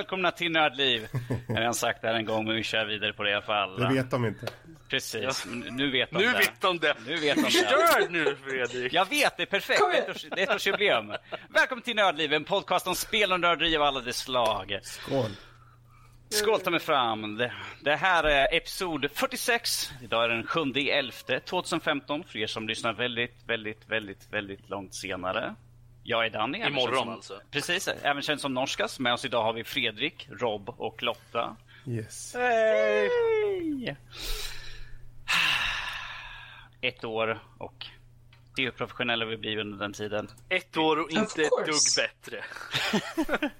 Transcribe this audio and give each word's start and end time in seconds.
välkomna 0.00 0.30
till 0.30 0.52
Nördliv. 0.52 1.08
Jag 1.48 1.54
har 1.54 1.60
redan 1.60 1.74
sagt 1.74 2.02
det 2.02 2.08
här 2.08 2.14
en 2.14 2.24
gång, 2.24 2.46
men 2.46 2.56
vi 2.56 2.62
kör 2.62 2.84
vidare 2.84 3.12
på 3.12 3.22
det 3.22 3.30
i 3.30 3.34
alla 3.34 3.42
fall. 3.42 3.80
Det 3.80 3.88
vet 3.94 4.10
de 4.10 4.24
inte. 4.26 4.46
Precis, 4.88 5.46
nu 5.70 5.90
vet 5.90 6.10
de 6.10 6.16
Nu 6.18 6.24
det. 6.32 6.38
vet 6.38 6.60
de 6.60 6.78
det. 6.78 6.94
Nu 7.06 7.16
vet 7.16 7.36
de 7.36 7.42
det. 7.42 7.50
Störd 7.50 8.10
nu 8.10 8.36
Fredrik. 8.48 8.92
Jag 8.92 9.08
vet, 9.10 9.36
det 9.36 9.42
är 9.42 9.46
perfekt. 9.46 9.80
Det 9.92 9.98
är 9.98 10.02
ett 10.02 10.08
års- 10.16 10.26
det 10.30 10.40
är 10.42 10.46
ett 10.48 10.54
årsjubileum. 10.54 11.12
Välkommen 11.48 11.82
till 11.82 11.96
Nördliv, 11.96 12.32
en 12.32 12.44
podcast 12.44 12.86
om 12.86 12.94
spel 12.94 13.32
och 13.32 13.40
nörderi 13.40 13.76
av 13.76 13.82
alla 13.82 14.00
dess 14.00 14.16
slag. 14.18 14.78
Skål. 14.82 15.30
Skål 16.28 16.60
ta 16.60 16.70
mig 16.70 16.80
fram. 16.80 17.36
Det, 17.36 17.52
det 17.80 17.96
här 17.96 18.24
är 18.24 18.56
episod 18.56 19.06
46. 19.14 19.90
Idag 20.02 20.24
är 20.24 20.28
den 20.28 20.46
7 20.46 20.60
11 20.90 21.12
2015 21.46 22.24
för 22.24 22.38
er 22.38 22.46
som 22.46 22.68
lyssnar 22.68 22.92
väldigt, 22.92 23.36
väldigt, 23.46 23.88
väldigt, 23.88 24.28
väldigt 24.32 24.68
långt 24.70 24.94
senare. 24.94 25.54
Jag 26.02 26.26
är 26.26 26.30
Danny. 26.30 26.58
Imorgon 26.66 27.08
alltså. 27.08 27.40
Precis, 27.50 27.88
även 27.88 28.22
känd 28.22 28.40
som 28.40 28.54
Norskas. 28.54 28.98
Med 28.98 29.12
oss 29.12 29.24
idag 29.24 29.42
har 29.42 29.52
vi 29.52 29.64
Fredrik, 29.64 30.28
Rob 30.30 30.74
och 30.76 31.02
Lotta. 31.02 31.56
Yes. 31.86 32.34
Hej! 32.34 33.96
Ett 36.80 37.04
år 37.04 37.38
och 37.58 37.86
det 38.56 38.62
är 38.62 38.64
hur 38.64 38.72
professionella 38.72 39.24
vi 39.24 39.36
blir 39.36 39.58
under 39.58 39.78
den 39.78 39.92
tiden. 39.92 40.28
Ett 40.48 40.76
år 40.76 41.00
och 41.00 41.10
inte 41.10 41.42
ett 41.42 41.50
dugg 41.66 41.76
bättre. 41.96 42.44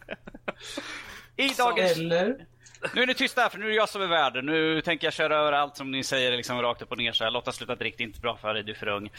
I 1.37 1.49
dagens... 1.49 1.99
Eller? 1.99 2.47
Nu 2.95 3.03
är 3.03 3.07
ni 3.07 3.15
tysta 3.15 3.51
för 3.51 3.59
nu 3.59 3.65
är 3.65 3.69
det 3.69 3.75
jag 3.77 3.89
som 3.89 4.03
är 4.03 4.07
värd. 4.07 4.45
Nu 4.45 4.81
tänker 4.81 5.07
jag 5.07 5.15
köra 5.15 5.37
över 5.37 5.53
allt 5.53 5.77
som 5.77 5.91
ni 5.91 6.05
säger 6.05 6.37
liksom 6.37 6.63
rakt 6.63 6.83
upp 6.83 6.93
och 6.93 6.99
ner 6.99 7.13
så 7.13 7.25
här. 7.25 7.31
Lotta 7.31 7.53
sluta 7.53 7.75
drick, 7.75 7.95
det 7.99 8.03
är 8.03 8.07
inte 8.07 8.21
bra 8.21 8.37
för 8.37 8.55
dig, 8.55 8.63
du 8.63 8.73
är 8.73 8.77
för 8.77 8.89
ung. 8.89 9.11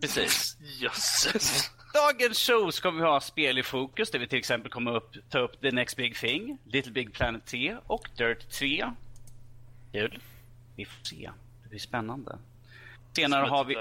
Precis. 0.00 0.56
Jösses. 0.60 1.70
Dagens 1.94 2.38
show 2.38 2.70
ska 2.70 2.90
vi 2.90 3.02
ha 3.02 3.20
spel 3.20 3.58
i 3.58 3.62
fokus 3.62 4.10
där 4.10 4.18
vi 4.18 4.28
till 4.28 4.38
exempel 4.38 4.70
kommer 4.70 4.96
upp, 4.96 5.30
ta 5.30 5.38
upp 5.38 5.60
The 5.60 5.70
Next 5.70 5.96
Big 5.96 6.16
Thing, 6.16 6.58
Little 6.64 6.92
Big 6.92 7.12
Planet 7.12 7.46
3 7.46 7.76
och 7.86 8.08
Dirt 8.16 8.50
3. 8.50 8.90
Kul. 9.92 10.18
Vi 10.76 10.84
får 10.84 11.04
se. 11.04 11.30
Det 11.62 11.68
blir 11.68 11.78
spännande. 11.78 12.38
Senare 13.16 13.46
har 13.46 13.64
vi... 13.64 13.76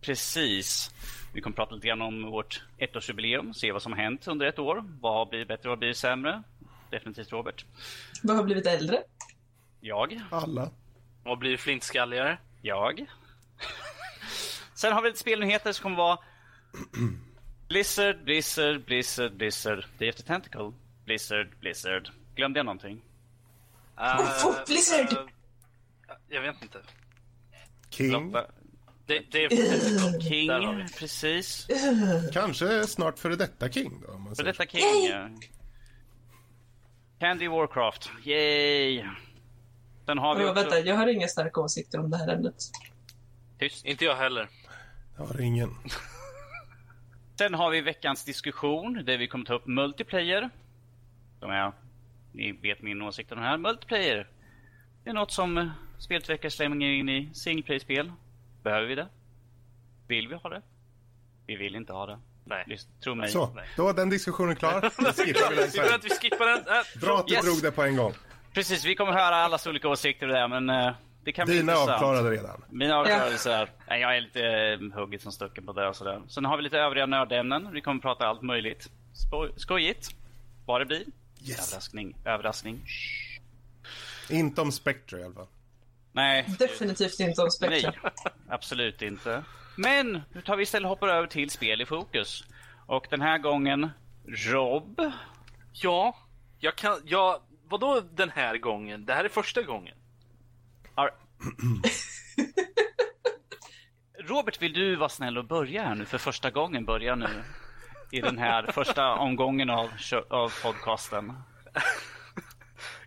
Precis. 0.00 0.94
Vi 1.34 1.40
kommer 1.40 1.56
prata 1.56 1.74
lite 1.74 1.86
grann 1.86 2.02
om 2.02 2.22
vårt 2.22 2.62
ettårsjubileum, 2.78 3.54
se 3.54 3.72
vad 3.72 3.82
som 3.82 3.92
har 3.92 3.98
hänt 3.98 4.26
under 4.26 4.46
ett 4.46 4.58
år. 4.58 4.84
Vad 5.00 5.28
blir 5.28 5.44
bättre, 5.44 5.68
vad 5.68 5.78
blir 5.78 5.92
sämre? 5.92 6.42
Definitivt 6.90 7.32
Robert. 7.32 7.64
Vad 8.22 8.36
har 8.36 8.44
blivit 8.44 8.66
äldre? 8.66 9.02
Jag. 9.80 10.20
Alla. 10.30 10.70
Vad 11.22 11.38
blir 11.38 11.56
flintskalligare? 11.56 12.38
Jag. 12.62 13.06
Sen 14.84 14.92
har 14.92 15.02
vi 15.02 15.08
lite 15.08 15.20
spelnyheter 15.20 15.72
som 15.72 15.82
kommer 15.82 15.96
vara 15.96 16.18
Blizzard, 17.68 18.24
Blizzard, 18.24 18.84
Blizzard, 18.84 19.36
Blizzard, 19.36 19.84
Day 19.98 20.10
of 20.10 20.16
the 20.16 20.22
Tentacle, 20.22 20.72
Blizzard, 21.04 21.58
Blizzard. 21.60 22.08
Glömde 22.34 22.58
jag 22.58 22.66
någonting? 22.66 23.00
Woff, 24.18 24.44
woff, 24.44 24.66
Blizzard! 24.66 25.12
eh, 25.12 26.14
jag 26.28 26.40
vet 26.40 26.62
inte. 26.62 26.78
King. 27.90 28.32
Det, 29.06 29.22
det 29.30 29.44
är 29.44 30.20
King, 30.20 30.88
precis. 30.98 31.66
Kanske 32.32 32.86
snart 32.86 33.18
före 33.18 33.36
detta 33.36 33.68
King 33.70 34.02
då. 34.06 34.12
Om 34.12 34.22
man 34.22 34.28
För 34.36 34.42
säger. 34.44 34.52
detta 34.52 34.66
King. 34.66 35.06
ja. 35.10 35.28
Candy 37.18 37.48
Warcraft, 37.48 38.10
yay! 38.24 39.04
Sen 40.06 40.18
har 40.18 40.36
vi 40.36 40.44
Oh, 40.44 40.50
också... 40.50 40.62
vänta, 40.62 40.78
jag 40.80 40.96
har 40.96 41.06
inga 41.06 41.28
starka 41.28 41.60
åsikter 41.60 41.98
om 42.00 42.10
det 42.10 42.16
här 42.16 42.28
ämnet. 42.28 42.54
Tyst. 43.58 43.84
Inte 43.84 44.04
jag 44.04 44.16
heller. 44.16 44.48
Det 45.16 45.22
har 45.22 45.40
ingen. 45.40 45.70
Sen 47.38 47.54
har 47.54 47.70
vi 47.70 47.80
veckans 47.80 48.24
diskussion 48.24 49.04
där 49.04 49.18
vi 49.18 49.26
kommer 49.28 49.44
ta 49.44 49.54
upp 49.54 49.66
multiplayer. 49.66 50.50
Som 51.40 51.50
är, 51.50 51.72
ni 52.32 52.52
vet 52.52 52.82
min 52.82 53.02
åsikt 53.02 53.32
om 53.32 53.38
det 53.38 53.44
här. 53.44 53.58
Multiplayer. 53.58 54.28
Det 55.04 55.10
är 55.10 55.14
något 55.14 55.32
som 55.32 55.58
eh, 55.58 55.68
spelutvecklare 55.98 56.50
slänger 56.50 56.86
in 56.86 57.08
i 57.08 57.30
single 57.34 57.62
play-spel. 57.62 58.12
Behöver 58.62 58.86
vi 58.86 58.94
det? 58.94 59.08
Vill 60.08 60.28
vi 60.28 60.34
ha 60.34 60.50
det? 60.50 60.62
Vi 61.46 61.56
vill 61.56 61.74
inte 61.74 61.92
ha 61.92 62.06
det. 62.06 62.18
Nej. 62.44 62.64
Lys- 62.66 62.88
Tro 63.00 63.14
mig. 63.14 63.28
Så, 63.28 63.58
då 63.76 63.88
är 63.88 63.92
den 63.94 64.10
diskussionen 64.10 64.56
klar. 64.56 64.80
Nu 64.98 65.12
skippar 65.12 65.50
vi 65.50 65.56
den 65.56 65.70
Vi 65.72 66.90
vi 66.94 67.00
Bra 67.00 67.18
att 67.18 67.26
du 67.26 67.34
Yes. 67.34 67.44
drog 67.44 67.62
det 67.62 67.70
på 67.72 67.82
en 67.82 67.96
gång. 67.96 68.12
Precis, 68.52 68.84
vi 68.84 68.94
kommer 68.94 69.12
höra 69.12 69.36
allas 69.36 69.66
olika 69.66 69.88
åsikter 69.88 70.26
där 70.26 70.48
men 70.48 70.70
eh, 70.70 70.94
det 71.24 71.32
kan 71.32 71.46
bli 71.46 71.54
Dina 71.56 71.72
intressant. 71.72 71.90
avklarade 72.02 72.30
redan. 72.30 72.64
Mina 72.70 72.96
avklarade 72.96 73.38
sådär. 73.38 73.70
Nej, 73.88 74.00
jag 74.00 74.16
är 74.16 74.20
lite 74.20 74.42
eh, 74.46 75.00
hugget 75.00 75.22
som 75.22 75.32
stucken 75.32 75.66
på 75.66 75.72
det 75.72 75.88
och 75.88 75.96
sådär. 75.96 76.22
Sen 76.28 76.44
har 76.44 76.56
vi 76.56 76.62
lite 76.62 76.78
övriga 76.78 77.06
nördämnen. 77.06 77.72
Vi 77.72 77.80
kommer 77.80 78.00
prata 78.00 78.26
allt 78.26 78.42
möjligt. 78.42 78.90
Spoj- 79.14 79.52
skojigt. 79.56 80.08
Vad 80.66 80.80
det 80.80 80.84
blir. 80.86 81.04
Yes. 81.44 81.68
Överraskning. 81.72 82.16
Överraskning. 82.24 82.80
Inte 84.30 84.60
om 84.60 84.72
Spectre 84.72 85.20
i 85.20 85.24
alla 85.24 85.34
fall. 85.34 85.46
Nej, 86.12 86.44
Definitivt 86.58 87.20
inte 87.20 87.42
om 87.42 87.48
nej. 87.60 87.80
Spectra. 87.80 88.10
Absolut 88.48 89.02
inte. 89.02 89.44
Men 89.76 90.22
nu 90.32 90.42
tar 90.42 90.56
vi 90.56 90.62
istället 90.62 90.84
och 90.84 90.88
hoppar 90.90 91.08
över 91.08 91.26
till 91.26 91.50
spel 91.50 91.80
i 91.80 91.86
fokus. 91.86 92.44
Och 92.86 93.06
den 93.10 93.20
här 93.20 93.38
gången 93.38 93.90
Rob. 94.26 95.00
ja, 95.72 96.16
jag 96.58 96.76
kan... 96.76 97.00
Ja, 97.04 97.42
vadå 97.68 98.00
den 98.14 98.30
här 98.30 98.58
gången? 98.58 99.04
Det 99.04 99.14
här 99.14 99.24
är 99.24 99.28
första 99.28 99.62
gången. 99.62 99.94
Robert, 104.18 104.62
vill 104.62 104.72
du 104.72 104.96
vara 104.96 105.08
snäll 105.08 105.38
och 105.38 105.44
börja 105.44 105.82
här 105.82 105.94
nu 105.94 106.04
för 106.04 106.18
första 106.18 106.50
gången? 106.50 106.84
Börja 106.84 107.14
nu 107.14 107.28
i 108.10 108.20
den 108.20 108.38
här 108.38 108.62
första 108.72 109.14
omgången 109.14 109.70
av, 109.70 109.90
av 110.28 110.52
podcasten. 110.62 111.32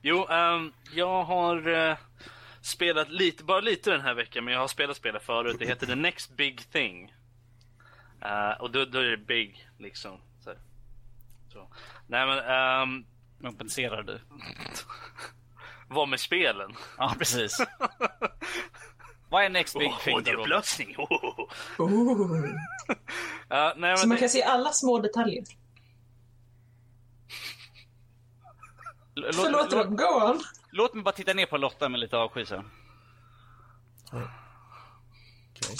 Jo, 0.01 0.25
ehm, 0.25 0.73
jag 0.93 1.23
har 1.23 1.67
eh, 1.67 1.97
spelat 2.61 3.09
lite, 3.09 3.43
bara 3.43 3.59
lite 3.59 3.91
den 3.91 4.01
här 4.01 4.13
veckan, 4.13 4.43
men 4.43 4.53
jag 4.53 4.61
har 4.61 4.67
spelat 4.67 4.97
spelet 4.97 5.23
förut. 5.23 5.55
Det 5.59 5.65
heter 5.65 5.87
The 5.87 5.95
Next 5.95 6.37
Big 6.37 6.71
Thing. 6.71 7.13
Eh, 8.21 8.51
och 8.61 8.71
då, 8.71 8.85
då 8.85 8.99
är 8.99 9.03
det 9.03 9.17
big, 9.17 9.69
liksom. 9.77 10.21
Så. 10.39 10.53
Så. 11.53 11.69
Nej 12.07 12.27
men, 12.27 12.39
ehm, 12.39 13.05
Kompenserar 13.41 14.03
du? 14.03 14.19
vad 15.87 16.07
med 16.09 16.19
spelen? 16.19 16.71
Ja, 16.97 17.15
precis. 17.17 17.57
Vad 19.29 19.43
är 19.45 19.49
Next 19.49 19.79
Big 19.79 19.91
Thing 19.99 20.15
oh, 20.15 20.21
det 20.23 20.31
då, 20.31 20.31
är 20.31 20.35
Robert? 20.35 20.45
upplösning! 20.47 20.95
Oh. 20.97 21.39
Oh. 21.77 22.45
Eh, 22.45 22.49
nej, 23.49 23.73
men 23.75 23.97
Så 23.97 24.07
man 24.07 24.15
det- 24.15 24.19
kan 24.19 24.29
se 24.29 24.43
alla 24.43 24.71
små 24.71 24.99
detaljer. 24.99 25.43
Låt, 29.15 29.35
Förlåt, 29.35 29.71
låt. 29.71 29.87
Go 29.87 30.03
on. 30.03 30.41
låt 30.71 30.93
mig 30.93 31.03
bara 31.03 31.11
titta 31.11 31.33
ner 31.33 31.45
på 31.45 31.57
Lotta 31.57 31.89
med 31.89 31.99
lite 31.99 32.17
avsky 32.17 32.45
så. 32.45 32.63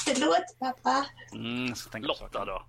Förlåt, 0.05 0.59
pappa. 0.59 1.05
Mm, 1.33 1.73
Lotta 2.01 2.45
då. 2.45 2.65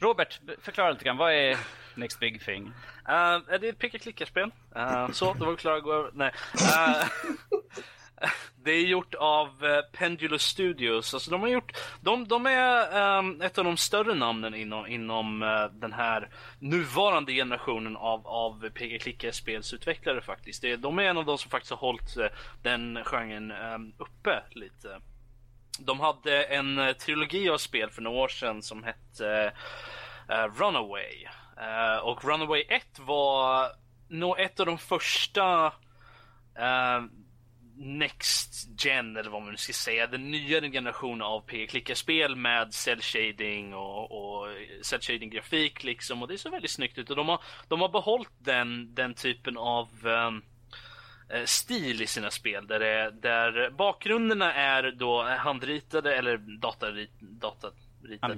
Robert, 0.00 0.40
förklara 0.62 0.90
lite 0.90 1.04
grann. 1.04 1.16
Vad 1.16 1.32
är 1.32 1.58
Next 1.94 2.20
Big 2.20 2.44
Thing? 2.44 2.66
Uh, 3.08 3.54
är 3.54 3.58
det 3.58 3.68
ett 3.68 3.78
picka-klicka-spel? 3.78 4.50
Uh, 4.76 5.10
så, 5.10 5.34
då 5.34 5.44
var 5.44 5.52
vi 5.52 5.56
klara 5.56 5.76
att 5.76 5.82
gå 5.82 5.92
över. 5.92 6.10
Nej. 6.14 6.32
Uh, 6.54 7.06
det 8.64 8.70
är 8.70 8.86
gjort 8.86 9.14
av 9.14 9.64
uh, 9.64 9.80
Pendulous 9.92 10.42
Studios. 10.42 11.14
Alltså, 11.14 11.30
de, 11.30 11.40
har 11.40 11.48
gjort, 11.48 11.72
de, 12.00 12.28
de 12.28 12.46
är 12.46 13.18
um, 13.18 13.40
ett 13.40 13.58
av 13.58 13.64
de 13.64 13.76
större 13.76 14.14
namnen 14.14 14.54
inom, 14.54 14.86
inom 14.86 15.40
den 15.72 15.92
här 15.92 16.30
nuvarande 16.58 17.32
generationen 17.32 17.96
av, 17.96 18.26
av 18.26 18.68
picka-klicka-spelsutvecklare 18.70 20.20
faktiskt. 20.20 20.62
Det, 20.62 20.76
de 20.76 20.98
är 20.98 21.02
en 21.02 21.18
av 21.18 21.24
de 21.24 21.38
som 21.38 21.50
faktiskt 21.50 21.70
har 21.70 21.78
hållit 21.78 22.16
den 22.62 23.04
genren 23.04 23.50
um, 23.50 23.92
uppe 23.98 24.42
lite. 24.50 25.00
De 25.78 26.00
hade 26.00 26.42
en 26.42 26.78
eh, 26.78 26.92
trilogi 26.92 27.48
av 27.48 27.58
spel 27.58 27.90
för 27.90 28.02
några 28.02 28.18
år 28.18 28.28
sedan 28.28 28.62
som 28.62 28.84
hette 28.84 29.52
eh, 30.28 30.44
Runaway. 30.58 31.26
Eh, 31.60 31.96
och 31.96 32.24
Runaway 32.24 32.62
1 32.68 32.98
var 32.98 33.68
nog 34.08 34.40
ett 34.40 34.60
av 34.60 34.66
de 34.66 34.78
första 34.78 35.72
Next 37.80 38.68
Gen, 38.84 39.16
eller 39.16 39.30
vad 39.30 39.42
man 39.42 39.50
nu 39.50 39.56
ska 39.56 39.72
säga, 39.72 40.06
den 40.06 40.30
nyare 40.30 40.70
generationen 40.70 41.22
av 41.22 41.40
P-klickarspel 41.40 42.36
med 42.36 42.74
cell 42.74 43.00
shading 43.00 43.74
och, 43.74 44.12
och 44.12 44.48
cell 44.82 45.00
shading 45.00 45.30
grafik 45.30 45.84
liksom. 45.84 46.22
Och 46.22 46.28
det 46.28 46.38
ser 46.38 46.50
väldigt 46.50 46.70
snyggt 46.70 46.98
ut. 46.98 47.10
Och 47.10 47.16
de 47.16 47.28
har, 47.28 47.42
de 47.68 47.80
har 47.80 47.88
behållit 47.88 48.32
den, 48.38 48.94
den 48.94 49.14
typen 49.14 49.56
av 49.56 49.88
um, 50.06 50.42
stil 51.44 52.02
i 52.02 52.06
sina 52.06 52.30
spel 52.30 52.66
där, 52.66 52.78
det, 52.80 53.10
där 53.10 53.70
bakgrunderna 53.70 54.54
är 54.54 54.90
då 54.90 55.22
handritade 55.22 56.16
eller 56.16 56.36
datarit, 56.36 57.10
dataritade. 57.20 58.34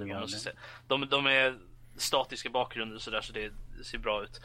De, 0.87 1.07
de 1.09 1.25
är 1.27 1.57
statiska 1.95 2.49
bakgrunder 2.49 2.95
och 2.95 3.01
sådär 3.01 3.21
så 3.21 3.33
det 3.33 3.51
ser 3.83 3.97
bra 3.97 4.23
ut. 4.23 4.41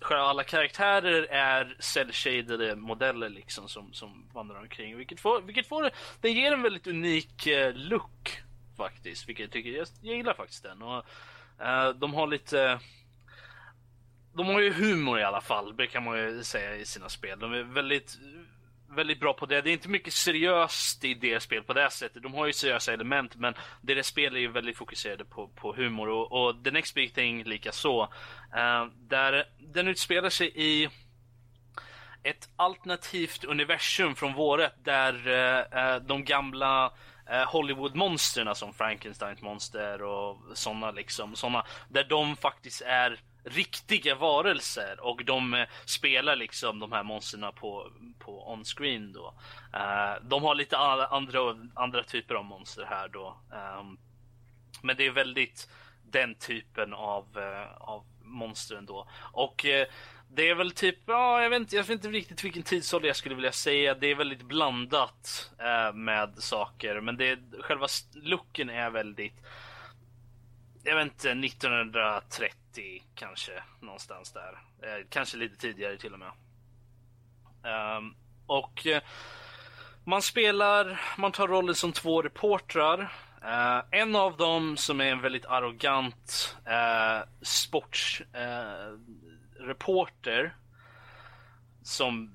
Själva 0.00 0.24
alla 0.24 0.44
karaktärer 0.44 1.22
är 1.30 1.76
cell-shadade 1.78 2.76
modeller 2.76 3.28
liksom 3.28 3.68
som, 3.68 3.92
som 3.92 4.26
vandrar 4.32 4.60
omkring. 4.60 4.96
Vilket 4.96 5.20
får, 5.20 5.40
vilket 5.40 5.66
får 5.66 5.90
den 6.20 6.32
ger 6.32 6.52
en 6.52 6.62
väldigt 6.62 6.86
unik 6.86 7.46
eh, 7.46 7.74
look 7.74 8.42
faktiskt. 8.76 9.28
Vilket 9.28 9.44
jag 9.44 9.52
tycker, 9.52 9.70
jag, 9.70 9.86
jag 10.02 10.16
gillar 10.16 10.34
faktiskt 10.34 10.62
den. 10.62 10.82
Och, 10.82 11.04
eh, 11.60 11.88
de 11.90 12.14
har 12.14 12.26
lite 12.26 12.78
de 14.34 14.46
har 14.46 14.60
ju 14.60 14.72
humor 14.72 15.20
i 15.20 15.24
alla 15.24 15.40
fall, 15.40 15.76
det 15.76 15.86
kan 15.86 16.04
man 16.04 16.18
ju 16.18 16.44
säga 16.44 16.76
i 16.76 16.84
sina 16.84 17.08
spel. 17.08 17.38
De 17.38 17.52
är 17.52 17.62
väldigt, 17.62 18.18
väldigt 18.88 19.20
bra 19.20 19.32
på 19.32 19.46
det. 19.46 19.60
Det 19.60 19.70
är 19.70 19.72
inte 19.72 19.88
mycket 19.88 20.12
seriöst 20.12 21.04
i 21.04 21.14
deras 21.14 21.44
spel 21.44 21.62
på 21.62 21.72
det 21.72 21.90
sättet. 21.90 22.22
De 22.22 22.34
har 22.34 22.46
ju 22.46 22.52
seriösa 22.52 22.92
element, 22.92 23.36
men 23.36 23.54
deras 23.80 24.06
spel 24.06 24.36
är 24.36 24.40
ju 24.40 24.52
väldigt 24.52 24.76
fokuserade 24.76 25.24
på, 25.24 25.48
på 25.48 25.72
humor. 25.72 26.08
Och, 26.08 26.32
och 26.32 26.64
The 26.64 26.70
Next 26.70 26.94
Big 26.94 27.14
Thing 27.14 27.44
lika 27.44 27.72
så. 27.72 28.02
Uh, 28.02 28.60
eh, 28.60 28.86
där 29.08 29.44
den 29.58 29.88
utspelar 29.88 30.30
sig 30.30 30.52
i 30.54 30.88
ett 32.22 32.48
alternativt 32.56 33.44
universum 33.44 34.14
från 34.14 34.34
våret 34.34 34.74
där 34.84 35.28
uh, 35.28 36.06
de 36.06 36.24
gamla 36.24 36.92
Hollywood-monstren 37.46 38.54
som 38.54 38.74
Frankensteins 38.74 39.42
monster 39.42 40.02
och 40.02 40.38
såna 40.54 40.90
liksom, 40.90 41.36
såna, 41.36 41.64
där 41.88 42.04
de 42.04 42.36
faktiskt 42.36 42.82
är 42.82 43.20
riktiga 43.44 44.14
varelser 44.14 45.00
och 45.00 45.24
de 45.24 45.54
eh, 45.54 45.66
spelar 45.84 46.36
liksom 46.36 46.78
de 46.78 46.92
här 46.92 47.02
monsterna 47.02 47.52
på, 47.52 47.90
på 48.18 48.52
on-screen 48.52 49.12
då. 49.12 49.34
Uh, 49.74 50.28
de 50.28 50.42
har 50.42 50.54
lite 50.54 50.78
andra, 50.78 51.56
andra 51.74 52.02
typer 52.02 52.34
av 52.34 52.44
monster 52.44 52.84
här 52.84 53.08
då. 53.08 53.36
Um, 53.80 53.98
men 54.82 54.96
det 54.96 55.06
är 55.06 55.10
väldigt 55.10 55.68
den 56.10 56.34
typen 56.34 56.94
av, 56.94 57.38
uh, 57.38 57.88
av 57.88 58.04
monster 58.22 58.76
ändå. 58.76 59.08
Och 59.32 59.64
uh, 59.64 59.84
det 60.30 60.48
är 60.48 60.54
väl 60.54 60.70
typ, 60.70 60.98
ja, 61.06 61.42
jag 61.42 61.50
vet 61.50 61.60
inte, 61.60 61.76
jag 61.76 61.82
vet 61.82 61.90
inte 61.90 62.08
riktigt 62.08 62.44
vilken 62.44 62.62
tidsålder 62.62 63.08
jag 63.08 63.16
skulle 63.16 63.34
vilja 63.34 63.52
säga. 63.52 63.94
Det 63.94 64.06
är 64.06 64.14
väldigt 64.14 64.42
blandat 64.42 65.50
med 65.94 66.34
saker, 66.36 67.00
men 67.00 67.16
det, 67.16 67.38
själva 67.60 67.86
looken 68.14 68.70
är 68.70 68.90
väldigt 68.90 69.34
jag 70.84 70.96
vet 70.96 71.04
inte, 71.04 71.30
1930 71.30 72.63
kanske 73.14 73.62
någonstans 73.80 74.32
där. 74.32 74.58
Eh, 74.82 74.98
kanske 75.08 75.36
lite 75.36 75.56
tidigare 75.56 75.96
till 75.96 76.12
och 76.12 76.18
med. 76.18 76.32
Um, 77.98 78.16
och 78.46 78.86
eh, 78.86 79.02
man 80.04 80.22
spelar, 80.22 81.00
man 81.18 81.32
tar 81.32 81.48
rollen 81.48 81.74
som 81.74 81.92
två 81.92 82.22
reportrar. 82.22 83.12
Uh, 83.44 83.82
en 83.90 84.16
av 84.16 84.36
dem 84.36 84.76
som 84.76 85.00
är 85.00 85.04
en 85.04 85.20
väldigt 85.20 85.46
arrogant 85.46 86.56
eh, 86.66 87.16
uh, 87.16 87.22
sportsreporter. 87.42 90.38
Eh, 90.38 90.44
uh, 90.44 90.50
som 91.82 92.34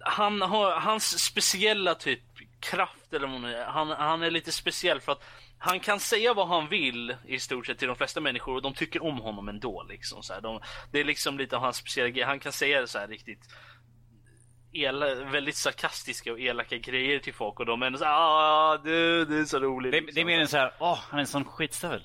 han 0.00 0.42
har 0.42 0.80
hans 0.80 1.24
speciella 1.24 1.94
typ 1.94 2.22
kraft 2.60 3.12
eller 3.12 3.26
vad 3.26 3.40
man, 3.40 3.54
han, 3.54 3.90
han 3.90 4.22
är 4.22 4.30
lite 4.30 4.52
speciell 4.52 5.00
för 5.00 5.12
att 5.12 5.24
han 5.64 5.80
kan 5.80 6.00
säga 6.00 6.34
vad 6.34 6.48
han 6.48 6.68
vill 6.68 7.16
i 7.26 7.38
stort 7.38 7.66
sett 7.66 7.78
till 7.78 7.88
de 7.88 7.96
flesta 7.96 8.20
människor 8.20 8.54
och 8.54 8.62
de 8.62 8.74
tycker 8.74 9.02
om 9.02 9.18
honom 9.18 9.48
ändå. 9.48 9.82
Liksom, 9.88 10.22
så 10.22 10.40
de, 10.40 10.60
det 10.92 11.00
är 11.00 11.04
liksom 11.04 11.38
lite 11.38 11.56
av 11.56 11.62
hans 11.62 11.76
speciella 11.76 12.10
grej. 12.10 12.24
Han 12.24 12.40
kan 12.40 12.52
säga 12.52 12.86
så 12.86 12.98
här 12.98 13.08
riktigt 13.08 13.48
ela, 14.72 15.14
väldigt 15.14 15.56
sarkastiska 15.56 16.32
och 16.32 16.40
elaka 16.40 16.76
grejer 16.76 17.18
till 17.18 17.34
folk 17.34 17.60
och 17.60 17.66
de 17.66 17.82
är 17.82 17.96
så 17.96 18.04
ah 18.04 18.78
du, 18.84 19.24
det 19.24 19.38
är 19.38 19.44
så 19.44 19.58
roligt. 19.58 19.92
Det, 19.92 20.00
liksom. 20.00 20.14
det 20.14 20.20
är 20.20 20.24
mer 20.24 20.40
än 20.40 20.48
så 20.48 20.56
här, 20.56 20.74
åh, 20.80 20.98
han 21.08 21.18
är 21.18 21.20
en 21.20 21.26
sån 21.26 21.44
skitstövel. 21.44 22.02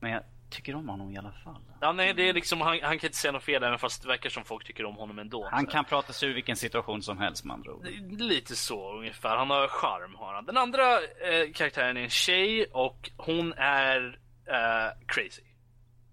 Men 0.00 0.10
jag 0.10 0.22
tycker 0.56 0.74
om 0.74 0.88
honom 0.88 1.10
i 1.10 1.18
alla 1.18 1.32
fall. 1.32 1.62
Ja, 1.80 1.92
nej, 1.92 2.14
det 2.14 2.28
är 2.28 2.32
liksom, 2.32 2.60
han, 2.60 2.78
han 2.82 2.98
kan 2.98 3.08
inte 3.08 3.16
säga 3.16 3.32
något 3.32 3.42
fel 3.42 3.62
även 3.62 3.78
fast 3.78 4.02
det 4.02 4.08
verkar 4.08 4.30
som 4.30 4.44
folk 4.44 4.66
tycker 4.66 4.84
om 4.84 4.96
honom 4.96 5.18
ändå. 5.18 5.48
Han 5.52 5.66
kan 5.66 5.84
prata 5.84 6.12
sig 6.12 6.28
ur 6.28 6.34
vilken 6.34 6.56
situation 6.56 7.02
som 7.02 7.18
helst 7.18 7.44
med 7.44 7.54
andra 7.54 7.72
ord. 7.72 7.86
Lite 8.10 8.56
så 8.56 8.92
ungefär. 8.92 9.36
Han 9.36 9.50
har 9.50 9.68
charm 9.68 10.14
har 10.14 10.34
han. 10.34 10.44
Den 10.44 10.56
andra 10.56 10.94
eh, 11.02 11.52
karaktären 11.54 11.96
är 11.96 12.00
en 12.00 12.10
tjej 12.10 12.64
och 12.64 13.10
hon 13.16 13.52
är 13.52 14.18
eh, 14.46 15.06
crazy. 15.06 15.42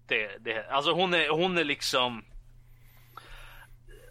Det, 0.06 0.38
det, 0.40 0.66
alltså 0.70 0.92
hon 0.92 1.14
är, 1.14 1.28
hon 1.28 1.58
är 1.58 1.64
liksom 1.64 2.24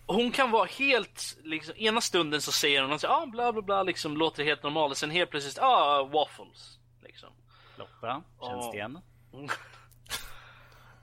hon 0.06 0.32
kan 0.32 0.52
vara 0.52 0.66
helt, 0.66 1.38
liksom, 1.44 1.76
ena 1.78 2.02
stunden 2.02 2.42
så 2.42 2.52
säger 2.52 2.84
hon 2.84 3.00
så, 3.00 3.08
ah, 3.08 3.26
bla 3.26 3.54
bla 3.54 3.62
bla, 3.62 3.84
liksom 3.84 4.18
låter 4.18 4.44
helt 4.44 4.64
normal 4.64 4.92
och 4.92 4.98
sen 4.98 5.12
helt 5.12 5.30
plötsligt, 5.30 5.60
ah, 5.62 6.04
waffles. 6.04 6.80
Liksom. 7.04 7.30
Lotta, 7.78 8.24
känns 8.42 8.72
det 8.72 8.78
igen? 8.78 9.00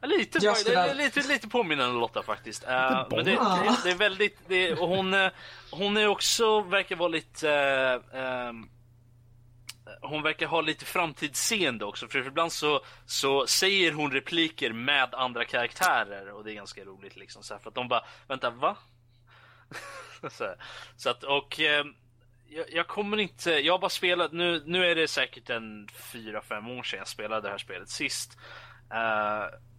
Lite, 0.03 0.41
skulle... 0.41 0.95
lite, 0.95 1.29
lite 1.29 1.49
påminnande 1.49 2.01
Lotta 2.01 2.23
faktiskt. 2.23 2.65
Uh, 2.65 3.07
men 3.11 3.25
det, 3.25 3.31
det, 3.31 3.77
det, 3.85 3.91
är 3.91 3.95
väldigt, 3.95 4.39
det, 4.49 4.73
och 4.73 4.89
hon, 4.89 5.15
eh, 5.15 5.31
hon 5.71 5.97
är 5.97 6.07
också, 6.07 6.61
verkar 6.61 6.97
vara 6.97 7.09
lite 7.09 7.49
uh, 8.15 8.49
um, 8.49 8.71
hon 10.03 10.23
verkar 10.23 10.47
ha 10.47 10.61
lite 10.61 10.85
framtidsseende 10.85 11.85
också 11.85 12.09
för 12.09 12.27
ibland 12.27 12.53
så, 12.53 12.85
så 13.07 13.47
säger 13.47 13.93
hon 13.93 14.11
repliker 14.11 14.73
med 14.73 15.15
andra 15.15 15.45
karaktärer 15.45 16.33
och 16.33 16.45
det 16.45 16.53
är 16.53 16.55
ganska 16.55 16.85
roligt 16.85 17.17
liksom 17.17 17.43
så 17.43 17.55
här, 17.55 17.61
för 17.61 17.69
att 17.69 17.75
de 17.75 17.89
bara 17.89 18.05
vänta 18.29 18.51
va? 18.51 18.77
så, 20.31 20.55
så, 20.97 21.11
att 21.11 21.25
och 21.25 21.61
eh, 21.61 21.85
jag, 22.49 22.73
jag, 22.73 22.87
kommer 22.87 23.17
inte, 23.17 23.51
jag 23.51 23.75
har 23.75 23.79
bara 23.79 23.91
spelat, 23.91 24.33
nu, 24.33 24.63
nu 24.67 24.87
är 24.87 24.95
det 24.95 25.09
säkert 25.09 25.51
en 25.51 25.87
4-5 25.89 26.79
år 26.79 26.83
sedan 26.83 26.99
jag 26.99 27.09
spelade 27.09 27.41
det 27.41 27.51
här 27.51 27.59
spelet 27.59 27.89
sist. 27.89 28.39
Uh, 28.93 29.70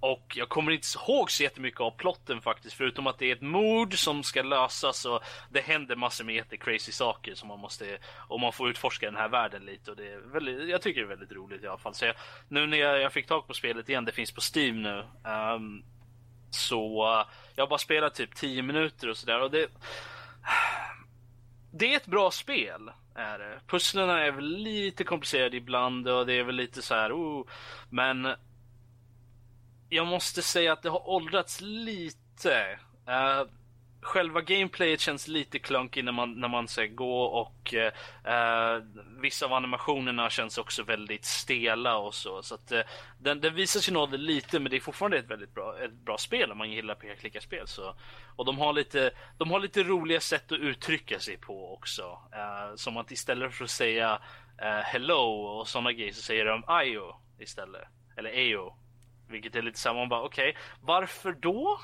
och 0.00 0.32
jag 0.36 0.48
kommer 0.48 0.72
inte 0.72 0.86
ihåg 0.98 1.30
så 1.30 1.42
jättemycket 1.42 1.80
av 1.80 1.90
plotten 1.90 2.40
faktiskt, 2.40 2.76
förutom 2.76 3.06
att 3.06 3.18
det 3.18 3.26
är 3.30 3.36
ett 3.36 3.42
mord 3.42 3.98
som 3.98 4.22
ska 4.22 4.42
lösas 4.42 5.04
och 5.04 5.22
det 5.50 5.60
händer 5.60 5.96
massor 5.96 6.24
med 6.24 6.34
jättecrazy 6.34 6.92
saker 6.92 7.34
som 7.34 7.48
man 7.48 7.58
måste, 7.58 7.98
och 8.28 8.40
man 8.40 8.52
får 8.52 8.70
utforska 8.70 9.06
den 9.06 9.16
här 9.16 9.28
världen 9.28 9.64
lite 9.64 9.90
och 9.90 9.96
det 9.96 10.08
är 10.12 10.18
väldigt, 10.18 10.68
jag 10.68 10.82
tycker 10.82 11.00
det 11.00 11.06
är 11.06 11.16
väldigt 11.16 11.32
roligt 11.32 11.64
i 11.64 11.66
alla 11.66 11.78
fall. 11.78 11.94
Så 11.94 12.04
jag, 12.04 12.14
nu 12.48 12.66
när 12.66 12.78
jag, 12.78 13.00
jag, 13.00 13.12
fick 13.12 13.26
tag 13.26 13.46
på 13.46 13.54
spelet 13.54 13.88
igen, 13.88 14.04
det 14.04 14.12
finns 14.12 14.32
på 14.32 14.40
Steam 14.54 14.82
nu, 14.82 15.04
um, 15.54 15.84
så 16.50 17.04
uh, 17.04 17.26
jag 17.54 17.62
har 17.62 17.68
bara 17.68 17.78
spelat 17.78 18.14
typ 18.14 18.34
10 18.34 18.62
minuter 18.62 19.08
och 19.08 19.16
sådär 19.16 19.40
och 19.40 19.50
det 19.50 19.70
det 21.70 21.92
är 21.92 21.96
ett 21.96 22.06
bra 22.06 22.30
spel. 22.30 22.90
Är 23.14 23.38
det. 23.38 23.60
Pusslen 23.66 24.10
är 24.10 24.30
väl 24.30 24.56
lite 24.56 25.04
komplicerade 25.04 25.56
ibland 25.56 26.08
och 26.08 26.26
det 26.26 26.32
är 26.32 26.44
väl 26.44 26.54
lite 26.54 26.82
så 26.82 26.94
här, 26.94 27.12
oh, 27.12 27.46
men 27.90 28.28
jag 29.88 30.06
måste 30.06 30.42
säga 30.42 30.72
att 30.72 30.82
det 30.82 30.90
har 30.90 31.08
åldrats 31.08 31.60
lite. 31.60 32.78
Uh, 33.08 33.50
själva 34.00 34.40
gameplayet 34.40 35.00
känns 35.00 35.28
lite 35.28 35.58
clunky 35.58 36.02
när 36.02 36.12
man, 36.12 36.40
när 36.40 36.48
man 36.48 36.68
ska 36.68 36.86
gå 36.86 37.22
och 37.22 37.74
uh, 37.74 38.82
vissa 39.20 39.46
av 39.46 39.52
animationerna 39.52 40.30
känns 40.30 40.58
också 40.58 40.82
väldigt 40.82 41.24
stela 41.24 41.96
och 41.96 42.14
så. 42.14 42.42
Så 42.42 42.54
att 42.54 42.72
uh, 42.72 42.80
den, 43.18 43.40
den 43.40 43.54
visar 43.54 43.80
sin 43.80 43.96
ålder 43.96 44.18
lite 44.18 44.60
men 44.60 44.70
det 44.70 44.76
är 44.76 44.80
fortfarande 44.80 45.18
ett 45.18 45.30
väldigt 45.30 45.54
bra, 45.54 45.78
ett 45.84 45.92
bra 45.92 46.18
spel 46.18 46.52
om 46.52 46.58
man 46.58 46.70
gillar 46.70 46.94
peka-klicka-spel. 46.94 47.66
Så. 47.66 47.94
Och 48.36 48.44
de 48.44 48.58
har, 48.58 48.72
lite, 48.72 49.10
de 49.38 49.50
har 49.50 49.60
lite 49.60 49.82
roliga 49.82 50.20
sätt 50.20 50.52
att 50.52 50.58
uttrycka 50.58 51.20
sig 51.20 51.36
på 51.36 51.74
också. 51.74 52.18
som 52.76 52.96
att 52.96 53.10
istället 53.10 53.54
för 53.54 53.64
att 53.64 53.70
säga 53.70 54.22
hello 54.84 55.58
och 55.58 55.68
sådana 55.68 55.92
grejer 55.92 56.12
så 56.12 56.22
säger 56.22 56.44
de 56.44 56.64
ayo 56.66 57.14
istället. 57.38 57.88
Eller 58.16 58.30
ayo 58.30 58.74
vilket 59.28 59.56
är 59.56 59.62
lite 59.62 59.78
samma, 59.78 59.98
man 59.98 60.08
bara 60.08 60.22
okej, 60.22 60.50
okay, 60.50 60.62
varför 60.80 61.32
då? 61.32 61.80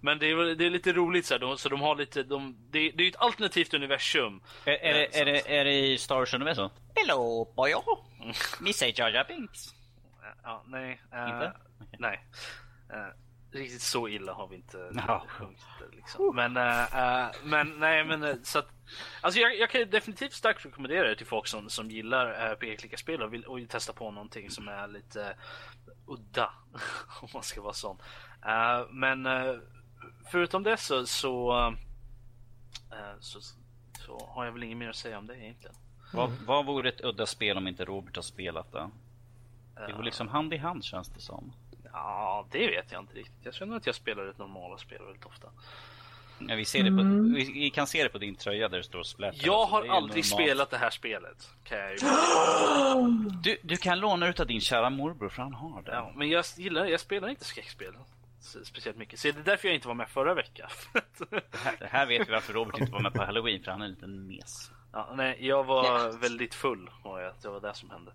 Men 0.00 0.18
det 0.18 0.30
är, 0.30 0.54
det 0.54 0.66
är 0.66 0.70
lite 0.70 0.92
roligt 0.92 1.26
så, 1.26 1.34
här, 1.34 1.38
de, 1.38 1.58
så 1.58 1.68
de 1.68 1.80
har 1.80 1.96
lite, 1.96 2.22
de, 2.22 2.56
det, 2.70 2.90
det 2.90 3.04
är 3.04 3.08
ett 3.08 3.16
alternativt 3.16 3.74
universum. 3.74 4.40
Är, 4.64 4.72
är, 4.72 4.94
det, 4.94 5.20
är, 5.20 5.24
det, 5.24 5.58
är 5.58 5.64
det 5.64 5.74
i 5.74 5.98
Star 5.98 6.16
Wars 6.16 6.34
universum? 6.34 6.70
Hello 6.94 7.52
boyo! 7.56 7.82
Miss 8.60 8.82
Jar 8.82 9.10
Jar 9.10 9.24
Binks. 9.28 9.74
Ja, 10.42 10.64
nej. 10.66 11.02
Uh, 11.14 11.30
inte? 11.30 11.52
Okay. 11.80 11.96
Nej. 11.98 12.26
Uh, 12.92 13.58
riktigt 13.58 13.82
så 13.82 14.08
illa 14.08 14.32
har 14.32 14.48
vi 14.48 14.56
inte 14.56 14.76
no. 14.76 15.26
sjungit 15.28 15.60
liksom. 15.92 16.36
Men, 16.36 16.56
uh, 16.56 17.30
men 17.44 17.78
nej 17.78 18.04
men 18.04 18.44
så 18.44 18.58
att 18.58 18.68
Alltså 19.20 19.40
jag, 19.40 19.58
jag 19.58 19.70
kan 19.70 19.90
definitivt 19.90 20.32
starkt 20.32 20.66
rekommendera 20.66 21.08
det 21.08 21.16
till 21.16 21.26
folk 21.26 21.46
som, 21.46 21.70
som 21.70 21.90
gillar 21.90 22.50
uh, 22.50 22.54
PK-klicka-spel 22.54 23.22
och 23.22 23.32
vill, 23.32 23.44
och 23.44 23.58
vill 23.58 23.68
testa 23.68 23.92
på 23.92 24.10
någonting 24.10 24.50
som 24.50 24.68
är 24.68 24.88
lite 24.88 25.36
udda. 26.06 26.50
om 27.20 27.28
man 27.34 27.42
ska 27.42 27.62
vara 27.62 27.72
sån. 27.72 27.96
Uh, 28.46 28.90
men 28.90 29.26
uh, 29.26 29.58
förutom 30.30 30.62
det 30.62 30.76
så 30.76 31.06
så, 31.06 31.52
uh, 31.52 31.74
så, 33.20 33.40
så, 34.06 34.26
har 34.28 34.44
jag 34.44 34.52
väl 34.52 34.62
inget 34.62 34.76
mer 34.76 34.88
att 34.88 34.96
säga 34.96 35.18
om 35.18 35.26
det 35.26 35.36
egentligen. 35.36 35.76
Vad, 36.12 36.30
vad 36.30 36.66
vore 36.66 36.88
ett 36.88 37.04
udda 37.04 37.26
spel 37.26 37.56
om 37.56 37.68
inte 37.68 37.84
Robert 37.84 38.16
har 38.16 38.22
spelat 38.22 38.72
det? 38.72 38.90
Det 39.86 39.92
går 39.92 40.02
liksom 40.02 40.28
hand 40.28 40.54
i 40.54 40.56
hand 40.56 40.84
känns 40.84 41.08
det 41.08 41.20
som. 41.20 41.52
Ja, 41.92 42.46
det 42.50 42.66
vet 42.66 42.92
jag 42.92 43.02
inte 43.02 43.14
riktigt. 43.14 43.44
Jag 43.44 43.54
känner 43.54 43.76
att 43.76 43.86
jag 43.86 43.94
spelar 43.94 44.26
ett 44.26 44.38
normala 44.38 44.78
spel 44.78 45.02
väldigt 45.04 45.26
ofta. 45.26 45.48
Ja, 46.48 46.56
vi, 46.56 46.64
ser 46.64 46.82
det 46.82 46.90
på, 46.90 47.00
mm. 47.00 47.34
vi, 47.34 47.52
vi, 47.52 47.70
kan 47.70 47.86
se 47.86 48.02
det 48.02 48.08
på 48.08 48.18
din 48.18 48.36
tröja 48.36 48.68
där 48.68 48.76
det 48.76 48.84
står 48.84 49.02
Splatter. 49.02 49.46
Jag 49.46 49.64
har 49.64 49.80
aldrig 49.80 50.24
normalt. 50.24 50.26
spelat 50.26 50.70
det 50.70 50.76
här 50.76 50.90
spelet. 50.90 51.50
Jag 51.70 51.90
ju 51.90 51.98
du, 53.42 53.56
du 53.62 53.76
kan 53.76 54.00
låna 54.00 54.28
ut 54.28 54.40
av 54.40 54.46
din 54.46 54.60
kära 54.60 54.90
morbror 54.90 55.28
för 55.28 55.42
han 55.42 55.54
har 55.54 55.82
det. 55.82 55.92
Ja, 55.92 56.12
men 56.16 56.28
jag 56.28 56.44
gillar 56.56 56.86
jag 56.86 57.00
spelar 57.00 57.28
inte 57.28 57.44
skräckspel 57.44 57.92
speciellt 58.64 58.98
mycket. 58.98 59.18
Så 59.18 59.28
det 59.28 59.38
är 59.38 59.44
därför 59.44 59.68
jag 59.68 59.74
inte 59.74 59.88
var 59.88 59.94
med 59.94 60.08
förra 60.08 60.34
veckan. 60.34 60.68
det, 61.30 61.56
här, 61.58 61.76
det 61.78 61.86
här 61.86 62.06
vet 62.06 62.28
vi 62.28 62.32
varför 62.32 62.52
Robert 62.52 62.80
inte 62.80 62.92
var 62.92 63.00
med 63.00 63.12
på 63.12 63.22
Halloween, 63.22 63.62
för 63.62 63.70
han 63.70 63.80
är 63.80 63.84
en 63.84 63.90
liten 63.90 64.26
mes. 64.26 64.70
Ja, 64.92 65.12
nej, 65.16 65.36
jag 65.40 65.64
var 65.64 66.18
väldigt 66.20 66.54
full 66.54 66.90
och 67.02 67.18
det 67.42 67.48
var 67.48 67.60
det 67.60 67.74
som 67.74 67.90
hände. 67.90 68.12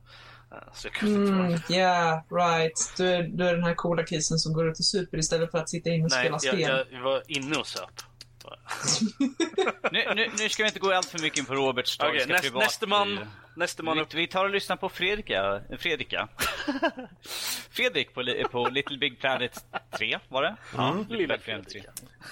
Eh, 0.52 0.58
Så 0.74 0.88
jag 0.88 0.94
kunde 0.94 1.20
inte 1.20 1.32
vara 1.32 1.48
Mm, 1.48 1.60
yeah, 1.70 2.22
right. 2.32 2.94
Du 2.98 3.08
är, 3.10 3.24
du 3.24 3.48
är 3.48 3.54
den 3.56 3.64
här 3.64 3.74
coola 3.74 4.06
kisen 4.06 4.38
som 4.38 4.54
går 4.54 4.70
ut 4.70 4.80
och 4.80 4.86
super 4.86 5.18
istället 5.18 5.52
för 5.52 5.58
att 5.58 5.70
sitta 5.70 5.90
inne 5.90 6.04
och 6.06 6.12
Nej, 6.12 6.20
spela 6.20 6.34
jag, 6.34 6.42
spel. 6.42 6.62
jag, 6.62 6.86
jag 6.92 7.02
var 7.02 7.24
inne 7.28 7.58
och 7.58 7.68
söp. 7.68 8.02
Nu, 9.92 10.04
nu, 10.16 10.30
nu 10.40 10.50
ska 10.50 10.64
vi 10.64 10.68
inte 10.68 10.80
gå 10.80 10.92
allt 10.94 11.06
för 11.06 11.20
mycket 11.22 11.40
in 11.40 11.46
på 11.46 11.54
Roberts 11.54 11.98
tragiska 11.98 12.34
näst, 12.34 12.44
privatliv. 12.44 12.66
nästa 12.68 12.88
man, 12.88 13.20
nästa 13.56 13.84
man 13.84 13.98
Vi, 13.98 14.04
upp. 14.04 14.14
vi 14.14 14.28
tar 14.28 14.46
och 14.46 14.52
lyssnar 14.52 14.76
på 14.76 14.90
Fredrika. 14.90 15.62
Fredrika. 15.80 16.28
Fredrik 17.70 18.14
på, 18.14 18.24
på 18.52 18.68
Little 18.70 18.98
Big 18.98 19.20
Planet 19.20 19.66
3, 19.98 20.20
var 20.30 20.42
det? 20.44 20.56
Ja, 20.76 20.96
Little 21.00 21.18
Lilla 21.18 21.34
Big 21.38 21.44
Planet 21.44 21.70
3. 21.70 21.82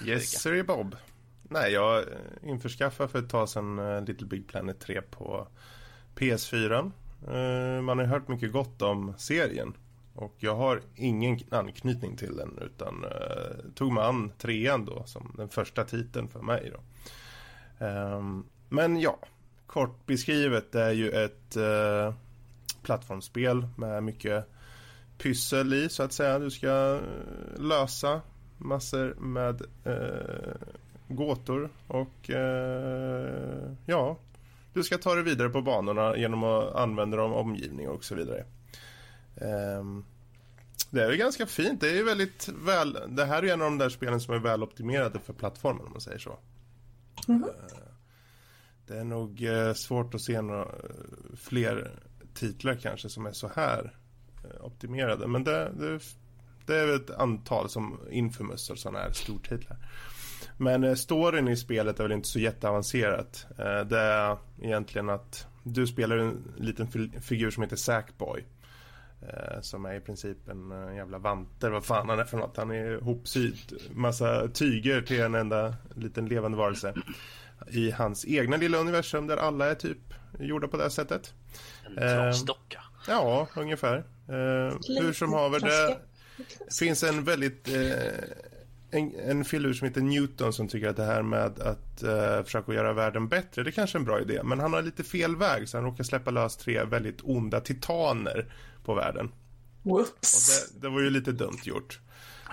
Yes, 0.04 0.40
sir 0.42 0.62
Bob. 0.62 0.96
Nej, 1.42 1.72
jag 1.72 2.04
införskaffade 2.42 3.08
för 3.08 3.18
ett 3.18 3.30
tag 3.30 3.48
sedan 3.48 3.78
eh, 3.78 4.04
Little 4.04 4.26
Big 4.26 4.48
Planet 4.48 4.80
3 4.80 5.02
på 5.02 5.48
PS4. 6.16 6.92
Eh, 7.28 7.82
Man 7.82 7.98
har 7.98 8.04
ju 8.04 8.10
hört 8.10 8.28
mycket 8.28 8.52
gott 8.52 8.82
om 8.82 9.14
serien. 9.18 9.74
Och 10.16 10.34
jag 10.38 10.56
har 10.56 10.82
ingen 10.94 11.38
anknytning 11.50 12.16
till 12.16 12.36
den 12.36 12.58
utan 12.62 13.04
eh, 13.04 13.72
tog 13.74 13.92
mig 13.92 14.04
an 14.04 14.32
trean 14.38 14.84
då 14.84 15.02
som 15.06 15.34
den 15.36 15.48
första 15.48 15.84
titeln 15.84 16.28
för 16.28 16.40
mig 16.40 16.72
då. 16.74 16.80
Ehm, 17.86 18.44
men 18.68 19.00
ja, 19.00 19.18
kort 19.66 20.06
beskrivet 20.06 20.72
det 20.72 20.82
är 20.82 20.92
ju 20.92 21.10
ett 21.10 21.56
eh, 21.56 22.14
plattformsspel 22.82 23.66
med 23.76 24.02
mycket 24.02 24.48
pyssel 25.18 25.74
i 25.74 25.88
så 25.88 26.02
att 26.02 26.12
säga. 26.12 26.38
Du 26.38 26.50
ska 26.50 26.94
eh, 26.94 27.62
lösa 27.62 28.20
massor 28.58 29.14
med 29.14 29.62
eh, 29.84 30.56
gåtor 31.08 31.70
och 31.86 32.30
eh, 32.30 33.72
ja, 33.86 34.18
du 34.72 34.84
ska 34.84 34.98
ta 34.98 35.14
dig 35.14 35.24
vidare 35.24 35.48
på 35.48 35.62
banorna 35.62 36.16
genom 36.16 36.44
att 36.44 36.74
använda 36.74 37.16
dem 37.16 37.32
omgivning 37.32 37.88
och 37.88 38.04
så 38.04 38.14
vidare. 38.14 38.44
Ehm, 39.40 40.04
det 40.90 41.02
är 41.04 41.10
ju 41.10 41.16
ganska 41.16 41.46
fint. 41.46 41.80
Det 41.80 41.98
är 41.98 42.04
väldigt 42.04 42.48
väl. 42.48 42.98
Det 43.08 43.24
här 43.24 43.42
är 43.42 43.52
en 43.52 43.62
av 43.62 43.70
de 43.70 43.78
där 43.78 43.88
spelen 43.88 44.20
som 44.20 44.34
är 44.34 44.38
väl 44.38 44.62
optimerade 44.62 45.18
för 45.18 45.32
plattformen 45.32 45.86
om 45.86 45.92
man 45.92 46.00
säger 46.00 46.18
så. 46.18 46.38
Eh, 47.46 47.78
Det 48.86 48.98
är 48.98 49.04
nog 49.04 49.42
eh, 49.44 49.72
svårt 49.72 50.14
att 50.14 50.20
se 50.20 50.40
några 50.42 50.62
eh, 50.62 50.68
fler 51.36 51.90
titlar 52.34 52.74
kanske 52.74 53.08
som 53.08 53.26
är 53.26 53.32
så 53.32 53.50
här 53.54 53.94
optimerade. 54.60 55.26
Men 55.26 55.44
det, 55.44 55.72
det, 55.78 56.00
det 56.66 56.76
är 56.76 56.96
ett 56.96 57.10
antal 57.10 57.68
som 57.68 58.00
Infamous 58.10 58.70
och 58.70 58.78
sådana 58.78 58.98
här 58.98 59.12
stortitlar. 59.12 59.76
Men 60.58 60.96
storyn 60.96 61.48
i 61.48 61.56
spelet 61.56 61.98
är 62.00 62.02
väl 62.02 62.12
inte 62.12 62.28
så 62.28 62.38
jätteavancerat. 62.38 63.46
Det 63.88 63.98
är 63.98 64.38
egentligen 64.62 65.08
att 65.10 65.46
du 65.62 65.86
spelar 65.86 66.16
en 66.16 66.52
liten 66.56 66.88
figur 67.22 67.50
som 67.50 67.62
heter 67.62 67.76
Sackboy. 67.76 68.44
Eh, 69.22 69.60
som 69.60 69.84
är 69.84 69.94
i 69.94 70.00
princip 70.00 70.48
en 70.48 70.72
eh, 70.72 70.96
jävla 70.96 71.18
vanter, 71.18 71.70
vad 71.70 71.84
fan 71.84 72.08
han 72.08 72.18
är 72.18 72.24
för 72.24 72.36
något. 72.38 72.56
Han 72.56 72.70
är 72.70 72.90
ihopsydd 72.90 73.72
massa 73.90 74.48
tyger 74.48 75.02
till 75.02 75.20
en 75.20 75.34
enda 75.34 75.74
liten 75.94 76.26
levande 76.26 76.58
varelse. 76.58 76.94
I 77.66 77.90
hans 77.90 78.24
egna 78.26 78.56
lilla 78.56 78.78
universum 78.78 79.26
där 79.26 79.36
alla 79.36 79.66
är 79.70 79.74
typ 79.74 79.98
gjorda 80.38 80.68
på 80.68 80.76
det 80.76 80.82
här 80.82 80.90
sättet. 80.90 81.34
En 81.86 81.98
Eh, 81.98 82.14
trasdocka. 82.14 82.80
Ja, 83.08 83.48
ungefär. 83.56 83.96
Eh, 84.28 84.78
hur 85.00 85.12
som 85.12 85.32
haver, 85.32 85.60
det 85.60 85.98
finns 86.78 87.02
en 87.02 87.24
väldigt... 87.24 87.68
Eh, 87.68 87.74
en, 88.96 89.14
en 89.30 89.44
filur 89.44 89.72
som 89.72 89.88
heter 89.88 90.00
Newton 90.00 90.52
som 90.52 90.68
tycker 90.68 90.88
att 90.88 90.96
det 90.96 91.04
här 91.04 91.22
med 91.22 91.60
att 91.60 92.02
eh, 92.02 92.42
försöka 92.44 92.72
göra 92.72 92.92
världen 92.92 93.28
bättre, 93.28 93.62
det 93.62 93.72
kanske 93.72 93.98
är 93.98 94.00
en 94.00 94.04
bra 94.06 94.20
idé. 94.20 94.40
Men 94.44 94.60
han 94.60 94.72
har 94.72 94.82
lite 94.82 95.04
fel 95.04 95.36
väg 95.36 95.68
så 95.68 95.76
han 95.76 95.84
råkar 95.84 96.04
släppa 96.04 96.30
lös 96.30 96.56
tre 96.56 96.84
väldigt 96.84 97.20
onda 97.22 97.60
titaner 97.60 98.46
på 98.84 98.94
världen. 98.94 99.32
Och 99.82 99.90
Whoops. 99.90 100.70
det, 100.72 100.80
det 100.80 100.88
var 100.88 101.00
ju 101.00 101.10
lite 101.10 101.32
dumt 101.32 101.60
gjort. 101.64 102.00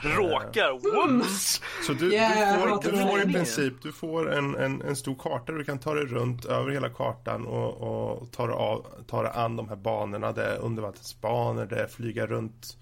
Råkar. 0.04 0.72
Whoops! 0.72 1.62
Så 1.88 1.94
du, 1.94 2.14
Yeah, 2.14 2.64
du 2.64 2.70
får, 2.70 2.92
du 2.92 2.98
får 2.98 3.30
i 3.30 3.34
princip 3.34 3.74
du 3.82 3.92
får 3.92 4.32
en, 4.34 4.56
en, 4.56 4.82
en 4.82 4.96
stor 4.96 5.16
karta 5.16 5.52
du 5.52 5.64
kan 5.64 5.80
ta 5.80 5.94
dig 5.94 6.06
runt 6.06 6.46
över 6.46 6.72
hela 6.72 6.90
kartan 6.90 7.46
och, 7.46 7.74
och 7.74 8.32
ta, 8.32 8.48
dig 8.48 8.56
av, 8.56 8.86
ta 9.08 9.24
dig 9.24 9.32
an 9.36 9.56
de 9.56 9.70
här 9.70 9.76
banorna. 9.76 10.32
Det 10.32 10.44
är 10.44 10.60
undervattensbanor, 10.60 11.66
det 11.66 11.76
är 11.76 11.88
flyga 11.88 12.28
runt 12.28 12.78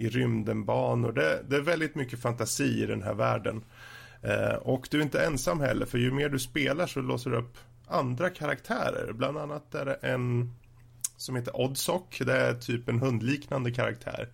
i 0.00 0.08
rymdenbanor. 0.08 1.12
Det, 1.12 1.42
det 1.48 1.56
är 1.56 1.60
väldigt 1.60 1.94
mycket 1.94 2.22
fantasi 2.22 2.82
i 2.82 2.86
den 2.86 3.02
här 3.02 3.14
världen. 3.14 3.64
Eh, 4.22 4.54
och 4.54 4.88
du 4.90 4.98
är 4.98 5.02
inte 5.02 5.24
ensam 5.24 5.60
heller, 5.60 5.86
för 5.86 5.98
ju 5.98 6.10
mer 6.10 6.28
du 6.28 6.38
spelar 6.38 6.86
så 6.86 7.00
låser 7.00 7.30
du 7.30 7.36
upp 7.36 7.58
andra 7.86 8.30
karaktärer. 8.30 9.12
Bland 9.12 9.38
annat 9.38 9.74
är 9.74 9.84
det 9.84 9.94
en 9.94 10.54
som 11.16 11.36
heter 11.36 11.60
Oddsock. 11.60 12.22
Det 12.26 12.36
är 12.36 12.54
typ 12.54 12.88
en 12.88 13.00
hundliknande 13.00 13.70
karaktär. 13.70 14.28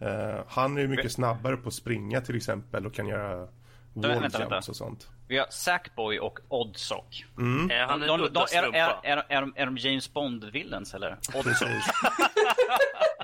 Eh, 0.00 0.44
han 0.48 0.76
är 0.76 0.80
ju 0.80 0.88
mycket 0.88 1.12
snabbare 1.12 1.56
på 1.56 1.68
att 1.68 1.74
springa 1.74 2.20
till 2.20 2.36
exempel 2.36 2.86
och 2.86 2.94
kan 2.94 3.08
göra 3.08 3.36
vänta, 3.36 4.08
walljumps 4.08 4.38
vänta. 4.38 4.56
och 4.56 4.76
sånt. 4.76 5.08
Vi 5.28 5.38
har 5.38 5.46
Sackboy 5.50 6.18
och 6.18 6.38
Oddsock. 6.48 7.24
Är 7.70 7.86
han 7.86 8.00
De, 8.00 8.46
är, 8.52 8.74
är, 8.74 9.24
är, 9.28 9.52
är 9.54 9.66
de 9.66 9.76
James 9.76 10.12
Bond-villains 10.12 10.94
eller? 10.94 11.18
Oddsock. 11.34 11.68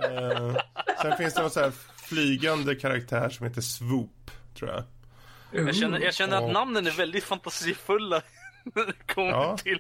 Eh, 0.03 0.57
sen 1.03 1.17
finns 1.17 1.35
det 1.35 1.41
någon 1.41 1.51
så 1.51 1.61
här 1.61 1.73
flygande 1.97 2.75
karaktär 2.75 3.29
som 3.29 3.47
heter 3.47 3.61
Swoop, 3.61 4.31
tror 4.59 4.71
jag. 4.71 4.83
Jag 5.67 5.75
känner, 5.77 6.01
jag 6.01 6.15
känner 6.15 6.37
att 6.37 6.53
namnen 6.53 6.87
är 6.87 6.91
väldigt 6.91 7.25
fantasifulla. 7.25 8.23
när 8.75 8.87
det 8.87 9.15
kommer 9.15 9.31
Ja. 9.31 9.57
till... 9.57 9.79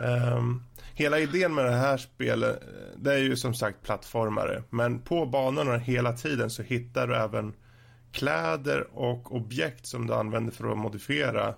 Ehm, 0.00 0.62
hela 0.94 1.18
idén 1.18 1.54
med 1.54 1.64
det 1.64 1.70
här 1.76 1.96
spelet, 1.96 2.62
det 2.96 3.14
är 3.14 3.18
ju 3.18 3.36
som 3.36 3.54
sagt 3.54 3.82
plattformare. 3.82 4.62
Men 4.70 4.98
på 5.02 5.26
banorna 5.26 5.76
hela 5.78 6.12
tiden 6.12 6.50
så 6.50 6.62
hittar 6.62 7.06
du 7.06 7.16
även 7.16 7.54
kläder 8.12 8.86
och 8.92 9.34
objekt 9.36 9.86
som 9.86 10.06
du 10.06 10.14
använder 10.14 10.52
för 10.52 10.70
att 10.72 10.78
modifiera 10.78 11.54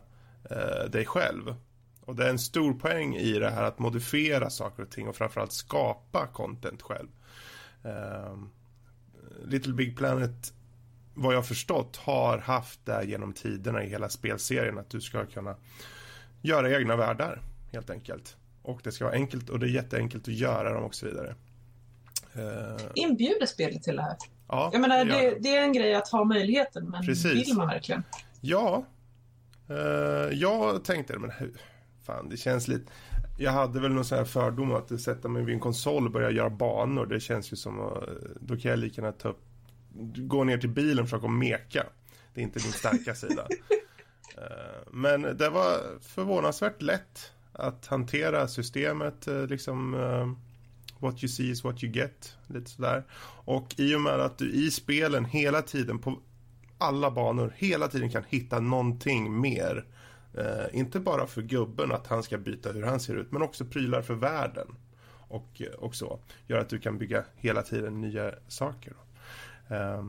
eh, 0.50 0.90
dig 0.90 1.06
själv. 1.06 1.54
Och 2.10 2.16
det 2.16 2.24
är 2.24 2.30
en 2.30 2.38
stor 2.38 2.72
poäng 2.72 3.16
i 3.16 3.32
det 3.38 3.50
här 3.50 3.62
att 3.62 3.78
modifiera 3.78 4.50
saker 4.50 4.82
och 4.82 4.90
ting 4.90 5.08
och 5.08 5.16
framförallt 5.16 5.52
skapa 5.52 6.26
content 6.26 6.82
själv. 6.82 7.08
Ehm, 7.84 8.50
Little 9.44 9.72
Big 9.72 9.96
Planet 9.96 10.52
vad 11.14 11.34
jag 11.34 11.46
förstått 11.46 11.96
har 11.96 12.38
haft 12.38 12.86
det 12.86 13.04
genom 13.04 13.32
tiderna 13.32 13.84
i 13.84 13.88
hela 13.88 14.08
spelserien 14.08 14.78
att 14.78 14.90
du 14.90 15.00
ska 15.00 15.26
kunna 15.26 15.56
göra 16.42 16.70
egna 16.76 16.96
världar 16.96 17.40
helt 17.72 17.90
enkelt. 17.90 18.36
Och 18.62 18.80
det 18.84 18.92
ska 18.92 19.04
vara 19.04 19.14
enkelt 19.14 19.50
och 19.50 19.58
det 19.58 19.66
är 19.66 19.70
jätteenkelt 19.70 20.28
att 20.28 20.34
göra 20.34 20.72
dem 20.72 20.84
och 20.84 20.94
så 20.94 21.06
vidare. 21.06 21.34
Eh, 22.34 22.86
Inbjuder 22.94 23.46
spelet 23.46 23.82
till 23.82 23.96
det 23.96 24.02
här? 24.02 24.16
ja, 24.48 24.70
Jag 24.72 24.80
menar, 24.80 25.04
det 25.04 25.36
det, 25.40 25.56
är 25.56 25.62
en 25.62 25.72
grej 25.72 25.94
att 25.94 26.08
ha 26.08 26.24
möjligheten, 26.24 26.90
men 26.90 27.02
Precis. 27.06 27.48
vill 27.48 27.56
man 27.56 27.66
verkligen? 27.66 28.02
Ja. 28.40 28.84
Eh, 29.68 29.76
jag 30.38 30.84
tänkte, 30.84 31.18
men 31.18 31.30
hur? 31.30 31.60
Fan, 32.02 32.28
det 32.28 32.36
känns 32.36 32.68
lite... 32.68 32.92
Jag 33.38 33.52
hade 33.52 33.80
väl 33.80 33.92
någon 33.92 34.04
sån 34.04 34.18
här 34.18 34.24
fördom 34.24 34.72
att 34.72 35.00
sätta 35.00 35.28
mig 35.28 35.44
vid 35.44 35.54
en 35.54 35.60
konsol 35.60 36.06
och 36.06 36.12
börja 36.12 36.30
göra 36.30 36.50
banor. 36.50 37.06
Det 37.06 37.20
känns 37.20 37.52
ju 37.52 37.56
som 37.56 37.80
att... 37.80 38.04
Då 38.40 38.56
kan 38.56 38.70
jag 38.70 38.78
lika 38.78 39.02
gärna 39.02 39.12
ta 39.12 39.28
upp... 39.28 39.40
Gå 40.16 40.44
ner 40.44 40.58
till 40.58 40.68
bilen 40.70 41.02
och 41.04 41.08
försöka 41.10 41.28
meka. 41.28 41.86
Det 42.34 42.40
är 42.40 42.44
inte 42.44 42.60
min 42.64 42.72
starka 42.72 43.14
sida. 43.14 43.46
Eh, 44.36 44.82
Men 44.90 45.22
det 45.22 45.50
var 45.50 45.78
förvånansvärt 46.00 46.82
lätt 46.82 47.32
att 47.52 47.86
hantera 47.86 48.48
systemet. 48.48 49.26
eh, 49.28 49.46
Liksom... 49.46 49.94
eh, 49.94 50.32
What 50.98 51.22
you 51.24 51.28
see 51.28 51.50
is 51.50 51.64
what 51.64 51.84
you 51.84 51.92
get. 51.92 52.36
Lite 52.46 52.70
sådär. 52.70 53.04
Och 53.44 53.74
i 53.76 53.94
och 53.94 54.00
med 54.00 54.20
att 54.20 54.38
du 54.38 54.52
i 54.52 54.70
spelen 54.70 55.24
hela 55.24 55.62
tiden 55.62 55.98
på 55.98 56.18
alla 56.78 57.10
banor 57.10 57.52
hela 57.56 57.88
tiden 57.88 58.10
kan 58.10 58.24
hitta 58.28 58.60
någonting 58.60 59.40
mer. 59.40 59.84
Eh, 60.34 60.66
inte 60.78 61.00
bara 61.00 61.26
för 61.26 61.42
gubben 61.42 61.92
att 61.92 62.06
han 62.06 62.22
ska 62.22 62.38
byta 62.38 62.72
hur 62.72 62.82
han 62.82 63.00
ser 63.00 63.16
ut, 63.16 63.32
men 63.32 63.42
också 63.42 63.64
prylar 63.64 64.02
för 64.02 64.14
världen. 64.14 64.68
Och, 65.28 65.62
eh, 65.62 65.72
och 65.72 65.94
så. 65.94 66.20
Gör 66.46 66.58
att 66.58 66.68
du 66.68 66.78
kan 66.78 66.98
bygga 66.98 67.24
hela 67.36 67.62
tiden 67.62 68.00
nya 68.00 68.34
saker. 68.48 68.92
Ehm, 69.68 69.76
eh, 69.76 70.04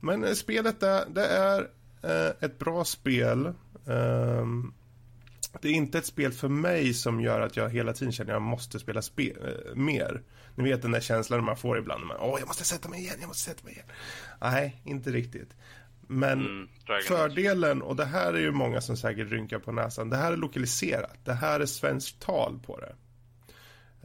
men 0.00 0.36
spelet 0.36 0.80
det, 0.80 1.06
det 1.10 1.26
är 1.26 1.68
eh, 2.02 2.32
ett 2.40 2.58
bra 2.58 2.84
spel. 2.84 3.46
Eh, 3.86 4.46
det 5.60 5.68
är 5.68 5.72
inte 5.72 5.98
ett 5.98 6.06
spel 6.06 6.32
för 6.32 6.48
mig 6.48 6.94
som 6.94 7.20
gör 7.20 7.40
att 7.40 7.56
jag 7.56 7.70
hela 7.70 7.92
tiden 7.92 8.12
känner 8.12 8.30
att 8.30 8.34
jag 8.34 8.42
måste 8.42 8.78
spela 8.78 9.00
spe- 9.00 9.68
eh, 9.68 9.74
mer. 9.74 10.22
Ni 10.54 10.64
vet 10.64 10.82
den 10.82 10.90
där 10.90 11.00
känslan 11.00 11.44
man 11.44 11.56
får 11.56 11.78
ibland. 11.78 12.04
Åh, 12.04 12.16
oh, 12.16 12.32
Åh, 12.32 12.38
jag 12.38 12.46
måste 12.46 12.64
sätta 12.64 12.88
mig 12.88 13.00
igen, 13.00 13.16
jag 13.20 13.28
måste 13.28 13.50
sätta 13.50 13.64
mig 13.64 13.72
igen. 13.72 13.86
Nej, 14.40 14.80
inte 14.84 15.10
riktigt. 15.10 15.50
Men 16.06 16.40
Mm, 16.40 16.68
fördelen, 17.08 17.82
och 17.82 17.96
det 17.96 18.04
här 18.04 18.34
är 18.34 18.40
ju 18.40 18.52
många 18.52 18.80
som 18.80 18.96
säkert 18.96 19.30
rynkar 19.30 19.58
på 19.58 19.72
näsan. 19.72 20.10
Det 20.10 20.16
här 20.16 20.32
är 20.32 20.36
lokaliserat. 20.36 21.18
Det 21.24 21.32
här 21.32 21.60
är 21.60 21.66
svenskt 21.66 22.20
tal 22.20 22.58
på 22.66 22.80
det. 22.80 22.94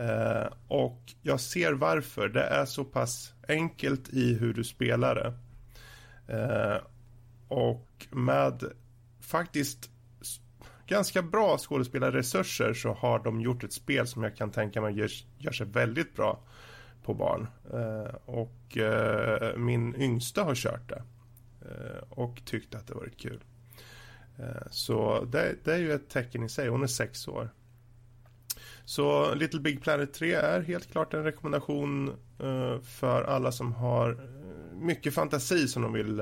Eh, 0.03 0.53
och 0.67 1.13
jag 1.22 1.39
ser 1.39 1.74
varför. 1.74 2.29
Det 2.29 2.43
är 2.43 2.65
så 2.65 2.84
pass 2.84 3.34
enkelt 3.48 4.10
i 4.10 4.34
hur 4.34 4.53
du 4.53 4.63
spelar 4.63 5.15
det. 5.15 5.34
Eh, 6.38 6.81
och 7.48 8.08
med 8.10 8.63
faktiskt 9.22 9.89
ganska 10.88 11.22
bra 11.22 11.58
skådespelarresurser 11.58 12.74
så 12.74 12.93
har 12.93 13.20
de 13.20 13.41
gjort 13.41 13.63
ett 13.63 13.74
spel 13.74 14.08
som 14.08 14.24
jag 14.24 14.36
kan 14.36 14.51
tänka 14.51 14.81
mig 14.81 14.98
gör, 14.98 15.10
gör 15.38 15.51
sig 15.51 15.67
väldigt 15.67 16.15
bra 16.15 16.39
på 17.03 17.13
barn. 17.13 17.48
Eh, 17.74 18.15
och 18.25 18.77
eh, 18.77 19.58
min 19.58 19.96
yngsta 19.96 20.43
har 20.43 20.55
kört 20.55 20.89
det 20.89 21.03
Eh, 21.62 22.03
och 22.10 22.41
tyckte 22.46 22.77
att 22.77 22.88
det 22.88 22.94
varit 22.94 23.18
kul. 23.18 23.44
Eh, 24.39 24.68
så 24.72 25.25
det, 25.25 25.56
det, 25.63 25.74
är 25.74 25.77
ju 25.77 25.94
ett 25.94 26.10
tecken 26.10 26.44
i 26.44 26.50
sig. 26.50 26.68
Hon 26.68 26.84
är 26.84 26.88
sex 26.88 27.27
år. 27.27 27.50
Så 28.86 29.34
Little 29.36 29.60
Big 29.60 29.82
Planet 29.82 30.13
3 30.13 30.34
är 30.34 30.62
helt 30.62 30.91
klart 30.91 31.13
en 31.13 31.24
rekommendation 31.24 32.10
eh, 32.39 32.82
för 32.82 33.24
alla 33.24 33.51
som 33.51 33.74
har 33.74 34.30
mycket 34.74 35.13
fantasi 35.13 35.68
som 35.68 35.82
de 35.82 35.94
vill 35.94 36.22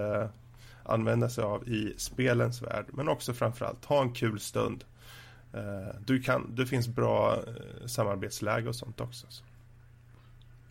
använda 0.84 1.30
sig 1.30 1.44
av 1.44 1.68
i 1.68 1.94
spelens 1.98 2.62
värld. 2.62 2.86
Men 2.94 3.10
också 3.10 3.34
framförallt 3.34 3.86
ha 3.86 4.02
en 4.02 4.14
kul 4.14 4.40
stund. 4.40 4.84
Du 6.06 6.22
kan, 6.22 6.56
det 6.56 6.66
finns 6.66 6.88
bra 6.88 7.44
samarbetsläge 7.86 8.70
och 8.70 8.76
sånt 8.76 9.02
också. 9.02 9.28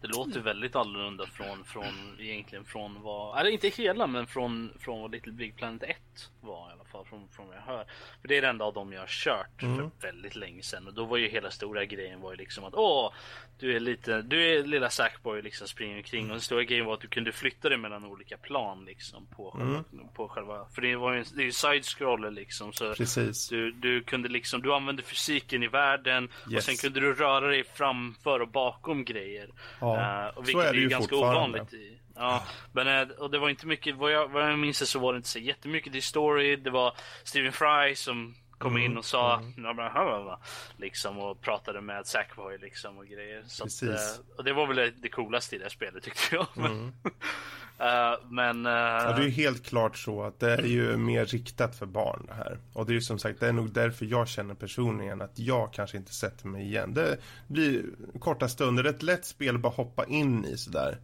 Det 0.00 0.08
låter 0.08 0.40
väldigt 0.40 0.76
annorlunda 0.76 1.26
från, 1.26 1.64
från 1.64 2.16
egentligen 2.18 2.64
från 2.64 3.02
vad, 3.02 3.40
eller 3.40 3.50
inte 3.50 3.68
hela 3.68 4.06
men 4.06 4.26
från, 4.26 4.72
från 4.78 5.00
vad 5.00 5.10
Little 5.10 5.32
Big 5.32 5.56
Planet 5.56 5.82
1 5.82 5.96
var 6.40 6.70
i 6.70 6.72
alla 6.72 6.84
fall 6.84 7.04
från, 7.04 7.28
från 7.28 7.46
vad 7.46 7.56
jag 7.56 7.62
hör. 7.62 7.84
För 8.20 8.28
det 8.28 8.36
är 8.36 8.42
det 8.42 8.48
enda 8.48 8.64
av 8.64 8.74
dem 8.74 8.92
jag 8.92 9.00
har 9.00 9.06
kört 9.06 9.62
mm. 9.62 9.76
för 9.76 10.06
väldigt 10.06 10.36
länge 10.36 10.62
sedan 10.62 10.86
och 10.86 10.94
då 10.94 11.04
var 11.04 11.16
ju 11.16 11.28
hela 11.28 11.50
stora 11.50 11.84
grejen 11.84 12.20
var 12.20 12.30
ju 12.30 12.36
liksom 12.36 12.64
att 12.64 12.74
åh, 12.74 13.12
du 13.58 13.76
är 13.76 13.80
lite, 13.80 14.22
du 14.22 14.52
är 14.52 14.62
lilla 14.62 14.90
Sackboy 14.90 15.42
liksom 15.42 15.68
springer 15.68 15.96
omkring 15.96 16.24
och 16.24 16.30
den 16.30 16.40
stora 16.40 16.64
grejen 16.64 16.86
var 16.86 16.94
att 16.94 17.00
du 17.00 17.08
kunde 17.08 17.32
flytta 17.32 17.68
dig 17.68 17.78
mellan 17.78 18.04
olika 18.04 18.36
plan 18.36 18.84
liksom 18.84 19.26
på 19.26 19.50
själva, 19.50 19.84
mm. 19.92 20.08
på 20.14 20.28
själva 20.28 20.66
för 20.74 20.82
det 20.82 20.96
var 20.96 21.12
ju, 21.12 21.24
det 21.34 21.42
är 21.42 21.44
ju 21.44 21.52
side-scroller 21.52 22.30
liksom 22.30 22.72
så 22.72 22.94
Precis. 22.94 23.48
Du, 23.48 23.72
du 23.72 24.02
kunde 24.02 24.28
liksom, 24.28 24.62
du 24.62 24.74
använde 24.74 25.02
fysiken 25.02 25.62
i 25.62 25.68
världen 25.68 26.28
yes. 26.50 26.56
och 26.56 26.62
sen 26.62 26.76
kunde 26.76 27.00
du 27.00 27.14
röra 27.14 27.46
dig 27.46 27.64
framför 27.74 28.40
och 28.40 28.48
bakom 28.48 29.04
grejer. 29.04 29.48
Ja, 29.80 30.32
uh, 30.36 30.44
så 30.44 30.58
är 30.60 30.72
det 30.72 30.78
ju, 30.78 30.82
ju 30.82 30.88
ganska 30.88 31.16
ovanligt 31.16 31.72
i, 31.72 31.98
Ja, 32.18 32.42
men 32.72 32.88
eh, 32.88 33.08
och 33.08 33.30
det 33.30 33.38
var 33.38 33.48
inte 33.48 33.66
mycket, 33.66 33.96
vad 33.96 34.12
jag, 34.12 34.28
vad 34.28 34.50
jag 34.50 34.58
minns 34.58 34.90
så 34.90 34.98
var 34.98 35.12
det 35.12 35.16
inte 35.16 35.28
så 35.28 35.38
jättemycket 35.38 35.92
till 35.92 36.02
story. 36.02 36.56
Det 36.56 36.70
var 36.70 36.92
Stephen 37.24 37.52
Fry 37.52 37.94
som 37.94 38.34
kom 38.58 38.78
in 38.78 38.98
och 38.98 39.04
sa 39.04 39.40
mm. 39.56 40.36
liksom 40.76 41.18
och 41.18 41.40
pratade 41.40 41.80
med 41.80 42.06
Sackboy 42.06 42.58
liksom 42.58 42.98
och 42.98 43.06
grejer. 43.06 43.44
Så 43.46 43.64
att, 43.64 43.82
eh, 43.82 44.36
och 44.36 44.44
det 44.44 44.52
var 44.52 44.66
väl 44.66 44.92
det 44.96 45.08
coolaste 45.08 45.56
i 45.56 45.58
det 45.58 45.70
spelet 45.70 46.02
tyckte 46.02 46.34
jag. 46.34 46.46
Mm. 46.58 46.92
uh, 48.12 48.30
men 48.30 48.66
uh... 48.66 48.72
ja, 48.72 49.12
det 49.12 49.22
är 49.22 49.24
ju 49.24 49.30
helt 49.30 49.66
klart 49.66 49.96
så 49.96 50.22
att 50.22 50.40
det 50.40 50.52
är 50.52 50.62
ju 50.62 50.96
mer 50.96 51.24
riktat 51.24 51.76
för 51.78 51.86
barn 51.86 52.24
det 52.28 52.34
här. 52.34 52.58
Och 52.72 52.86
det 52.86 52.92
är 52.92 52.94
ju 52.94 53.00
som 53.00 53.18
sagt, 53.18 53.40
det 53.40 53.48
är 53.48 53.52
nog 53.52 53.72
därför 53.72 54.06
jag 54.06 54.28
känner 54.28 54.54
personligen 54.54 55.20
att 55.20 55.38
jag 55.38 55.72
kanske 55.72 55.96
inte 55.96 56.14
sätter 56.14 56.46
mig 56.46 56.62
igen. 56.62 56.94
Det 56.94 57.18
blir 57.46 57.84
korta 58.20 58.48
stunder, 58.48 58.84
ett 58.84 59.02
lätt 59.02 59.24
spel 59.24 59.54
att 59.54 59.60
bara 59.60 59.72
hoppa 59.72 60.04
in 60.04 60.44
i 60.44 60.56
sådär. 60.56 60.98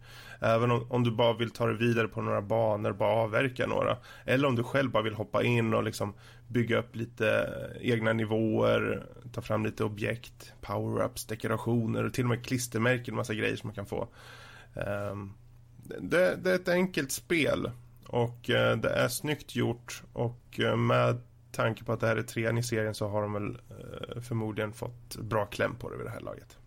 Även 0.44 0.70
om, 0.70 0.86
om, 0.90 1.04
du 1.04 1.10
bara 1.10 1.32
vill 1.32 1.50
ta 1.50 1.66
dig 1.66 1.76
vidare 1.76 2.08
på 2.08 2.22
några 2.22 2.42
banor, 2.42 2.92
bara 2.92 3.10
avverka 3.10 3.66
några. 3.66 3.96
Eller 4.24 4.48
om 4.48 4.56
du 4.56 4.62
själv 4.62 4.90
bara 4.90 5.02
vill 5.02 5.14
hoppa 5.14 5.42
in 5.42 5.74
och 5.74 5.84
liksom 5.84 6.14
bygga 6.48 6.78
upp 6.78 6.96
lite 6.96 7.28
eh, 7.80 7.90
egna 7.92 8.12
nivåer, 8.12 9.06
ta 9.32 9.42
fram 9.42 9.64
lite 9.64 9.84
objekt, 9.84 10.52
power-ups, 10.60 11.28
dekorationer 11.28 12.04
och 12.04 12.14
till 12.14 12.24
och 12.24 12.30
med 12.30 12.46
klistermärken, 12.46 13.14
massa 13.14 13.34
grejer 13.34 13.56
som 13.56 13.68
man 13.68 13.74
kan 13.74 13.86
få. 13.86 14.08
Um, 15.10 15.34
det, 16.00 16.36
det, 16.42 16.50
är 16.50 16.54
ett 16.54 16.68
enkelt 16.68 17.12
spel 17.12 17.70
och 18.06 18.50
uh, 18.50 18.76
det 18.76 18.90
är 18.90 19.08
snyggt 19.08 19.56
gjort 19.56 20.02
och 20.12 20.60
uh, 20.62 20.76
med 20.76 21.20
tanke 21.52 21.84
på 21.84 21.92
att 21.92 22.00
det 22.00 22.06
här 22.06 22.16
är 22.16 22.22
trean 22.22 22.58
i 22.58 22.62
serien 22.62 22.94
så 22.94 23.08
har 23.08 23.22
de 23.22 23.32
väl 23.32 23.50
uh, 23.50 24.20
förmodligen 24.20 24.72
fått 24.72 25.16
bra 25.16 25.46
kläm 25.46 25.74
på 25.76 25.90
det 25.90 25.96
vid 25.96 26.06
det 26.06 26.10
här 26.10 26.20
laget. 26.20 26.58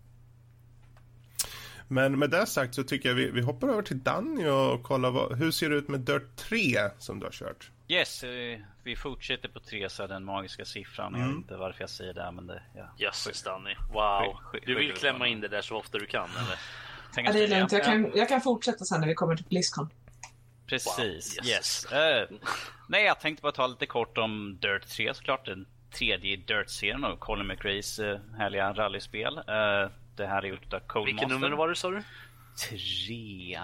Men 1.88 2.18
med 2.18 2.30
det 2.30 2.46
sagt 2.46 2.74
så 2.74 2.82
tycker 2.82 3.08
jag 3.08 3.16
vi, 3.16 3.30
vi 3.30 3.40
hoppar 3.40 3.68
över 3.68 3.82
till 3.82 4.02
Danny 4.02 4.46
och 4.46 4.82
kollar 4.82 5.10
vad, 5.10 5.38
hur 5.38 5.50
ser 5.50 5.70
det 5.70 5.76
ut 5.76 5.88
med 5.88 6.00
Dirt 6.00 6.36
3 6.36 6.58
som 6.98 7.20
du 7.20 7.26
har 7.26 7.32
kört? 7.32 7.70
Yes, 7.88 8.24
eh, 8.24 8.58
vi 8.82 8.96
fortsätter 8.96 9.48
på 9.48 9.60
3 9.60 9.88
så 9.88 10.06
den 10.06 10.24
magiska 10.24 10.64
siffran. 10.64 11.14
Mm. 11.14 11.20
Jag 11.20 11.28
vet 11.28 11.36
inte 11.36 11.56
varför 11.56 11.80
jag 11.80 11.90
säger 11.90 12.14
det 12.14 12.32
men 12.32 12.46
det... 12.46 12.62
Ja. 12.76 12.90
Jösses 12.98 13.42
Danny, 13.42 13.74
wow. 13.92 14.36
Du 14.66 14.74
vill 14.74 14.92
klämma 14.92 15.26
in 15.26 15.40
det 15.40 15.48
där 15.48 15.60
så 15.60 15.76
ofta 15.76 15.98
du 15.98 16.06
kan 16.06 16.30
eller? 16.30 16.58
Ja, 17.16 17.32
det 17.32 17.44
är 17.44 17.48
lugnt, 17.48 17.72
jag 17.72 17.84
kan, 17.84 18.12
jag 18.14 18.28
kan 18.28 18.40
fortsätta 18.40 18.84
sen 18.84 19.00
när 19.00 19.08
vi 19.08 19.14
kommer 19.14 19.36
till 19.36 19.44
Blizzcon. 19.44 19.90
Precis, 20.66 21.38
wow. 21.38 21.46
yes. 21.46 21.86
Uh, 21.92 22.38
nej, 22.88 23.04
jag 23.04 23.20
tänkte 23.20 23.42
bara 23.42 23.52
ta 23.52 23.66
lite 23.66 23.86
kort 23.86 24.18
om 24.18 24.58
Dirt 24.60 24.88
3 24.88 25.14
såklart. 25.14 25.46
Den 25.46 25.66
tredje 25.98 26.36
Dirt-serien 26.36 27.04
av 27.04 27.16
Colin 27.16 27.46
McRaes 27.46 27.98
uh, 27.98 28.18
härliga 28.38 28.72
rallyspel. 28.72 29.38
Uh, 29.38 29.90
det 30.18 30.26
här 30.26 30.42
är 30.42 30.48
gjort 30.48 30.72
av 30.72 30.80
Codemaster. 30.80 31.04
Vilket 31.04 31.28
nummer 31.28 31.56
var 31.56 31.68
det 31.68 31.76
sa 31.76 31.90
du? 31.90 32.02
Tre. 32.68 33.58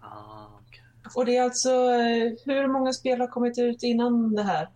Ah, 0.00 0.46
okay. 0.60 0.84
Och 1.14 1.26
det 1.26 1.36
är 1.36 1.42
alltså, 1.42 1.70
eh, 1.70 2.32
hur 2.44 2.66
många 2.66 2.92
spel 2.92 3.20
har 3.20 3.28
kommit 3.28 3.58
ut 3.58 3.82
innan 3.82 4.34
det 4.34 4.42
här? 4.42 4.68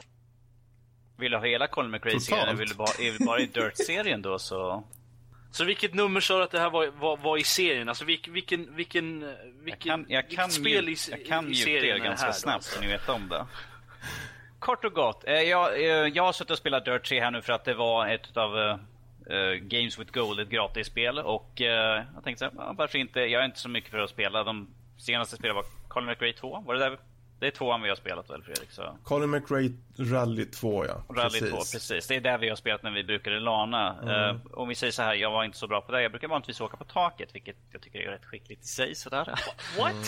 Vill 1.18 1.30
du 1.30 1.38
ha 1.38 1.44
hela 1.44 1.66
Colin 1.66 1.90
McRae-serien 1.90 2.48
eller 2.48 2.58
vill 2.58 2.68
du 2.68 2.74
bara, 2.74 2.90
är 2.98 3.26
bara 3.26 3.40
i 3.40 3.46
Dirt-serien 3.46 4.22
då 4.22 4.38
så... 4.38 4.84
Så 5.52 5.64
vilket 5.64 5.94
nummer 5.94 6.20
sa 6.20 6.38
du 6.38 6.44
att 6.44 6.50
det 6.50 6.60
här 6.60 6.70
var, 6.70 6.86
var, 6.86 7.16
var 7.16 7.38
i 7.38 7.44
serien? 7.44 7.88
Alltså 7.88 8.04
vilken, 8.04 8.32
vilken, 8.32 8.76
vilken, 8.76 9.24
vilken 9.64 9.66
jag 9.66 9.78
kan, 9.78 10.06
jag 10.08 10.30
kan 10.30 10.50
spel 10.50 10.88
i, 10.88 10.96
jag 11.10 11.26
kan 11.26 11.50
i 11.50 11.54
serien 11.54 11.96
er 11.96 12.04
ganska 12.04 12.26
här, 12.26 12.32
snabbt 12.32 12.64
så 12.64 12.80
ni 12.80 12.86
vet 12.86 13.08
om 13.08 13.28
det. 13.28 13.46
Kort 14.58 14.84
och 14.84 14.92
gott, 14.92 15.24
eh, 15.26 15.34
jag, 15.34 15.80
eh, 15.80 15.90
jag 15.90 16.22
har 16.22 16.32
suttit 16.32 16.50
och 16.50 16.58
spelat 16.58 16.84
Dirt 16.84 17.08
3 17.08 17.20
här 17.20 17.30
nu 17.30 17.42
för 17.42 17.52
att 17.52 17.64
det 17.64 17.74
var 17.74 18.08
ett 18.08 18.36
av 18.36 18.78
Games 19.60 19.98
with 19.98 20.12
Gold, 20.12 20.40
ett 20.40 20.48
gratisspel. 20.48 21.18
Och 21.18 21.60
uh, 21.60 21.66
jag 21.66 22.24
tänkte 22.24 22.38
så 22.38 22.62
här, 22.62 22.74
varför 22.74 22.98
inte? 22.98 23.20
Jag 23.20 23.42
är 23.42 23.46
inte 23.46 23.58
så 23.58 23.68
mycket 23.68 23.90
för 23.90 23.98
att 23.98 24.10
spela. 24.10 24.44
De 24.44 24.68
senaste 24.98 25.36
spelen 25.36 25.56
var 25.56 25.64
Colin 25.88 26.06
McRae 26.06 26.32
2. 26.32 26.62
Var 26.66 26.74
det 26.74 26.80
där? 26.80 26.98
Det 27.40 27.46
är 27.46 27.50
tvåan 27.50 27.82
vi 27.82 27.88
har 27.88 27.96
spelat 27.96 28.30
väl 28.30 28.42
Fredrik? 28.42 28.70
Så. 28.70 28.96
Colin 29.04 29.30
McRae 29.30 29.70
Rally 29.98 30.44
2 30.44 30.86
ja. 30.86 31.04
Rally 31.08 31.40
precis. 31.40 31.50
2, 31.50 31.56
precis. 31.56 32.06
Det 32.06 32.16
är 32.16 32.20
där 32.20 32.38
vi 32.38 32.48
har 32.48 32.56
spelat 32.56 32.82
när 32.82 32.90
vi 32.90 33.04
brukade 33.04 33.40
lana. 33.40 33.98
Mm. 34.02 34.36
Uh, 34.36 34.42
om 34.52 34.68
vi 34.68 34.74
säger 34.74 34.92
så 34.92 35.02
här, 35.02 35.14
jag 35.14 35.30
var 35.30 35.44
inte 35.44 35.58
så 35.58 35.66
bra 35.66 35.80
på 35.80 35.92
det. 35.92 36.02
Jag 36.02 36.10
brukar 36.10 36.28
vanligtvis 36.28 36.60
åka 36.60 36.76
på 36.76 36.84
taket, 36.84 37.34
vilket 37.34 37.56
jag 37.72 37.82
tycker 37.82 37.98
är 37.98 38.10
rätt 38.10 38.24
skickligt 38.24 38.64
i 38.64 38.66
sig. 38.66 38.94
Sådär. 38.94 39.34
What? 39.78 39.92
Mm. 39.92 40.04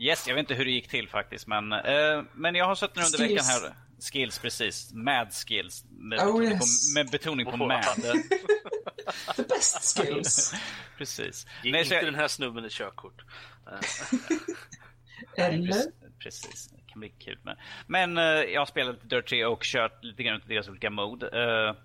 Yes, 0.00 0.28
jag 0.28 0.34
vet 0.34 0.40
inte 0.40 0.54
hur 0.54 0.64
det 0.64 0.70
gick 0.70 0.88
till 0.88 1.08
faktiskt. 1.08 1.46
Men, 1.46 1.72
uh, 1.72 2.22
men 2.32 2.54
jag 2.54 2.64
har 2.64 2.74
suttit 2.74 2.96
under 2.96 3.18
Skills. 3.18 3.32
veckan 3.32 3.44
här. 3.44 3.74
Skills, 4.00 4.38
precis. 4.38 4.92
Mad 4.92 5.32
skills. 5.32 5.84
Med, 5.90 6.18
oh, 6.18 6.24
betoning, 6.24 6.52
yes. 6.52 6.94
på, 6.94 6.98
med 6.98 7.10
betoning 7.10 7.46
på 7.46 7.56
mad. 7.56 7.82
The 9.36 9.42
best 9.42 9.98
skills. 9.98 10.54
precis. 10.98 11.46
Ge 11.64 11.72
Nej, 11.72 11.82
inte 11.82 11.94
jag... 11.94 12.04
den 12.04 12.14
här 12.14 12.28
snubben 12.28 12.64
ett 12.64 12.72
körkort. 12.72 13.22
Eller? 15.36 15.84
precis. 16.18 16.68
Det 16.68 16.92
kan 16.92 17.00
bli 17.00 17.08
kul 17.08 17.38
med. 17.42 17.56
Men 17.86 18.18
uh, 18.18 18.24
jag 18.24 18.60
har 18.60 18.66
spelat 18.66 18.94
lite 18.94 19.16
Dirt 19.16 19.28
3 19.28 19.44
och 19.44 19.62
kört 19.62 20.04
lite 20.04 20.22
grann 20.22 20.40
deras 20.46 20.68
olika 20.68 20.90
mode. 20.90 21.26
Uh, 21.26 21.76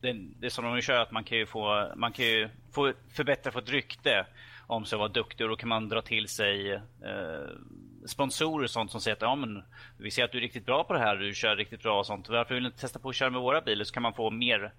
det, 0.00 0.12
det 0.12 0.50
som 0.50 0.64
de 0.64 0.80
kör 0.80 1.00
att 1.00 1.12
man 1.12 1.24
kan 1.24 1.38
ju 1.38 1.46
få, 1.46 1.92
man 1.96 2.12
kan 2.12 2.24
ju 2.24 2.48
få 2.72 2.92
förbättra 3.12 3.52
för 3.52 3.62
ett 3.62 3.68
rykte 3.68 4.26
om 4.66 4.84
sig 4.84 4.96
att 4.96 5.00
vara 5.00 5.08
duktig 5.08 5.44
och 5.44 5.50
då 5.50 5.56
kan 5.56 5.68
man 5.68 5.88
dra 5.88 6.02
till 6.02 6.28
sig 6.28 6.74
uh, 6.74 6.80
sponsorer 8.06 8.64
och 8.64 8.70
sånt 8.70 8.90
som 8.90 9.00
säger 9.00 9.16
att 9.16 9.22
ja, 9.22 9.34
men, 9.34 9.62
vi 9.96 10.10
ser 10.10 10.24
att 10.24 10.32
du 10.32 10.38
är 10.38 10.42
riktigt 10.42 10.66
bra 10.66 10.84
på 10.84 10.92
det 10.92 10.98
här, 10.98 11.16
du 11.16 11.34
kör 11.34 11.56
riktigt 11.56 11.82
bra 11.82 11.98
och 11.98 12.06
sånt. 12.06 12.28
Varför 12.28 12.54
vill 12.54 12.62
du 12.64 12.68
inte 12.68 12.80
testa 12.80 12.98
på 12.98 13.08
att 13.08 13.16
köra 13.16 13.30
med 13.30 13.40
våra 13.40 13.60
bilar 13.60 13.84
så 13.84 13.94
kan 13.94 14.02
man 14.02 14.14
få 14.14 14.30
mer 14.30 14.72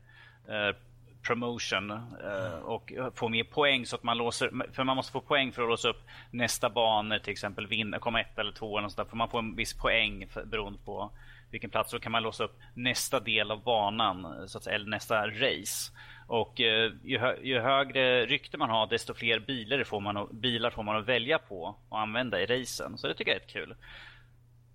eh, 0.48 0.76
promotion 1.22 1.92
eh, 1.92 2.60
och 2.64 2.94
få 3.16 3.30
mer 3.30 3.44
poäng 3.44 3.86
så 3.86 3.96
att 3.96 4.04
man 4.04 4.18
låser, 4.18 4.52
för 4.74 4.84
man 4.84 4.96
måste 4.96 5.12
få 5.12 5.22
poäng 5.22 5.52
för 5.52 5.62
att 5.62 5.70
låsa 5.70 5.90
upp 5.90 6.02
nästa 6.32 6.70
banor 6.70 7.18
till 7.18 7.32
exempel, 7.32 7.68
vinna, 7.68 8.00
komma 8.00 8.22
ett 8.22 8.40
eller 8.40 8.52
två 8.52 8.78
eller 8.78 8.88
sånt 8.88 8.98
där, 8.98 9.06
för 9.06 9.18
man 9.18 9.30
får 9.30 9.40
en 9.40 9.56
viss 9.56 9.74
poäng 9.74 10.28
för, 10.28 10.46
beroende 10.46 10.80
på 10.86 11.12
vilken 11.52 11.70
plats, 11.70 11.92
så 11.92 12.00
kan 12.00 12.12
man 12.12 12.24
låsa 12.24 12.44
upp 12.44 12.60
nästa 12.74 13.20
del 13.20 13.52
av 13.52 13.64
banan, 13.64 14.48
så 14.50 14.58
att 14.58 14.64
säga, 14.64 14.76
eller 14.76 14.90
nästa 14.90 15.28
race. 15.28 15.92
Och 16.32 16.62
eh, 16.62 16.92
ju, 17.04 17.18
hö 17.18 17.36
ju, 17.44 17.60
högre 17.60 18.26
rykte 18.26 18.58
man 18.58 18.70
har, 18.70 18.88
desto 18.88 19.14
fler 19.14 19.40
bilar 19.40 19.84
får, 19.84 20.00
man, 20.00 20.28
bilar 20.32 20.70
får 20.70 20.84
man 20.84 20.96
att 20.96 21.08
välja 21.08 21.40
på 21.40 21.76
och 21.90 22.00
använda 22.00 22.42
i 22.42 22.46
racen. 22.46 22.98
Så 22.98 23.08
det 23.08 23.14
tycker 23.14 23.32
jag 23.32 23.36
är 23.36 23.40
rätt 23.40 23.54
kul. 23.54 23.76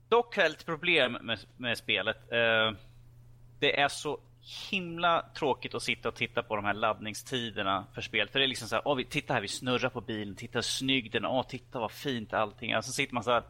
Dock 0.08 0.36
har 0.36 0.42
jag 0.42 0.50
lite 0.50 0.64
problem 0.64 1.12
med, 1.12 1.38
med 1.56 1.78
spelet. 1.78 2.32
Eh, 2.32 2.72
det 3.60 3.80
är 3.80 3.88
så 3.88 4.20
himla 4.70 5.24
tråkigt 5.34 5.74
att 5.74 5.82
sitta 5.82 6.08
och 6.08 6.14
titta 6.14 6.42
på 6.42 6.56
de 6.56 6.64
här 6.64 6.74
laddningstiderna 6.74 7.86
för 7.94 8.00
spelet. 8.00 8.32
För 8.32 8.38
det 8.38 8.44
är 8.44 8.48
liksom 8.48 8.68
så 8.68 8.76
här, 8.76 8.82
oh, 8.84 9.02
titta 9.02 9.34
här, 9.34 9.40
vi 9.40 9.48
snurrar 9.48 9.88
på 9.88 10.00
bilen, 10.00 10.36
titta 10.36 10.58
hur 10.58 10.62
snygg 10.62 11.12
den 11.12 11.24
är, 11.24 11.28
oh, 11.28 11.46
titta 11.46 11.78
vad 11.78 11.92
fint 11.92 12.32
allting 12.32 12.70
är. 12.70 12.80
Så 12.80 12.92
sitter 12.92 13.14
man 13.14 13.24
så 13.24 13.30
här, 13.30 13.42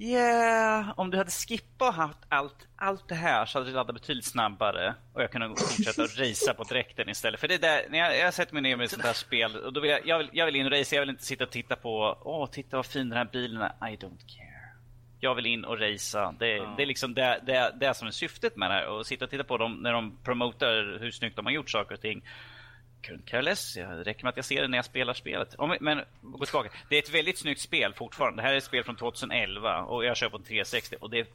Yeah, 0.00 0.92
om 0.96 1.10
du 1.10 1.18
hade 1.18 1.30
skippat 1.30 1.88
och 1.88 1.94
haft 1.94 2.18
allt, 2.28 2.66
allt 2.76 3.08
det 3.08 3.14
här 3.14 3.46
så 3.46 3.58
hade 3.58 3.70
du 3.70 3.74
laddat 3.74 3.94
betydligt 3.94 4.24
snabbare 4.24 4.94
och 5.12 5.22
jag 5.22 5.32
kunde 5.32 5.48
fortsätta 5.48 6.02
att 6.02 6.18
racea 6.18 6.54
på 6.54 6.64
dräkten 6.64 7.08
istället. 7.08 7.40
För 7.40 7.48
det 7.48 7.58
där, 7.58 7.82
när 7.90 7.98
jag, 7.98 8.18
jag 8.18 8.34
sätter 8.34 8.52
mig 8.54 8.62
ner 8.62 8.76
med 8.76 8.84
ett 8.84 8.90
sånt 8.90 9.04
här 9.04 9.12
spel 9.12 9.56
och 9.56 9.72
då 9.72 9.80
vill 9.80 9.90
jag, 9.90 10.06
jag 10.06 10.18
vill, 10.18 10.28
jag 10.32 10.46
vill 10.46 10.56
in 10.56 10.66
och 10.66 10.72
racea, 10.72 10.96
jag 10.96 11.02
vill 11.02 11.10
inte 11.10 11.24
sitta 11.24 11.44
och 11.44 11.50
titta 11.50 11.76
på, 11.76 12.18
åh, 12.20 12.46
titta 12.50 12.76
vad 12.76 12.86
fin 12.86 13.08
den 13.08 13.18
här 13.18 13.28
bilen 13.32 13.62
är. 13.62 13.88
I 13.90 13.96
don't 13.96 14.26
care. 14.36 14.72
Jag 15.20 15.34
vill 15.34 15.46
in 15.46 15.64
och 15.64 15.80
racea. 15.80 16.34
Det, 16.38 16.48
Ja. 16.48 16.74
det 16.76 16.82
är 16.82 16.86
liksom 16.86 17.14
det, 17.14 17.40
det, 17.46 17.72
det 17.80 17.94
som 17.94 18.08
är 18.08 18.12
syftet 18.12 18.56
med 18.56 18.70
det 18.70 18.74
här. 18.74 18.86
Och 18.86 19.06
sitta 19.06 19.24
och 19.24 19.30
titta 19.30 19.44
på 19.44 19.58
dem 19.58 19.72
när 19.82 19.92
de 19.92 20.18
promotar 20.24 20.98
hur 21.00 21.10
snyggt 21.10 21.36
de 21.36 21.46
har 21.46 21.52
gjort 21.52 21.70
saker 21.70 21.94
och 21.94 22.00
ting. 22.00 22.22
Couldn't 23.08 23.24
care 23.24 23.42
less. 23.42 23.74
Det 23.74 24.04
räcker 24.04 24.24
med 24.24 24.30
att 24.30 24.36
jag 24.36 24.44
ser 24.44 24.62
det 24.62 24.68
när 24.68 24.78
jag 24.78 24.84
spelar 24.84 25.14
spelet. 25.14 25.54
Om, 25.54 25.76
men 25.80 26.00
gå 26.20 26.44
tillbaka. 26.44 26.70
Det 26.88 26.96
är 26.96 27.02
ett 27.02 27.14
väldigt 27.14 27.38
snyggt 27.38 27.60
spel 27.60 27.94
fortfarande. 27.94 28.42
Det 28.42 28.46
här 28.46 28.52
är 28.52 28.56
ett 28.56 28.64
spel 28.64 28.84
från 28.84 28.96
2011 28.96 29.82
och 29.82 30.04
jag 30.04 30.16
kör 30.16 30.28
på 30.28 30.36
en 30.36 30.42
360 30.42 30.96
och 31.00 31.10
det 31.10 31.18
är, 31.18 31.26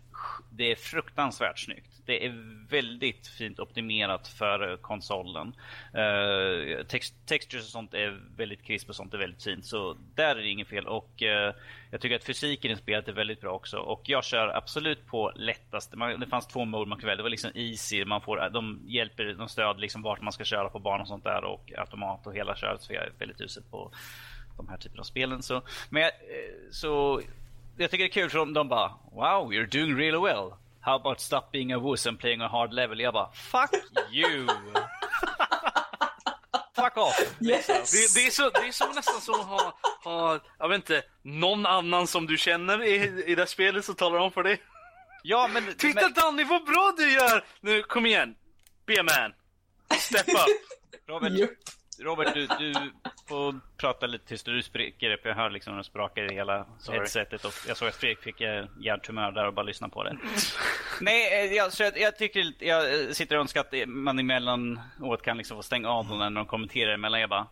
det 0.50 0.72
är 0.72 0.76
fruktansvärt 0.76 1.60
snyggt. 1.60 1.94
Det 2.06 2.26
är 2.26 2.34
väldigt 2.70 3.28
fint 3.28 3.60
optimerat 3.60 4.28
för 4.28 4.78
konsolen. 4.78 5.56
Eh, 5.94 6.04
uh, 6.04 6.84
text, 6.84 7.16
textures 7.26 7.66
och 7.66 7.72
sånt 7.72 7.94
är 7.94 8.22
väldigt 8.38 8.64
krisp 8.64 8.90
och 8.90 8.96
sånt 8.96 9.14
är 9.14 9.18
väldigt 9.18 9.44
fint. 9.44 9.66
Så 9.66 9.98
där 10.16 10.36
är 10.36 10.42
det 10.42 10.50
inget 10.50 10.68
fel. 10.68 10.88
Och 10.88 11.22
uh, 11.22 11.54
jag 11.92 12.02
tycker 12.02 12.16
att 12.16 12.24
fysiken 12.24 12.72
i 12.72 12.76
spelet 12.76 13.08
är 13.08 13.14
väldigt 13.14 13.42
bra 13.42 13.52
också. 13.52 13.78
Och 13.78 14.02
jag 14.06 14.24
kör 14.24 14.48
absolut 14.58 15.08
på 15.08 15.32
lättaste. 15.36 15.98
Man, 15.98 16.20
det 16.20 16.28
fanns 16.28 16.48
två 16.48 16.66
mode 16.66 16.90
man 16.90 16.98
kunde 16.98 17.08
välja. 17.08 17.18
Det 17.18 17.24
var 17.24 17.30
liksom 17.30 17.52
easy. 17.56 18.06
Man 18.06 18.22
får, 18.22 18.50
de 18.50 18.82
hjälper, 18.88 19.34
de 19.34 19.50
stöd 19.50 19.80
liksom 19.80 20.02
vart 20.02 20.22
man 20.22 20.34
ska 20.34 20.44
köra 20.44 20.70
på 20.70 20.80
banan 20.80 21.02
och 21.02 21.08
sånt 21.08 21.24
där. 21.24 21.44
Och 21.44 21.63
automat 21.78 22.28
och 22.28 22.36
hela 22.36 22.56
köret. 22.56 22.82
Så 22.82 22.94
jag 22.94 23.04
är 23.04 23.12
väldigt 23.20 23.42
usel 23.42 23.64
på 23.64 23.92
de 24.58 24.68
här 24.70 24.78
typerna 24.78 25.00
av 25.00 25.06
spelen. 25.06 25.44
Så, 25.44 25.62
men 25.90 26.02
jag, 26.02 26.12
eh, 26.12 26.72
så 26.72 27.22
jag 27.78 27.92
tycker 27.92 28.04
det 28.04 28.10
är 28.10 28.14
kul 28.14 28.30
för 28.30 28.38
de, 28.38 28.54
de 28.54 28.68
bara 28.68 28.94
Wow, 29.12 29.54
you're 29.54 29.80
doing 29.80 29.98
really 29.98 30.20
well. 30.20 30.54
How 30.82 30.96
about 30.96 31.20
stop 31.20 31.42
being 31.52 31.72
a 31.72 31.80
wuss 31.80 32.08
and 32.08 32.20
playing 32.20 32.42
a 32.42 32.48
hard 32.48 32.74
level? 32.74 33.00
Jag 33.00 33.14
bara 33.14 33.32
Fuck 33.32 33.70
you! 34.12 34.48
Fuck 36.76 36.98
off! 36.98 37.36
Yes! 37.40 37.68
Det, 37.68 38.20
det, 38.20 38.28
är 38.28 38.32
så, 38.32 38.50
det 38.50 38.68
är 38.68 38.72
så 38.72 38.94
nästan 38.94 39.22
som 39.22 39.36
att 39.36 39.48
ha, 39.48 39.74
ha, 40.04 40.40
jag 40.60 40.70
vet 40.70 40.76
inte, 40.76 41.04
någon 41.22 41.66
annan 41.66 42.08
som 42.08 42.28
du 42.28 42.38
känner 42.38 42.84
i, 42.84 43.24
i 43.26 43.36
det 43.36 43.48
spelet 43.48 43.86
som 43.86 43.96
talar 43.96 44.18
om 44.18 44.32
för 44.32 44.44
dig. 44.44 44.62
Ja, 45.24 45.50
men... 45.54 45.76
Titta 45.78 46.02
men, 46.02 46.14
Danny 46.14 46.44
vad 46.44 46.66
bra 46.66 46.94
du 46.98 47.12
gör! 47.12 47.46
Nu 47.62 47.84
kom 47.84 48.06
igen, 48.06 48.36
be 48.86 49.04
man. 49.04 49.34
Step 50.00 50.28
up. 50.28 50.36
Robert, 51.08 51.32
Japp. 51.32 51.50
Robert 52.00 52.34
du, 52.34 52.48
du 52.48 52.74
får 53.28 53.60
prata 53.78 54.08
lite 54.08 54.28
tyst. 54.28 54.46
Du 54.46 54.64
spricker 54.64 55.14
upp. 55.14 55.22
Jag 55.24 55.36
hör 55.36 55.50
liksom 55.50 55.74
hur 55.74 55.78
det 55.78 55.84
sprakar 55.84 56.32
i 56.32 56.36
hela 56.36 56.66
Sorry. 56.80 56.98
headsetet. 56.98 57.46
Och 57.46 57.54
jag 57.68 57.78
såg 57.78 57.88
att 57.88 57.96
Fredrik 57.96 58.20
fick 58.20 58.42
eh, 58.42 58.66
hjärntumör 58.80 59.32
där 59.32 59.48
och 59.48 59.54
bara 59.54 59.64
lyssna 59.64 59.90
på 59.90 60.04
det. 60.04 60.18
Nej, 61.02 61.46
eh, 61.46 61.54
jag, 61.54 61.74
så 61.74 61.84
jag, 61.84 61.98
jag 62.00 62.18
tycker 62.18 62.54
jag 62.60 63.02
eh, 63.02 63.10
sitter 63.10 63.36
och 63.36 63.42
önskar 63.42 63.62
att 63.62 63.88
man 63.88 64.20
emellanåt 64.20 65.22
kan 65.22 65.38
liksom 65.38 65.58
få 65.58 65.64
stänga 65.64 65.90
av 65.90 66.08
dem 66.08 66.20
när 66.20 66.30
de 66.30 66.46
kommenterar 66.46 66.94
emellan. 66.94 67.20
Jag 67.20 67.30
bara, 67.30 67.48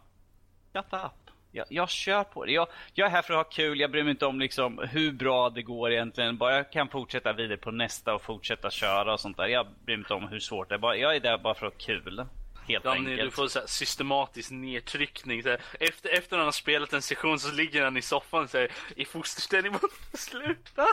shut 0.74 0.94
up. 0.94 1.12
Jag, 1.52 1.66
jag 1.70 1.90
kör 1.90 2.24
på 2.24 2.46
det. 2.46 2.52
Jag, 2.52 2.68
jag 2.94 3.08
är 3.08 3.12
här 3.12 3.22
för 3.22 3.34
att 3.34 3.46
ha 3.46 3.52
kul. 3.52 3.80
Jag 3.80 3.92
bryr 3.92 4.04
mig 4.04 4.12
inte 4.12 4.26
om 4.26 4.40
liksom 4.40 4.80
hur 4.92 5.12
bra 5.12 5.50
det 5.50 5.62
går 5.62 5.92
egentligen. 5.92 6.38
Bara 6.38 6.56
jag 6.56 6.72
kan 6.72 6.90
fortsätta 6.90 7.34
vidare 7.34 7.58
på 7.58 7.72
nästa 7.72 8.16
och 8.16 8.22
fortsätta 8.22 8.72
köra 8.72 9.14
och 9.14 9.20
sånt 9.20 9.38
där. 9.38 9.48
Jag 9.48 9.68
bryr 9.86 9.98
mig 9.98 10.04
inte 10.04 10.14
om 10.14 10.28
hur 10.28 10.40
svårt 10.40 10.70
det 10.70 10.76
är. 10.76 10.80
Bara, 10.80 10.96
jag 10.96 11.16
är 11.16 11.20
där 11.20 11.38
bara 11.38 11.54
för 11.54 11.68
att 11.68 11.74
ha 11.74 11.80
kul. 11.80 12.26
Helt 12.72 12.84
Danny, 12.84 13.00
enkelt. 13.12 13.22
du 13.22 13.32
får 13.36 13.48
så 13.48 13.60
här 13.60 13.68
systematisk 13.68 14.52
nedtryckning. 14.52 15.44
Så 15.44 15.50
här, 15.50 15.62
efter, 15.80 16.10
efter 16.10 16.38
han 16.38 16.46
har 16.46 16.52
spelat 16.52 16.94
en 16.94 17.02
session 17.02 17.40
så 17.40 17.52
ligger 17.52 17.84
han 17.84 17.98
i 17.98 18.02
soffan 18.02 18.44
och 18.44 18.50
säger 18.50 18.72
i 18.96 19.06
fosterställning. 19.06 19.72
"Bara, 19.82 20.18
Sluta! 20.18 20.86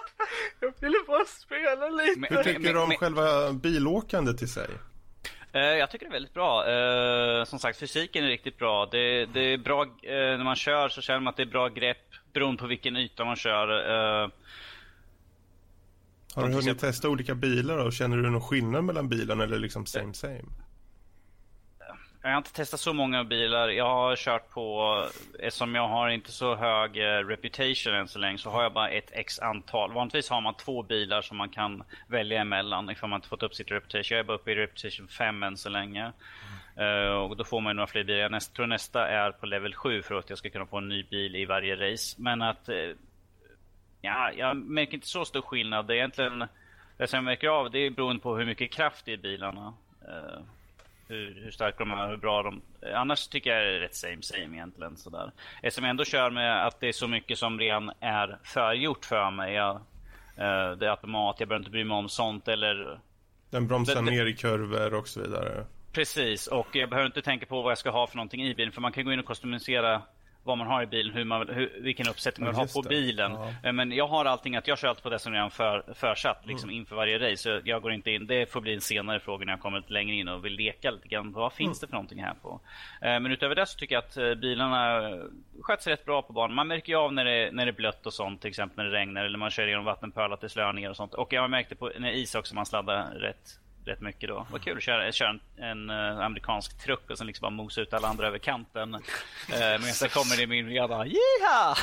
Jag 0.61 0.73
ville 0.81 0.99
bara 1.07 1.25
spela 1.25 1.89
lite. 1.89 2.21
Men- 2.21 2.37
Hur 2.37 2.45
tycker 2.45 2.61
men- 2.61 2.73
du 2.73 2.81
om 2.81 2.89
men- 2.89 2.99
själva 2.99 3.53
bilåkandet 3.53 4.43
i 4.43 4.47
sig? 4.47 4.69
Eh, 5.53 5.61
jag 5.61 5.91
tycker 5.91 6.07
det 6.07 6.11
är 6.11 6.13
väldigt 6.13 6.35
bra. 6.35 6.69
Eh, 6.71 7.45
som 7.45 7.59
sagt, 7.59 7.79
fysiken 7.79 8.25
är 8.25 8.29
riktigt 8.29 8.59
bra. 8.59 8.87
Det, 8.87 9.27
det 9.27 9.41
är 9.41 9.59
bra 9.59 9.83
eh, 9.83 9.89
när 10.13 10.45
man 10.45 10.57
kör 10.57 10.89
så 10.89 11.01
känner 11.01 11.21
man 11.21 11.29
att 11.31 11.37
det 11.37 11.43
är 11.43 11.47
bra 11.47 11.69
grepp 11.69 11.99
beroende 12.33 12.61
på 12.61 12.67
vilken 12.67 12.97
yta 12.97 13.25
man 13.25 13.37
kör. 13.37 13.69
Har 16.35 16.49
du 16.49 16.55
hunnit 16.55 16.79
testa 16.79 17.09
olika 17.09 17.35
bilar 17.35 17.79
och 17.79 17.93
känner 17.93 18.17
du 18.17 18.31
någon 18.31 18.41
skillnad 18.41 18.85
mellan 18.85 19.09
bilarna 19.09 19.45
eller 19.45 19.59
liksom 19.59 19.87
same 19.87 20.15
same? 20.15 20.43
Jag 22.29 22.35
har 22.35 22.39
inte 22.39 22.53
testat 22.53 22.81
så 22.81 22.93
många 22.93 23.25
bilar. 23.25 23.69
Jag 23.69 23.91
har 23.91 24.17
kört 24.17 24.51
på, 24.51 25.05
eftersom 25.39 25.75
jag 25.75 25.89
har 25.89 26.09
inte 26.09 26.33
så 26.33 26.55
hög 26.55 26.97
eh, 26.97 27.27
reputation 27.27 27.95
än 27.95 28.09
så 28.09 28.19
länge, 28.19 28.39
så 28.39 28.51
har 28.51 28.63
jag 28.63 28.73
bara 28.73 28.89
ett 28.89 29.11
x 29.13 29.39
antal. 29.39 29.93
Vanligtvis 29.93 30.31
har 30.31 30.41
man 30.41 30.55
två 30.55 30.83
bilar 30.83 31.23
som 31.23 31.37
man 31.37 31.49
kan 31.49 31.83
välja 32.07 32.41
emellan 32.41 32.91
ifall 32.91 33.11
man 33.11 33.17
inte 33.17 33.29
fått 33.29 33.43
upp 33.43 33.55
sitt 33.55 33.71
reputation. 33.71 34.17
Jag 34.17 34.21
är 34.21 34.25
bara 34.25 34.37
uppe 34.37 34.53
i 34.53 34.55
reputation 34.55 35.09
5 35.09 35.43
än 35.43 35.57
så 35.57 35.69
länge. 35.69 36.13
Uh, 36.81 37.09
och 37.09 37.37
då 37.37 37.45
får 37.45 37.61
man 37.61 37.71
ju 37.71 37.75
några 37.75 37.87
fler 37.87 38.05
bilar. 38.05 38.21
Jag 38.21 38.31
näst, 38.31 38.55
tror 38.55 38.67
nästa 38.67 39.09
är 39.09 39.31
på 39.31 39.47
level 39.47 39.75
7 39.75 40.03
för 40.03 40.15
att 40.15 40.31
jag 40.31 40.39
ska 40.39 40.51
kunna 40.51 40.67
få 40.67 40.79
en 40.79 40.89
ny 40.89 41.03
bil 41.03 41.37
i 41.37 41.45
varje 41.45 41.93
race. 41.93 42.17
Men 42.19 42.43
att... 42.43 42.69
Uh, 42.69 42.95
Ja, 44.01 44.33
jag 44.33 44.57
märker 44.57 44.95
inte 44.95 45.07
så 45.07 45.25
stor 45.25 45.41
skillnad. 45.41 45.87
Det 45.87 45.95
är 45.95 45.97
egentligen... 45.97 46.45
Det 46.97 47.07
som 47.07 47.17
jag 47.17 47.25
märker 47.25 47.49
av 47.49 47.71
det 47.71 47.79
är 47.79 47.91
beroende 47.91 48.23
på 48.23 48.37
hur 48.37 48.47
mycket 48.47 48.73
kraft 48.73 49.05
det 49.05 49.13
är 49.13 49.15
i 49.15 49.19
bilarna. 49.19 49.75
Uh, 50.09 50.41
hur, 51.09 51.41
hur 51.45 51.51
starka 51.51 51.79
de 51.79 51.93
är, 51.93 52.09
hur 52.09 52.17
bra 52.17 52.43
de... 52.43 52.63
Annars 52.95 53.29
tycker 53.29 53.51
jag 53.51 53.67
det 53.67 53.77
är 53.77 53.81
rätt 53.81 53.95
same 53.95 54.23
same 54.23 54.57
egentligen. 54.57 54.97
Sådär. 54.97 55.33
Eftersom 55.63 55.85
jag 55.85 55.91
ändå 55.91 56.05
kör 56.05 56.31
med 56.31 56.67
att 56.67 56.81
det 56.81 56.89
är 56.89 56.93
så 56.93 57.09
mycket 57.09 57.39
som 57.39 57.59
redan 57.59 57.91
är 58.01 58.39
förgjort 58.45 59.05
för 59.05 59.31
mig. 59.31 59.55
Jag, 59.55 59.75
eh, 60.37 60.71
det 60.71 60.87
är 60.87 60.91
automat, 60.91 61.37
jag 61.39 61.49
behöver 61.49 61.61
inte 61.63 61.71
bry 61.71 61.85
mig 61.85 61.97
om 61.97 62.09
sånt 62.09 62.49
eller 62.49 63.01
Den 63.51 63.67
bromsar 63.69 63.95
det- 63.95 64.11
ner 64.11 64.27
i 64.27 64.35
kurvor 64.35 64.95
och 64.95 65.09
så 65.09 65.21
vidare. 65.21 65.65
Precis, 65.93 66.47
och 66.47 66.67
jag 66.73 66.91
behöver 66.91 67.07
inte 67.07 67.23
tänka 67.23 67.47
på 67.47 67.63
vad 67.63 67.71
jag 67.71 67.79
ska 67.79 67.91
ha 67.91 68.07
för 68.07 68.17
någonting 68.17 68.43
i 68.47 68.55
bilen. 68.55 68.73
För 68.73 68.81
man 68.81 68.93
kan 68.93 69.05
gå 69.05 69.13
in 69.13 69.19
och 69.19 69.27
customisera 69.27 70.03
vad 70.45 70.59
man 70.59 70.67
har 70.67 70.83
i 70.83 70.87
bilen, 70.87 71.15
hur 71.15 71.25
man, 71.25 71.49
hur, 71.49 71.73
vilken 71.81 72.09
uppsättning 72.09 72.45
man 72.45 72.49
Ja, 72.49 72.51
vill 72.53 72.57
ha 72.59 72.65
just 72.65 72.75
på 72.75 72.83
det. 72.83 72.89
bilen. 72.89 73.33
Ja. 73.33 73.53
Eh, 73.63 73.73
Men 73.73 73.93
jag 73.93 74.09
har 74.09 74.25
allting 74.25 74.57
att 74.57 74.67
jag 74.69 74.79
kör 74.79 74.89
allt 74.89 75.03
på 75.03 75.11
det 75.11 75.19
som 75.19 75.33
redan 75.33 75.51
för, 75.51 75.85
försatt 75.95 76.43
liksom, 76.47 76.71
inför 76.71 76.97
varje 76.97 77.19
race. 77.19 77.37
Så 77.37 77.61
jag 77.65 77.83
går 77.83 77.93
inte 77.93 78.11
in, 78.11 78.27
det 78.27 78.53
får 78.53 78.61
bli 78.61 78.75
en 78.75 78.81
senare 78.81 79.21
fråga 79.21 79.45
när 79.47 79.53
jag 79.53 79.61
kommer 79.61 79.79
lite 79.79 79.93
längre 79.93 80.15
in 80.17 80.29
och 80.29 80.45
vill 80.45 80.53
leka 80.53 80.91
lite 80.91 81.09
grann. 81.09 81.33
Vad 81.33 81.53
finns 81.53 81.81
det 81.81 81.87
för 81.87 81.93
någonting 81.95 82.23
här 82.23 82.35
på? 82.43 82.61
Eh, 83.03 83.21
Men 83.21 83.27
utöver 83.27 83.55
det 83.55 83.67
så 83.67 83.79
tycker 83.79 83.95
jag 83.95 84.05
att 84.05 84.17
eh, 84.17 84.35
bilarna 84.35 85.13
sköts 85.63 85.87
rätt 85.87 86.05
bra 86.05 86.23
på 86.23 86.33
banan. 86.33 86.55
Man 86.57 86.69
märker 86.69 86.93
ju 86.93 86.99
av 86.99 87.13
när 87.13 87.25
det, 87.25 87.51
när 87.53 87.67
det 87.67 87.71
är 87.71 87.77
blött 87.77 88.07
och 88.07 88.15
sånt, 88.15 88.41
till 88.41 88.49
exempel 88.49 88.77
när 88.85 88.85
det 88.93 88.99
regnar 88.99 89.25
eller 89.25 89.39
man 89.39 89.51
kör 89.51 89.67
genom 89.67 89.85
vattenpölar 89.85 90.49
slår 90.49 90.73
ner 90.73 90.91
och 90.91 90.97
sånt. 90.97 91.15
Och 91.15 91.33
jag 91.33 91.51
märkte 91.51 91.75
på 91.75 91.93
när 91.99 92.11
is 92.13 92.35
också, 92.35 92.55
man 92.55 92.67
sladdar 92.67 93.11
rätt 93.15 93.61
rätt 93.89 94.01
mycket 94.01 94.29
då. 94.29 94.47
Vad 94.51 94.63
kul 94.63 94.77
att 94.77 94.83
köra, 94.83 95.13
köra 95.13 95.29
en, 95.29 95.41
en 95.57 95.91
eh, 95.91 96.25
amerikansk 96.25 96.85
truck 96.85 97.11
och 97.11 97.19
sen 97.19 97.27
liksom 97.27 97.43
bara 97.43 97.51
mosa 97.51 97.81
ut 97.81 97.93
alla 97.93 98.09
andra 98.09 98.27
över 98.27 98.39
kanten. 98.39 98.95
Uh, 98.95 99.01
men 99.51 99.83
sen 99.83 100.09
kommer 100.09 100.37
det 100.37 100.47
min 100.47 100.67
och 100.67 100.73
jag 100.73 100.89
bara 100.89 101.07
Jiha! 101.07 101.77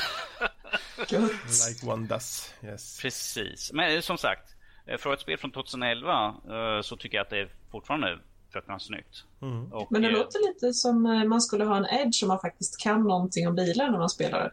Like 0.98 1.86
one 1.86 2.06
does. 2.06 2.54
Yes. 2.64 3.00
Precis. 3.00 3.72
Men 3.72 3.94
eh, 3.94 4.00
som 4.00 4.18
sagt, 4.18 4.54
eh, 4.86 4.98
för 4.98 5.12
ett 5.12 5.20
spel 5.20 5.38
från 5.38 5.50
2011 5.50 6.34
eh, 6.48 6.82
så 6.82 6.96
tycker 6.96 7.16
jag 7.18 7.24
att 7.24 7.30
det 7.30 7.38
är 7.38 7.48
fortfarande 7.70 8.18
fruktansvärt 8.50 8.86
snyggt. 8.86 9.24
Mm. 9.42 9.72
Och, 9.72 9.92
Men 9.92 10.02
det 10.02 10.08
eh, 10.08 10.14
låter 10.14 10.48
lite 10.48 10.72
som 10.72 11.06
eh, 11.06 11.24
man 11.24 11.40
skulle 11.40 11.64
ha 11.64 11.76
en 11.76 11.86
edge 11.86 12.22
om 12.22 12.28
man 12.28 12.40
faktiskt 12.40 12.80
kan 12.80 13.02
någonting 13.02 13.48
om 13.48 13.54
bilar 13.54 13.90
när 13.90 13.98
man 13.98 14.10
spelar 14.10 14.44
det. 14.44 14.52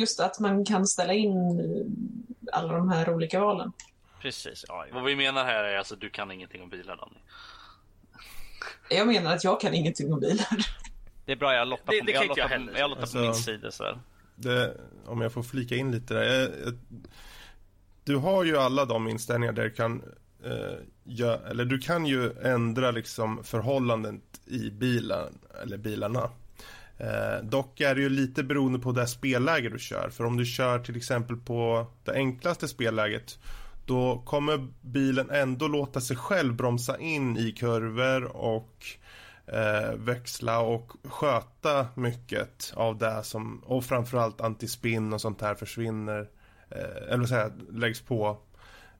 Just 0.00 0.20
att 0.20 0.40
man 0.40 0.64
kan 0.64 0.86
ställa 0.86 1.12
in 1.12 1.60
eh, 1.60 2.56
alla 2.58 2.72
de 2.72 2.88
här 2.88 3.14
olika 3.14 3.40
valen. 3.40 3.72
Precis, 4.22 4.64
ja. 4.68 4.86
Vad 4.92 5.04
vi 5.04 5.16
menar 5.16 5.44
här 5.44 5.64
är 5.64 5.78
alltså 5.78 5.96
du 5.96 6.10
kan 6.10 6.30
ingenting 6.30 6.62
om 6.62 6.68
bilar 6.68 6.96
Danny. 6.96 7.18
Jag 8.90 9.06
menar 9.06 9.34
att 9.34 9.44
jag 9.44 9.60
kan 9.60 9.74
ingenting 9.74 10.12
om 10.12 10.20
bilar. 10.20 10.66
Det 11.26 11.32
är 11.32 11.36
bra, 11.36 11.54
jag 11.54 11.68
lottar 11.68 11.92
Det- 11.92 11.98
på, 12.00 12.06
det 12.06 12.12
kan 12.12 12.22
jag 12.22 12.30
inte 12.30 12.40
jag 12.40 12.48
lottar 12.50 12.56
på, 12.58 12.64
heller. 12.64 12.78
jag 12.80 12.90
lottar 12.90 13.02
Alltså- 13.02 13.18
på 13.18 13.22
min 13.24 13.34
sida 13.34 13.70
så 13.70 13.84
här. 13.84 13.98
Det, 14.34 14.76
om 15.06 15.20
jag 15.20 15.32
får 15.32 15.42
flika 15.42 15.76
in 15.76 15.92
lite 15.92 16.14
där. 16.14 16.22
Jag, 16.22 16.42
jag, 16.64 16.78
du 18.04 18.16
har 18.16 18.44
ju 18.44 18.56
alla 18.58 18.84
de 18.84 19.08
inställningar 19.08 19.52
där 19.52 19.62
du 19.64 19.70
kan 19.70 20.02
eh, 20.44 20.74
gö, 21.04 21.38
eller 21.50 21.64
du 21.64 21.78
kan 21.78 22.06
ju 22.06 22.32
ändra 22.42 22.90
liksom 22.90 23.44
förhållandet 23.44 24.22
i 24.46 24.70
bilen 24.70 25.38
eller 25.62 25.76
bilarna. 25.76 26.30
Eh, 26.98 27.42
dock 27.44 27.80
är 27.80 27.94
det 27.94 28.00
ju 28.00 28.08
lite 28.08 28.42
beroende 28.42 28.78
på 28.78 28.92
det 28.92 29.06
spelläge 29.06 29.68
du 29.68 29.78
kör. 29.78 30.10
För 30.10 30.24
om 30.24 30.36
du 30.36 30.46
kör 30.46 30.78
till 30.78 30.96
exempel 30.96 31.36
på 31.36 31.86
det 32.04 32.12
enklaste 32.12 32.68
spelläget 32.68 33.38
då 33.86 34.22
kommer 34.26 34.68
bilen 34.80 35.30
ändå 35.30 35.68
låta 35.68 36.00
sig 36.00 36.16
själv 36.16 36.54
bromsa 36.54 36.98
in 36.98 37.36
i 37.36 37.52
kurvor 37.52 38.24
och 38.24 38.86
eh, 39.46 39.94
växla 39.96 40.60
och 40.60 40.92
sköta 41.04 41.86
mycket 41.94 42.72
av 42.76 42.98
det 42.98 43.20
som 43.22 43.58
och 43.58 43.84
framförallt 43.84 44.40
antispinn 44.40 45.12
och 45.12 45.20
sånt 45.20 45.40
här 45.40 45.54
försvinner 45.54 46.28
eh, 46.70 47.12
eller 47.12 47.40
vad 47.40 47.80
läggs 47.80 48.00
på. 48.00 48.38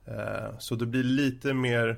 Eh, 0.05 0.57
så 0.59 0.75
det 0.75 0.85
blir 0.85 1.03
lite 1.03 1.53
mer 1.53 1.97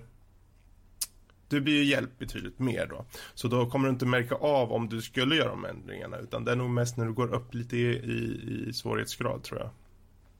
du 1.47 1.61
blir 1.61 1.73
ju 1.73 1.83
hjälpt 1.83 2.19
betydligt 2.19 2.59
mer 2.59 2.87
då. 2.87 3.05
Så 3.33 3.47
då 3.47 3.69
kommer 3.69 3.87
du 3.87 3.93
inte 3.93 4.05
märka 4.05 4.35
av 4.35 4.71
om 4.71 4.89
du 4.89 5.01
skulle 5.01 5.35
göra 5.35 5.49
de 5.49 5.65
ändringarna 5.65 6.17
utan 6.17 6.45
det 6.45 6.51
är 6.51 6.55
nog 6.55 6.69
mest 6.69 6.97
när 6.97 7.05
du 7.05 7.13
går 7.13 7.33
upp 7.33 7.53
lite 7.53 7.77
i, 7.77 7.85
i, 7.85 8.69
i 8.69 8.73
svårighetsgrad 8.73 9.43
tror 9.43 9.59
jag. 9.59 9.69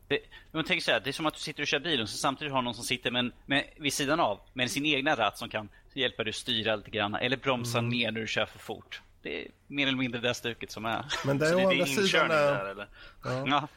Det, 0.07 0.19
men 0.51 0.63
tänk 0.63 0.83
så 0.83 0.91
här, 0.91 0.99
det 0.99 1.09
är 1.09 1.11
som 1.11 1.25
att 1.25 1.33
du 1.33 1.39
sitter 1.39 1.63
och 1.63 1.67
kör 1.67 1.79
bilen 1.79 2.01
och 2.01 2.09
så 2.09 2.17
samtidigt 2.17 2.53
har 2.53 2.61
någon 2.61 2.73
som 2.73 2.83
sitter 2.83 3.11
med, 3.11 3.31
med, 3.45 3.63
vid 3.77 3.93
sidan 3.93 4.19
av 4.19 4.39
med 4.53 4.71
sin 4.71 4.85
egna 4.85 5.15
ratt 5.15 5.37
som 5.37 5.49
kan 5.49 5.69
hjälpa 5.93 6.23
dig 6.23 6.29
att 6.29 6.35
styra 6.35 6.75
lite 6.75 6.91
grann 6.91 7.15
eller 7.15 7.37
bromsa 7.37 7.81
ner 7.81 8.11
när 8.11 8.21
du 8.21 8.27
kör 8.27 8.45
för 8.45 8.59
fort. 8.59 9.01
det 9.21 9.41
är 9.41 9.47
mer 9.67 9.87
eller 9.87 9.97
mindre 9.97 10.21
det 10.21 10.33
stuket 10.33 10.71
som 10.71 10.85
är. 10.85 11.05
Men 11.25 11.37
det 11.37 11.45
Så 11.49 11.53
är 11.53 11.59
det 11.59 11.65
å 11.65 11.69
andra 11.69 11.85
sidan... 11.85 12.29
där 12.29 12.65
eller? 12.65 12.87
Ja. 13.23 13.43
Ja, 13.47 13.67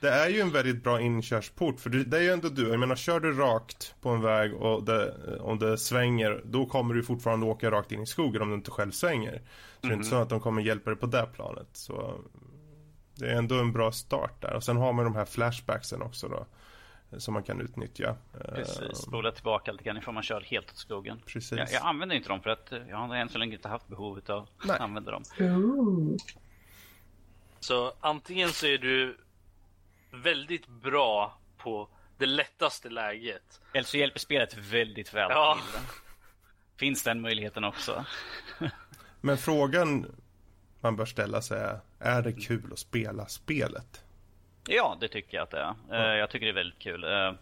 Det 0.00 0.10
är 0.10 0.28
ju 0.28 0.40
en 0.40 0.50
väldigt 0.50 0.82
bra 0.82 1.00
inkörsport 1.00 1.80
för 1.80 1.90
det 1.90 2.16
är 2.16 2.22
ju 2.22 2.30
ändå 2.30 2.48
du. 2.48 2.68
Jag 2.68 2.80
menar 2.80 2.96
kör 2.96 3.20
du 3.20 3.32
rakt 3.32 3.94
på 4.00 4.08
en 4.08 4.20
väg 4.20 4.54
och 4.54 4.84
det, 4.84 5.14
om 5.40 5.58
det 5.58 5.78
svänger 5.78 6.40
då 6.44 6.66
kommer 6.66 6.94
du 6.94 7.02
fortfarande 7.02 7.46
åka 7.46 7.70
rakt 7.70 7.92
in 7.92 8.02
i 8.02 8.06
skogen 8.06 8.42
om 8.42 8.48
du 8.48 8.54
inte 8.54 8.70
själv 8.70 8.90
svänger. 8.90 9.42
Så 9.80 9.86
det 9.86 9.92
är 9.92 9.96
inte 9.96 10.08
så 10.08 10.16
att 10.16 10.28
de 10.28 10.40
kommer 10.40 10.62
hjälpa 10.62 10.90
dig 10.90 10.98
på 10.98 11.06
det 11.06 11.26
planet. 11.26 11.68
Så 11.72 12.20
det 13.14 13.26
är 13.30 13.34
ändå 13.36 13.58
en 13.60 13.72
bra 13.72 13.92
start 13.92 14.40
där. 14.42 14.52
Och 14.54 14.64
sen 14.64 14.76
har 14.76 14.92
man 14.92 15.04
de 15.04 15.14
här 15.14 15.24
flashbacksen 15.24 16.02
också 16.02 16.28
då. 16.28 16.46
Som 17.18 17.34
man 17.34 17.42
kan 17.42 17.60
utnyttja. 17.60 18.16
Eh, 18.34 18.54
precis. 18.54 18.98
Spola 18.98 19.32
tillbaka 19.32 19.72
lite 19.72 19.84
grann 19.84 19.96
ifall 19.96 20.14
man 20.14 20.22
kör 20.22 20.40
helt 20.40 20.70
åt 20.70 20.76
skogen. 20.76 21.20
Precis. 21.26 21.58
Jag, 21.58 21.72
jag 21.72 21.82
använder 21.86 22.16
inte 22.16 22.28
dem 22.28 22.40
för 22.40 22.50
att 22.50 22.72
eh, 22.72 22.78
jag 22.88 22.96
har 22.96 23.16
än 23.16 23.28
så 23.28 23.38
länge 23.38 23.54
inte 23.54 23.68
haft 23.68 23.88
behov 23.88 24.20
av 24.28 24.48
Nej. 24.64 24.74
att 24.74 24.80
använda 24.80 25.10
dem. 25.10 25.22
Ooh. 25.40 26.16
Så 27.60 27.92
antingen 28.00 28.48
så 28.48 28.66
är 28.66 28.78
du 28.78 29.16
väldigt 30.10 30.68
bra 30.68 31.38
på 31.58 31.88
det 32.18 32.26
lättaste 32.26 32.90
läget. 32.90 33.60
Eller 33.72 33.84
så 33.84 33.96
hjälper 33.96 34.18
spelet 34.18 34.56
väldigt 34.56 35.14
väl 35.14 35.30
Ja. 35.30 35.58
till. 35.72 35.80
Finns 36.76 37.02
den 37.02 37.20
möjligheten 37.20 37.64
också? 37.64 38.04
Men 39.20 39.38
frågan 39.38 40.06
man 40.82 40.96
bör 40.96 41.04
ställa 41.04 41.42
sig 41.42 41.60
är, 41.60 41.78
är 41.98 42.22
det 42.22 42.32
kul 42.32 42.72
att 42.72 42.78
spela 42.78 43.26
spelet? 43.26 44.04
Ja, 44.68 44.96
det 45.00 45.08
tycker 45.08 45.36
jag 45.36 45.42
att 45.44 45.50
det 45.50 45.58
är. 45.90 46.12
Eh, 46.12 46.18
Jag 46.18 46.30
tycker 46.30 46.46
det 46.46 46.52
är 46.52 46.54
väldigt 46.54 46.78
kul. 46.78 47.04
Eh, 47.04 47.32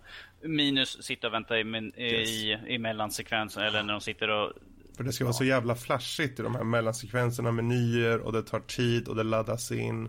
Minus 0.42 1.02
sitta 1.02 1.26
och 1.26 1.32
vänta 1.32 1.58
i, 1.58 1.62
i, 1.96 2.58
i 2.66 2.78
mellansekvensen 2.78 3.62
eller 3.62 3.82
när 3.82 3.92
de 3.92 4.00
sitter 4.00 4.30
och... 4.30 4.52
För 4.96 5.04
det 5.04 5.12
ska 5.12 5.24
vara 5.24 5.32
så 5.32 5.44
jävla 5.44 5.74
flashigt 5.74 6.40
i 6.40 6.42
de 6.42 6.54
här 6.54 6.64
mellansekvenserna, 6.64 7.52
menyer 7.52 8.18
och 8.18 8.32
det 8.32 8.42
tar 8.42 8.60
tid 8.60 9.08
och 9.08 9.16
det 9.16 9.22
laddas 9.22 9.72
in. 9.72 10.08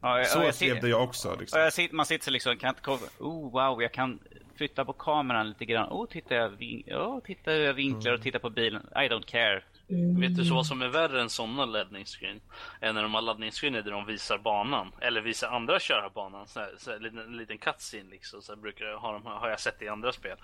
Ja, 0.00 0.24
Så 0.24 0.38
och 0.82 0.88
jag 0.88 1.02
också. 1.02 1.36
Liksom. 1.40 1.60
jag 1.60 1.72
sitter, 1.72 1.94
man 1.94 2.06
sitter 2.06 2.24
så 2.24 2.30
liksom, 2.30 2.56
kan 2.56 2.68
inte. 2.68 2.90
Oh 3.18 3.50
wow, 3.52 3.82
jag 3.82 3.92
kan 3.92 4.18
flytta 4.56 4.84
på 4.84 4.92
kameran 4.92 5.48
lite 5.48 5.64
grann. 5.64 5.88
Oh, 5.90 6.06
titta 6.08 6.34
jag, 6.34 6.48
vin- 6.48 6.84
oh, 6.94 7.20
titta 7.20 7.52
jag 7.54 7.74
vinklar 7.74 8.12
och 8.12 8.22
tittar 8.22 8.38
på 8.38 8.50
bilen. 8.50 8.82
I 8.94 9.08
don't 9.08 9.26
care. 9.26 9.62
Vet 9.88 10.36
du 10.36 10.44
så 10.44 10.54
vad 10.54 10.66
som 10.66 10.82
är 10.82 10.88
värre 10.88 11.22
än 11.22 11.30
sådana 11.30 11.64
laddningsscreen? 11.64 12.40
Än 12.80 12.94
när 12.94 13.02
de 13.02 13.14
har 13.14 13.22
laddningsscreen 13.22 13.72
där 13.72 13.90
de 13.90 14.06
visar 14.06 14.38
banan. 14.38 14.92
Eller 15.00 15.20
visar 15.20 15.48
andra 15.48 15.80
köra 15.80 16.10
banan. 16.10 16.46
Så 16.46 16.60
här, 16.60 16.74
så 16.78 16.90
här, 16.90 16.96
en 16.96 17.02
liten, 17.02 17.18
en 17.18 17.36
liten 17.36 17.58
cutscene 17.58 18.10
liksom. 18.10 18.42
Så 18.42 18.52
här 18.52 18.60
brukar 18.60 18.84
jag 18.84 18.98
ha, 18.98 19.12
de, 19.12 19.26
har 19.26 19.48
jag 19.48 19.60
sett 19.60 19.82
i 19.82 19.88
andra 19.88 20.12
spel. 20.12 20.36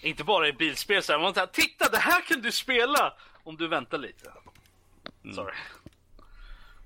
Inte 0.00 0.24
bara 0.24 0.48
i 0.48 0.52
bilspel. 0.52 1.02
Så 1.02 1.12
här, 1.12 1.20
man 1.20 1.34
säger 1.34 1.46
titta 1.46 1.88
det 1.90 1.98
här 1.98 2.22
kan 2.22 2.40
du 2.40 2.52
spela! 2.52 3.14
Om 3.42 3.56
du 3.56 3.68
väntar 3.68 3.98
lite. 3.98 4.32
Sorry. 5.34 5.54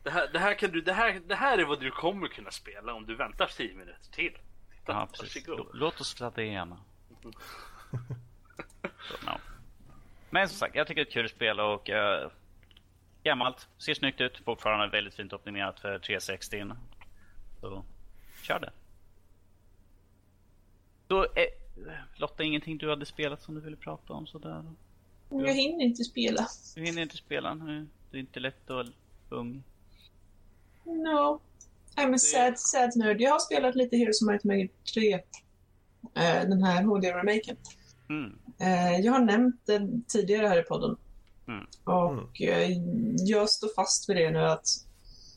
Det 0.02 0.10
här, 0.10 0.28
det, 0.32 0.38
här 0.38 0.54
kan 0.54 0.70
du, 0.70 0.80
det, 0.80 0.92
här, 0.92 1.20
det 1.26 1.34
här 1.34 1.58
är 1.58 1.64
vad 1.64 1.80
du 1.80 1.90
kommer 1.90 2.28
kunna 2.28 2.50
spela 2.50 2.94
om 2.94 3.06
du 3.06 3.14
väntar 3.14 3.46
10 3.46 3.74
minuter 3.74 4.10
till. 4.12 4.32
Titta, 4.32 4.92
Ja, 4.92 5.08
precis. 5.20 5.46
Låt 5.72 6.00
oss 6.00 6.20
ladda 6.20 6.42
igen. 6.42 6.74
No. 9.22 9.32
Men 10.30 10.48
som 10.48 10.58
sagt, 10.58 10.74
jag 10.74 10.86
tycker 10.86 11.00
det 11.00 11.02
är 11.04 11.06
ett 11.06 11.12
kul 11.12 11.28
spel 11.28 11.60
och 11.60 11.88
uh, 11.88 12.30
gammalt. 13.22 13.68
Ser 13.78 13.94
snyggt 13.94 14.20
ut. 14.20 14.38
Fortfarande 14.44 14.88
väldigt 14.88 15.14
fint 15.14 15.32
optimerat 15.32 15.80
för 15.80 15.98
360. 15.98 16.64
Så 17.60 17.84
kör 18.42 18.58
det. 18.60 18.70
Så, 21.08 21.22
eh, 21.24 21.28
Lotta, 22.16 22.42
ingenting 22.42 22.78
du 22.78 22.90
hade 22.90 23.06
spelat 23.06 23.42
som 23.42 23.54
du 23.54 23.60
ville 23.60 23.76
prata 23.76 24.12
om 24.12 24.26
sådär? 24.26 24.64
Jag 25.30 25.54
hinner 25.54 25.84
inte 25.84 26.04
spela. 26.04 26.46
Du 26.74 26.82
hinner 26.82 27.02
inte 27.02 27.16
spela 27.16 27.54
nu. 27.54 27.86
Du 28.10 28.16
är 28.16 28.20
inte 28.20 28.40
lätt 28.40 28.70
och 28.70 28.84
ung. 29.28 29.62
No. 30.84 31.40
I'm 31.96 32.14
a 32.14 32.18
sad, 32.18 32.58
sad 32.58 32.96
nerd. 32.96 33.20
Jag 33.20 33.30
har 33.30 33.38
spelat 33.38 33.74
lite 33.74 33.96
Heroes 33.96 34.22
of 34.22 34.28
Might 34.28 34.44
Magic 34.44 34.70
3. 34.94 35.12
eh, 35.12 35.20
Den 36.48 36.62
här 36.62 36.82
HD-remaken. 36.82 37.56
Mm. 38.08 38.38
Eh, 38.58 39.00
Jag 39.00 39.12
har 39.12 39.20
nämnt 39.20 39.66
den 39.66 40.04
tidigare 40.08 40.46
här 40.46 40.60
i 40.60 40.62
podden. 40.62 40.96
Mm. 41.48 41.66
Och 41.84 42.42
eh, 42.42 42.70
jag 43.26 43.48
står 43.50 43.68
fast 43.76 44.08
vid 44.08 44.16
det 44.16 44.30
nu 44.30 44.38
att 44.38 44.66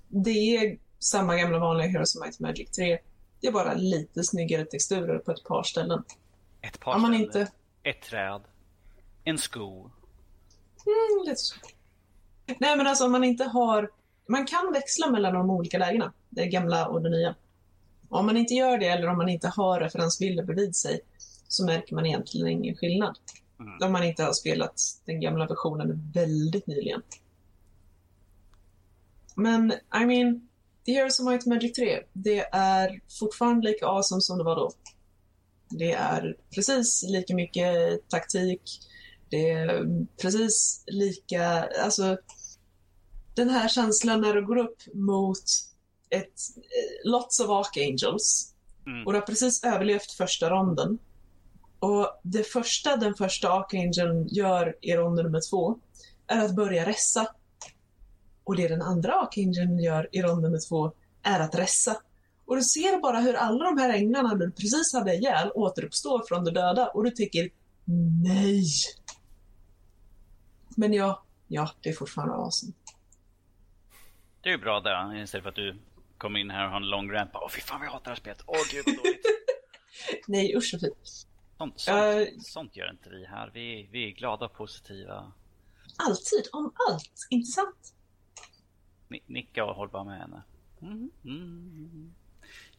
det 0.08 0.56
är 0.58 0.78
samma 1.00 1.36
gamla 1.36 1.60
vanliga 1.60 1.88
Heroes 1.88 2.16
of 2.16 2.26
Might 2.26 2.40
Magic 2.40 2.72
3. 2.72 3.00
Det 3.42 3.48
är 3.48 3.52
bara 3.52 3.74
lite 3.74 4.24
snyggare 4.24 4.66
texturer 4.66 5.18
på 5.20 5.32
ett 5.32 5.44
par 5.44 5.64
ställen. 5.64 6.04
Ett 6.62 6.80
par 6.80 7.00
ställen. 7.00 7.14
inte... 7.22 7.48
Ett 7.84 8.02
träd. 8.02 8.42
En 9.24 9.38
sko. 9.38 9.80
Mm, 10.86 11.26
lite 11.26 11.42
så. 11.42 11.56
Nej, 12.60 12.78
men 12.78 12.88
alltså 12.88 13.06
om 13.06 13.12
man 13.12 13.24
inte 13.24 13.44
har... 13.44 13.90
Man 14.28 14.46
kan 14.46 14.74
växla 14.74 15.10
mellan 15.10 15.34
de 15.34 15.50
olika 15.50 15.78
lägena, 15.78 16.14
det 16.30 16.48
gamla 16.48 16.88
och 16.88 17.02
det 17.02 17.10
nya. 17.10 17.36
Om 18.10 18.26
man 18.26 18.38
inte 18.38 18.54
gör 18.54 18.78
det, 18.78 18.86
eller 18.88 19.08
om 19.08 19.18
man 19.18 19.30
inte 19.30 19.48
har 19.48 19.80
referensbilder 19.80 20.44
bredvid 20.44 20.76
sig, 20.76 21.00
så 21.52 21.66
märker 21.66 21.96
man 21.96 22.06
egentligen 22.06 22.48
ingen 22.48 22.76
skillnad. 22.76 23.18
Mm. 23.60 23.74
Om 23.84 23.92
man 23.92 24.04
inte 24.04 24.24
har 24.24 24.34
spelat 24.34 24.82
den 25.06 25.22
gamla 25.22 25.48
versionen 25.48 26.12
väldigt 26.14 26.68
nyligen. 26.68 27.02
Men, 29.36 29.72
I 29.72 30.06
mean, 30.06 30.48
The 30.86 30.92
Heroes 30.92 31.20
of 31.20 31.26
Might 31.26 31.46
Magic 31.46 31.74
3, 31.74 32.04
det 32.14 32.40
är 32.52 33.02
fortfarande 33.20 33.68
lika 33.68 33.86
awesome 33.88 34.22
som 34.22 34.38
det 34.38 34.44
var 34.44 34.56
då. 34.56 34.72
Det 35.70 35.92
är 35.92 36.38
precis 36.56 37.04
lika 37.08 37.36
mycket 37.36 38.10
taktik, 38.10 38.62
det 39.30 39.50
är 39.50 39.86
precis 40.22 40.84
lika, 40.88 41.70
alltså 41.84 42.18
den 43.36 43.50
här 43.50 43.70
känslan 43.70 44.22
när 44.22 44.34
du 44.34 44.46
går 44.46 44.58
upp 44.58 44.82
mot 44.94 45.44
ett 46.10 46.40
eh, 46.58 47.12
lots 47.12 47.40
of 47.40 47.50
archangels 47.50 48.52
Mm. 48.88 49.08
och 49.08 49.14
du 49.14 49.20
har 49.20 49.26
precis 49.26 49.64
överlevt 49.64 50.12
första 50.12 50.50
ronden. 50.50 51.00
Och 51.82 52.20
det 52.24 52.44
första 52.44 52.98
den 52.98 53.14
första 53.14 53.50
archangeln 53.50 54.28
gör 54.28 54.76
i 54.82 54.96
rond 54.96 55.16
nummer 55.16 55.50
två 55.50 55.80
är 56.28 56.46
att 56.46 56.56
börja 56.56 56.86
ressa. 56.86 57.28
Och 58.44 58.56
det 58.56 58.68
den 58.68 58.82
andra 58.82 59.14
archangeln 59.14 59.80
gör 59.80 60.10
i 60.12 60.22
rond 60.22 60.42
nummer 60.42 60.70
två 60.70 60.92
är 61.24 61.40
att 61.40 61.56
ressa. 61.56 62.02
Och 62.46 62.56
du 62.56 62.62
ser 62.62 63.02
bara 63.02 63.20
hur 63.20 63.34
alla 63.34 63.66
de 63.66 63.78
här 63.78 63.94
änglarna 63.94 64.36
du 64.36 64.52
precis 64.52 64.94
hade 64.94 65.14
ihjäl 65.14 65.52
återuppstår 65.56 66.24
från 66.28 66.46
de 66.46 66.52
döda 66.52 66.88
och 66.88 67.04
du 67.04 67.12
tycker 67.12 67.50
nej. 68.24 68.66
Men 70.78 70.94
ja, 70.94 71.24
ja, 71.48 71.72
det 71.82 71.90
är 71.90 71.94
fortfarande 71.94 72.36
awesome. 72.36 72.74
Det 74.42 74.50
är 74.50 74.54
ju 74.54 74.60
bra 74.60 74.80
där, 74.80 75.24
istället 75.24 75.44
för 75.44 75.50
att 75.50 75.56
du 75.56 75.80
kommer 76.18 76.40
in 76.40 76.50
här 76.50 76.66
och 76.66 76.72
har 76.72 76.78
en 76.78 76.90
lång. 76.90 77.08
Bara, 77.08 77.30
Åh 77.34 77.50
fy 77.50 77.62
fan 77.62 77.80
vad 77.80 77.88
jag 77.88 77.92
hatar 77.92 78.04
det 78.04 78.10
här 78.10 78.16
spelet. 78.16 78.42
Åh 78.46 78.58
gud 78.72 78.84
vad 78.86 78.96
dåligt. 78.96 79.26
Nej, 80.28 80.56
usch 80.58 80.70
vad 80.74 80.82
fint. 80.82 81.31
Sånt, 81.62 81.80
sånt, 81.80 81.98
Eh. 81.98 82.28
sånt 82.40 82.76
gör 82.76 82.90
inte 82.90 83.10
vi 83.10 83.26
här. 83.26 83.52
Vi, 83.54 83.90
vi 83.92 84.08
är 84.08 84.12
glada 84.12 84.46
och 84.46 84.54
positiva. 84.54 85.32
Alltid, 85.98 86.50
om 86.52 86.74
allt, 86.90 87.28
inte 87.30 87.52
sant? 87.52 87.94
Ni, 89.08 89.22
nicka 89.26 89.66
och 89.66 89.76
håll 89.76 89.90
bara 89.90 90.04
med 90.04 90.20
henne. 90.20 90.44
Mm, 90.82 91.12
mm. 91.26 92.14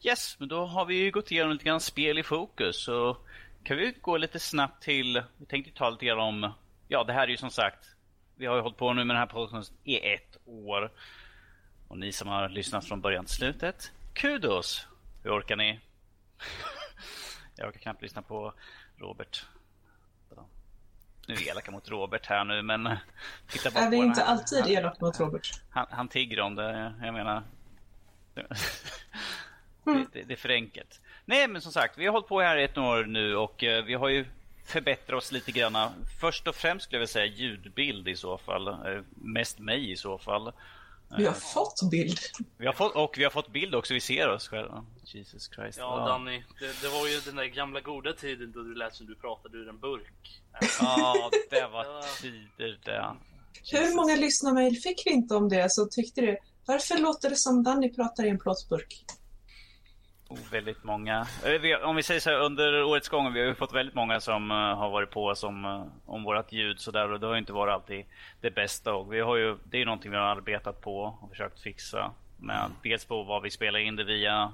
Yes, 0.01 0.35
men 0.39 0.47
då 0.47 0.65
har 0.65 0.85
vi 0.85 0.95
ju 0.95 1.11
gått 1.11 1.31
igenom 1.31 1.51
lite 1.51 1.63
grann 1.65 1.79
spel 1.79 2.17
i 2.17 2.23
fokus. 2.23 2.83
Så 2.83 3.17
kan 3.63 3.77
vi 3.77 3.95
gå 4.01 4.17
lite 4.17 4.39
snabbt 4.39 4.83
till, 4.83 5.23
vi 5.37 5.45
tänkte 5.45 5.71
ta 5.73 5.89
lite 5.89 6.05
grann 6.05 6.19
om, 6.19 6.51
ja 6.87 7.03
det 7.03 7.13
här 7.13 7.23
är 7.23 7.27
ju 7.27 7.37
som 7.37 7.49
sagt, 7.51 7.85
vi 8.35 8.45
har 8.45 8.55
ju 8.55 8.61
hållit 8.61 8.77
på 8.77 8.93
nu 8.93 9.03
med 9.03 9.15
den 9.15 9.19
här 9.19 9.33
podcasten 9.33 9.77
i 9.83 9.97
ett 9.97 10.37
år. 10.45 10.91
Och 11.87 11.97
ni 11.97 12.11
som 12.11 12.27
har 12.27 12.49
lyssnat 12.49 12.85
från 12.85 13.01
början 13.01 13.25
till 13.25 13.35
slutet, 13.35 13.91
kudos! 14.13 14.87
Hur 15.23 15.37
orkar 15.39 15.55
ni? 15.55 15.79
Jag 17.55 17.67
orkar 17.67 17.79
knappt 17.79 18.01
lyssna 18.01 18.21
på 18.21 18.53
Robert. 18.97 19.45
Så. 20.29 20.45
Nu 21.27 21.33
är 21.33 21.37
vi 21.37 21.49
elaka 21.49 21.71
mot 21.71 21.89
Robert 21.89 22.25
här 22.25 22.45
nu 22.45 22.61
men 22.61 22.97
titta 23.47 23.71
bara 23.71 23.83
Är 23.83 23.89
vi 23.89 23.97
på 23.97 24.03
inte 24.03 24.23
alltid 24.23 24.67
elaka 24.67 25.05
mot 25.05 25.19
Robert? 25.19 25.61
Han, 25.69 25.85
han 25.89 26.07
tigger 26.07 26.39
om 26.39 26.55
det, 26.55 26.93
jag 27.01 27.13
menar. 27.13 27.43
Mm. 29.85 30.05
Det, 30.13 30.19
det, 30.19 30.25
det 30.27 30.33
är 30.33 30.37
för 30.37 30.49
enkelt. 30.49 31.01
Nej 31.25 31.47
men 31.47 31.61
som 31.61 31.71
sagt, 31.71 31.97
vi 31.97 32.05
har 32.05 32.11
hållit 32.13 32.27
på 32.27 32.41
här 32.41 32.57
i 32.57 32.63
ett 32.63 32.77
år 32.77 33.03
nu 33.03 33.35
och 33.35 33.63
eh, 33.63 33.83
vi 33.83 33.93
har 33.93 34.09
ju 34.09 34.25
förbättrat 34.65 35.17
oss 35.17 35.31
lite 35.31 35.51
grann. 35.51 35.89
Först 36.19 36.47
och 36.47 36.55
främst 36.55 36.85
skulle 36.85 36.97
jag 36.97 36.99
vilja 36.99 37.13
säga 37.13 37.25
ljudbild 37.25 38.07
i 38.07 38.15
så 38.15 38.37
fall. 38.37 38.67
Eh, 38.67 39.01
Mest 39.15 39.59
mig 39.59 39.91
i 39.91 39.97
så 39.97 40.17
fall. 40.17 40.53
Vi 41.17 41.25
har 41.25 41.33
fått 41.33 41.89
bild. 41.91 42.19
Vi 42.57 42.65
har 42.65 42.73
fått, 42.73 42.95
och 42.95 43.15
vi 43.17 43.23
har 43.23 43.31
fått 43.31 43.53
bild 43.53 43.75
också, 43.75 43.93
vi 43.93 44.01
ser 44.01 44.29
oss 44.29 44.47
själva. 44.47 44.85
Jesus 45.05 45.49
Christ. 45.55 45.77
Ja 45.77 46.05
Danny, 46.07 46.43
det, 46.59 46.81
det 46.81 46.87
var 46.87 47.07
ju 47.07 47.19
den 47.19 47.35
där 47.35 47.45
gamla 47.45 47.81
goda 47.81 48.13
tiden 48.13 48.51
då 48.51 48.61
du 48.63 48.75
lät 48.75 48.95
som 48.95 49.05
du 49.05 49.15
pratade 49.15 49.57
ur 49.57 49.69
en 49.69 49.79
burk. 49.79 50.41
Ja, 50.79 51.29
det 51.49 51.67
var 51.67 52.21
tider 52.21 52.79
det. 52.85 53.15
Hur 53.71 53.95
många 53.95 54.15
lyssnarmail 54.15 54.75
fick 54.75 55.05
vi 55.05 55.11
inte 55.11 55.35
om 55.35 55.49
det 55.49 55.71
som 55.71 55.89
tyckte 55.89 56.21
det? 56.21 56.37
Varför 56.65 56.97
låter 56.97 57.29
det 57.29 57.35
som 57.35 57.63
Danny 57.63 57.93
pratar 57.93 58.25
i 58.25 58.29
en 58.29 58.39
plåtburk? 58.39 59.05
Väldigt 60.51 60.83
många. 60.83 61.27
Eh, 61.45 61.89
om 61.89 61.95
vi 61.95 62.03
säger 62.03 62.19
så 62.19 62.29
här, 62.29 62.39
under 62.39 62.83
årets 62.83 63.09
gång, 63.09 63.33
vi 63.33 63.39
har 63.39 63.47
ju 63.47 63.55
fått 63.55 63.73
väldigt 63.73 63.95
många 63.95 64.19
som 64.19 64.51
uh, 64.51 64.57
har 64.57 64.89
varit 64.89 65.11
på 65.11 65.35
som, 65.35 65.65
uh, 65.65 65.85
om 66.05 66.23
vårt 66.23 66.51
ljud 66.51 66.79
så 66.79 66.91
där, 66.91 67.11
och 67.11 67.19
det 67.19 67.27
har 67.27 67.37
inte 67.37 67.53
varit 67.53 67.73
alltid 67.73 68.05
det 68.41 68.51
bästa. 68.51 68.93
Och 68.93 69.13
vi 69.13 69.19
har 69.19 69.35
ju, 69.35 69.57
det 69.63 69.77
är 69.77 69.79
ju 69.79 69.85
någonting 69.85 70.11
vi 70.11 70.17
har 70.17 70.23
arbetat 70.23 70.81
på 70.81 71.17
och 71.21 71.29
försökt 71.29 71.59
fixa. 71.59 72.11
Med, 72.37 72.71
dels 72.83 73.05
på 73.05 73.23
vad 73.23 73.43
vi 73.43 73.49
spelar 73.49 73.79
in 73.79 73.95
det 73.95 74.03
via 74.03 74.53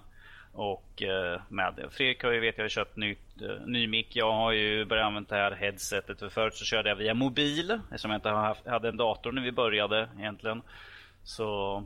och 0.54 1.04
med 1.50 1.74
Fredrik 1.92 2.24
har 2.24 2.32
ju 2.32 2.40
vet 2.40 2.58
jag 2.58 2.64
har 2.64 2.70
köpt 2.70 2.96
nytt, 2.96 3.42
ny 3.66 3.88
mick. 3.88 4.16
Jag 4.16 4.32
har 4.32 4.52
ju 4.52 4.86
börjat 4.86 5.06
använda 5.06 5.36
det 5.36 5.42
här 5.42 5.52
headsetet. 5.52 6.20
För 6.20 6.30
förut 6.30 6.54
så 6.54 6.66
körde 6.66 6.90
jag 6.90 6.96
via 6.96 7.14
mobil 7.14 7.80
eftersom 7.90 8.12
jag 8.12 8.18
inte 8.18 8.30
haft, 8.30 8.68
hade 8.68 8.90
en 8.90 8.98
dator 8.98 9.32
när 9.32 9.42
vi 9.42 9.52
började 9.52 10.10
egentligen. 10.20 10.62
Så 11.24 11.84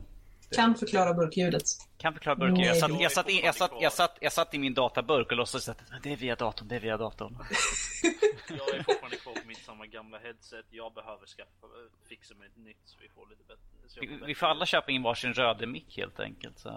kan 0.50 0.74
förklara 0.74 1.14
burkljudet. 1.14 1.62
Kan 1.98 2.12
förklara 2.12 2.36
burkljudet. 2.36 2.66
Jag 2.66 2.76
satt, 2.76 3.00
jag, 3.00 3.12
satt 3.12 3.28
in, 3.28 3.44
jag, 3.44 3.54
satt, 3.54 3.70
jag, 3.80 3.92
satt, 3.92 4.18
jag 4.20 4.32
satt 4.32 4.54
i 4.54 4.58
min 4.58 4.74
databurk 4.74 5.30
och 5.30 5.36
låtsades 5.36 5.68
att 5.68 5.78
det 6.02 6.12
är 6.12 6.16
via 6.16 6.36
datorn, 6.36 6.68
det 6.68 6.76
är 6.76 6.80
via 6.80 6.96
datorn. 6.96 7.38
jag 8.48 8.74
är 8.74 8.82
fortfarande 8.82 9.16
kvar 9.16 9.32
på 9.32 9.48
mitt 9.48 9.64
samma 9.64 9.86
gamla 9.86 10.18
headset. 10.18 10.66
Jag 10.70 10.94
behöver 10.94 11.26
skaffa, 11.26 11.66
fixa 12.08 12.34
med 12.34 12.46
ett 12.46 12.56
nytt 12.56 12.82
så 12.84 12.96
vi 13.00 13.08
får 13.08 13.28
lite 13.30 13.42
bättre. 13.44 13.60
Vi, 14.00 14.26
vi, 14.26 14.34
får 14.34 14.46
alla 14.46 14.66
köpa 14.66 14.92
in 14.92 15.02
varsin 15.02 15.34
röd 15.34 15.68
mick 15.68 15.96
helt 15.96 16.20
enkelt. 16.20 16.58
Så. 16.58 16.68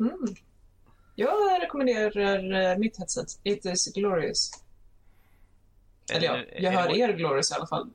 Mm. 0.00 0.34
Jag 1.14 1.62
rekommenderar 1.62 2.78
mitt 2.78 2.98
headset. 2.98 3.28
It 3.44 3.64
is 3.64 3.94
glorious. 3.94 4.50
Eller 6.10 6.26
ja, 6.26 6.60
jag 6.60 6.72
hör 6.72 6.96
er 6.96 7.12
Glorious 7.12 7.50
i 7.50 7.54
alla 7.54 7.66
fall. 7.66 7.90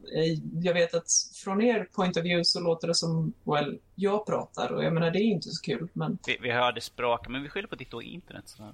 Jag 0.62 0.74
vet 0.74 0.94
att 0.94 1.08
från 1.44 1.62
er 1.62 1.84
point 1.84 2.18
of 2.18 2.24
view 2.24 2.44
så 2.44 2.60
låter 2.60 2.88
det 2.88 2.96
som, 2.96 3.34
well, 3.44 3.80
jag 3.96 4.26
pratar 4.26 4.72
och 4.72 4.84
jag 4.84 4.94
menar 4.94 5.12
det 5.12 5.20
är 5.20 5.24
inte 5.24 5.50
så 5.50 5.62
kul 5.62 5.88
men... 5.94 6.18
Vi, 6.28 6.38
vi 6.42 6.52
hör 6.52 6.72
det 6.72 6.82
språka, 6.82 7.30
men 7.30 7.44
vi 7.44 7.50
skyller 7.50 7.68
på 7.68 7.76
ditt 7.76 7.94
och 7.94 8.04
internet 8.04 8.44
sådär. 8.48 8.74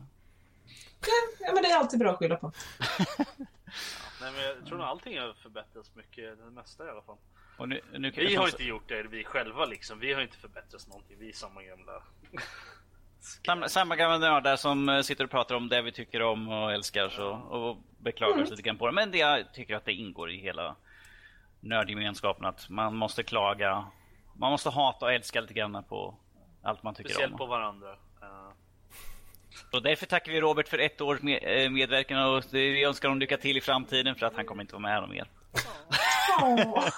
Ja, 1.39 1.54
men 1.54 1.63
det 1.63 1.69
är 1.69 1.77
alltid 1.77 1.99
bra 1.99 2.12
att 2.12 2.17
skylla 2.17 2.36
på. 2.36 2.51
nej, 4.21 4.32
men 4.36 4.43
jag 4.43 4.65
tror 4.67 4.77
nog 4.77 4.88
allting 4.88 5.19
har 5.19 5.34
förbättrats 5.34 5.95
mycket, 5.95 6.38
det 6.38 6.51
mesta 6.51 6.86
i 6.86 6.89
alla 6.89 7.01
fall. 7.01 7.17
Nu, 7.67 7.82
nu 7.97 8.12
vi 8.12 8.36
har 8.36 8.47
inte 8.47 8.63
gjort 8.63 8.88
det, 8.88 9.04
vi 9.04 9.23
själva 9.23 9.65
liksom. 9.65 9.99
Vi 9.99 10.13
har 10.13 10.21
inte 10.21 10.38
förbättrats 10.38 10.88
någonting. 10.88 11.17
Vi 11.19 11.30
är 11.30 11.34
samma 11.34 11.63
gamla 11.63 12.04
samma, 13.22 13.70
samma 13.70 13.96
gamla 13.96 14.18
nördar 14.18 14.56
som 14.56 14.90
eh, 14.90 15.02
sitter 15.02 15.24
och 15.24 15.32
pratar 15.32 15.56
om 15.56 15.70
det 15.70 15.82
vi 15.82 15.92
tycker 15.92 16.22
om 16.22 16.50
och 16.50 16.72
älskar 16.72 17.10
så, 17.10 17.28
och 17.30 17.78
beklagar 17.98 18.34
mm. 18.34 18.46
sig 18.46 18.52
lite 18.52 18.68
grann 18.68 18.78
på 18.78 18.88
det. 18.88 18.94
Men 18.94 19.12
det, 19.12 19.18
jag 19.18 19.54
tycker 19.54 19.76
att 19.76 19.86
det 19.86 19.94
ingår 19.94 20.32
i 20.32 20.38
hela 20.38 20.76
nördgemenskapen 21.60 22.46
att 22.46 22.70
man 22.70 22.96
måste 22.96 23.24
klaga. 23.24 23.86
Man 24.34 24.52
måste 24.52 24.70
hata 24.70 25.06
och 25.06 25.14
älska 25.14 25.42
lite 25.42 25.54
grann 25.54 25.84
på 25.90 26.16
allt 26.64 26.84
man 26.84 26.96
tycker 26.96 27.10
Speciellt 27.10 27.34
om. 27.34 27.38
Speciellt 27.38 27.50
på 27.50 27.56
varandra. 27.58 27.92
Uh. 27.92 28.52
Och 29.72 29.82
därför 29.82 30.06
tackar 30.06 30.32
vi 30.32 30.42
Robert 30.42 30.68
för 30.68 30.78
ett 30.78 31.02
års 31.02 31.22
med, 31.22 31.40
eh, 31.44 31.70
medverkan 31.70 32.24
och 32.24 32.44
vi 32.52 32.84
önskar 32.84 33.10
honom 33.10 33.20
lycka 33.20 33.38
till 33.38 33.58
i 33.58 33.62
framtiden 33.62 34.16
för 34.16 34.26
att 34.26 34.36
han 34.36 34.46
kommer 34.46 34.62
inte 34.62 34.76
vara 34.76 35.02
med 35.02 35.10
mer. 35.10 35.30
Oh. 36.42 36.90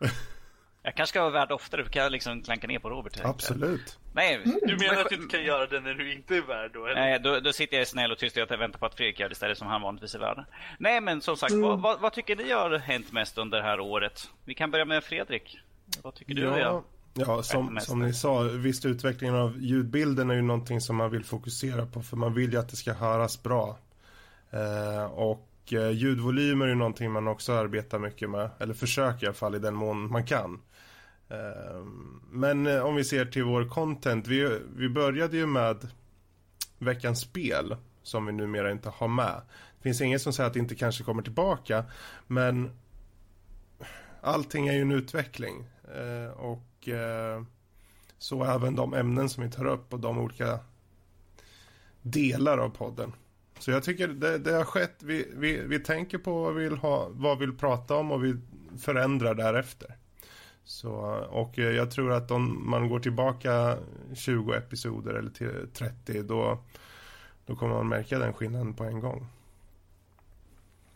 Jag 0.86 0.94
kanske 0.94 1.10
ska 1.10 1.20
vara 1.20 1.30
värd 1.30 1.52
oftare, 1.52 1.84
för 1.84 1.90
kan 1.90 2.02
jag 2.02 2.12
liksom 2.12 2.42
klanka 2.42 2.66
ner 2.66 2.78
på 2.78 2.90
Robert. 2.90 3.20
Absolut. 3.24 3.98
Nej, 4.12 4.34
mm. 4.34 4.58
Du 4.62 4.76
menar 4.76 5.00
att 5.00 5.08
du 5.08 5.14
inte 5.14 5.36
kan 5.36 5.44
göra 5.44 5.66
det 5.66 5.80
när 5.80 5.94
du 5.94 6.12
inte 6.12 6.36
är 6.36 6.42
värd 6.42 6.70
då? 6.74 6.86
Eller? 6.86 7.00
Nej, 7.00 7.20
då, 7.20 7.40
då 7.40 7.52
sitter 7.52 7.76
jag 7.76 7.86
snäll 7.86 8.12
och 8.12 8.18
tyst 8.18 8.36
och 8.36 8.50
väntar 8.50 8.78
på 8.78 8.86
att 8.86 8.94
Fredrik 8.94 9.20
gör 9.20 9.28
det 9.28 9.32
istället 9.32 9.58
som 9.58 9.66
han 9.66 9.82
vanligtvis 9.82 10.14
är 10.14 10.18
värd. 10.18 10.44
Nej, 10.78 11.00
men 11.00 11.20
som 11.20 11.36
sagt, 11.36 11.52
mm. 11.52 11.62
vad, 11.62 11.80
vad, 11.80 12.00
vad, 12.00 12.12
tycker 12.12 12.36
ni 12.36 12.52
har 12.52 12.78
hänt 12.78 13.12
mest 13.12 13.38
under 13.38 13.58
det 13.58 13.64
här 13.64 13.80
året? 13.80 14.30
Vi 14.44 14.54
kan 14.54 14.70
börja 14.70 14.84
med 14.84 15.04
Fredrik. 15.04 15.58
Vad 16.02 16.14
tycker 16.14 16.34
du? 16.34 16.42
Ja, 16.42 16.84
ja 17.14 17.42
som, 17.42 17.78
som 17.80 18.02
ni 18.02 18.14
sa, 18.14 18.42
visst 18.42 18.84
utvecklingen 18.84 19.36
av 19.36 19.56
ljudbilden 19.58 20.30
är 20.30 20.34
ju 20.34 20.42
någonting 20.42 20.80
som 20.80 20.96
man 20.96 21.10
vill 21.10 21.24
fokusera 21.24 21.86
på, 21.86 22.02
för 22.02 22.16
man 22.16 22.34
vill 22.34 22.52
ju 22.52 22.58
att 22.58 22.68
det 22.68 22.76
ska 22.76 22.92
höras 22.92 23.42
bra. 23.42 23.78
Eh, 24.50 25.04
och 25.04 25.50
och 25.64 25.72
eh, 25.72 25.90
ljudvolymer 25.90 26.66
är 26.66 26.74
någonting 26.74 27.12
man 27.12 27.28
också 27.28 27.52
arbetar 27.52 27.98
mycket 27.98 28.30
med. 28.30 28.50
Eller 28.58 28.74
försöker 28.74 29.24
i 29.24 29.26
alla 29.26 29.34
fall 29.34 29.54
i 29.54 29.58
den 29.58 29.74
mån 29.74 30.12
man 30.12 30.26
kan. 30.26 30.60
Ehm, 31.28 32.20
men 32.30 32.66
eh, 32.66 32.80
om 32.80 32.94
vi 32.94 33.04
ser 33.04 33.24
till 33.24 33.44
vår 33.44 33.68
content. 33.68 34.26
Vi, 34.26 34.58
vi 34.76 34.88
började 34.88 35.36
ju 35.36 35.46
med 35.46 35.88
veckans 36.78 37.20
spel. 37.20 37.76
Som 38.02 38.26
vi 38.26 38.32
numera 38.32 38.70
inte 38.70 38.88
har 38.88 39.08
med. 39.08 39.40
Det 39.76 39.82
finns 39.82 40.00
inget 40.00 40.22
som 40.22 40.32
säger 40.32 40.46
att 40.46 40.54
det 40.54 40.60
inte 40.60 40.74
kanske 40.74 41.04
kommer 41.04 41.22
tillbaka. 41.22 41.84
Men 42.26 42.70
allting 44.20 44.68
är 44.68 44.72
ju 44.72 44.80
en 44.80 44.92
utveckling. 44.92 45.66
Ehm, 45.94 46.30
och 46.30 46.88
eh, 46.88 47.42
så 48.18 48.44
även 48.44 48.76
de 48.76 48.94
ämnen 48.94 49.28
som 49.28 49.44
vi 49.44 49.50
tar 49.50 49.64
upp 49.64 49.92
och 49.92 50.00
de 50.00 50.18
olika 50.18 50.58
delar 52.02 52.58
av 52.58 52.68
podden. 52.68 53.12
Så 53.58 53.70
jag 53.70 53.82
tycker 53.82 54.08
det, 54.08 54.38
det 54.38 54.52
har 54.52 54.64
skett. 54.64 54.96
Vi, 55.02 55.28
vi, 55.34 55.60
vi 55.66 55.78
tänker 55.78 56.18
på 56.18 56.42
vad 56.42 56.54
vi 56.54 56.64
vill 56.64 56.78
ha, 56.78 57.08
vad 57.10 57.38
vi 57.38 57.46
vill 57.46 57.56
prata 57.56 57.94
om 57.96 58.12
och 58.12 58.24
vi 58.24 58.36
förändrar 58.78 59.34
därefter. 59.34 59.96
Så, 60.64 60.90
och 61.30 61.58
jag 61.58 61.90
tror 61.90 62.12
att 62.12 62.30
om 62.30 62.70
man 62.70 62.88
går 62.88 63.00
tillbaka 63.00 63.78
20 64.14 64.52
episoder 64.52 65.14
eller 65.14 65.30
till 65.30 65.68
30 65.72 66.22
då, 66.22 66.58
då 67.46 67.56
kommer 67.56 67.74
man 67.74 67.88
märka 67.88 68.18
den 68.18 68.32
skillnaden 68.32 68.74
på 68.74 68.84
en 68.84 69.00
gång. 69.00 69.26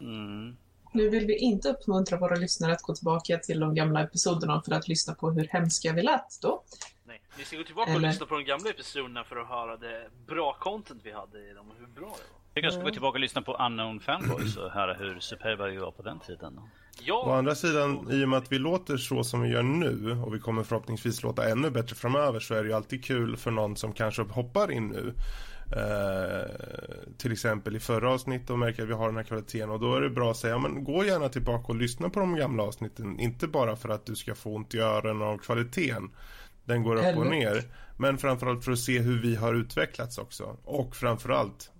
Mm. 0.00 0.56
Nu 0.92 1.08
vill 1.08 1.26
vi 1.26 1.38
inte 1.38 1.68
uppmuntra 1.68 2.18
våra 2.18 2.36
lyssnare 2.36 2.72
att 2.72 2.82
gå 2.82 2.94
tillbaka 2.94 3.38
till 3.38 3.60
de 3.60 3.74
gamla 3.74 4.02
episoderna 4.02 4.62
för 4.62 4.72
att 4.72 4.88
lyssna 4.88 5.14
på 5.14 5.30
hur 5.30 5.48
hemska 5.50 5.92
vi 5.92 6.02
lät 6.02 6.38
då. 6.42 6.62
Nej, 7.04 7.20
ni 7.38 7.44
ska 7.44 7.56
gå 7.56 7.64
tillbaka 7.64 7.90
Eller... 7.90 8.00
och 8.00 8.12
lyssna 8.12 8.26
på 8.26 8.34
de 8.34 8.44
gamla 8.44 8.70
episoderna 8.70 9.24
för 9.24 9.36
att 9.36 9.48
höra 9.48 9.76
det 9.76 10.08
bra 10.26 10.56
content 10.60 11.00
vi 11.04 11.12
hade 11.12 11.50
i 11.50 11.52
dem 11.52 11.70
och 11.70 11.76
hur 11.78 11.86
bra 11.86 12.06
det 12.06 12.32
var. 12.32 12.37
Jag 12.54 12.62
kanske 12.62 12.80
ska 12.80 12.84
gå 12.84 12.92
tillbaka 12.92 13.16
och 13.16 13.20
lyssna 13.20 13.42
på 13.42 13.56
Unknown 13.56 14.00
Fanboys 14.00 14.56
och 14.56 14.70
höra 14.70 14.94
hur 14.94 15.20
superba 15.20 15.66
vi 15.66 15.76
var 15.76 15.90
på 15.90 16.02
den 16.02 16.18
tiden. 16.20 16.60
Ja. 17.00 17.24
Å 17.26 17.32
andra 17.32 17.54
sidan, 17.54 18.10
i 18.10 18.24
och 18.24 18.28
med 18.28 18.38
att 18.38 18.52
vi 18.52 18.58
låter 18.58 18.96
så 18.96 19.24
som 19.24 19.42
vi 19.42 19.48
gör 19.48 19.62
nu 19.62 20.22
och 20.26 20.34
vi 20.34 20.38
kommer 20.38 20.62
förhoppningsvis 20.62 21.22
låta 21.22 21.48
ännu 21.48 21.70
bättre 21.70 21.96
framöver 21.96 22.40
så 22.40 22.54
är 22.54 22.62
det 22.62 22.68
ju 22.68 22.74
alltid 22.74 23.04
kul 23.04 23.36
för 23.36 23.50
någon 23.50 23.76
som 23.76 23.92
kanske 23.92 24.22
hoppar 24.22 24.70
in 24.70 24.88
nu. 24.88 25.14
Eh, 25.76 26.50
till 27.18 27.32
exempel 27.32 27.76
i 27.76 27.80
förra 27.80 28.10
avsnittet 28.10 28.50
och 28.50 28.58
märker 28.58 28.82
att 28.82 28.88
vi 28.88 28.92
har 28.92 29.06
den 29.06 29.16
här 29.16 29.24
kvaliteten 29.24 29.70
och 29.70 29.80
då 29.80 29.94
är 29.94 30.00
det 30.00 30.10
bra 30.10 30.30
att 30.30 30.36
säga 30.36 30.58
men 30.58 30.84
gå 30.84 31.04
gärna 31.04 31.28
tillbaka 31.28 31.64
och 31.68 31.76
lyssna 31.76 32.10
på 32.10 32.20
de 32.20 32.36
gamla 32.36 32.62
avsnitten. 32.62 33.20
Inte 33.20 33.46
bara 33.46 33.76
för 33.76 33.88
att 33.88 34.06
du 34.06 34.16
ska 34.16 34.34
få 34.34 34.54
ont 34.54 34.74
i 34.74 34.78
öronen 34.78 35.28
av 35.28 35.38
kvaliteten. 35.38 36.10
Den 36.64 36.82
går 36.82 36.96
upp 36.96 37.16
och 37.16 37.26
ner. 37.26 37.62
Men 37.96 38.18
framförallt 38.18 38.64
för 38.64 38.72
att 38.72 38.78
se 38.78 38.98
hur 38.98 39.22
vi 39.22 39.36
har 39.36 39.54
utvecklats 39.54 40.18
också. 40.18 40.56
Och 40.64 40.96
framförallt 40.96 41.70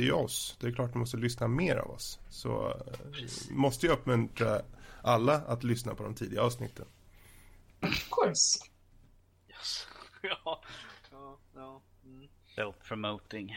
det 0.00 0.04
är 0.04 0.06
ju 0.06 0.12
oss. 0.12 0.56
Det 0.60 0.66
är 0.66 0.72
klart 0.72 0.94
man 0.94 1.00
måste 1.00 1.16
lyssna 1.16 1.48
mer 1.48 1.76
av 1.76 1.90
oss. 1.90 2.18
Så 2.28 2.82
Precis. 3.12 3.50
måste 3.50 3.86
ju 3.86 3.92
uppmuntra 3.92 4.62
alla 5.02 5.34
att 5.34 5.64
lyssna 5.64 5.94
på 5.94 6.02
de 6.02 6.14
tidiga 6.14 6.42
avsnitten. 6.42 6.86
Of 7.82 8.08
course. 8.10 8.64
Yes. 9.48 9.86
ja. 10.22 10.62
ja, 11.10 11.38
ja. 11.54 11.82
Mm. 12.04 12.28
Self-promoting. 12.56 13.56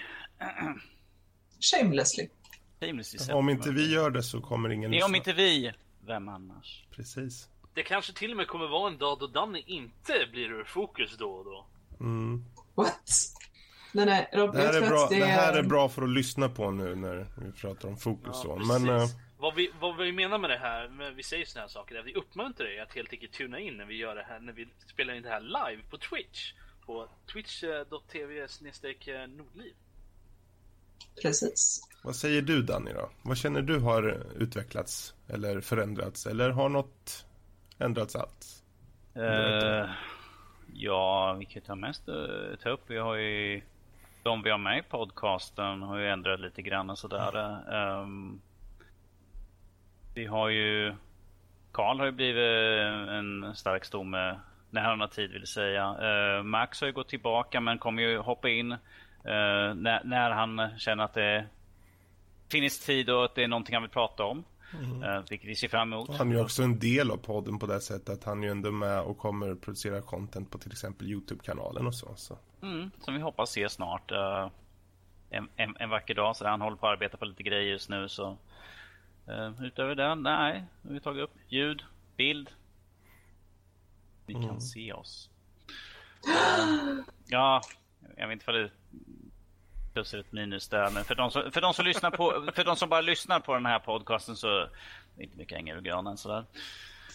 Shamelessly. 1.59 2.29
Shamelessly 2.79 3.33
om 3.33 3.49
inte 3.49 3.71
vi 3.71 3.93
gör 3.93 4.09
det 4.09 4.23
så 4.23 4.41
kommer 4.41 4.69
ingen 4.69 4.91
lyssna. 4.91 5.05
Om 5.05 5.15
inte 5.15 5.33
vi, 5.33 5.71
vem 6.05 6.29
annars? 6.29 6.85
Precis. 6.91 7.49
Det 7.73 7.83
kanske 7.83 8.13
till 8.13 8.31
och 8.31 8.37
med 8.37 8.47
kommer 8.47 8.67
vara 8.67 8.91
en 8.91 8.97
dag 8.97 9.19
då 9.19 9.27
Danny 9.27 9.63
inte 9.67 10.13
blir 10.31 10.51
ur 10.51 10.63
fokus 10.63 11.17
då 11.17 11.31
och 11.31 11.45
då. 11.45 11.65
Mm. 11.99 12.45
What? 12.75 13.09
Nej, 13.95 14.05
nej, 14.05 14.29
Rob, 14.33 14.53
det, 14.53 14.61
här 14.61 14.81
är 14.81 14.89
bra, 14.89 15.07
det... 15.09 15.19
det... 15.19 15.25
här 15.25 15.53
är 15.53 15.63
bra 15.63 15.89
för 15.89 16.01
att 16.01 16.09
lyssna 16.09 16.49
på 16.49 16.71
nu 16.71 16.95
när 16.95 17.27
vi 17.35 17.51
pratar 17.51 17.89
om 17.89 17.97
fokus. 17.97 18.41
Ja, 18.43 18.55
men, 18.55 18.89
uh... 18.89 19.07
vad, 19.37 19.55
vi, 19.55 19.71
vad 19.79 19.97
vi 19.97 20.11
menar 20.11 20.37
med 20.37 20.49
det 20.49 20.57
här, 20.57 20.87
med 20.89 21.15
vi 21.15 21.23
säger 21.23 21.45
såna 21.45 21.61
här 21.61 21.69
saker, 21.69 21.99
att 21.99 22.05
vi 22.05 22.13
uppmuntrar 22.13 22.67
dig 22.67 22.79
att 22.79 22.93
helt 22.93 23.13
enkelt 23.13 23.33
tuna 23.33 23.59
in 23.59 23.77
när 23.77 23.85
vi 23.85 23.97
gör 23.97 24.15
det 24.15 24.23
här, 24.23 24.39
när 24.39 24.53
vi 24.53 24.67
spelar 24.87 25.13
in 25.13 25.23
det 25.23 25.29
här 25.29 25.41
live 25.41 25.83
på 25.89 25.97
Twitch. 25.97 26.53
På 26.85 27.07
twitch.tv 27.33 28.39
eh, 28.41 29.27
nordliv. 29.27 29.73
Precis. 31.21 31.89
Vad 32.03 32.15
säger 32.15 32.41
du 32.41 32.61
Danny 32.61 32.93
då? 32.93 33.09
Vad 33.21 33.37
känner 33.37 33.61
du 33.61 33.79
har 33.79 34.23
utvecklats 34.35 35.15
eller 35.27 35.61
förändrats 35.61 36.25
eller 36.25 36.49
har 36.49 36.69
något 36.69 37.25
ändrats 37.79 38.15
alls? 38.15 38.63
Uh, 39.17 39.89
ja, 40.73 41.35
vi 41.39 41.45
kan 41.45 41.61
ta 41.61 41.75
mest 41.75 42.09
uh, 42.09 42.55
ta 42.63 42.69
upp. 42.69 42.81
Vi 42.87 42.97
har 42.97 43.15
ju 43.15 43.61
de 44.23 44.43
vi 44.43 44.49
har 44.49 44.57
med 44.57 44.77
i 44.77 44.81
podcasten 44.81 45.81
har 45.81 45.97
ju 45.97 46.09
ändrat 46.09 46.39
lite 46.39 46.61
grann 46.61 46.89
och 46.89 46.97
sådär. 46.97 47.59
Um, 48.01 48.41
vi 50.13 50.25
har 50.25 50.49
ju... 50.49 50.95
Karl 51.71 51.99
har 51.99 52.05
ju 52.05 52.11
blivit 52.11 53.09
en 53.09 53.55
stark 53.55 53.85
stomme 53.85 54.39
när 54.69 54.81
han 54.81 54.99
har 54.99 55.07
tid 55.07 55.31
vill 55.31 55.47
säga. 55.47 55.95
Uh, 56.01 56.43
Max 56.43 56.81
har 56.81 56.87
ju 56.87 56.93
gått 56.93 57.09
tillbaka 57.09 57.59
men 57.61 57.77
kommer 57.77 58.01
ju 58.03 58.17
hoppa 58.17 58.49
in 58.49 58.75
när, 59.23 60.03
när, 60.03 60.31
han 60.31 60.69
känner 60.77 61.03
att 61.03 61.13
det 61.13 61.45
finns 62.51 62.85
tid 62.85 63.09
och 63.09 63.25
att 63.25 63.35
det 63.35 63.43
är 63.43 63.47
någonting 63.47 63.75
han 63.75 63.83
vill 63.83 63.91
prata 63.91 64.23
om. 64.23 64.43
Eh, 65.03 65.23
vilket 65.29 65.49
vi 65.49 65.55
ser 65.55 65.67
fram 65.67 65.93
emot. 65.93 66.17
Han 66.17 66.31
är 66.31 66.35
ju 66.35 66.41
också 66.41 66.63
en 66.63 66.79
del 66.79 67.11
av 67.11 67.17
podden 67.17 67.59
på 67.59 67.65
det 67.65 67.81
sättet 67.81 68.09
att 68.09 68.23
han 68.23 68.39
är 68.39 68.43
ju 68.43 68.51
ändå 68.51 68.71
med 68.71 69.01
och 69.01 69.17
kommer 69.17 69.55
producera 69.55 70.01
content 70.01 70.51
på 70.51 70.57
till 70.57 70.71
exempel 70.71 71.07
Youtube-kanalen 71.07 71.87
och 71.87 71.95
så. 71.95 72.15
så. 72.15 72.37
Mm, 72.61 72.91
som 72.99 73.13
vi 73.13 73.19
hoppas 73.21 73.51
se 73.51 73.69
snart. 73.69 74.11
eh, 74.11 74.49
en, 75.29 75.49
en, 75.55 75.75
en 75.79 75.89
vacker 75.89 76.13
dag. 76.15 76.35
Så 76.35 76.47
han 76.47 76.61
håller 76.61 76.77
på 76.77 76.87
att 76.87 76.93
arbeta 76.93 77.17
på 77.17 77.25
lite 77.25 77.43
grejer 77.43 77.71
just 77.71 77.89
nu. 77.89 78.09
Så, 78.09 78.37
eh, 79.27 79.63
utöver 79.63 79.95
det, 79.95 80.15
nej. 80.15 80.63
Nu 80.81 80.89
har 80.89 80.93
vi 80.93 80.99
tagit 80.99 81.23
upp 81.23 81.35
ljud, 81.47 81.83
bild. 82.17 82.49
Ni 84.25 84.33
kan 84.33 84.61
se 84.61 84.93
oss. 84.93 85.29
Ja, 87.27 87.61
jag 88.17 88.27
vet 88.27 88.33
inte 88.33 88.45
vad 88.51 88.55
det 88.55 88.71
plus 89.93 90.13
ett 90.13 90.31
minus 90.31 90.67
där. 90.67 90.89
Men 90.91 91.03
för 91.03 91.15
de 91.15 91.31
som, 91.31 91.51
för 91.51 91.61
de 91.61 91.73
som, 91.73 91.85
lyssnar 91.85 92.11
på, 92.11 92.51
för 92.55 92.63
de 92.63 92.75
som 92.75 92.89
bara 92.89 93.01
lyssnar 93.01 93.39
på 93.39 93.53
den 93.53 93.65
här 93.65 93.79
podcasten 93.79 94.35
så 94.35 94.47
är 94.47 94.69
det 95.17 95.23
inte 95.23 95.37
mycket 95.37 95.57
hänger 95.57 95.75
ur 95.75 95.81
granen 95.81 96.17
sådär. 96.17 96.45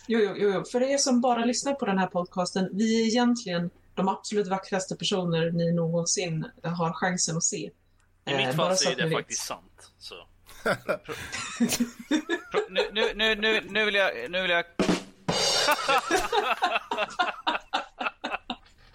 Jo, 0.06 0.20
jo, 0.20 0.34
jo. 0.36 0.64
För 0.72 0.82
er 0.82 0.98
som 0.98 1.20
bara 1.20 1.44
lyssnar 1.44 1.74
på 1.74 1.86
den 1.86 1.98
här 1.98 2.06
podcasten, 2.06 2.68
vi 2.72 3.02
är 3.02 3.06
egentligen 3.06 3.70
de 3.94 4.08
absolut 4.08 4.48
vackraste 4.48 4.96
personer 4.96 5.50
ni 5.50 5.72
någonsin 5.72 6.50
har 6.62 6.92
chansen 6.92 7.36
att 7.36 7.44
se. 7.44 7.70
I 8.26 8.34
mitt 8.36 8.46
Eh, 8.46 8.54
fall 8.54 8.76
så 8.76 8.90
är 8.90 8.96
det 8.96 9.10
faktiskt 9.10 9.46
sant. 9.46 9.92
Så. 9.98 10.14
Nu, 12.70 13.12
nu, 13.14 13.34
nu, 13.34 13.60
nu 13.68 13.84
vill 13.84 13.94
jag... 13.94 14.30
Nu 14.30 14.42
vill 14.42 14.50
jag... 14.50 14.64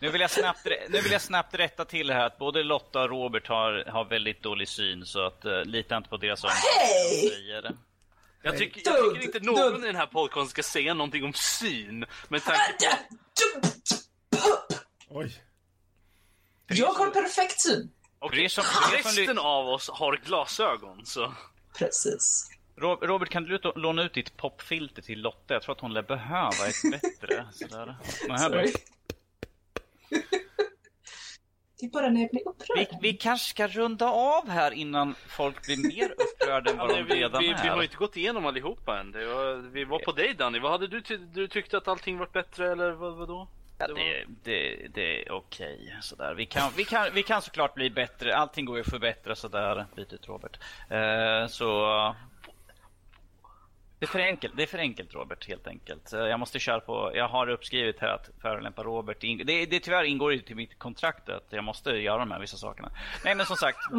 Nu 0.04 0.10
vill, 0.10 0.22
jag 0.22 0.32
snabbt, 0.32 0.66
nu 0.90 1.02
vill 1.02 1.12
jag 1.12 1.22
snabbt 1.22 1.56
rätta 1.56 1.86
till 1.86 2.08
det 2.08 2.14
här 2.14 2.26
att 2.26 2.38
både 2.38 2.64
Lotta 2.64 3.02
och 3.02 3.10
Robert 3.10 3.48
har, 3.48 3.86
har 3.88 4.06
väldigt 4.06 4.44
dålig 4.44 4.68
syn 4.68 5.06
så 5.06 5.26
att 5.26 5.46
uh, 5.46 5.64
lita 5.66 5.98
inte 5.98 6.10
på 6.10 6.18
deras 6.18 6.42
de 6.42 6.50
säger. 7.30 7.72
Jag, 8.42 8.58
tycker, 8.58 8.82
jag 8.86 9.14
tycker 9.14 9.26
inte 9.26 9.40
någon 9.40 9.84
i 9.84 9.88
den 9.88 9.96
här 9.96 10.06
podcasten 10.06 10.48
ska 10.48 10.64
säga 10.64 10.94
någonting 10.94 11.24
om 11.24 11.34
syn. 11.34 12.06
Med 12.28 12.44
tanke 12.44 12.98
på... 14.32 14.76
Oj. 15.10 15.44
Jag 16.68 16.88
har 16.88 17.10
perfekt 17.10 17.62
syn. 17.62 17.92
Som 18.50 18.64
resten 18.92 19.36
ly- 19.36 19.42
av 19.42 19.68
oss 19.68 19.90
har 19.90 20.18
glasögon, 20.26 21.06
så... 21.06 21.34
Precis. 21.78 22.50
Ro- 22.78 23.00
Robert, 23.02 23.30
kan 23.30 23.44
du 23.44 23.60
låna 23.76 24.04
ut 24.04 24.14
ditt 24.14 24.38
popfilter 24.38 25.02
till 25.02 25.22
Lotta? 25.22 25.54
Jag 25.54 25.62
tror 25.64 25.76
att 25.76 25.82
hon 25.82 25.94
lär 25.94 26.02
behöva 26.02 26.68
ett 26.68 26.92
bättre. 26.92 27.46
Sådär. 27.52 27.96
Det 31.80 31.86
är 31.88 31.90
bara 31.92 32.10
när 32.10 32.22
jag 32.22 32.30
blir 32.30 32.48
upprörd. 32.48 32.78
Vi, 32.78 33.12
vi 33.12 33.14
kanske 33.14 33.50
ska 33.50 33.68
runda 33.68 34.06
av 34.10 34.50
här 34.50 34.72
innan 34.72 35.16
folk 35.28 35.66
blir 35.66 35.78
mer 35.78 36.12
upprörda 36.18 36.72
än 36.72 36.78
vad 36.78 36.90
de 36.90 37.04
vi, 37.04 37.16
redan 37.16 37.42
vi, 37.42 37.48
vi 37.48 37.54
har 37.68 37.76
är. 37.76 37.78
ju 37.78 37.84
inte 37.84 37.98
gått 37.98 38.18
igenom 38.18 38.46
allihopa 38.46 39.00
än. 39.00 39.12
Det 39.12 39.26
var, 39.26 39.56
vi 39.56 39.84
var 39.84 40.00
på 40.00 40.12
dig 40.12 40.34
Danny. 40.34 40.60
Vad 40.60 40.72
hade 40.72 40.88
du, 40.88 41.02
ty 41.02 41.18
du 41.18 41.48
tyckte 41.48 41.78
att 41.78 41.88
allting 41.88 42.18
var 42.18 42.28
bättre 42.34 42.72
eller 42.72 42.92
vad, 42.92 43.16
vadå? 43.16 43.48
Ja, 43.78 43.88
Det 43.88 43.94
det, 43.94 44.26
det, 44.44 44.88
det 44.94 45.26
är 45.28 45.32
okej. 45.32 45.98
Sådär. 46.02 46.34
Vi, 46.36 46.46
kan, 46.46 46.72
vi, 46.78 46.84
kan, 46.86 47.08
vi 47.14 47.24
kan 47.24 47.42
såklart 47.42 47.74
bli 47.76 47.90
bättre. 47.90 48.36
Allting 48.36 48.66
går 48.66 48.76
ju 48.78 48.82
att 48.82 48.90
förbättra 48.90 49.36
sådär. 49.36 49.86
Byt 49.96 50.14
ut 50.14 50.28
Robert. 50.28 50.60
Eh, 50.90 51.48
så... 51.48 52.16
Det 54.04 54.08
är, 54.08 54.12
för 54.12 54.20
enkelt, 54.20 54.58
det 54.58 54.64
är 54.64 54.68
för 54.68 54.78
enkelt 54.78 55.14
Robert 55.14 55.48
helt 55.48 55.68
enkelt. 55.68 56.14
Eh, 56.14 56.20
Jag 56.20 56.40
måste 56.40 56.60
köra 56.60 56.80
på, 56.80 57.12
jag 57.16 57.28
har 57.28 57.50
uppskrivit 57.50 58.00
här 58.00 58.08
att 58.08 58.30
förolämpa 58.42 58.84
Robert. 58.84 59.18
Det, 59.22 59.44
det, 59.44 59.66
det 59.66 59.80
tyvärr 59.80 60.04
ingår 60.04 60.34
ju 60.34 60.40
till 60.40 60.56
mitt 60.56 60.80
kontrakt 60.80 61.30
att 61.30 61.48
jag 61.50 61.64
måste 61.64 61.90
göra 61.92 62.18
de 62.18 62.32
här 62.32 62.40
vissa 62.40 62.58
sakerna. 62.58 62.92
Nej 63.26 63.36
men 63.36 63.46
som 63.46 63.56
sagt, 63.56 63.78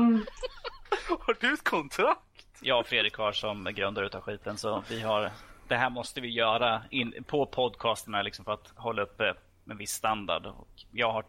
Har 1.09 1.37
du 1.41 1.53
ett 1.55 1.65
kontrakt? 1.65 2.21
jag 2.61 2.81
och 2.81 2.87
Fredrik 2.87 3.15
har 3.15 3.33
som 3.33 3.65
grundare 3.65 4.07
utav 4.07 4.21
skiten 4.21 4.59
så 4.59 4.85
vi 4.89 5.01
har 5.01 5.31
Det 5.69 5.77
här 5.77 5.91
måste 5.91 6.21
vi 6.21 6.29
göra 6.29 6.83
in, 6.91 7.25
på 7.27 7.47
podcasterna 7.47 8.23
liksom 8.23 8.45
för 8.45 8.53
att 8.53 8.73
hålla 8.77 9.03
uppe 9.03 9.35
en 9.71 9.77
viss 9.77 9.91
standard. 9.93 10.47
Och 10.47 10.69
jag 10.91 11.13
har 11.13 11.25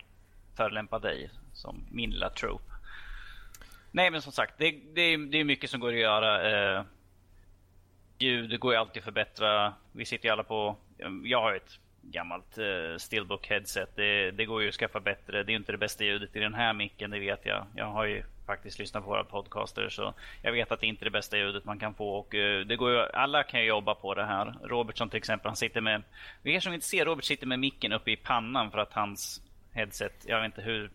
förolämpat 0.57 1.01
dig 1.01 1.29
som 1.53 1.87
min 1.91 2.09
lilla 2.11 2.29
trope. 2.29 2.71
Nej 3.91 4.11
men 4.11 4.21
som 4.21 4.31
sagt, 4.31 4.53
det, 4.57 4.71
det, 4.71 5.17
det 5.17 5.39
är 5.39 5.43
mycket 5.43 5.69
som 5.69 5.79
går 5.79 5.93
att 5.93 5.99
göra. 5.99 6.51
Eh, 6.77 6.83
ljud 8.17 8.59
går 8.59 8.73
ju 8.73 8.79
alltid 8.79 8.99
att 8.99 9.03
förbättra. 9.03 9.73
Vi 9.91 10.05
sitter 10.05 10.25
ju 10.25 10.31
alla 10.31 10.43
på, 10.43 10.75
jag 11.23 11.41
har 11.41 11.53
ett 11.53 11.79
gammalt 12.01 12.57
uh, 12.57 12.97
Steelbook 12.97 13.47
headset. 13.47 13.95
Det, 13.95 14.31
det 14.31 14.45
går 14.45 14.61
ju 14.61 14.67
att 14.67 14.75
skaffa 14.75 14.99
bättre. 14.99 15.43
Det 15.43 15.49
är 15.49 15.53
ju 15.53 15.57
inte 15.57 15.71
det 15.71 15.77
bästa 15.77 16.03
ljudet 16.03 16.35
i 16.35 16.39
den 16.39 16.53
här 16.53 16.73
micken, 16.73 17.11
det 17.11 17.19
vet 17.19 17.45
jag. 17.45 17.65
Jag 17.75 17.85
har 17.85 18.05
ju 18.05 18.23
faktiskt 18.45 18.79
lyssnat 18.79 19.03
på 19.03 19.09
våra 19.09 19.23
podcaster 19.23 19.89
så 19.89 20.13
jag 20.41 20.51
vet 20.51 20.71
att 20.71 20.79
det 20.79 20.87
inte 20.87 21.03
är 21.03 21.05
det 21.05 21.11
bästa 21.11 21.37
ljudet 21.37 21.65
man 21.65 21.79
kan 21.79 21.93
få 21.93 22.15
och 22.15 22.33
uh, 22.33 22.65
det 22.65 22.75
går 22.75 22.91
ju, 22.91 22.99
alla 22.99 23.43
kan 23.43 23.59
ju 23.59 23.65
jobba 23.65 23.95
på 23.95 24.13
det 24.13 24.25
här. 24.25 24.55
Robertson 24.63 25.09
till 25.09 25.17
exempel, 25.17 25.49
han 25.49 25.55
sitter 25.55 25.81
med, 25.81 26.01
för 26.41 26.49
er 26.49 26.59
som 26.59 26.73
inte 26.73 26.85
ser, 26.85 27.05
Robert 27.05 27.25
sitter 27.25 27.47
med 27.47 27.59
micken 27.59 27.93
uppe 27.93 28.11
i 28.11 28.15
pannan 28.15 28.71
för 28.71 28.77
att 28.77 28.93
hans 28.93 29.41
headset, 29.71 30.25
jag 30.27 30.41
vet 30.41 30.45
inte 30.45 30.61
hur 30.61 30.91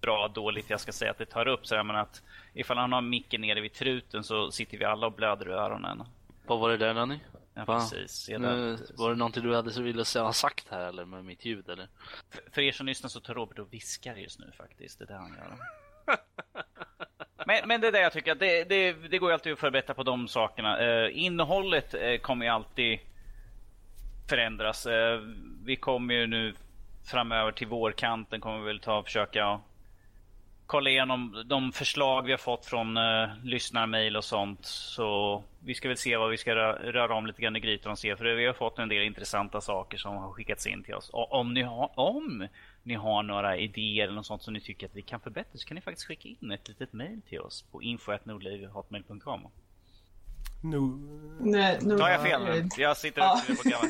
bra 0.00 0.28
dåligt 0.28 0.70
jag 0.70 0.80
ska 0.80 0.92
säga 0.92 1.10
att 1.10 1.18
det 1.18 1.26
tar 1.26 1.48
upp 1.48 1.66
så 1.66 1.82
men 1.82 1.96
att 1.96 2.22
ifall 2.54 2.76
han 2.76 2.92
har 2.92 3.00
micken 3.00 3.40
nere 3.40 3.60
vid 3.60 3.72
truten 3.72 4.24
så 4.24 4.50
sitter 4.50 4.78
vi 4.78 4.84
alla 4.84 5.06
och 5.06 5.12
blöder 5.12 5.48
i 5.48 5.52
öronen. 5.52 6.02
Vad 6.46 6.58
var 6.58 6.70
det 6.70 6.76
där 6.76 6.94
Danny? 6.94 7.18
Ja, 7.54 7.64
Va? 7.64 7.78
precis. 7.80 8.28
Nu, 8.28 8.78
var 8.94 9.10
det 9.10 9.16
någonting 9.16 9.42
du 9.42 9.54
hade 9.54 9.70
så 9.70 9.82
ville 9.82 10.04
ha 10.14 10.32
sagt 10.32 10.68
här 10.70 10.88
eller 10.88 11.04
med 11.04 11.24
mitt 11.24 11.44
ljud 11.44 11.68
eller? 11.68 11.88
För, 12.30 12.42
för 12.52 12.62
er 12.62 12.72
som 12.72 12.86
lyssnar 12.86 13.08
så 13.08 13.20
tar 13.20 13.34
Robert 13.34 13.58
och 13.58 13.72
viskar 13.72 14.16
just 14.16 14.38
nu 14.38 14.52
faktiskt. 14.56 14.98
Det 14.98 15.04
är 15.04 15.06
det 15.06 15.14
han 15.14 15.36
gör. 15.36 15.58
Men, 17.46 17.68
men 17.68 17.80
det 17.80 17.86
är 17.86 17.92
det 17.92 18.00
jag 18.00 18.12
tycker, 18.12 18.34
det, 18.34 18.64
det, 18.64 18.92
det 18.92 19.18
går 19.18 19.30
ju 19.30 19.34
alltid 19.34 19.52
att 19.52 19.58
förbättra 19.58 19.94
på 19.94 20.02
de 20.02 20.28
sakerna. 20.28 20.78
Eh, 20.78 21.24
innehållet 21.24 21.94
eh, 21.94 22.16
kommer 22.16 22.46
ju 22.46 22.52
alltid 22.52 22.98
förändras. 24.28 24.86
Eh, 24.86 25.20
vi 25.64 25.76
kommer 25.76 26.14
ju 26.14 26.26
nu 26.26 26.54
framöver 27.04 27.52
till 27.52 27.66
vårkanten 27.66 28.40
kommer 28.40 28.58
vi 28.58 28.66
väl 28.66 28.80
ta 28.80 28.98
och 28.98 29.04
försöka 29.04 29.60
kolla 30.66 30.90
igenom 30.90 31.42
de 31.46 31.72
förslag 31.72 32.22
vi 32.22 32.30
har 32.30 32.38
fått 32.38 32.66
från 32.66 32.96
eh, 32.96 33.28
lyssnarmail 33.44 34.16
och 34.16 34.24
sånt. 34.24 34.58
Så 34.66 35.42
vi 35.64 35.74
ska 35.74 35.88
väl 35.88 35.96
se 35.96 36.16
vad 36.16 36.30
vi 36.30 36.36
ska 36.36 36.54
rö- 36.54 36.92
röra 36.92 37.14
om 37.14 37.26
lite 37.26 37.42
grann 37.42 37.56
i 37.56 37.60
grytan 37.60 37.92
och 37.92 37.98
se. 37.98 38.16
För 38.16 38.24
vi 38.24 38.46
har 38.46 38.52
fått 38.54 38.78
en 38.78 38.88
del 38.88 39.02
intressanta 39.02 39.60
saker 39.60 39.98
som 39.98 40.16
har 40.16 40.32
skickats 40.32 40.66
in 40.66 40.82
till 40.82 40.94
oss. 40.94 41.08
Och 41.10 41.32
om 41.32 41.54
ni 41.54 41.62
har, 41.62 41.90
om 41.94 42.48
ni 42.82 42.94
har 42.94 43.22
några 43.22 43.56
idéer 43.56 44.04
eller 44.04 44.14
något 44.14 44.26
sånt 44.26 44.42
som 44.42 44.54
ni 44.54 44.60
tycker 44.60 44.86
att 44.86 44.94
vi 44.96 45.02
kan 45.02 45.20
förbättra 45.20 45.58
så 45.58 45.66
kan 45.68 45.74
ni 45.74 45.80
faktiskt 45.80 46.06
skicka 46.08 46.28
in 46.28 46.50
ett 46.50 46.68
litet 46.68 46.92
mail 46.92 47.20
till 47.28 47.40
oss 47.40 47.62
på 47.72 47.82
info.nordlivhotmail.com. 47.82 49.40
Nu... 50.62 50.80
Nej, 51.40 51.78
nu 51.82 51.98
Tar 51.98 52.08
jag 52.08 52.22
fel 52.22 52.44
nu? 52.44 52.68
Jag 52.76 52.96
sitter 52.96 53.20
Ja. 53.22 53.40
på. 53.48 53.86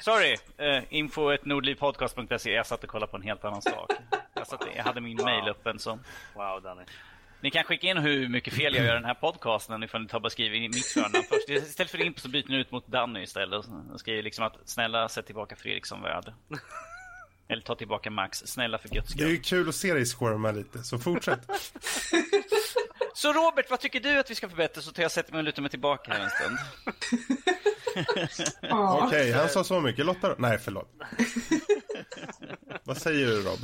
Sorry! 0.00 0.36
Uh, 0.76 0.84
info.nordlivpodcast.se 0.90 2.50
Jag 2.52 2.66
satt 2.66 2.84
och 2.84 2.90
kollade 2.90 3.10
på 3.10 3.16
en 3.16 3.22
helt 3.22 3.44
annan 3.44 3.62
sak. 3.62 3.90
Jag, 4.38 4.46
satt, 4.46 4.64
jag 4.76 4.84
hade 4.84 5.00
min 5.00 5.16
mail 5.16 5.48
öppen 5.48 5.78
så. 5.78 5.98
Wow 6.34 6.62
Danny. 6.62 6.82
Ni 7.40 7.50
kan 7.50 7.64
skicka 7.64 7.86
in 7.86 7.98
hur 7.98 8.28
mycket 8.28 8.54
fel 8.54 8.74
jag 8.74 8.84
gör 8.84 8.92
i 8.92 8.94
den 8.94 9.04
här 9.04 9.14
podcasten 9.14 9.82
ifall 9.82 10.02
ni 10.02 10.08
tar 10.08 10.20
bara 10.20 10.30
skriver 10.30 10.56
in 10.56 10.70
mitt 10.74 10.86
förnamn 10.86 11.24
först. 11.28 11.48
Istället 11.48 11.90
för 11.90 12.06
Imp 12.06 12.20
så 12.20 12.28
byter 12.28 12.48
ni 12.48 12.56
ut 12.56 12.70
mot 12.70 12.86
Danny 12.86 13.22
istället. 13.22 13.64
Och 13.92 14.00
skriver 14.00 14.22
liksom 14.22 14.44
att 14.44 14.56
snälla 14.64 15.08
sätt 15.08 15.26
tillbaka 15.26 15.56
Fredrik 15.56 15.86
som 15.86 16.02
värd. 16.02 16.32
Eller 17.48 17.62
ta 17.62 17.74
tillbaka 17.74 18.10
Max. 18.10 18.38
Snälla 18.38 18.78
för 18.78 18.88
guds 18.88 19.14
Det 19.14 19.22
är 19.22 19.26
skull. 19.26 19.30
ju 19.30 19.40
kul 19.40 19.68
att 19.68 19.74
se 19.74 19.94
dig 19.94 20.04
squirma 20.06 20.50
lite, 20.50 20.78
så 20.82 20.98
fortsätt. 20.98 21.40
Så 23.14 23.32
Robert, 23.32 23.70
vad 23.70 23.80
tycker 23.80 24.00
du 24.00 24.18
att 24.18 24.30
vi 24.30 24.34
ska 24.34 24.48
förbättra? 24.48 24.82
Så 24.82 24.92
tar 24.92 25.02
jag 25.02 25.10
sätter 25.12 25.32
mig 25.32 25.38
och 25.38 25.44
lutar 25.44 25.62
mig 25.62 25.70
tillbaka 25.70 26.12
här 26.12 26.20
en 26.20 26.30
stund. 26.30 26.58
Okej, 29.02 29.32
han 29.32 29.48
sa 29.48 29.64
så 29.64 29.80
mycket. 29.80 30.06
Lotta? 30.06 30.34
Nej, 30.38 30.58
förlåt. 30.58 30.88
Vad 32.84 32.96
säger 32.96 33.26
du 33.26 33.42
Rob? 33.42 33.58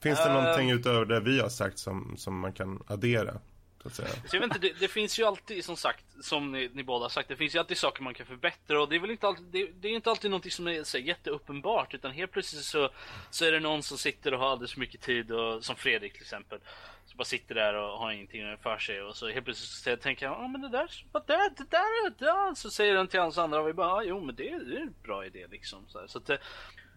Finns 0.00 0.24
det 0.24 0.32
någonting 0.32 0.70
utöver 0.70 1.04
det 1.04 1.20
vi 1.20 1.40
har 1.40 1.48
sagt 1.48 1.78
som, 1.78 2.14
som 2.16 2.40
man 2.40 2.52
kan 2.52 2.82
addera? 2.86 3.40
Så 3.82 3.88
att 3.88 3.94
säga? 3.94 4.08
Så 4.08 4.36
jag 4.36 4.40
vet 4.40 4.56
inte, 4.56 4.58
det, 4.58 4.80
det 4.80 4.88
finns 4.88 5.18
ju 5.18 5.24
alltid 5.24 5.64
som 5.64 5.76
sagt, 5.76 6.04
som 6.20 6.52
ni, 6.52 6.70
ni 6.72 6.82
båda 6.82 7.04
har 7.04 7.10
sagt, 7.10 7.28
det 7.28 7.36
finns 7.36 7.54
ju 7.54 7.58
alltid 7.58 7.78
saker 7.78 8.02
man 8.02 8.14
kan 8.14 8.26
förbättra 8.26 8.82
och 8.82 8.88
det 8.88 8.96
är 8.96 9.00
väl 9.00 9.10
inte 9.10 9.26
alltid, 9.26 9.44
det, 9.44 9.68
det 9.80 9.88
är 9.88 9.92
inte 9.92 10.10
alltid 10.10 10.30
någonting 10.30 10.50
som 10.50 10.68
är 10.68 10.82
så 10.82 10.98
jätteuppenbart 10.98 11.94
utan 11.94 12.12
helt 12.12 12.32
plötsligt 12.32 12.64
så, 12.64 12.90
så 13.30 13.44
är 13.44 13.52
det 13.52 13.60
någon 13.60 13.82
som 13.82 13.98
sitter 13.98 14.34
och 14.34 14.40
har 14.40 14.50
alldeles 14.50 14.72
för 14.72 14.80
mycket 14.80 15.00
tid 15.00 15.32
och 15.32 15.64
som 15.64 15.76
Fredrik 15.76 16.12
till 16.12 16.22
exempel. 16.22 16.58
Så 17.06 17.16
bara 17.16 17.24
sitter 17.24 17.54
där 17.54 17.74
och 17.74 17.98
har 17.98 18.12
ingenting 18.12 18.56
för 18.62 18.78
sig 18.78 19.02
och 19.02 19.16
så 19.16 19.28
helt 19.28 19.44
plötsligt 19.44 19.68
så 19.68 20.02
tänker 20.02 20.26
jag, 20.26 20.34
ja 20.34 20.48
men 20.48 20.60
det 20.60 20.68
där, 20.68 21.04
vad 21.12 21.26
där, 21.26 21.50
det 21.56 21.70
där, 21.70 22.10
det 22.10 22.24
där. 22.24 22.54
Så 22.54 22.70
säger 22.70 22.94
den 22.94 23.08
till 23.08 23.20
hans 23.20 23.38
andra 23.38 23.60
och 23.60 23.68
vi 23.68 23.72
bara, 23.72 23.88
ja, 23.88 24.02
jo 24.02 24.20
men 24.20 24.34
det, 24.34 24.42
det 24.42 24.76
är 24.76 24.80
en 24.80 24.94
bra 25.02 25.26
idé 25.26 25.46
liksom. 25.50 25.84
Så, 25.88 25.98
här. 25.98 26.06
så 26.06 26.18
att 26.18 26.30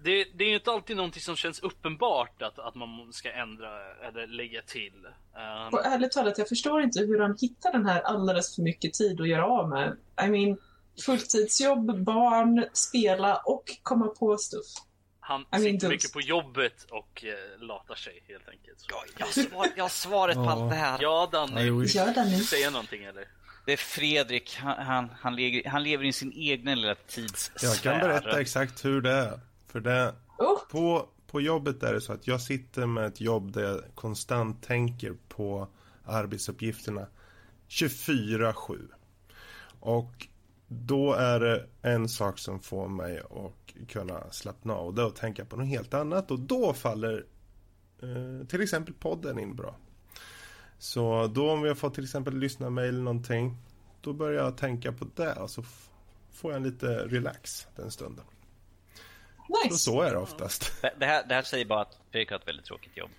det, 0.04 0.28
det, 0.36 0.44
är 0.44 0.48
ju 0.50 0.56
inte 0.56 0.72
alltid 0.72 0.98
någonting 0.98 1.22
som 1.22 1.36
känns 1.36 1.60
uppenbart 1.60 2.42
att, 2.42 2.60
att 2.60 2.76
man 2.76 3.14
ska 3.14 3.32
ändra 3.32 3.70
eller 4.08 4.28
lägga 4.28 4.62
till. 4.62 5.06
Um, 5.36 5.74
Och 5.74 5.86
ärligt 5.86 6.12
talat, 6.12 6.38
jag 6.38 6.50
förstår 6.50 6.82
inte 6.82 7.00
hur 7.00 7.20
han 7.20 7.38
hittar 7.42 7.72
den 7.72 7.86
här 7.86 8.02
alldeles 8.02 8.56
för 8.56 8.62
mycket 8.62 8.94
tid 8.94 9.22
att 9.22 9.28
göra 9.28 9.46
av 9.46 9.70
med. 9.70 9.98
I 10.26 10.28
mean, 10.30 10.58
fulltidsjobb, 11.06 12.04
barn, 12.04 12.66
spela 12.74 13.36
och 13.36 13.64
komma 13.84 14.08
på 14.08 14.38
stuff. 14.38 14.66
Han 15.20 15.42
I 15.42 15.46
mean, 15.50 15.62
sitter 15.64 15.88
those- 15.88 15.90
mycket 15.90 16.14
på 16.14 16.22
jobbet 16.22 16.86
och 16.90 17.26
eh, 17.26 17.64
latar 17.64 17.96
sig 17.96 18.24
helt 18.28 18.50
enkelt. 18.50 18.80
Så. 18.80 18.88
Jag 19.18 19.26
har, 19.26 19.32
svar, 19.32 19.68
jag 19.76 19.84
har 19.84 19.90
svaret 19.90 20.36
på 20.36 20.42
allt 20.42 20.70
det 20.70 20.76
här. 20.76 20.98
Ja 21.02 21.30
Danny, 21.32 21.70
den 22.16 22.32
nu. 22.32 22.40
säga 22.44 22.70
någonting 22.70 23.04
eller? 23.04 23.28
Det 23.66 23.74
är 23.74 23.78
Fredrik. 23.78 24.56
Han, 24.56 24.86
han, 24.86 25.10
han, 25.20 25.36
lever, 25.36 25.70
han 25.70 25.84
lever 25.84 26.06
i 26.06 26.14
sin 26.14 26.32
egen 26.32 26.80
lilla 26.80 26.96
tidssfär. 26.96 27.68
Jag 27.68 27.78
kan 27.78 28.00
berätta 28.00 28.42
exakt 28.42 28.86
hur 28.86 29.02
det 29.02 29.12
är. 29.12 29.40
För 29.72 29.80
det, 29.80 30.16
Oh, 30.38 30.60
på, 30.72 31.10
på 31.28 31.42
jobbet 31.42 31.84
är 31.84 31.94
det 31.94 32.02
så 32.02 32.14
att 32.14 32.28
jag 32.28 32.42
sitter 32.42 32.86
med 32.86 33.06
ett 33.06 33.22
jobb 33.22 33.52
där 33.52 33.64
jag 33.64 33.82
konstant 33.96 34.64
tänker 34.64 35.16
på 35.28 35.68
arbetsuppgifterna 36.04 37.08
24-7. 37.70 38.88
Och 39.80 40.28
då 40.68 41.14
är 41.14 41.40
det 41.40 41.68
en 41.82 42.10
sak 42.10 42.40
som 42.40 42.60
får 42.60 42.88
mig 42.88 43.20
att 43.20 43.88
kunna 43.88 44.32
slappna 44.32 44.74
av. 44.74 44.88
Och 44.88 44.94
det 44.94 45.06
att 45.06 45.16
tänka 45.16 45.46
på 45.46 45.56
något 45.56 45.68
helt 45.68 45.94
annat. 45.94 46.32
Och 46.32 46.40
då 46.40 46.74
faller 46.74 47.26
eh, 48.02 48.48
till 48.48 48.62
exempel 48.62 48.94
podden 48.94 49.40
in 49.40 49.56
bra. 49.56 49.76
Så 50.78 51.28
då 51.28 51.52
om 51.52 51.66
jag 51.66 51.78
får 51.78 51.90
till 51.90 52.04
exempel 52.04 52.38
lyssna 52.38 52.70
mejl 52.70 52.90
eller 52.90 53.04
någonting. 53.04 53.58
Då 54.02 54.14
börjar 54.14 54.44
jag 54.44 54.58
tänka 54.58 54.92
på 54.92 55.08
det 55.16 55.34
och 55.34 55.50
så 55.50 55.64
får 56.32 56.54
jag 56.54 56.62
lite 56.62 56.88
relax 56.88 57.68
den 57.76 57.92
stunden. 57.92 58.26
Så, 59.48 59.64
nice. 59.64 59.78
så 59.78 60.02
är 60.02 60.12
det 60.12 60.18
oftast. 60.18 60.82
Det, 60.82 60.94
det, 60.98 61.06
här, 61.06 61.24
det 61.28 61.36
här 61.36 61.42
säger 61.42 61.66
bara 61.66 61.82
att 61.82 61.98
Fredrik 62.12 62.30
har 62.32 62.38
ett 62.40 62.48
väldigt 62.48 62.66
tråkigt 62.66 62.98
jobb. 62.98 63.10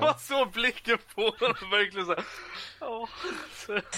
Man 0.00 0.18
såg 0.18 0.50
blicken 0.52 0.98
på 1.14 1.20
honom 1.22 1.70
verkligen 1.70 2.06
såhär. 2.06 2.24
Ja. 2.80 3.08
Så- 3.54 3.80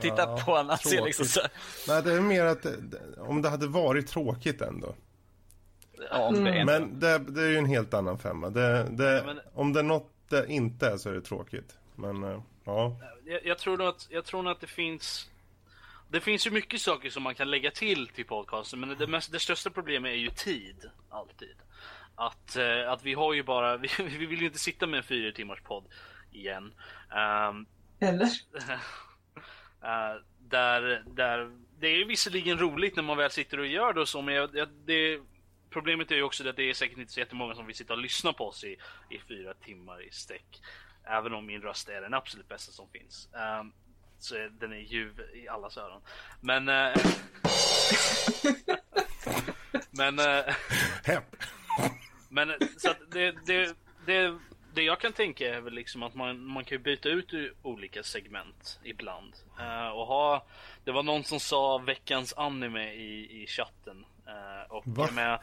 Titta 0.00 0.16
Ja, 0.22 0.40
på 0.44 0.50
honom, 0.52 0.68
han 0.68 0.78
ser 0.78 1.02
liksom 1.04 1.26
så 1.26 1.40
här, 1.40 1.50
Nej, 1.88 2.02
det 2.02 2.12
är 2.12 2.20
mer 2.20 2.44
att 2.44 2.66
om 3.18 3.42
det 3.42 3.48
hade 3.48 3.66
varit 3.66 4.06
tråkigt 4.08 4.60
ändå. 4.60 4.94
ja, 6.10 6.18
om 6.18 6.44
det 6.44 6.50
är 6.50 6.54
en- 6.54 6.66
Men 6.66 7.00
det, 7.00 7.18
det 7.18 7.42
är 7.42 7.48
ju 7.48 7.56
en 7.58 7.66
helt 7.66 7.94
annan 7.94 8.18
femma. 8.18 8.50
Det, 8.50 8.84
det, 8.90 9.12
Ja, 9.12 9.22
men- 9.26 9.40
Om 9.54 9.72
det 9.72 9.80
är 9.80 9.84
något 9.84 10.10
det 10.28 10.46
inte 10.48 10.86
är 10.86 10.96
så 10.96 11.08
är 11.08 11.12
det 11.14 11.20
tråkigt. 11.20 11.76
Men 11.96 12.24
eh, 12.24 12.40
ja, 12.64 12.96
Jag, 13.24 13.44
jag, 13.46 13.58
tror 13.58 13.76
nog 13.76 13.86
att, 13.88 14.06
jag 14.10 14.24
tror 14.24 14.42
nog 14.42 14.52
att 14.52 14.60
det 14.60 14.66
finns 14.66 15.30
Det 16.08 16.20
finns 16.20 16.46
ju 16.46 16.50
mycket 16.50 16.80
saker 16.80 17.10
som 17.10 17.22
man 17.22 17.34
kan 17.34 17.50
lägga 17.50 17.70
till 17.70 18.08
till 18.08 18.26
podcasten 18.26 18.80
men 18.80 18.98
det, 18.98 19.06
mest, 19.06 19.32
det 19.32 19.38
största 19.38 19.70
problemet 19.70 20.10
är 20.10 20.16
ju 20.16 20.30
tid. 20.30 20.90
Alltid. 21.10 21.56
Att, 22.14 22.56
eh, 22.56 22.92
att 22.92 23.02
vi 23.02 23.14
har 23.14 23.32
ju 23.32 23.42
bara, 23.42 23.76
vi, 23.76 23.88
vi 23.98 24.26
vill 24.26 24.40
ju 24.40 24.46
inte 24.46 24.58
sitta 24.58 24.86
med 24.86 24.98
en 24.98 25.04
fyra 25.04 25.32
timmars 25.32 25.60
podd 25.60 25.84
igen. 26.32 26.72
Ehm, 27.16 27.66
Eller? 28.00 28.28
Eh, 29.84 30.20
där, 30.38 31.04
där, 31.06 31.50
det 31.78 31.86
är 31.88 32.04
visserligen 32.04 32.58
roligt 32.58 32.96
när 32.96 33.02
man 33.02 33.16
väl 33.16 33.30
sitter 33.30 33.60
och 33.60 33.66
gör 33.66 33.92
det 33.92 34.00
och 34.00 34.08
så, 34.08 34.22
men 34.22 34.34
jag, 34.34 34.56
jag, 34.56 34.68
det, 34.68 35.20
problemet 35.70 36.10
är 36.10 36.14
ju 36.14 36.22
också 36.22 36.48
att 36.48 36.56
det 36.56 36.62
är 36.62 36.74
säkert 36.74 36.98
inte 36.98 37.12
så 37.12 37.20
jättemånga 37.20 37.54
som 37.54 37.66
vill 37.66 37.76
sitta 37.76 37.92
och 37.92 37.98
lyssna 37.98 38.32
på 38.32 38.48
oss 38.48 38.64
i, 38.64 38.76
i 39.10 39.18
fyra 39.28 39.54
timmar 39.54 40.02
i 40.02 40.10
sträck. 40.10 40.60
Även 41.04 41.34
om 41.34 41.46
min 41.46 41.62
röst 41.62 41.88
är 41.88 42.00
den 42.00 42.14
absolut 42.14 42.48
bästa 42.48 42.72
som 42.72 42.88
finns. 42.88 43.28
Ehm, 43.34 43.72
så 44.18 44.34
är, 44.34 44.52
den 44.60 44.72
är 44.72 44.76
ljuv 44.76 45.20
i 45.34 45.48
allas 45.48 45.76
öron. 45.76 46.00
Men... 46.40 46.68
eh, 46.68 46.92
men... 49.90 50.18
eh, 50.18 50.54
men 52.28 52.52
så 52.78 52.90
att 52.90 53.10
det, 53.10 53.34
det, 53.46 53.76
det, 54.06 54.38
det 54.74 54.82
jag 54.82 55.00
kan 55.00 55.12
tänka 55.12 55.54
är 55.54 55.60
väl 55.60 55.72
liksom 55.74 56.02
att 56.02 56.14
man, 56.14 56.46
man 56.46 56.64
kan 56.64 56.82
byta 56.82 57.08
ut 57.08 57.34
olika 57.62 58.02
segment 58.02 58.80
ibland. 58.82 59.34
Eh, 59.60 59.88
och 59.88 60.06
ha, 60.06 60.46
det 60.84 60.92
var 60.92 61.02
någon 61.02 61.24
som 61.24 61.40
sa 61.40 61.78
veckans 61.78 62.34
anime 62.36 62.92
i, 62.92 63.42
i 63.42 63.46
chatten. 63.46 64.04
Eh, 64.26 64.72
och 64.72 64.82
Va? 64.86 65.04
jag 65.06 65.14
menar, 65.14 65.40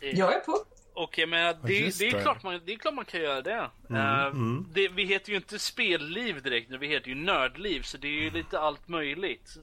Jag 0.00 0.34
är 0.34 0.40
på. 0.40 0.64
Och 0.94 1.18
jag 1.18 1.28
menar, 1.28 1.52
det, 1.62 1.98
det, 1.98 2.06
är 2.08 2.12
det. 2.12 2.22
klart 2.22 2.42
man, 2.42 2.60
det 2.66 2.72
är 2.72 2.76
klart 2.78 2.94
man 2.94 3.04
kan 3.04 3.20
göra 3.20 3.42
det. 3.42 3.70
Eh, 3.90 4.26
mm. 4.26 4.66
det. 4.74 4.88
Vi 4.88 5.04
heter 5.04 5.30
ju 5.30 5.36
inte 5.36 5.58
spelliv 5.58 6.42
direkt 6.42 6.70
nu, 6.70 6.78
vi 6.78 6.88
heter 6.88 7.08
ju 7.08 7.14
nördliv. 7.14 7.82
Så 7.82 7.96
det 7.96 8.08
är 8.08 8.22
ju 8.22 8.30
lite 8.30 8.58
allt 8.58 8.88
möjligt. 8.88 9.56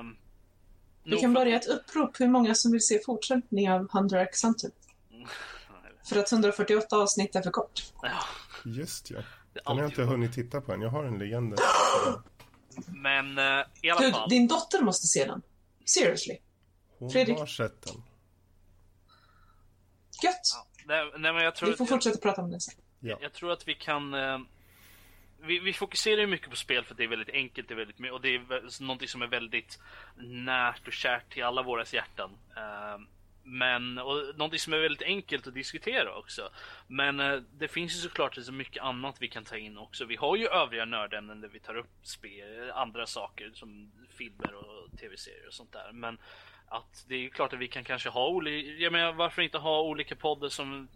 Um, 0.00 0.16
Vi 1.04 1.16
kan 1.16 1.32
börja 1.32 1.56
ett 1.56 1.66
upprop 1.68 2.20
hur 2.20 2.28
många 2.28 2.54
som 2.54 2.72
vill 2.72 2.80
se 2.80 3.00
fortsättning 3.06 3.70
av 3.70 3.88
Hunter 3.92 4.18
x 4.18 4.44
Hunter. 4.44 4.70
För 6.08 6.18
att 6.18 6.32
148 6.32 6.96
avsnitt 6.96 7.36
är 7.36 7.42
för 7.42 7.50
kort. 7.50 7.82
Ja, 8.02 8.10
Just 8.64 9.10
ja. 9.10 9.16
det 9.52 9.60
är 9.60 9.64
Den 9.64 9.76
har 9.76 9.82
jag 9.82 9.90
inte 9.90 10.02
hunnit 10.02 10.32
titta 10.32 10.60
på 10.60 10.72
än. 10.72 10.80
Jag 10.82 10.90
har 10.90 11.04
en 11.04 11.18
liggande. 11.18 11.56
Men 12.86 13.38
eh, 13.38 13.64
i 13.82 13.90
alla 13.90 14.00
Du, 14.00 14.12
fall. 14.12 14.28
din 14.28 14.46
dotter 14.48 14.82
måste 14.82 15.06
se 15.06 15.24
den. 15.24 15.42
Seriously. 15.84 16.36
Hon 16.98 17.10
Fredrik. 17.10 17.38
har 17.38 17.46
sett 17.46 17.82
den. 17.82 18.02
Gött. 20.22 20.40
Nej, 20.84 21.10
nej, 21.18 21.32
men 21.32 21.44
jag 21.44 21.54
tror 21.54 21.68
Vi 21.70 21.76
får 21.76 21.84
att- 21.84 21.88
fortsätta 21.90 22.18
prata 22.18 22.42
om 22.42 22.50
det 22.50 22.60
sen. 22.60 22.74
Ja. 23.00 23.18
Jag 23.20 23.32
tror 23.32 23.52
att 23.52 23.68
vi 23.68 23.74
kan... 23.74 24.14
Eh, 24.14 24.38
vi, 25.46 25.58
vi 25.58 25.72
fokuserar 25.72 26.20
ju 26.20 26.26
mycket 26.26 26.50
på 26.50 26.56
spel 26.56 26.84
för 26.84 26.94
att 26.94 26.98
det 26.98 27.04
är 27.04 27.08
väldigt 27.08 27.34
enkelt 27.34 27.68
det 27.68 27.74
är 27.74 27.76
väldigt, 27.76 28.12
och 28.12 28.20
det 28.20 28.28
är 28.34 28.82
någonting 28.82 29.08
som 29.08 29.22
är 29.22 29.26
väldigt 29.26 29.78
närt 30.16 30.86
och 30.86 30.92
kärt 30.92 31.32
till 31.32 31.44
alla 31.44 31.62
våra 31.62 31.84
hjärtan. 31.84 32.30
Eh, 32.56 32.98
men, 33.46 33.98
och 33.98 34.16
någonting 34.36 34.58
som 34.58 34.72
är 34.72 34.78
väldigt 34.78 35.02
enkelt 35.02 35.46
att 35.46 35.54
diskutera 35.54 36.16
också. 36.16 36.48
Men 36.86 37.20
eh, 37.20 37.40
det 37.58 37.68
finns 37.68 37.94
ju 37.96 37.98
såklart 37.98 38.34
så 38.34 38.52
mycket 38.52 38.82
annat 38.82 39.16
vi 39.20 39.28
kan 39.28 39.44
ta 39.44 39.56
in 39.56 39.78
också. 39.78 40.04
Vi 40.04 40.16
har 40.16 40.36
ju 40.36 40.46
övriga 40.48 40.84
nördämnen 40.84 41.40
där 41.40 41.48
vi 41.48 41.60
tar 41.60 41.76
upp 41.76 41.90
spel, 42.02 42.70
andra 42.74 43.06
saker 43.06 43.50
som 43.54 43.92
filmer 44.18 44.54
och 44.54 44.98
tv-serier 44.98 45.46
och 45.46 45.54
sånt 45.54 45.72
där. 45.72 45.92
Men 45.92 46.18
att 46.76 47.04
det 47.08 47.14
är 47.14 47.18
ju 47.18 47.30
klart 47.30 47.52
att 47.52 47.58
vi 47.58 47.68
kan 47.68 47.84
kanske 47.84 48.08
ha 48.08 48.28
olika, 48.28 48.70
jag 48.70 48.92
menar 48.92 49.12
varför 49.12 49.42
inte 49.42 49.58
ha 49.58 49.80
olika 49.82 50.16
poddar 50.16 50.48
som, 50.48 50.88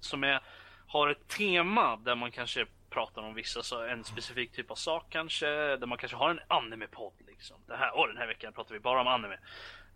som 0.00 0.24
är 0.24 0.40
har 0.86 1.08
ett 1.08 1.28
tema 1.28 1.96
där 1.96 2.14
man 2.14 2.30
kanske 2.30 2.66
pratar 2.90 3.22
om 3.22 3.34
vissa, 3.34 3.62
så 3.62 3.82
en 3.82 4.04
specifik 4.04 4.52
typ 4.52 4.70
av 4.70 4.74
sak 4.74 5.06
kanske, 5.10 5.46
där 5.46 5.86
man 5.86 5.98
kanske 5.98 6.16
har 6.16 6.30
en 6.30 6.40
anime-podd 6.48 7.12
liksom. 7.26 7.56
Det 7.66 7.76
här, 7.76 7.90
åh, 7.94 8.06
den 8.06 8.16
här 8.16 8.26
veckan 8.26 8.52
pratar 8.52 8.74
vi 8.74 8.80
bara 8.80 9.00
om 9.00 9.06
anime. 9.06 9.38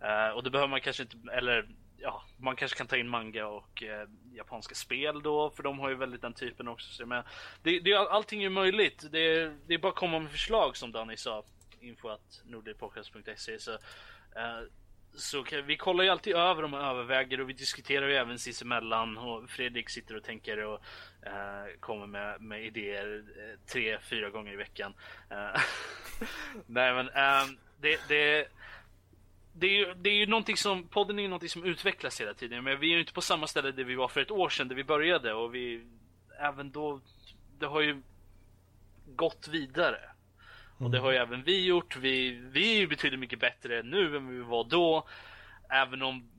Uh, 0.03 0.35
och 0.35 0.43
då 0.43 0.49
behöver 0.49 0.69
man 0.69 0.81
kanske 0.81 1.03
inte, 1.03 1.17
eller 1.33 1.67
ja, 1.97 2.23
man 2.37 2.55
kanske 2.55 2.77
kan 2.77 2.87
ta 2.87 2.97
in 2.97 3.09
manga 3.09 3.47
och 3.47 3.83
eh, 3.83 4.07
japanska 4.33 4.75
spel 4.75 5.21
då, 5.23 5.49
för 5.49 5.63
de 5.63 5.79
har 5.79 5.89
ju 5.89 5.95
väldigt 5.95 6.21
den 6.21 6.33
typen 6.33 6.67
också. 6.67 6.91
Så, 6.91 7.05
men 7.05 7.23
det, 7.63 7.79
det, 7.79 7.93
allting 7.95 8.43
är 8.43 8.49
möjligt, 8.49 9.05
det, 9.11 9.19
är- 9.19 9.57
det 9.67 9.73
är 9.73 9.77
bara 9.77 9.89
att 9.89 9.95
komma 9.95 10.19
med 10.19 10.31
förslag 10.31 10.77
som 10.77 10.91
Danny 10.91 11.17
sa, 11.17 11.43
info 11.79 12.09
att 12.09 12.41
nordlivpodcast.se 12.45 13.59
så 13.59 13.71
eh, 14.35 14.61
så 15.17 15.43
kan, 15.43 15.65
vi 15.65 15.77
kollar 15.77 16.03
ju 16.03 16.09
alltid 16.09 16.35
över 16.35 16.61
dem 16.61 16.73
och 16.73 16.81
överväger 16.81 17.41
och 17.41 17.49
vi 17.49 17.53
diskuterar 17.53 18.07
ju 18.07 18.15
även 18.15 18.39
sinsemellan 18.39 19.17
och 19.17 19.49
Fredrik 19.49 19.89
sitter 19.89 20.15
och 20.15 20.23
tänker 20.23 20.65
och 20.65 20.81
eh, 21.21 21.79
kommer 21.79 22.07
med, 22.07 22.41
med 22.41 22.65
idéer 22.65 23.23
eh, 23.37 23.59
tre, 23.71 23.99
fyra 23.99 24.29
gånger 24.29 24.53
i 24.53 24.55
veckan. 24.55 24.93
Eh, 25.29 25.61
Nej 26.65 26.93
men 26.93 27.09
ehm, 27.09 27.57
det, 27.81 27.99
det, 28.07 28.47
det, 29.53 29.67
är 29.67 29.71
ju, 29.71 29.93
det 29.93 30.09
är 30.09 30.15
ju 30.15 30.25
någonting 30.25 30.57
som, 30.57 30.87
podden 30.87 31.19
är 31.19 31.23
ju 31.23 31.29
någonting 31.29 31.49
som 31.49 31.63
utvecklas 31.63 32.21
hela 32.21 32.33
tiden 32.33 32.63
men 32.63 32.79
vi 32.79 32.87
är 32.89 32.93
ju 32.93 32.99
inte 32.99 33.13
på 33.13 33.21
samma 33.21 33.47
ställe 33.47 33.71
där 33.71 33.83
vi 33.83 33.95
var 33.95 34.07
för 34.07 34.21
ett 34.21 34.31
år 34.31 34.49
sedan 34.49 34.67
där 34.67 34.75
vi 34.75 34.83
började 34.83 35.33
och 35.33 35.55
vi 35.55 35.85
även 36.39 36.71
då, 36.71 37.01
det 37.59 37.65
har 37.65 37.81
ju 37.81 38.01
gått 39.05 39.47
vidare. 39.47 40.14
Och 40.77 40.91
det 40.91 40.99
har 40.99 41.11
ju 41.11 41.17
även 41.17 41.43
vi 41.43 41.65
gjort. 41.65 41.95
Vi, 41.95 42.31
vi 42.31 42.75
är 42.75 42.79
ju 42.79 42.87
betydligt 42.87 43.19
mycket 43.19 43.39
bättre 43.39 43.83
nu 43.83 44.17
än 44.17 44.27
vi 44.27 44.39
var 44.39 44.63
då. 44.63 45.07
Även 45.69 46.01
om 46.01 46.29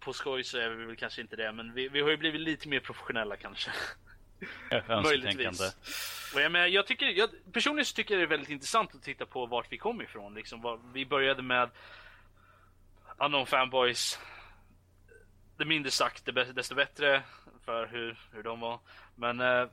på 0.00 0.12
skoj 0.12 0.44
så 0.44 0.58
är 0.58 0.68
vi 0.68 0.84
väl 0.84 0.96
kanske 0.96 1.20
inte 1.20 1.36
det, 1.36 1.52
men 1.52 1.74
vi, 1.74 1.88
vi 1.88 2.00
har 2.00 2.10
ju 2.10 2.16
blivit 2.16 2.40
lite 2.40 2.68
mer 2.68 2.80
professionella 2.80 3.36
kanske. 3.36 3.70
Och 6.34 6.40
jag, 6.40 6.52
menar, 6.52 6.66
jag 6.66 6.86
tycker, 6.86 7.06
jag, 7.06 7.30
personligen 7.52 7.84
så 7.84 7.94
tycker 7.94 8.14
jag 8.14 8.20
det 8.20 8.24
är 8.26 8.36
väldigt 8.36 8.50
intressant 8.50 8.94
att 8.94 9.02
titta 9.02 9.26
på 9.26 9.46
vart 9.46 9.72
vi 9.72 9.78
kom 9.78 10.02
ifrån. 10.02 10.34
Liksom, 10.34 10.60
var, 10.60 10.80
vi 10.92 11.06
började 11.06 11.42
med 11.42 11.70
Unknown 13.18 13.46
Fanboys. 13.46 14.18
Det 15.56 15.64
mindre 15.64 15.90
sagt, 15.90 16.24
det 16.24 16.52
desto 16.52 16.74
bättre 16.74 17.22
för 17.64 17.86
hur, 17.86 18.18
hur 18.32 18.42
de 18.42 18.60
var. 18.60 18.80
Men, 19.14 19.40
eh, 19.40 19.68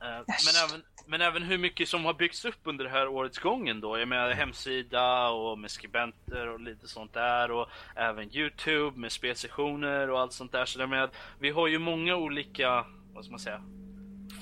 eh, 0.00 0.24
men, 0.26 0.68
även, 0.68 0.82
men 1.06 1.20
även 1.20 1.42
hur 1.42 1.58
mycket 1.58 1.88
som 1.88 2.04
har 2.04 2.14
byggts 2.14 2.44
upp 2.44 2.60
under 2.64 2.84
det 2.84 2.90
här 2.90 3.08
årets 3.08 3.38
gång 3.38 3.68
ändå. 3.68 3.98
Jag 3.98 4.08
menar 4.08 4.30
hemsida 4.30 5.28
och 5.28 5.58
med 5.58 5.70
skribenter 5.70 6.46
och 6.48 6.60
lite 6.60 6.88
sånt 6.88 7.12
där. 7.12 7.50
Och 7.50 7.68
även 7.94 8.36
Youtube 8.36 8.98
med 8.98 9.12
spelsessioner 9.12 10.10
och 10.10 10.20
allt 10.20 10.32
sånt 10.32 10.52
där. 10.52 10.64
Så 10.64 10.80
jag 10.80 10.88
menar, 10.88 11.10
vi 11.38 11.50
har 11.50 11.66
ju 11.68 11.78
många 11.78 12.16
olika, 12.16 12.86
vad 13.12 13.24
ska 13.24 13.30
man 13.30 13.40
säga, 13.40 13.62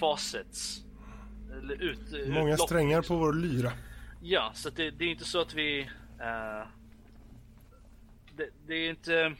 facets. 0.00 0.82
Eller 1.52 1.82
ut, 1.82 2.28
Många 2.28 2.52
utlopp, 2.52 2.68
strängar 2.68 2.98
liksom. 2.98 3.16
på 3.16 3.24
vår 3.24 3.32
lyra. 3.32 3.72
Ja, 4.22 4.50
så 4.54 4.68
att 4.68 4.76
det, 4.76 4.90
det 4.90 5.04
är 5.04 5.09
inte 5.09 5.24
så 5.24 5.40
att 5.40 5.54
vi... 5.54 5.80
eh, 6.20 6.68
det, 8.36 8.48
det 8.66 8.74
är 8.74 8.90
inte... 8.90 9.34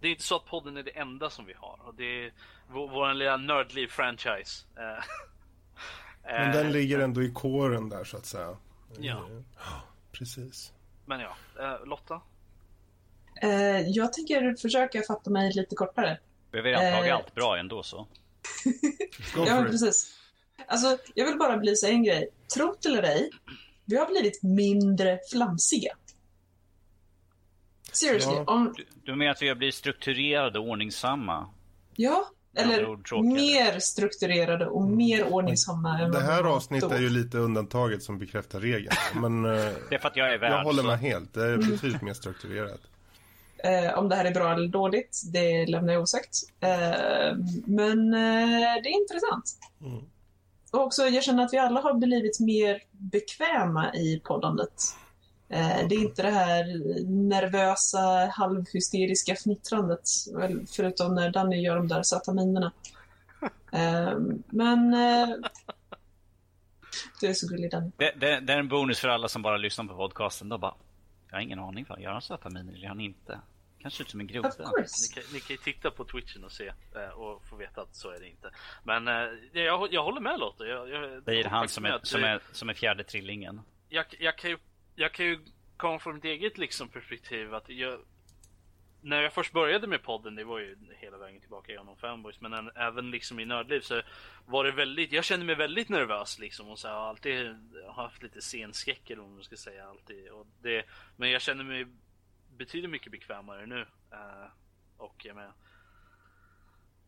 Det 0.00 0.06
är 0.06 0.10
inte 0.10 0.22
så 0.22 0.36
att 0.36 0.46
podden 0.46 0.76
är 0.76 0.82
det 0.82 0.90
enda 0.98 1.30
som 1.30 1.44
vi 1.46 1.52
har. 1.56 1.78
Och 1.84 1.94
det 1.94 2.24
är 2.24 2.32
vår, 2.72 2.88
vår 2.88 3.14
lilla 3.14 3.36
nördliv-franchise. 3.36 4.64
Eh, 4.76 5.04
Men 6.24 6.48
eh, 6.50 6.52
den 6.56 6.72
ligger 6.72 6.98
ändå 7.00 7.22
i 7.22 7.30
kåren 7.32 7.88
där 7.88 8.04
så 8.04 8.16
att 8.16 8.26
säga. 8.26 8.56
Ja. 8.98 9.28
Precis. 10.12 10.72
Men 11.06 11.20
ja, 11.20 11.36
eh, 11.60 11.86
Lotta? 11.86 12.20
Eh, 13.42 13.80
jag 13.80 14.12
tänker 14.12 14.56
försöka 14.62 15.02
fatta 15.02 15.30
mig 15.30 15.52
lite 15.54 15.74
kortare. 15.76 16.18
Vi 16.50 16.58
har 16.58 16.64
redan 16.64 16.92
tagit 16.92 17.10
Eh. 17.10 17.16
allt 17.16 17.34
bra 17.34 17.58
ändå 17.58 17.82
så. 17.82 18.06
Ja, 19.36 19.64
precis. 19.70 20.16
Alltså, 20.66 20.98
jag 21.14 21.26
vill 21.26 21.38
bara 21.38 21.56
belysa 21.56 21.88
en 21.88 22.04
grej. 22.04 22.28
Tro 22.54 22.76
det 22.82 22.88
eller 22.88 23.02
ej, 23.02 23.30
vi 23.84 23.96
har 23.96 24.06
blivit 24.06 24.42
mindre 24.42 25.18
flamsiga. 25.32 25.96
Seriously, 27.92 28.32
Ja. 28.34 28.44
om... 28.46 28.74
Du, 28.76 28.86
du 29.04 29.16
menar 29.16 29.32
att 29.32 29.42
vi 29.42 29.48
har 29.48 29.54
blivit 29.54 29.74
strukturerade 29.74 30.58
och 30.58 30.68
ordningsamma? 30.68 31.48
Ja, 31.96 32.28
eller 32.56 32.86
ord 32.88 33.12
mer 33.24 33.78
strukturerade 33.78 34.66
och 34.66 34.82
mer 34.82 35.24
ordningsamma 35.32 35.94
än 35.94 36.00
Mm. 36.00 36.10
Det 36.12 36.20
här 36.20 36.44
avsnittet 36.44 36.92
är 36.92 36.98
ju 36.98 37.08
lite 37.10 37.38
undantaget 37.38 38.02
som 38.02 38.18
bekräftar 38.18 38.60
regeln. 38.60 38.96
Men 39.14 39.44
eh, 39.44 39.50
Det 39.88 39.94
är 39.94 39.98
för 39.98 40.08
att 40.08 40.16
jag 40.16 40.34
är 40.34 40.38
värd. 40.38 40.52
jag 40.52 40.64
håller 40.64 40.82
så- 40.82 40.88
med 40.88 40.98
helt. 40.98 41.34
Det 41.34 41.44
är 41.46 41.56
betydligt 41.56 42.02
mer 42.02 42.14
strukturerat. 42.14 42.80
Eh, 43.64 43.98
om 43.98 44.08
det 44.08 44.16
här 44.16 44.24
är 44.24 44.30
bra 44.34 44.52
eller 44.52 44.68
dåligt, 44.68 45.22
det 45.32 45.66
lämnar 45.66 45.92
jag 45.92 46.02
osagt. 46.02 46.36
Eh, 46.60 46.68
men 47.66 48.14
eh, 48.14 48.82
det 48.82 48.88
är 48.88 49.00
intressant. 49.00 49.44
Mm. 49.80 50.02
Och 50.70 50.80
också, 50.80 51.02
jag 51.08 51.24
känner 51.24 51.44
att 51.44 51.52
vi 51.52 51.58
alla 51.58 51.80
har 51.80 51.94
blivit 51.94 52.40
mer 52.40 52.82
bekväma 52.92 53.94
i 53.94 54.20
poddandet. 54.24 54.82
Eh, 55.50 55.88
det 55.88 55.94
är 55.94 56.00
inte 56.00 56.22
det 56.22 56.30
här 56.30 56.64
nervösa, 57.28 58.30
halvhysteriska 58.34 59.36
fnittrandet, 59.36 60.00
förutom 60.76 61.14
när 61.14 61.30
Danny 61.30 61.56
gör 61.62 61.76
de 61.76 61.88
där 61.88 62.02
söta 62.02 62.32
minerna. 62.32 62.72
Eh, 63.72 64.18
men... 64.46 64.94
Eh, 64.94 65.28
du 67.20 67.26
är 67.26 67.34
så 67.34 67.46
gullig, 67.48 67.70
Danny. 67.70 67.90
Det, 67.96 68.12
det, 68.16 68.40
det 68.40 68.52
är 68.52 68.58
en 68.58 68.68
bonus 68.68 69.00
för 69.00 69.08
alla 69.08 69.28
som 69.28 69.42
bara 69.42 69.56
lyssnar 69.56 69.84
på 69.84 69.96
podcasten. 69.96 70.48
Då 70.48 70.58
bara, 70.58 70.74
jag 71.28 71.36
har 71.36 71.40
ingen 71.42 71.58
aning. 71.58 71.86
Gör 71.98 72.12
han 72.12 72.22
söta 72.22 72.50
miner 72.50 72.72
eller 72.72 72.80
gör 72.82 72.88
han 72.88 73.00
inte? 73.00 73.40
Kanske 73.82 74.02
ut 74.02 74.10
som 74.10 74.20
en 74.20 74.26
groda. 74.26 74.48
Ni 74.58 75.22
ni 75.32 75.40
kan 75.40 75.56
ju 75.56 75.56
titta 75.56 75.90
på 75.90 76.04
Twitchen 76.04 76.44
och 76.44 76.52
se 76.52 76.72
och 77.14 77.42
få 77.50 77.56
veta 77.56 77.80
att 77.80 77.94
så 77.96 78.10
är 78.10 78.20
det 78.20 78.28
inte. 78.28 78.50
Men 78.84 79.06
jag, 79.52 79.92
jag 79.92 80.04
håller 80.04 80.20
med 80.20 80.38
Lotta. 80.38 80.66
Jag, 80.66 80.88
jag, 80.88 81.24
Säger 81.24 81.44
han 81.44 81.60
faktiskt 81.60 81.74
som 81.74 81.84
är, 81.84 82.00
som 82.02 82.20
det- 82.20 82.28
är, 82.28 82.40
som 82.52 82.68
är 82.68 82.74
fjärde 82.74 83.04
trillingen. 83.04 83.60
jag, 83.88 84.04
jag, 84.18 84.38
kan 84.38 84.50
ju, 84.50 84.58
jag 85.00 85.12
kan 85.12 85.26
ju 85.26 85.38
komma 85.76 85.98
från 85.98 86.14
mitt 86.14 86.24
eget 86.24 86.58
liksom, 86.58 86.88
perspektiv 86.88 87.54
att 87.54 87.68
jag, 87.68 88.00
när 89.00 89.22
jag 89.22 89.32
först 89.32 89.52
började 89.52 89.86
med 89.86 90.02
podden, 90.02 90.34
det 90.34 90.44
var 90.44 90.58
ju 90.58 90.76
hela 90.98 91.18
vägen 91.18 91.40
tillbaka 91.40 91.72
genom 91.72 91.96
fanboys, 91.96 92.40
men 92.40 92.52
än, 92.52 92.70
även 92.74 93.10
liksom 93.10 93.40
i 93.40 93.44
nördliv 93.44 93.80
så 93.80 94.02
var 94.46 94.64
det 94.64 94.72
väldigt, 94.72 95.12
jag 95.12 95.24
kände 95.24 95.46
mig 95.46 95.54
väldigt 95.54 95.88
nervös 95.88 96.38
liksom 96.38 96.68
och 96.68 96.78
så 96.78 96.88
här, 96.88 96.94
har 96.94 97.08
alltid 97.08 97.56
haft 97.96 98.22
lite 98.22 98.40
scenskräck 98.40 99.10
eller 99.10 99.22
vad 99.22 99.30
man 99.30 99.42
ska 99.44 99.56
säga 99.56 99.88
alltid. 99.88 100.28
Och 100.30 100.46
det, 100.62 100.84
men 101.16 101.30
jag 101.30 101.42
känner 101.42 101.64
mig 101.64 101.86
betydligt 102.56 102.90
mycket 102.90 103.12
bekvämare 103.12 103.66
nu. 103.66 103.80
eh, 104.12 104.48
och 104.96 105.24
jag 105.24 105.36
menar, 105.36 105.52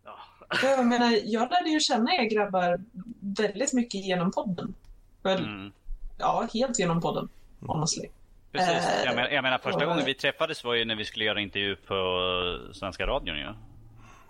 ja, 0.05 0.19
Jag 0.63 0.87
menar, 0.87 1.19
jag 1.25 1.51
lärde 1.51 1.71
ju 1.71 1.81
känna 1.81 2.15
er 2.15 2.25
grabbar 2.25 2.81
väldigt 3.21 3.73
mycket 3.73 4.05
genom 4.07 4.33
podden. 4.33 4.75
Väl, 5.23 5.45
Mm. 5.45 5.73
Ja, 6.19 6.49
helt 6.55 6.79
genom 6.79 7.01
podden, 7.01 7.29
honestly. 7.67 8.09
Precis. 8.53 8.69
Eh, 8.89 9.05
Jag, 9.05 9.15
menar, 9.17 9.29
jag 9.31 9.43
menar 9.43 9.59
första 9.59 9.81
och- 9.81 9.87
gången 9.87 10.05
vi 10.05 10.15
träffades 10.15 10.65
var 10.65 10.75
ju 10.75 10.85
när 10.85 10.97
vi 10.97 11.05
skulle 11.05 11.25
göra 11.25 11.41
intervju 11.41 11.77
på 11.77 12.71
Svenska 12.73 13.07
radion 13.07 13.37
ju. 13.37 13.55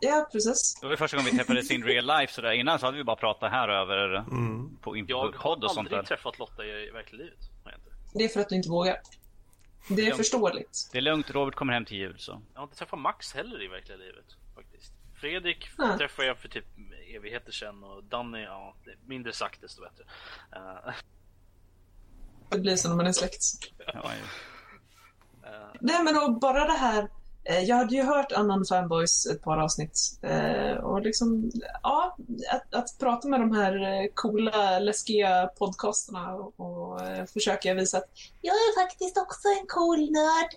Ja, 0.01 0.29
precis. 0.33 0.79
Det 0.81 0.89
var 0.89 0.97
första 0.97 1.17
gången 1.17 1.31
vi 1.33 1.39
träffades 1.39 1.71
in 1.71 1.85
real 1.85 2.07
life. 2.21 2.33
Så 2.33 2.41
där. 2.41 2.53
Innan 2.53 2.79
så 2.79 2.87
hade 2.87 2.97
vi 2.99 3.05
bara 3.05 3.17
pratat 3.17 3.51
här 3.53 3.69
över 3.69 4.15
Mm. 4.17 4.77
på 4.77 4.97
jag 4.97 5.19
har 5.19 5.33
podd 5.33 5.65
och 5.65 5.71
sånt 5.71 5.79
aldrig 5.87 5.99
där. 5.99 6.05
träffat 6.07 6.39
Lotta 6.39 6.65
i 6.65 6.91
verkliga 6.91 7.23
livet. 7.25 7.39
Har 7.65 7.73
jag. 7.73 7.81
Det 8.15 8.25
är 8.25 8.29
för 8.29 8.41
att 8.41 8.49
du 8.49 8.55
inte 8.57 8.69
vågar. 8.69 8.97
Det 9.89 10.03
är 10.03 10.09
Ja. 10.09 10.17
förståeligt. 10.17 10.89
Det 10.93 10.99
är 10.99 11.03
lugnt, 11.03 11.31
Robert 11.31 11.55
kommer 11.55 11.73
hem 11.73 11.85
till 11.85 11.97
jul 11.97 12.15
så. 12.19 12.41
jag 12.53 12.61
har 12.61 12.65
inte 12.65 12.77
träffat 12.77 12.99
Max 12.99 13.35
heller 13.35 13.63
i 13.65 13.69
verkliga 13.69 13.97
livet. 13.99 14.25
faktiskt. 14.55 14.93
Fredrik 15.21 15.69
Nej. 15.79 15.99
träffade 15.99 16.29
jag 16.29 16.39
för 16.39 16.49
typ 16.49 16.65
evigheter 17.17 17.53
sedan 17.53 17.85
och 17.85 18.05
Danny, 18.05 18.43
ja, 18.43 18.75
det- 18.85 18.95
mindre 19.07 19.33
sagt 19.33 19.61
desto 19.61 19.83
bättre. 19.83 20.05
Eh, 20.57 20.93
Det 22.53 22.59
blir 22.59 22.77
så 22.77 22.89
när 22.89 22.97
man 22.97 23.07
är 23.07 23.13
släkt. 23.13 23.43
Ja, 23.95 24.11
Nej, 25.81 26.03
men 26.05 26.17
och 26.17 26.39
bara 26.41 26.65
det 26.67 26.73
här. 26.79 27.09
eh, 27.45 27.61
Jag 27.61 27.77
hade 27.77 27.95
ju 27.95 28.03
hört 28.03 28.33
annan 28.33 28.65
fanboys 28.65 29.27
ett 29.27 29.43
par 29.43 29.59
avsnitt. 29.59 29.99
eh, 30.23 30.73
Och 30.77 31.03
liksom, 31.03 31.51
ja, 31.83 32.17
att, 32.53 32.75
att 32.75 32.99
prata 33.01 33.29
med 33.29 33.41
de 33.41 33.53
här 33.53 33.75
eh, 33.83 34.07
coola, 34.15 34.79
läskiga 34.79 35.47
podcasterna 35.59 36.35
och, 36.35 36.61
och 36.61 37.01
försöka 37.33 37.75
visa 37.75 37.99
att 37.99 38.09
jag 38.41 38.55
är 38.55 38.83
faktiskt 38.85 39.19
också 39.19 39.49
en 39.61 39.67
cool 39.69 39.99
nörd. 40.11 40.51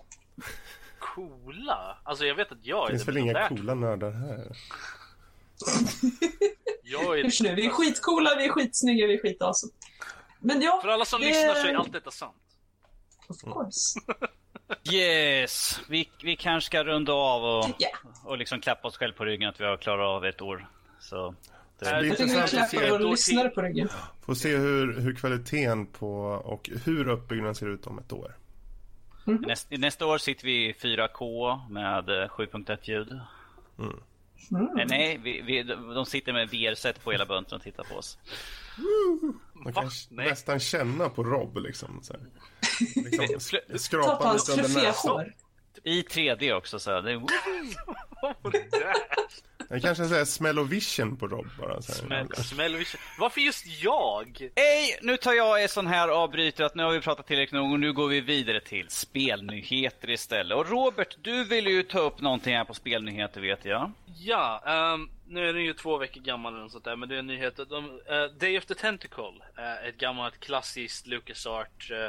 coola? 0.98 1.98
Alltså 2.04 2.24
jag 2.24 2.34
vet 2.34 2.52
att 2.52 2.58
jag 2.66 2.86
Det 2.86 2.88
är 2.88 2.90
finns 2.90 3.02
det, 3.02 3.12
väl 3.12 3.14
men 3.14 3.22
inga 3.24 3.48
coola 3.48 3.74
nördar 3.74 4.10
här? 4.10 4.56
Jag 6.82 7.18
är 7.18 7.22
Hur 7.24 7.42
nu, 7.42 7.54
vi 7.54 7.66
är 7.66 7.70
skitcoola, 7.70 8.30
vi 8.38 8.44
är 8.44 8.48
skitsnygga, 8.48 9.06
vi 9.06 9.14
är 9.14 9.22
skitawesome. 9.22 9.72
Men 10.46 10.62
ja, 10.62 10.78
För 10.82 10.88
alla 10.88 11.04
som 11.04 11.20
det- 11.20 11.26
lyssnar 11.26 11.54
så 11.54 11.66
är 11.66 11.74
allt 11.74 11.92
detta 11.92 12.10
sant. 12.10 12.36
of 13.28 13.40
course. 13.40 14.00
Yes! 14.92 15.80
Vi, 15.88 16.10
vi 16.22 16.36
kanske 16.36 16.66
ska 16.66 16.84
runda 16.84 17.12
av 17.12 17.44
och, 17.44 17.74
Ja. 17.78 17.88
och 18.24 18.38
liksom 18.38 18.60
klappa 18.60 18.88
oss 18.88 18.96
själv 18.96 19.12
på 19.12 19.24
ryggen 19.24 19.48
att 19.48 19.60
vi 19.60 19.64
har 19.64 19.76
klarat 19.76 20.06
av 20.06 20.24
ett 20.24 20.40
år. 20.42 20.68
Så 21.00 21.34
det, 21.78 22.00
vi 22.02 22.08
intressant 22.08 22.54
att 22.62 22.70
se, 22.70 22.90
våra 22.90 22.98
lyssnare 23.10 23.48
på 23.48 23.62
ryggen. 23.62 23.88
få 24.26 24.34
se 24.34 24.56
hur, 24.56 25.00
hur 25.00 25.14
kvaliteten 25.14 25.86
på 25.86 26.10
och 26.44 26.70
hur 26.84 27.08
uppbyggnaden 27.08 27.54
ser 27.54 27.66
ut 27.68 27.86
om 27.86 27.98
ett 27.98 28.12
år. 28.12 28.36
näst, 29.24 29.66
nästa 29.70 30.06
år 30.06 30.18
sitter 30.18 30.44
vi 30.44 30.68
i 30.68 30.72
4K 30.72 31.58
med 31.70 32.08
eh, 32.08 32.28
7.1 32.28 32.78
ljud. 32.82 33.20
Mm. 33.78 34.00
Nej, 34.50 34.86
nej 34.88 35.18
vi, 35.22 35.40
vi, 35.40 35.62
de 35.94 36.06
sitter 36.06 36.32
med 36.32 36.48
VR-set 36.50 37.04
på 37.04 37.12
hela 37.12 37.26
bunten 37.26 37.56
och 37.56 37.62
tittar 37.62 37.84
på 37.84 37.94
oss. 37.94 38.18
Man 39.64 39.72
kan 39.72 39.90
Nej. 40.10 40.28
nästan 40.28 40.60
känna 40.60 41.08
på 41.08 41.24
Rob 41.24 41.56
liksom. 41.56 42.00
Så 42.02 42.12
här. 42.12 42.22
liksom 43.10 43.40
skrapa 43.78 44.16
på 44.16 44.24
hans 44.24 44.48
lite 44.48 44.62
under 44.62 44.82
näsan. 44.82 45.24
I 45.86 46.02
3D 46.02 46.52
också 46.52 46.78
så. 46.78 46.90
här. 46.90 47.02
Det 47.02 47.12
är, 47.12 47.20
Jag 49.68 49.82
kanske 49.82 50.04
säger 50.04 50.24
smellovision 50.24 51.16
på 51.16 51.26
Rob 51.26 51.46
bara. 51.58 51.82
Så 51.82 51.92
här. 51.92 52.00
Smäll, 52.00 52.36
smäll, 52.36 52.84
varför 53.18 53.40
just 53.40 53.82
jag? 53.82 54.50
Hej! 54.56 54.98
Nu 55.02 55.16
tar 55.16 55.32
jag 55.32 55.62
en 55.62 55.68
sån 55.68 55.86
här 55.86 56.08
avbryter 56.08 56.64
att 56.64 56.74
nu 56.74 56.82
har 56.82 56.92
vi 56.92 57.00
pratat 57.00 57.26
tillräckligt 57.26 57.60
nog 57.60 57.72
och 57.72 57.80
nu 57.80 57.92
går 57.92 58.08
vi 58.08 58.20
vidare 58.20 58.60
till 58.60 58.86
spelnyheter 58.88 60.10
istället. 60.10 60.58
Och 60.58 60.70
Robert, 60.70 61.16
du 61.22 61.44
vill 61.44 61.66
ju 61.66 61.82
ta 61.82 61.98
upp 61.98 62.20
någonting 62.20 62.56
här 62.56 62.64
på 62.64 62.74
spelnyheter 62.74 63.40
vet 63.40 63.64
jag. 63.64 63.92
Ja, 64.18 64.62
ehm, 64.66 65.10
nu 65.26 65.48
är 65.48 65.52
den 65.52 65.64
ju 65.64 65.72
två 65.72 65.98
veckor 65.98 66.20
gammal 66.20 66.56
eller 66.56 66.68
sånt 66.68 66.84
där, 66.84 66.96
men 66.96 67.08
det 67.08 67.14
är 67.14 67.18
en 67.18 67.26
nyhet. 67.26 67.60
De, 67.68 68.00
eh, 68.08 68.24
Day 68.24 68.58
of 68.58 68.66
the 68.66 68.74
Tentacle, 68.74 69.32
uh, 69.58 69.88
ett 69.88 69.98
gammalt 69.98 70.40
klassiskt 70.40 71.06
LucasArt 71.06 71.90
uh, 71.90 72.08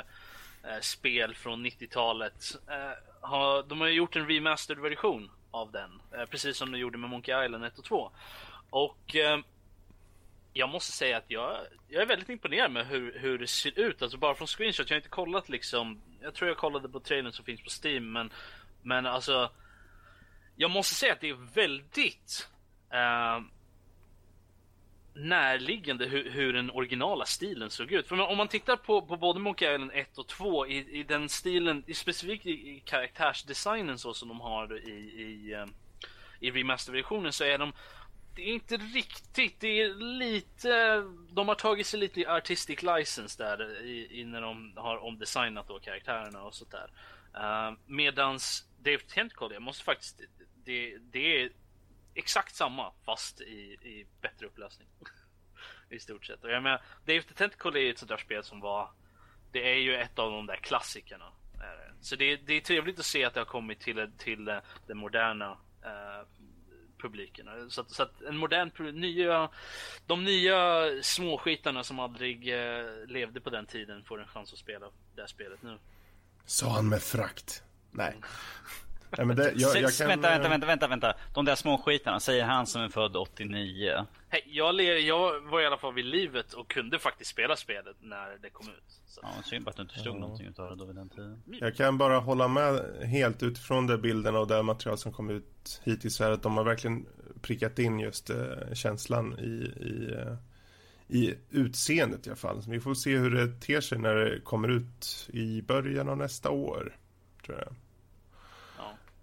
spel 0.81 1.35
från 1.35 1.65
90-talet. 1.65 2.57
Har, 3.27 3.63
de 3.63 3.81
har 3.81 3.87
gjort 3.87 4.15
en 4.15 4.27
remastered 4.27 4.81
version 4.81 5.31
av 5.51 5.71
den, 5.71 6.01
eh, 6.11 6.25
precis 6.25 6.57
som 6.57 6.71
de 6.71 6.77
gjorde 6.77 6.97
med 6.97 7.09
Monkey 7.09 7.45
Island 7.45 7.65
1 7.65 7.77
och 7.77 7.85
2. 7.85 8.11
Och 8.69 9.15
eh, 9.15 9.39
jag 10.53 10.69
måste 10.69 10.91
säga 10.91 11.17
att 11.17 11.31
jag, 11.31 11.57
jag 11.87 12.01
är 12.01 12.05
väldigt 12.05 12.29
imponerad 12.29 12.71
med 12.71 12.87
hur, 12.87 13.19
hur 13.19 13.37
det 13.37 13.47
ser 13.47 13.79
ut. 13.79 14.01
Alltså 14.01 14.17
bara 14.17 14.35
från 14.35 14.47
screenshot. 14.47 14.89
Jag 14.89 14.95
har 14.95 14.99
inte 14.99 15.09
kollat 15.09 15.49
liksom. 15.49 16.01
Jag 16.21 16.33
tror 16.33 16.47
jag 16.47 16.57
kollade 16.57 16.89
på 16.89 16.99
trailern 16.99 17.31
som 17.31 17.45
finns 17.45 17.61
på 17.61 17.87
Steam. 17.87 18.11
Men, 18.11 18.31
men 18.81 19.05
alltså. 19.05 19.51
Jag 20.55 20.71
måste 20.71 20.95
säga 20.95 21.13
att 21.13 21.21
det 21.21 21.29
är 21.29 21.53
väldigt 21.53 22.49
eh, 22.91 23.39
närliggande 25.17 26.05
hur, 26.05 26.29
hur 26.29 26.53
den 26.53 26.71
originala 26.71 27.25
stilen 27.25 27.69
såg 27.69 27.91
ut. 27.91 28.07
För 28.07 28.19
om 28.21 28.37
man 28.37 28.47
tittar 28.47 28.75
på, 28.75 29.01
på 29.01 29.17
både 29.17 29.39
Monkey 29.39 29.73
Island 29.73 29.91
1 29.93 30.17
och 30.17 30.27
2 30.27 30.67
i, 30.67 30.99
i 30.99 31.03
den 31.03 31.29
stilen, 31.29 31.83
i, 31.87 31.93
specifikt 31.93 32.45
i, 32.45 32.51
i 32.51 32.83
karaktärsdesignen 32.85 33.97
så 33.97 34.13
som 34.13 34.27
de 34.27 34.39
har 34.39 34.89
i, 34.89 34.91
i, 34.91 35.53
ehm, 35.53 35.73
i 36.39 36.51
remasterversionen 36.51 37.33
så 37.33 37.43
är 37.43 37.57
de 37.57 37.73
det 38.35 38.49
är 38.49 38.53
inte 38.53 38.77
riktigt, 38.77 39.59
det 39.59 39.81
är 39.81 39.95
lite, 39.95 41.03
de 41.31 41.47
har 41.47 41.55
tagit 41.55 41.87
sig 41.87 41.99
lite 41.99 42.21
i 42.21 42.25
artistic 42.25 42.81
license 42.81 43.43
där 43.43 43.81
i, 43.85 44.19
i 44.19 44.25
när 44.25 44.41
de 44.41 44.73
har 44.75 44.97
omdesignat 44.97 45.67
då 45.67 45.79
karaktärerna 45.79 46.43
och 46.43 46.55
sånt 46.55 46.71
där. 46.71 46.89
Uh, 47.35 47.67
ehm, 47.67 47.77
medans 47.85 48.67
Dave 48.79 48.99
Tentacle, 48.99 49.53
jag 49.53 49.61
måste 49.61 49.83
faktiskt, 49.83 50.21
det, 50.65 50.97
det 51.11 51.41
är 51.41 51.49
exakt 52.17 52.55
samma 52.55 52.91
fast 53.05 53.41
i, 53.41 53.77
i 53.81 54.05
bättre 54.21 54.45
upplösning. 54.45 54.87
I 55.89 55.99
stort 55.99 56.25
sett. 56.25 56.43
Och 56.43 56.51
jag 56.51 56.63
menar, 56.63 56.81
Dave 57.05 57.21
the 57.21 57.33
Tentacle 57.33 57.79
är 57.79 57.91
ett 57.91 57.97
sånt 57.97 58.09
där 58.09 58.17
spel 58.17 58.43
som 58.43 58.59
var, 58.59 58.91
det 59.51 59.71
är 59.71 59.77
ju 59.77 59.95
ett 59.95 60.19
av 60.19 60.31
de 60.31 60.45
där 60.45 60.55
klassikerna. 60.55 61.31
är 61.53 61.77
det. 61.77 61.93
Så 62.01 62.15
det, 62.15 62.35
det 62.35 62.53
är 62.53 62.61
trevligt 62.61 62.99
att 62.99 63.05
se 63.05 63.25
att 63.25 63.33
det 63.33 63.39
har 63.39 63.45
kommit 63.45 63.79
till, 63.79 64.11
till 64.17 64.45
den 64.87 64.97
moderna 64.97 65.57
eh, 65.83 66.27
publiken. 66.97 67.69
Så 67.69 67.81
att, 67.81 67.91
så 67.91 68.03
att 68.03 68.21
en 68.21 68.37
modern, 68.37 68.99
nya, 68.99 69.49
de 70.05 70.23
nya 70.23 70.83
småskitarna 71.01 71.83
som 71.83 71.99
aldrig 71.99 72.53
eh, 72.53 72.85
levde 73.07 73.41
på 73.41 73.49
den 73.49 73.65
tiden 73.65 74.03
får 74.03 74.21
en 74.21 74.27
chans 74.27 74.53
att 74.53 74.59
spela 74.59 74.85
det 75.15 75.21
här 75.21 75.27
spelet 75.27 75.61
nu. 75.61 75.77
Sa 76.45 76.69
han 76.69 76.89
med 76.89 77.01
frakt. 77.01 77.63
Nej. 77.91 78.15
Nej, 79.17 79.25
men 79.25 79.35
det, 79.35 79.53
jag, 79.55 79.81
jag 79.81 79.93
kan, 79.93 80.07
vänta, 80.07 80.29
vänta, 80.29 80.49
vänta, 80.49 80.67
vänta, 80.67 80.87
vänta. 80.87 81.13
De 81.33 81.45
där 81.45 81.55
små 81.55 81.77
skitarna, 81.77 82.19
säger 82.19 82.45
han 82.45 82.67
som 82.67 82.81
är 82.81 82.89
född 82.89 83.15
89. 83.15 84.05
Hej, 84.29 84.43
jag, 84.47 84.81
jag 84.81 85.41
var 85.41 85.61
i 85.61 85.65
alla 85.65 85.77
fall 85.77 85.93
vid 85.93 86.05
livet 86.05 86.53
och 86.53 86.67
kunde 86.67 86.99
faktiskt 86.99 87.31
spela 87.31 87.55
spelet 87.55 87.95
när 88.01 88.37
det 88.41 88.49
kom 88.49 88.67
ut. 88.67 88.99
Så. 89.07 89.21
Ja, 89.23 89.43
synd 89.43 89.67
att 89.67 89.75
du 89.75 89.81
inte 89.81 89.93
förstod 89.93 90.19
någonting 90.19 90.47
utav 90.47 90.69
det 90.69 90.75
då 90.75 90.85
vid 90.85 90.95
den 90.95 91.09
tiden. 91.09 91.43
jag 91.45 91.75
kan 91.75 91.97
bara 91.97 92.19
hålla 92.19 92.47
med 92.47 92.81
helt 93.03 93.43
utifrån 93.43 93.87
de 93.87 93.97
bilderna 93.97 94.39
och 94.39 94.47
det 94.47 94.63
material 94.63 94.97
som 94.97 95.11
kom 95.11 95.29
ut 95.29 95.81
hittills 95.83 96.19
här 96.19 96.31
att 96.31 96.43
de 96.43 96.57
har 96.57 96.63
verkligen 96.63 97.05
prickat 97.41 97.79
in 97.79 97.99
just 97.99 98.29
eh, 98.29 98.73
känslan 98.73 99.39
i, 99.39 99.83
i, 99.83 100.13
eh, 100.13 100.35
i 101.07 101.35
utseendet 101.49 102.27
i 102.27 102.29
alla 102.29 102.37
fall. 102.37 102.63
Så 102.63 102.71
vi 102.71 102.79
får 102.79 102.93
se 102.93 103.17
hur 103.17 103.31
det 103.31 103.47
ter 103.61 103.81
sig 103.81 103.97
när 103.97 104.15
det 104.15 104.39
kommer 104.39 104.67
ut 104.67 105.29
i 105.33 105.61
början 105.61 106.09
av 106.09 106.17
nästa 106.17 106.49
år. 106.49 106.97
Tror 107.45 107.57
jag. 107.57 107.75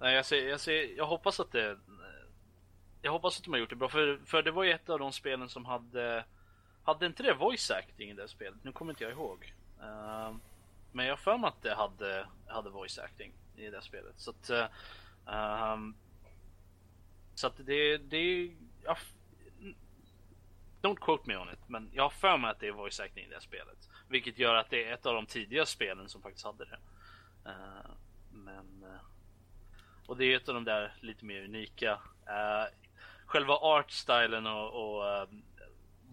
Nej, 0.05 0.15
jag, 0.15 0.27
ser, 0.27 0.49
jag, 0.49 0.61
ser, 0.61 0.97
jag 0.97 1.07
hoppas 1.07 1.41
att 1.41 1.53
det... 1.53 1.79
Jag 3.03 3.13
hoppas 3.13 3.39
att 3.39 3.45
de 3.45 3.53
har 3.53 3.61
gjort 3.61 3.71
det 3.71 3.77
bra, 3.77 3.89
för, 3.89 4.21
för 4.25 4.43
det 4.43 4.51
var 4.51 4.65
ju 4.65 4.71
ett 4.71 4.89
av 4.89 4.99
de 4.99 5.13
spelen 5.13 5.49
som 5.49 5.65
hade... 5.65 6.25
Hade 6.83 7.07
inte 7.07 7.23
det 7.23 7.35
voice 7.35 7.71
acting 7.71 8.11
i 8.11 8.15
det 8.15 8.29
spelet? 8.29 8.65
Nu 8.65 8.73
kommer 8.73 8.93
inte 8.93 9.05
jag 9.05 9.13
ihåg. 9.13 9.55
Uh, 9.81 10.37
men 10.93 11.07
jag 11.07 11.13
har 11.13 11.17
för 11.17 11.39
mig 11.39 11.49
att 11.49 11.63
det 11.63 11.75
hade, 11.75 12.27
hade 12.47 12.71
voice 12.71 12.99
acting 12.99 13.33
i 13.57 13.71
det 13.71 13.83
spelet. 13.83 14.15
Så 14.17 14.31
att... 14.31 14.51
Uh, 14.51 15.77
så 17.35 17.47
att 17.47 17.57
det... 17.57 17.99
det 17.99 18.51
ja, 18.85 18.97
don't 20.83 21.01
quote 21.01 21.23
me 21.27 21.37
on 21.37 21.49
it, 21.53 21.69
men 21.69 21.91
jag 21.93 22.03
har 22.03 22.11
för 22.11 22.39
mig 22.39 22.51
att 22.51 22.61
det 22.61 22.69
är 22.69 22.73
voice 22.73 23.01
acting 23.01 23.25
i 23.25 23.29
det 23.29 23.41
spelet. 23.41 23.89
Vilket 24.09 24.39
gör 24.39 24.55
att 24.55 24.71
det 24.71 24.85
är 24.85 24.95
ett 24.95 25.07
av 25.07 25.15
de 25.15 25.27
tidiga 25.27 25.67
spelen 25.67 26.09
som 26.09 26.23
faktiskt 26.23 26.47
hade 26.47 26.65
det. 26.65 26.79
Uh, 27.47 27.91
men... 28.33 28.85
Och 30.07 30.17
det 30.17 30.25
är 30.25 30.37
ett 30.37 30.49
av 30.49 30.55
de 30.55 30.65
där 30.65 30.93
lite 31.01 31.25
mer 31.25 31.45
unika. 31.45 31.93
Uh, 31.93 32.75
själva 33.27 33.55
artstylen 33.55 34.47
och, 34.47 34.97
och 34.97 35.05
uh, 35.05 35.29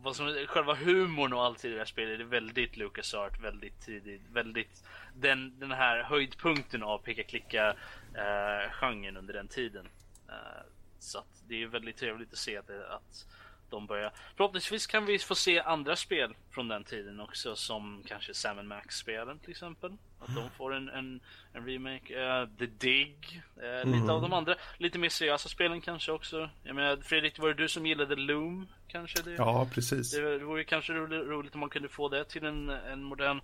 vad 0.03 0.15
som, 0.15 0.45
själva 0.47 0.75
humorn 0.75 1.33
och 1.33 1.43
allt 1.43 1.65
i 1.65 1.69
det 1.69 1.77
här 1.77 1.85
spelet 1.85 2.19
är 2.19 2.23
väldigt 2.23 2.77
Lucas 2.77 3.13
Art, 3.13 3.39
väldigt 3.43 3.81
tidigt, 3.81 4.21
väldigt 4.31 4.83
den, 5.15 5.59
den 5.59 5.71
här 5.71 6.03
höjdpunkten 6.03 6.83
av 6.83 6.97
peka-klicka 6.97 7.75
uh, 8.15 8.21
eh, 8.21 8.71
genren 8.71 9.17
under 9.17 9.33
den 9.33 9.47
tiden. 9.47 9.85
Uh, 10.29 10.63
så 10.99 11.17
att 11.17 11.43
det 11.47 11.63
är 11.63 11.67
väldigt 11.67 11.97
trevligt 11.97 12.31
att 12.31 12.37
se 12.37 12.57
att, 12.57 12.69
att 12.69 13.27
de 13.71 13.87
börjar. 13.87 14.11
Förhoppningsvis 14.37 14.87
kan 14.87 15.05
vi 15.05 15.19
få 15.19 15.35
se 15.35 15.59
andra 15.59 15.95
spel 15.95 16.33
från 16.51 16.67
den 16.67 16.83
tiden 16.83 17.19
också 17.19 17.55
som 17.55 18.03
kanske 18.07 18.33
Sam 18.33 18.67
Max-spelen 18.67 19.39
till 19.39 19.51
exempel. 19.51 19.91
Att 20.19 20.35
de 20.35 20.49
får 20.57 20.73
en, 20.73 20.89
en, 20.89 21.19
en 21.53 21.65
remake. 21.65 22.41
Uh, 22.41 22.49
The 22.57 22.65
Dig. 22.65 23.17
Uh, 23.57 23.65
mm. 23.65 24.01
Lite 24.01 24.11
av 24.11 24.21
de 24.21 24.33
andra, 24.33 24.55
lite 24.77 24.99
mer 24.99 25.09
seriösa 25.09 25.49
spelen 25.49 25.81
kanske 25.81 26.11
också. 26.11 26.49
Jag 26.63 26.75
menar 26.75 26.97
Fredrik, 26.97 27.39
var 27.39 27.47
det 27.47 27.53
du 27.53 27.67
som 27.67 27.85
gillade 27.85 28.15
Loom? 28.15 28.67
Kanske? 28.87 29.21
Det, 29.21 29.31
ja, 29.31 29.69
precis. 29.73 30.11
Det, 30.11 30.37
det 30.37 30.45
vore 30.45 30.63
kanske 30.63 30.93
roligt, 30.93 31.27
roligt 31.27 31.53
om 31.53 31.59
man 31.59 31.69
kunde 31.69 31.89
få 31.89 32.09
det 32.09 32.25
till 32.25 32.45
en, 32.45 32.69
en 32.69 33.03
modern. 33.03 33.41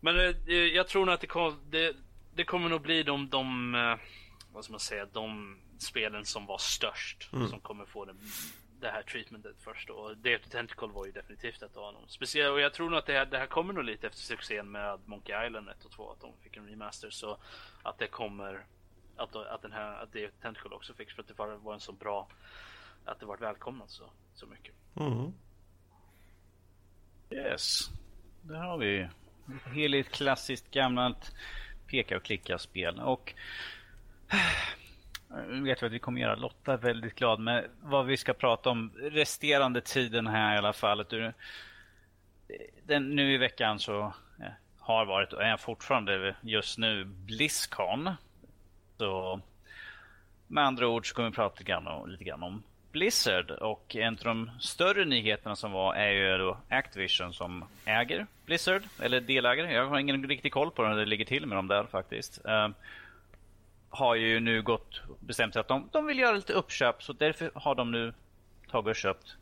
Men 0.00 0.16
uh, 0.16 0.54
jag 0.54 0.88
tror 0.88 1.06
nog 1.06 1.14
att 1.14 1.20
det, 1.20 1.26
kom, 1.26 1.60
det, 1.70 1.96
det 2.34 2.44
kommer 2.44 2.68
nog 2.68 2.80
bli 2.80 3.02
de, 3.02 3.28
de 3.28 3.72
vad 4.52 4.64
ska 4.64 4.72
man 4.72 4.80
säga, 4.80 5.06
de 5.12 5.56
spelen 5.78 6.24
som 6.24 6.46
var 6.46 6.58
störst. 6.58 7.28
Mm. 7.32 7.48
Som 7.48 7.60
kommer 7.60 7.86
få 7.86 8.04
den 8.04 8.18
det 8.80 8.90
här 8.90 9.02
treatmentet 9.02 9.56
först. 9.60 9.90
Och 9.90 10.16
Day 10.16 10.36
of 10.36 10.42
the 10.42 10.50
Tentacle 10.50 10.88
var 10.88 11.06
ju 11.06 11.12
definitivt 11.12 11.62
ett 11.62 11.76
av 11.76 11.92
dem. 11.92 12.08
Speciellt, 12.08 12.52
och 12.52 12.60
jag 12.60 12.74
tror 12.74 12.90
nog 12.90 12.98
att 12.98 13.06
det 13.06 13.12
här, 13.12 13.26
det 13.26 13.38
här 13.38 13.46
kommer 13.46 13.72
nog 13.72 13.84
lite 13.84 14.06
efter 14.06 14.20
succén 14.20 14.70
med 14.70 15.00
Monkey 15.04 15.46
Island 15.46 15.68
1 15.68 15.84
och 15.84 15.90
2, 15.90 16.10
att 16.10 16.20
de 16.20 16.32
fick 16.42 16.56
en 16.56 16.66
remaster. 16.66 17.10
Så 17.10 17.38
att 17.82 17.98
det 17.98 18.06
kommer, 18.06 18.66
att, 19.16 19.36
att 19.36 19.62
den 19.62 19.72
här, 19.72 20.02
att 20.02 20.12
Day 20.12 20.26
of 20.26 20.32
the 20.32 20.42
Tentacle 20.42 20.70
också 20.70 20.94
fick, 20.94 21.10
för 21.10 21.22
att 21.22 21.28
det 21.28 21.34
var, 21.34 21.48
var 21.48 21.74
en 21.74 21.80
så 21.80 21.92
bra, 21.92 22.28
att 23.04 23.20
det 23.20 23.26
var 23.26 23.36
välkomnat 23.36 23.90
så, 23.90 24.10
så 24.34 24.46
mycket. 24.46 24.74
Mm. 24.96 25.32
Yes, 27.30 27.90
där 28.42 28.60
har 28.60 28.78
vi 28.78 29.08
heligt 29.74 30.10
klassiskt 30.10 30.70
gammalt 30.70 31.34
peka 31.86 32.16
och 32.16 32.22
klicka 32.22 32.58
spel. 32.58 33.00
Och 33.00 33.34
nu 35.48 35.62
vet 35.62 35.82
vi 35.82 35.86
att 35.86 35.92
vi 35.92 35.98
kommer 35.98 36.20
göra 36.20 36.34
Lotta 36.34 36.76
väldigt 36.76 37.14
glad 37.14 37.40
med 37.40 37.64
vad 37.82 38.06
vi 38.06 38.16
ska 38.16 38.32
prata 38.32 38.70
om 38.70 38.92
resterande 38.96 39.80
tiden 39.80 40.26
här 40.26 40.54
i 40.54 40.58
alla 40.58 40.72
fall. 40.72 41.06
Den, 42.82 43.16
nu 43.16 43.34
i 43.34 43.36
veckan 43.36 43.78
så 43.78 44.14
har 44.78 45.04
varit 45.04 45.32
och 45.32 45.42
är 45.42 45.56
fortfarande 45.56 46.36
just 46.40 46.78
nu 46.78 47.04
Blizzcon. 47.04 48.10
Så 48.98 49.40
med 50.46 50.64
andra 50.64 50.88
ord 50.88 51.08
så 51.08 51.14
kommer 51.14 51.28
vi 51.28 51.34
prata 51.34 51.54
lite 51.58 51.70
grann, 51.70 51.86
om, 51.86 52.10
lite 52.10 52.24
grann 52.24 52.42
om 52.42 52.62
Blizzard 52.92 53.50
och 53.50 53.96
en 53.96 54.14
av 54.14 54.24
de 54.24 54.50
större 54.60 55.04
nyheterna 55.04 55.56
som 55.56 55.72
var 55.72 55.94
är 55.94 56.10
ju 56.10 56.38
då 56.38 56.56
Activision 56.68 57.32
som 57.32 57.64
äger 57.84 58.26
Blizzard, 58.46 58.82
eller 59.02 59.20
delägare. 59.20 59.72
Jag 59.72 59.86
har 59.86 59.98
ingen 59.98 60.28
riktig 60.28 60.52
koll 60.52 60.70
på 60.70 60.84
hur 60.84 60.96
det 60.96 61.04
ligger 61.04 61.24
till 61.24 61.46
med 61.46 61.58
dem 61.58 61.68
där 61.68 61.84
faktiskt 61.84 62.44
ehm, 62.44 62.74
har 63.90 64.14
ju 64.14 64.40
nu 64.40 64.62
gått 64.62 65.02
bestämt 65.20 65.52
sig 65.52 65.60
att 65.60 65.68
de, 65.68 65.88
de 65.92 66.06
vill 66.06 66.18
göra 66.18 66.32
lite 66.32 66.52
uppköp 66.52 67.02
så 67.02 67.12
därför 67.12 67.50
har 67.54 67.74
de 67.74 67.90
nu 67.90 68.14
tagit 68.70 68.88
och 68.88 68.96
köpt 68.96 69.36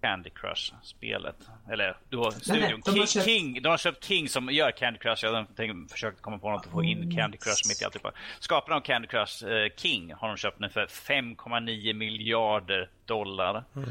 Candy 0.00 0.30
Crush-spelet. 0.30 1.36
Eller 1.70 1.96
har 2.12 2.30
studion 2.30 2.62
nej, 2.62 2.80
de 2.84 2.92
King, 2.92 3.06
köpt... 3.06 3.24
King, 3.24 3.62
de 3.62 3.68
har 3.68 3.76
köpt 3.76 4.04
King 4.04 4.28
som 4.28 4.50
gör 4.50 4.70
Candy 4.70 4.98
Crush. 4.98 5.24
Jag 5.24 5.32
har 5.32 5.88
försökt 5.88 6.22
komma 6.22 6.38
på 6.38 6.50
något 6.50 6.66
att 6.66 6.72
få 6.72 6.84
in 6.84 7.02
mm. 7.02 7.16
Candy 7.16 7.38
Crush 7.38 7.68
mitt 7.68 7.82
i 7.82 7.84
alltihopa. 7.84 8.12
Skaparna 8.40 8.76
av 8.76 8.80
Candy 8.80 9.08
Crush, 9.08 9.46
eh, 9.46 9.70
King, 9.76 10.14
har 10.14 10.28
de 10.28 10.36
köpt 10.36 10.58
nu 10.58 10.68
för 10.68 10.86
5,9 10.86 11.92
miljarder 11.92 12.90
dollar. 13.04 13.64
Mm. 13.76 13.88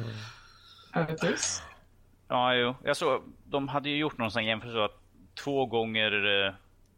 Ja, 2.28 2.53
jo. 2.55 2.76
Jag 2.84 2.97
såg, 2.97 3.24
de 3.45 3.68
hade 3.68 3.89
ju 3.89 3.97
gjort 3.97 4.18
någon 4.18 4.32
sån 4.32 4.45
jämförelse 4.45 4.84
att 4.84 5.01
två 5.43 5.66
gånger 5.66 6.45
eh, 6.45 6.53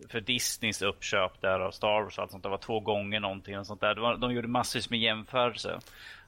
för 0.09 0.21
Disneys 0.21 0.81
uppköp 0.81 1.41
där 1.41 1.59
av 1.59 1.71
Star 1.71 2.03
Wars 2.03 2.17
och 2.17 2.21
allt 2.21 2.31
sånt. 2.31 2.43
Det 2.43 2.49
var 2.49 2.57
två 2.57 2.79
gånger 2.79 3.19
någonting 3.19 3.59
och 3.59 3.67
sånt 3.67 3.81
där. 3.81 3.95
Var, 3.95 4.17
de 4.17 4.33
gjorde 4.33 4.47
massvis 4.47 4.89
med 4.89 4.99
jämförelser. 4.99 5.79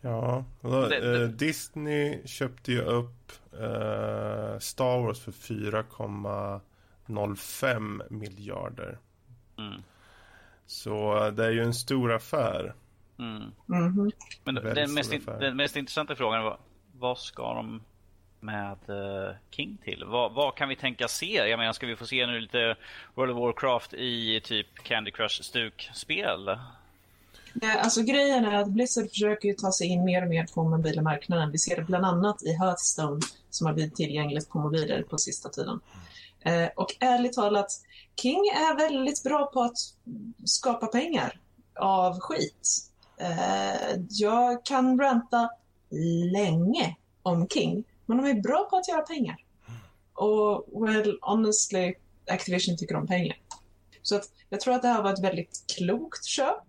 Ja, 0.01 0.45
då, 0.61 0.88
det, 0.88 0.99
det, 0.99 1.24
eh, 1.24 1.30
Disney 1.30 2.28
köpte 2.28 2.71
ju 2.71 2.82
upp 2.82 3.32
eh, 3.53 4.59
Star 4.59 4.99
Wars 4.99 5.19
för 5.19 5.32
4,05 5.32 8.01
miljarder. 8.09 8.97
Mm. 9.57 9.82
Så 10.65 11.30
det 11.30 11.45
är 11.45 11.51
ju 11.51 11.63
en 11.63 11.74
stor 11.74 12.13
affär. 12.13 12.74
Mm. 13.19 13.36
Mm 13.36 13.51
-hmm. 13.67 14.11
Men 14.43 14.55
den 14.55 14.93
mest, 14.93 15.13
den 15.26 15.57
mest 15.57 15.76
intressanta 15.76 16.15
frågan 16.15 16.43
var 16.43 16.57
vad 16.99 17.17
ska 17.17 17.53
de 17.53 17.82
med 18.43 18.77
eh, 18.87 19.35
King 19.51 19.77
till? 19.83 20.03
Vad, 20.07 20.33
vad, 20.33 20.55
kan 20.55 20.69
vi 20.69 20.75
tänka 20.75 21.07
se? 21.07 21.33
Jag 21.33 21.57
menar, 21.57 21.73
ska 21.73 21.87
vi 21.87 21.95
få 21.95 22.05
se 22.05 22.27
nu 22.27 22.39
lite 22.39 22.75
World 23.15 23.31
of 23.31 23.39
Warcraft 23.39 23.93
i 23.93 24.41
typ 24.43 24.67
Candy 24.83 25.11
Crush-stukspel? 25.11 26.47
Eh, 27.61 27.83
alltså 27.83 28.01
grejen 28.01 28.45
är 28.45 28.61
att 28.61 28.67
Blizzard 28.67 29.09
försöker 29.09 29.47
ju 29.47 29.53
ta 29.53 29.71
sig 29.71 29.87
in 29.87 30.05
mer 30.05 30.21
och 30.21 30.29
mer 30.29 30.45
på 30.53 30.63
mobila 30.63 31.01
marknaden. 31.01 31.51
Vi 31.51 31.57
ser 31.57 31.75
det 31.75 31.83
bland 31.83 32.05
annat 32.05 32.43
i 32.43 32.53
Hearthstone 32.53 33.21
som 33.49 33.67
har 33.67 33.73
blivit 33.73 33.95
tillgängligt 33.95 34.49
på 34.49 34.59
mobiler 34.59 35.03
på 35.03 35.17
sista 35.17 35.49
tiden. 35.49 35.79
Eh, 36.41 36.69
och 36.75 36.95
ärligt 36.99 37.33
talat, 37.33 37.67
King 38.21 38.39
är 38.39 38.77
väldigt 38.77 39.23
bra 39.23 39.45
på 39.45 39.61
att 39.61 39.77
skapa 40.45 40.87
pengar 40.87 41.39
av 41.79 42.19
skit. 42.19 42.89
Eh, 43.17 43.99
jag 44.09 44.65
kan 44.65 44.99
ranta 44.99 45.49
länge 46.33 46.95
om 47.23 47.47
King. 47.47 47.83
Men 48.05 48.17
de 48.17 48.25
är 48.25 48.41
bra 48.41 48.67
på 48.69 48.77
att 48.77 48.87
göra 48.87 49.01
pengar. 49.01 49.35
Och 50.13 50.67
well, 50.87 51.17
honestly, 51.21 51.93
Activision 52.31 52.77
tycker 52.77 52.95
om 52.95 53.07
pengar. 53.07 53.37
Så 54.01 54.15
att 54.15 54.29
jag 54.49 54.61
tror 54.61 54.73
att 54.73 54.81
det 54.81 54.87
här 54.87 55.03
var 55.03 55.13
ett 55.13 55.23
väldigt 55.23 55.63
klokt 55.77 56.25
köp. 56.25 56.63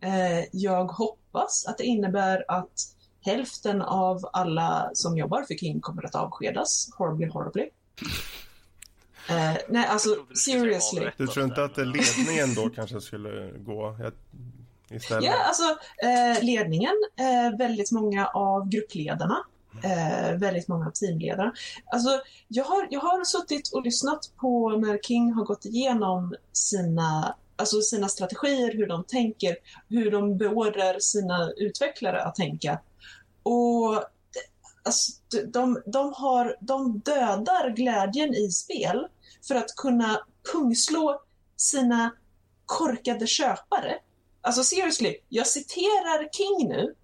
Eh, 0.00 0.44
jag 0.52 0.84
hoppas 0.84 1.66
att 1.66 1.78
det 1.78 1.84
innebär 1.84 2.44
att 2.48 2.96
hälften 3.20 3.82
av 3.82 4.20
alla 4.32 4.90
som 4.94 5.18
jobbar 5.18 5.42
för 5.42 5.54
King 5.54 5.80
kommer 5.80 6.06
att 6.06 6.14
avskedas. 6.14 6.90
Horribly, 6.98 7.26
horribly. 7.26 7.70
Eh, 9.28 9.56
nej, 9.68 9.86
alltså 9.86 10.16
seriously. 10.34 11.10
Du 11.16 11.26
tror 11.26 11.44
inte 11.44 11.64
att 11.64 11.76
ledningen 11.76 12.54
då 12.54 12.70
kanske 12.70 13.00
skulle 13.00 13.50
gå 13.58 13.96
istället? 14.90 15.24
Ja, 15.24 15.34
alltså 15.44 15.62
eh, 16.02 16.44
ledningen, 16.44 16.92
eh, 17.18 17.58
väldigt 17.58 17.92
många 17.92 18.26
av 18.26 18.68
gruppledarna 18.68 19.44
eh, 19.82 20.38
väldigt 20.38 20.68
många 20.68 20.90
teamledare. 20.90 21.52
Alltså, 21.92 22.20
jag, 22.48 22.64
har, 22.64 22.88
jag 22.90 23.00
har 23.00 23.24
suttit 23.24 23.72
och 23.72 23.82
lyssnat 23.82 24.30
på 24.36 24.70
när 24.70 24.98
King 24.98 25.32
har 25.32 25.44
gått 25.44 25.64
igenom 25.64 26.34
sina, 26.52 27.36
alltså 27.56 27.80
sina 27.80 28.08
strategier, 28.08 28.72
hur 28.72 28.86
de 28.86 29.04
tänker, 29.04 29.56
hur 29.88 30.10
de 30.10 30.36
beordrar 30.36 30.98
sina 30.98 31.50
utvecklare 31.56 32.22
att 32.22 32.34
tänka. 32.34 32.80
Och 33.42 34.04
alltså, 34.82 35.12
de, 35.46 35.82
de, 35.86 36.12
har, 36.16 36.56
de 36.60 36.98
dödar 36.98 37.70
glädjen 37.70 38.34
i 38.34 38.50
spel 38.50 39.06
för 39.48 39.54
att 39.54 39.76
kunna 39.76 40.20
pungslå 40.52 41.22
sina 41.56 42.10
korkade 42.66 43.26
köpare 43.26 43.98
Alltså 44.42 44.64
seriously, 44.64 45.16
jag 45.28 45.46
citerar 45.46 46.28
King 46.32 46.68
nu. 46.68 46.94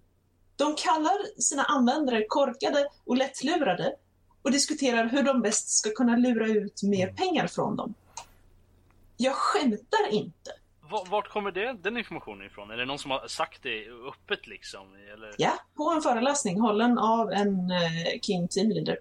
De 0.57 0.75
kallar 0.75 1.41
sina 1.41 1.63
användare 1.63 2.25
korkade 2.27 2.87
och 3.05 3.17
lättlurade 3.17 3.95
och 4.41 4.51
diskuterar 4.51 5.09
hur 5.09 5.23
de 5.23 5.41
bäst 5.41 5.69
ska 5.69 5.89
kunna 5.91 6.15
lura 6.15 6.47
ut 6.47 6.83
mer 6.83 7.07
pengar 7.07 7.47
från 7.47 7.75
dem. 7.75 7.93
Jag 9.17 9.33
skämtar 9.35 10.07
inte. 10.11 10.51
Va- 10.91 11.05
Vart 11.09 11.29
kommer 11.29 11.51
det, 11.51 11.73
den 11.83 11.97
informationen 11.97 12.47
ifrån? 12.47 12.71
Är 12.71 12.77
det 12.77 12.85
någon 12.85 12.99
som 12.99 13.11
har 13.11 13.27
sagt 13.27 13.63
det 13.63 13.85
öppet 14.09 14.47
liksom? 14.47 14.81
Eller? 15.13 15.35
Ja, 15.37 15.53
på 15.75 15.89
en 15.91 16.01
föreläsning 16.01 16.59
hållen 16.59 16.97
av 16.97 17.31
en 17.31 17.71
eh, 17.71 18.19
King 18.21 18.47
teamleader. 18.47 18.97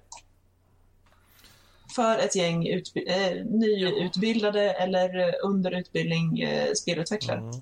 För 1.97 2.19
ett 2.19 2.37
gäng 2.37 2.67
utbi- 2.67 3.09
eh, 3.09 3.45
nyutbildade 3.45 4.71
eller 4.73 5.19
eh, 5.29 5.35
under 5.45 5.71
utbildning 5.71 6.41
eh, 6.41 6.73
spelutvecklare. 6.73 7.39
Mm. 7.39 7.61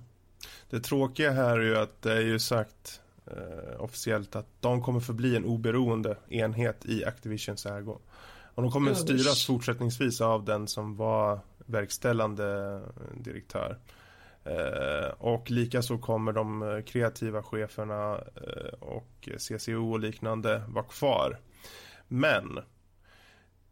Det 0.70 0.80
tråkiga 0.80 1.30
här 1.30 1.59
är 1.59 1.62
ju 1.62 1.76
att 1.78 2.03
det 2.03 2.12
är 2.12 2.20
ju 2.20 2.38
sagt 2.38 3.01
eh, 3.26 3.80
officiellt 3.80 4.36
att 4.36 4.48
de 4.60 4.82
kommer 4.82 5.00
förbli 5.00 5.36
en 5.36 5.44
oberoende 5.44 6.16
enhet 6.28 6.84
i 6.86 7.04
Activisions 7.04 7.66
ägo. 7.66 7.98
Och 8.54 8.62
de 8.62 8.70
kommer 8.70 8.90
Usch. 8.90 8.98
styras 8.98 9.46
fortsättningsvis 9.46 10.20
av 10.20 10.44
den 10.44 10.68
som 10.68 10.96
var 10.96 11.40
verkställande 11.66 12.80
direktör. 13.14 13.78
Eh, 14.44 15.08
och 15.18 15.50
likaså 15.50 15.98
kommer 15.98 16.32
de 16.32 16.62
eh, 16.62 16.82
kreativa 16.82 17.42
cheferna 17.42 18.14
eh, 18.14 18.72
och 18.80 19.28
CCO 19.38 19.92
och 19.92 20.00
liknande 20.00 20.62
vara 20.68 20.84
kvar. 20.84 21.40
Men 22.08 22.58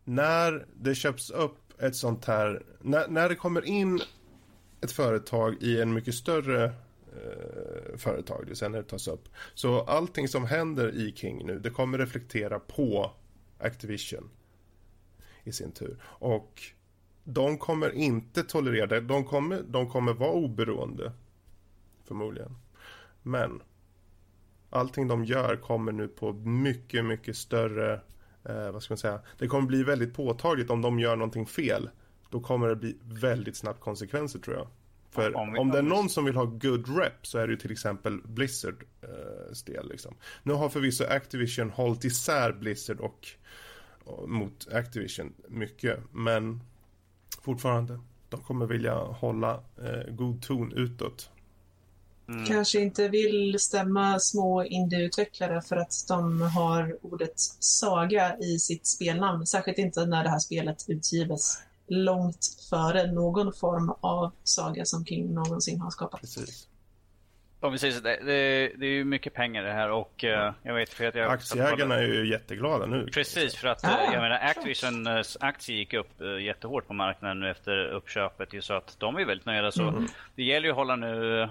när 0.05 0.67
det 0.75 0.95
köps 0.95 1.31
upp 1.31 1.81
ett 1.83 1.97
sånt 1.97 2.25
här, 2.25 2.63
när, 2.81 3.09
när 3.09 3.29
det 3.29 3.35
kommer 3.35 3.65
in 3.65 4.01
ett 4.81 4.93
företag 4.93 5.57
i 5.61 5.81
en 5.81 5.93
mycket 5.93 6.15
större 6.15 6.73
eh, 7.13 7.97
företag, 7.97 8.41
det 8.43 8.47
vill 8.47 8.57
säga 8.57 8.69
när 8.69 8.79
det 8.79 8.89
tas 8.89 9.09
upp. 9.09 9.29
Så 9.55 9.81
allting 9.81 10.29
som 10.29 10.45
händer 10.45 10.95
i 10.95 11.13
King 11.17 11.47
nu, 11.47 11.59
det 11.59 11.71
kommer 11.71 11.99
reflektera 11.99 12.59
på 12.59 13.11
Activision 13.59 14.31
i 15.45 15.53
sin 15.53 15.73
tur. 15.73 15.97
Och 16.05 16.63
de 17.25 17.59
kommer 17.59 17.91
inte 17.91 18.43
tolerera 18.43 18.87
det, 18.87 19.01
de 19.01 19.25
kommer, 19.25 19.63
de 19.63 19.91
kommer 19.91 20.13
vara 20.13 20.33
oberoende 20.33 21.13
förmodligen. 22.05 22.57
Men 23.23 23.63
allting 24.71 25.09
de 25.09 25.25
gör 25.25 25.57
kommer 25.57 25.93
nu 25.93 26.09
på 26.09 26.33
mycket, 26.33 27.05
mycket 27.05 27.37
större, 27.37 28.01
eh, 28.45 28.71
vad 28.73 28.83
ska 28.83 28.93
man 28.93 28.99
säga, 28.99 29.21
det 29.39 29.47
kommer 29.47 29.67
bli 29.67 29.83
väldigt 29.83 30.15
påtagligt 30.15 30.71
om 30.71 30.83
de 30.83 30.99
gör 30.99 31.17
någonting 31.17 31.47
fel. 31.47 31.91
Då 32.31 32.41
kommer 32.41 32.69
det 32.69 32.77
bli 32.77 32.99
väldigt 33.03 33.57
snabbt 33.57 33.81
konsekvenser 33.81 34.39
tror 34.39 34.57
jag. 34.57 34.67
För 35.13 35.37
Om 35.37 35.57
om, 35.59 35.69
vi- 35.69 35.73
det 35.73 35.79
är 35.79 35.83
om 35.83 35.89
någon 35.89 36.11
som 36.11 36.25
vill 36.25 36.37
ha 36.37 36.45
good 36.45 36.99
rep 36.99 37.27
så 37.27 37.39
är 37.39 37.47
det 37.47 37.51
ju 37.53 37.59
till 37.59 37.73
exempel 37.73 38.21
Blizzard 38.25 38.85
eh, 39.03 39.53
stel 39.53 39.89
liksom. 39.89 40.15
Nu 40.43 40.53
har 40.53 40.69
förvisso 40.69 41.05
Activision 41.05 41.71
hållit 41.71 42.05
isär 42.05 42.53
Blizzard 42.53 43.01
och, 43.01 43.29
och 44.05 44.29
mot 44.29 44.73
Activision 44.73 45.33
mycket. 45.49 45.99
Men 46.13 46.61
fortfarande, 47.43 48.01
de 48.29 48.41
kommer 48.41 48.67
vilja 48.67 48.95
hålla 48.95 49.61
eh, 49.83 50.15
god 50.15 50.43
ton 50.43 50.73
utåt. 50.73 51.31
Mm. 52.29 52.47
Kanske 52.47 52.81
inte 52.81 53.09
vill 53.09 53.59
stämma 53.59 54.19
små 54.21 54.65
indieutvecklare 54.65 55.63
för 55.63 55.77
att 55.77 55.93
de 56.09 56.41
har 56.43 56.97
ordet 57.03 57.39
saga 57.61 58.37
i 58.39 58.59
sitt 58.59 58.87
spelnamn. 58.87 59.47
Särskilt 59.47 59.79
inte 59.79 60.07
när 60.07 60.25
det 60.25 60.31
här 60.31 60.39
spelet 60.39 60.85
utgives 60.89 61.59
långt 61.93 62.47
före 62.71 63.13
någon 63.13 63.53
form 63.53 63.95
av 64.01 64.33
saga 64.43 64.85
som 64.85 65.05
King 65.05 65.35
någonsin 65.35 65.81
har 65.81 65.91
skapat. 65.91 66.21
Precis. 66.21 66.69
Om 67.61 67.73
vi 67.73 67.79
säger 67.79 67.95
så, 67.95 68.01
det, 68.01 68.17
det, 68.25 68.73
det 68.77 68.87
är 68.87 68.91
ju 68.91 69.05
mycket 69.05 69.35
pengar 69.35 69.63
det 69.63 69.73
här 69.73 69.91
och 69.91 70.25
eh, 70.25 70.53
jag 70.63 70.75
vet 70.75 70.89
för 70.89 71.05
att 71.05 71.15
jag... 71.15 71.33
Aktieägarna 71.33 71.95
är 71.95 72.03
ju 72.03 72.31
jätteglada 72.31 72.87
nu. 72.87 73.07
Precis, 73.07 73.57
för 73.57 73.69
att 73.69 73.85
Ah, 73.85 73.89
eh, 73.89 74.13
jag 74.13 74.23
menar 74.23 74.39
Activisions 74.43 75.37
aktie 75.41 75.77
gick 75.77 75.95
upp 75.95 76.21
eh, 76.21 76.45
jättehårt 76.45 76.87
på 76.87 76.95
marknaden 76.95 77.41
nu 77.41 77.51
efter 77.51 77.87
uppköpet. 77.87 78.55
ju, 78.55 78.63
Så 78.63 78.75
att 78.75 78.97
de 78.99 79.17
är 79.17 79.25
väldigt 79.25 79.47
nöjda. 79.47 79.73
Så 79.73 80.07
det 80.35 80.43
gäller 80.43 80.67
ju 80.67 80.71
att 80.71 80.77
hålla 80.77 80.97
nu 80.97 81.49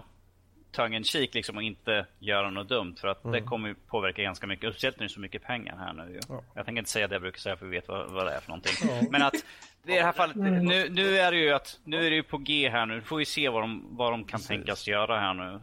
tongue 0.72 1.04
kik 1.04 1.34
liksom 1.34 1.58
och 1.58 1.64
inte 1.64 2.06
göra 2.20 2.50
något 2.50 2.70
dumt. 2.70 2.96
För 3.02 3.08
att 3.08 3.32
det 3.32 3.42
kommer 3.42 3.70
ju 3.70 3.76
påverka 3.88 4.22
ganska 4.22 4.48
mycket. 4.48 4.68
och 4.70 4.74
Speciellt 4.74 4.98
när 4.98 5.04
det 5.04 5.08
är 5.08 5.14
så 5.14 5.20
mycket 5.20 5.44
pengar 5.44 5.78
här 5.78 5.94
nu. 5.94 6.20
Ja. 6.30 6.42
Jag 6.54 6.66
tänker 6.66 6.80
inte 6.80 6.92
säga 6.92 7.08
det 7.08 7.16
jag 7.16 7.22
brukar 7.22 7.40
säga 7.40 7.58
för 7.58 7.66
vi 7.66 7.72
vet 7.72 7.88
vad, 7.88 8.12
vad 8.12 8.26
det 8.26 8.32
är 8.34 8.40
för 8.40 8.50
någonting. 8.50 8.74
Men 9.12 9.22
att 9.22 9.36
i 9.36 9.40
det 9.84 10.02
här 10.02 10.12
fallet, 10.12 10.36
nu, 10.36 10.90
nu 10.90 11.18
är 11.18 11.32
det 11.32 11.38
ju 11.38 11.52
att 11.52 11.80
nu 11.84 12.06
är 12.06 12.10
det 12.10 12.16
ju 12.16 12.24
på 12.24 12.38
G 12.38 12.70
här 12.70 12.86
nu. 12.86 13.02
Får 13.02 13.18
vi 13.18 13.26
se 13.26 13.50
vad 13.50 13.64
de, 13.64 13.88
vad 13.92 14.14
de 14.14 14.24
kan 14.24 14.42
tänkas 14.42 14.88
göra 14.88 15.20
här 15.20 15.34
nu. 15.34 15.60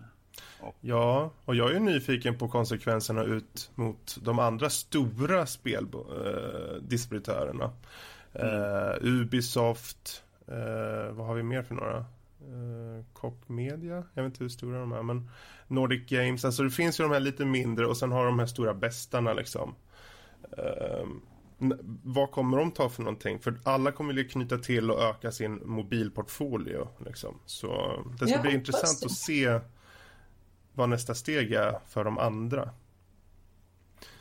Ja, 0.81 1.31
och 1.45 1.55
jag 1.55 1.71
är 1.71 1.75
ju 1.75 1.81
nyfiken 1.81 2.39
på 2.39 2.49
konsekvenserna 2.49 3.23
ut 3.23 3.71
mot 3.75 4.17
de 4.23 4.39
andra 4.39 4.71
stora 4.71 5.47
speldistributörerna. 5.47 7.71
Eh, 8.33 8.93
Ubisoft, 9.01 10.23
eh, 10.49 11.13
vad 11.13 11.27
har 11.27 11.35
vi 11.35 11.43
mer 11.43 11.63
för 11.63 11.75
några? 11.75 12.05
Eh, 12.41 13.32
Media, 13.47 14.05
jag 14.14 14.22
vet 14.22 14.32
inte 14.32 14.45
hur 14.45 14.49
stora 14.49 14.80
de 14.80 14.93
är, 14.93 15.03
men 15.03 15.30
Nordic 15.68 16.07
Games, 16.07 16.45
alltså 16.45 16.62
det 16.62 16.70
finns 16.70 17.01
ju 17.01 17.05
de 17.05 17.12
här 17.12 17.20
lite 17.20 17.45
mindre 17.45 17.86
och 17.86 17.97
sen 17.97 18.12
har 18.12 18.26
de 18.26 18.39
här 18.39 18.47
stora 18.47 18.74
bästarna 18.74 19.32
liksom. 19.32 19.74
Eh, 20.59 21.07
vad 22.03 22.30
kommer 22.30 22.59
de 22.59 22.70
ta 22.70 22.89
för 22.89 23.03
någonting? 23.03 23.39
För 23.39 23.59
alla 23.64 23.93
kommer 23.93 24.14
vilja 24.14 24.30
knyta 24.30 24.59
till 24.59 24.91
och 24.91 25.03
öka 25.03 25.32
sin 25.32 25.61
mobilportfolio. 25.64 26.89
Liksom. 26.99 27.39
Så 27.47 28.03
det 28.18 28.26
ska 28.26 28.34
Jag 28.34 28.43
bli 28.43 28.55
intressant 28.55 29.01
det. 29.01 29.07
att 29.07 29.12
se 29.12 29.61
vad 30.72 30.89
nästa 30.89 31.14
steg 31.14 31.53
är 31.53 31.78
för 31.89 32.05
de 32.05 32.18
andra. 32.18 32.70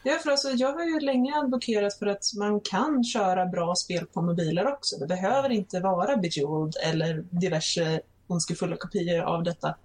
Ja, 0.03 0.17
för 0.23 0.29
alltså, 0.31 0.49
jag 0.49 0.73
har 0.73 0.85
ju 0.85 0.99
länge 0.99 1.35
advokerat 1.35 1.99
för 1.99 2.05
att 2.05 2.23
man 2.37 2.61
kan 2.61 3.03
köra 3.03 3.45
bra 3.45 3.75
spel 3.75 4.05
på 4.05 4.21
mobiler 4.21 4.67
också. 4.67 4.97
Det 4.97 5.07
behöver 5.07 5.49
inte 5.49 5.79
vara 5.79 6.17
Bejeweled 6.17 6.73
eller 6.83 7.25
diverse 7.31 8.01
ondskefulla 8.27 8.77
kopior 8.77 9.21
av 9.21 9.43
detta. 9.43 9.75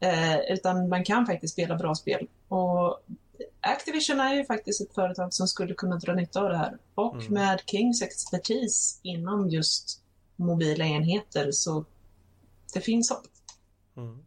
Eh, 0.00 0.38
utan 0.38 0.88
man 0.88 1.04
kan 1.04 1.26
faktiskt 1.26 1.52
spela 1.52 1.76
bra 1.76 1.94
spel. 1.94 2.26
Och 2.48 3.00
Activision 3.60 4.20
är 4.20 4.34
ju 4.34 4.44
faktiskt 4.44 4.80
ett 4.80 4.94
företag 4.94 5.34
som 5.34 5.48
skulle 5.48 5.74
kunna 5.74 5.96
dra 5.96 6.14
nytta 6.14 6.40
av 6.42 6.48
det 6.48 6.56
här. 6.56 6.78
Och 6.94 7.14
Mm. 7.14 7.32
med 7.34 7.62
Kings 7.66 8.02
expertis 8.02 9.00
inom 9.02 9.48
just 9.48 10.02
mobila 10.36 10.84
enheter 10.84 11.50
så 11.52 11.84
det 12.74 12.80
finns 12.80 13.10
hopp. 13.10 13.26
Mm. 13.96 14.18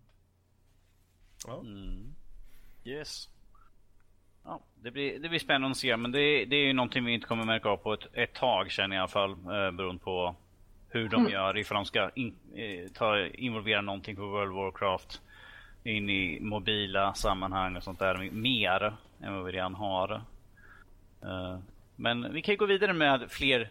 Ja. 1.47 1.59
Mm. 1.59 2.15
Yes. 2.85 3.27
Det, 4.83 4.91
blir, 4.91 5.19
det 5.19 5.29
blir 5.29 5.39
spännande 5.39 5.71
att 5.71 5.77
se, 5.77 5.97
men 5.97 6.11
det, 6.11 6.45
det 6.45 6.55
är 6.55 6.65
ju 6.65 6.73
någonting 6.73 7.05
vi 7.05 7.13
inte 7.13 7.27
kommer 7.27 7.43
märka 7.45 7.69
av 7.69 7.77
på 7.77 7.93
ett, 7.93 8.07
ett 8.13 8.33
tag 8.33 8.71
känner 8.71 8.95
jag 8.95 8.99
i 8.99 9.01
alla 9.01 9.07
fall. 9.07 9.31
Eh, 9.31 9.71
beroende 9.71 10.03
på 10.03 10.35
hur 10.89 11.09
de 11.09 11.21
Mm. 11.21 11.31
gör, 11.31 11.57
ifall 11.57 11.75
de 11.75 11.85
ska 11.85 12.09
in, 12.15 12.35
eh, 12.55 12.91
ta, 12.93 13.25
involvera 13.25 13.81
någonting 13.81 14.15
på 14.15 14.21
World 14.21 14.51
of 14.51 14.57
Warcraft 14.57 15.21
in 15.83 16.09
i 16.09 16.39
mobila 16.41 17.13
sammanhang 17.13 17.75
och 17.75 17.83
sånt 17.83 17.99
där 17.99 18.29
mer 18.31 18.93
än 19.23 19.33
vad 19.35 19.45
vi 19.45 19.51
redan 19.51 19.75
har. 19.75 20.21
Eh, 21.23 21.57
men 21.95 22.33
vi 22.33 22.41
kan 22.41 22.53
ju 22.53 22.57
gå 22.57 22.65
vidare 22.65 22.93
med 22.93 23.31
fler 23.31 23.69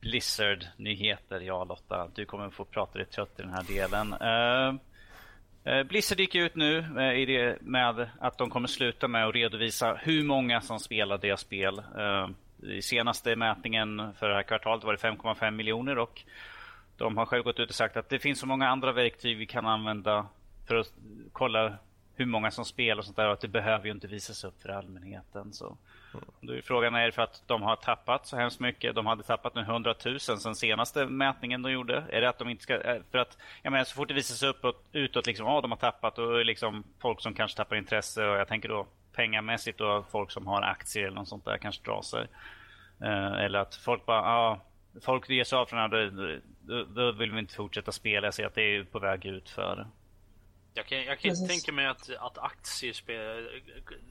Blizzard-nyheter. 0.00 1.40
Ja 1.40 1.64
Lotta, 1.64 2.08
du 2.14 2.24
kommer 2.24 2.50
få 2.50 2.64
prata 2.64 2.98
dig 2.98 3.06
trött 3.06 3.38
i 3.38 3.42
den 3.42 3.50
här 3.54 3.62
delen. 3.62 4.12
Eh, 5.68 5.82
Blizzard 5.82 6.20
gick 6.20 6.34
ut 6.34 6.54
nu 6.54 6.78
eh, 6.98 7.12
i 7.12 7.26
det 7.26 7.58
med 7.60 8.08
att 8.18 8.38
de 8.38 8.50
kommer 8.50 8.68
sluta 8.68 9.08
med 9.08 9.26
att 9.26 9.34
redovisa 9.34 9.94
hur 9.94 10.24
många 10.24 10.60
som 10.60 10.78
spelar 10.78 11.18
deras 11.18 11.40
spel. 11.40 11.82
Eh, 11.98 12.28
I 12.70 12.82
senaste 12.82 13.36
mätningen 13.36 14.12
för 14.18 14.28
det 14.28 14.34
här 14.34 14.42
kvartalet 14.42 14.84
var 14.84 14.92
det 14.92 14.98
5,5 14.98 15.50
miljoner 15.50 15.98
och 15.98 16.22
de 16.96 17.16
har 17.16 17.26
själv 17.26 17.44
gått 17.44 17.60
ut 17.60 17.68
och 17.68 17.74
sagt 17.74 17.96
att 17.96 18.08
det 18.08 18.18
finns 18.18 18.40
så 18.40 18.46
många 18.46 18.68
andra 18.68 18.92
verktyg 18.92 19.38
vi 19.38 19.46
kan 19.46 19.66
använda 19.66 20.26
för 20.66 20.74
att 20.74 20.92
kolla 21.32 21.74
hur 22.14 22.26
många 22.26 22.50
som 22.50 22.64
spelar 22.64 22.98
och 22.98 23.04
sånt 23.04 23.16
där 23.16 23.26
och 23.26 23.32
att 23.32 23.40
det 23.40 23.48
behöver 23.48 23.84
ju 23.84 23.90
inte 23.90 24.06
visas 24.06 24.44
upp 24.44 24.62
för 24.62 24.68
allmänheten. 24.68 25.52
Så. 25.52 25.76
Då 26.40 26.52
är 26.52 26.60
frågan 26.60 26.94
är 26.94 27.06
det 27.06 27.12
för 27.12 27.22
att 27.22 27.42
de 27.46 27.62
har 27.62 27.76
tappat 27.76 28.26
så 28.26 28.36
hemskt 28.36 28.60
mycket. 28.60 28.94
De 28.94 29.06
hade 29.06 29.22
tappat 29.22 29.54
nu 29.54 29.60
100 29.60 29.94
000 30.04 30.20
sen 30.20 30.54
senaste 30.54 31.06
mätningen 31.06 31.62
de 31.62 31.72
gjorde. 31.72 32.04
Är 32.08 32.20
det 32.20 32.28
att 32.28 32.38
de 32.38 32.48
inte 32.48 32.62
ska... 32.62 32.80
Eh, 32.80 33.02
för 33.10 33.18
att 33.18 33.38
jag 33.62 33.70
menar, 33.70 33.84
så 33.84 33.94
fort 33.94 34.08
det 34.08 34.14
visas 34.14 34.42
uppåt, 34.42 34.84
utåt 34.92 35.26
liksom, 35.26 35.46
ja 35.46 35.60
de 35.60 35.70
har 35.70 35.78
tappat 35.78 36.16
då 36.16 36.30
är 36.30 36.38
det 36.38 36.44
liksom 36.44 36.84
folk 36.98 37.20
som 37.20 37.34
kanske 37.34 37.56
tappar 37.56 37.76
intresse 37.76 38.26
och 38.26 38.36
jag 38.36 38.48
tänker 38.48 38.68
då 38.68 38.86
pengamässigt 39.12 39.80
och 39.80 40.10
folk 40.10 40.30
som 40.30 40.46
har 40.46 40.62
aktier 40.62 41.06
eller 41.06 41.16
något 41.16 41.28
sånt 41.28 41.44
där 41.44 41.58
kanske 41.58 41.84
drar 41.84 42.02
sig. 42.02 42.26
Eh, 43.02 43.32
eller 43.32 43.58
att 43.58 43.74
folk 43.74 44.06
bara, 44.06 44.22
ja, 44.22 44.60
folk 45.00 45.30
ger 45.30 45.44
sig 45.44 45.58
av 45.58 45.66
från 45.66 45.90
det 45.90 45.98
här, 45.98 46.10
då, 46.10 46.40
då, 46.60 46.84
då 46.84 47.12
vill 47.12 47.32
vi 47.32 47.38
inte 47.38 47.54
fortsätta 47.54 47.92
spela. 47.92 48.26
Jag 48.26 48.34
ser 48.34 48.46
att 48.46 48.54
det 48.54 48.76
är 48.76 48.84
på 48.84 48.98
väg 48.98 49.24
ut 49.26 49.50
för. 49.50 49.86
Jag 50.74 50.86
kan, 50.86 50.98
jag 50.98 51.06
kan 51.06 51.12
inte 51.12 51.28
Precis. 51.28 51.48
tänka 51.48 51.72
mig 51.72 51.86
att, 51.86 52.10
att 52.10 52.38
aktiespel 52.38 53.62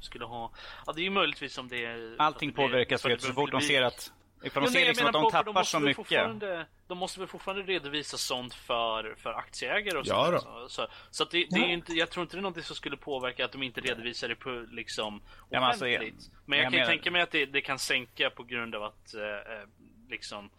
skulle 0.02 0.26
ha... 0.26 0.52
Ja, 0.86 0.94
det 0.94 1.02
är 1.02 1.04
ju 1.04 1.10
möjligtvis 1.10 1.58
om 1.58 1.68
det 1.68 1.86
är... 1.86 2.16
Allting 2.20 2.50
det 2.50 2.56
påverkas 2.56 3.06
ju 3.06 3.20
så 3.20 3.34
fort 3.34 3.52
de 3.52 3.62
ser 3.62 3.82
att 3.82 4.12
Ifall 4.44 4.64
de 4.64 4.68
Jo, 4.68 4.72
ser 4.74 4.80
nej, 4.80 4.88
liksom 4.88 5.08
att 5.08 5.14
menar 5.14 5.24
de 5.24 5.32
på- 5.32 5.32
tappar 5.38 5.54
måste 5.54 5.72
så 5.72 5.80
mycket. 5.80 6.68
De 6.88 6.98
måste 6.98 7.20
väl 7.20 7.28
fortfarande 7.30 7.64
redovisa 7.64 8.18
sånt 8.18 8.54
för, 8.54 9.16
för 9.18 9.34
aktieägare 9.34 9.98
och 9.98 10.08
Ja 10.08 10.26
sånt. 10.40 10.42
Så, 10.44 10.70
så, 10.70 10.88
så 11.12 11.24
att 11.24 11.32
det, 11.32 11.38
det 11.50 11.56
är 11.56 11.60
Ja. 11.62 11.68
ju 11.68 11.74
inte, 11.74 11.94
jag 11.94 12.10
tror 12.10 12.24
inte 12.24 12.38
det 12.38 12.40
är 12.40 12.42
något 12.42 12.66
som 12.66 12.76
skulle 12.76 12.98
påverka 12.98 13.46
att 13.46 13.52
de 13.52 13.64
inte 13.64 13.82
redovisar 13.82 14.28
det 14.28 14.36
på, 14.36 14.66
liksom 14.72 15.22
Ja, 15.26 15.60
men 15.60 15.64
alltså, 15.64 15.86
offentligt. 15.86 16.32
men 16.46 16.60
jag 16.60 16.66
jag 16.66 16.72
kan 16.72 16.80
ju 16.80 16.80
menar- 16.86 16.92
tänka 16.94 17.12
mig 17.12 17.22
att 17.22 17.32
det, 17.32 17.46
det 17.46 17.62
kan 17.62 17.80
sänka 17.80 18.30
på 18.30 18.44
grund 18.44 18.76
av 18.76 18.84
att 18.84 19.14
eh, 19.14 19.22
eh, 19.24 19.68
liksom 20.10 20.46
eh, 20.46 20.52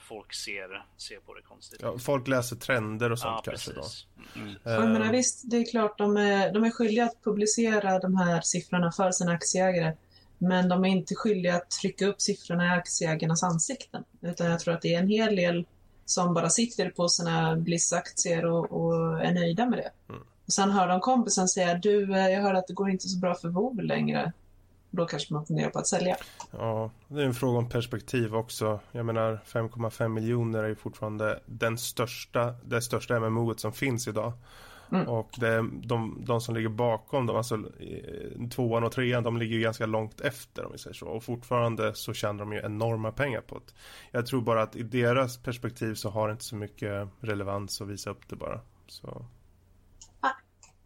folk 0.00 0.34
ser, 0.34 0.86
ser 0.96 1.16
på 1.16 1.34
det 1.34 1.42
konstigt. 1.42 1.80
Ja, 1.82 1.98
folk 1.98 2.28
läser 2.28 2.56
trender 2.56 3.12
och 3.12 3.18
sånt 3.18 3.42
Ja, 3.46 3.50
kanske 3.50 3.72
precis. 3.72 4.06
Mm. 4.36 4.54
då. 4.62 4.70
Och 4.70 4.82
jag 4.82 4.90
menar, 4.90 5.06
Eh, 5.06 5.12
visst, 5.12 5.50
det 5.50 5.56
är 5.56 5.70
klart 5.70 5.98
de 5.98 6.16
är, 6.16 6.52
de 6.52 6.64
är 6.64 6.70
skyldiga 6.70 7.04
att 7.04 7.24
publicera 7.24 7.98
de 7.98 8.16
här 8.16 8.40
siffrorna 8.40 8.92
för 8.92 9.10
sina 9.10 9.32
aktieägare. 9.32 9.96
Men 10.38 10.68
de 10.68 10.84
är 10.84 10.88
inte 10.88 11.14
skyldiga 11.14 11.56
att 11.56 11.70
trycka 11.70 12.06
upp 12.06 12.20
siffrorna 12.20 12.66
i 12.66 12.78
aktieägarnas 12.78 13.42
ansikten. 13.42 14.04
Utan 14.20 14.50
jag 14.50 14.60
tror 14.60 14.74
att 14.74 14.82
det 14.82 14.94
är 14.94 14.98
en 14.98 15.08
hel 15.08 15.36
del 15.36 15.66
som 16.04 16.34
bara 16.34 16.50
sitter 16.50 16.90
på 16.90 17.08
sina 17.08 17.56
Bliss-aktier 17.56 18.44
och, 18.44 18.72
och 18.72 19.20
är 19.20 19.32
nöjda 19.32 19.66
med 19.66 19.78
det. 19.78 20.12
Mm. 20.12 20.22
Och 20.46 20.52
sen 20.52 20.70
hör 20.70 20.88
de 20.88 21.00
kompisen 21.00 21.48
säga 21.48 21.74
du, 21.74 22.14
eh, 22.14 22.28
jag 22.28 22.42
hörde 22.42 22.58
att 22.58 22.66
det 22.66 22.74
går 22.74 22.90
inte 22.90 23.08
så 23.08 23.18
bra 23.18 23.34
för 23.34 23.48
WoW 23.48 23.82
längre. 23.82 24.32
Då 24.90 25.06
kanske 25.06 25.34
man 25.34 25.46
funderar 25.46 25.70
på 25.70 25.78
att 25.78 25.86
sälja. 25.86 26.16
Ja, 26.50 26.90
det 27.08 27.22
är 27.22 27.26
en 27.26 27.34
fråga 27.34 27.58
om 27.58 27.68
perspektiv 27.68 28.34
också. 28.34 28.80
Jag 28.92 29.06
menar 29.06 29.40
5,5 29.46 30.08
miljoner 30.08 30.64
är 30.64 30.68
ju 30.68 30.74
fortfarande 30.74 31.40
den 31.46 31.78
största, 31.78 32.54
det 32.64 32.82
största 32.82 33.20
MMO 33.20 33.54
som 33.56 33.72
finns 33.72 34.08
idag. 34.08 34.32
Mm. 34.92 35.08
Och 35.08 35.30
det 35.36 35.64
de, 35.72 36.24
de 36.26 36.40
som 36.40 36.54
ligger 36.54 36.68
bakom 36.68 37.26
dem, 37.26 37.36
alltså 37.36 37.62
tvåan 38.50 38.84
och 38.84 38.92
trean, 38.92 39.22
de 39.22 39.36
ligger 39.36 39.56
ju 39.56 39.62
ganska 39.62 39.86
långt 39.86 40.20
efter 40.20 40.64
om 40.64 40.72
vi 40.72 40.78
säger 40.78 40.94
så. 40.94 41.06
Och 41.06 41.24
fortfarande 41.24 41.94
så 41.94 42.12
tjänar 42.12 42.38
de 42.38 42.52
ju 42.52 42.60
enorma 42.60 43.12
pengar 43.12 43.40
på 43.40 43.54
det. 43.54 43.72
Jag 44.10 44.26
tror 44.26 44.40
bara 44.40 44.62
att 44.62 44.76
i 44.76 44.82
deras 44.82 45.42
perspektiv 45.42 45.94
så 45.94 46.10
har 46.10 46.28
det 46.28 46.32
inte 46.32 46.44
så 46.44 46.56
mycket 46.56 47.08
relevans 47.20 47.80
att 47.80 47.88
visa 47.88 48.10
upp 48.10 48.28
det 48.28 48.36
bara. 48.36 48.60
Så. 48.86 49.26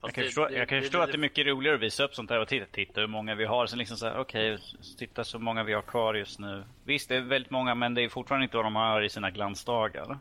Jag 0.02 0.14
kan 0.14 0.22
det- 0.22 0.28
förstå, 0.28 0.48
det- 0.48 0.54
jag 0.54 0.68
kan 0.68 0.76
det- 0.76 0.82
förstå 0.82 0.98
det- 0.98 1.04
att 1.04 1.10
det 1.10 1.16
är 1.16 1.18
mycket 1.18 1.46
roligare 1.46 1.76
att 1.76 1.82
visa 1.82 2.04
upp 2.04 2.14
sånt 2.14 2.30
här 2.30 2.40
och 2.40 2.48
titta, 2.48 2.66
titta 2.66 3.00
hur 3.00 3.08
många 3.08 3.34
vi 3.34 3.44
har. 3.44 3.66
Sen 3.66 3.78
liksom 3.78 3.96
så 3.96 4.06
här, 4.06 4.18
okej, 4.18 4.58
titta 4.98 5.24
så 5.24 5.38
många 5.38 5.62
vi 5.64 5.72
har 5.72 5.82
kvar 5.82 6.14
just 6.14 6.38
nu. 6.38 6.64
Visst, 6.84 7.08
det 7.08 7.16
är 7.16 7.20
väldigt 7.20 7.50
många, 7.50 7.74
men 7.74 7.94
det 7.94 8.02
är 8.02 8.08
fortfarande 8.08 8.44
inte 8.44 8.56
vad 8.56 8.66
de 8.66 8.76
har 8.76 9.02
i 9.02 9.08
sina 9.08 9.30
glansdagar. 9.30 10.18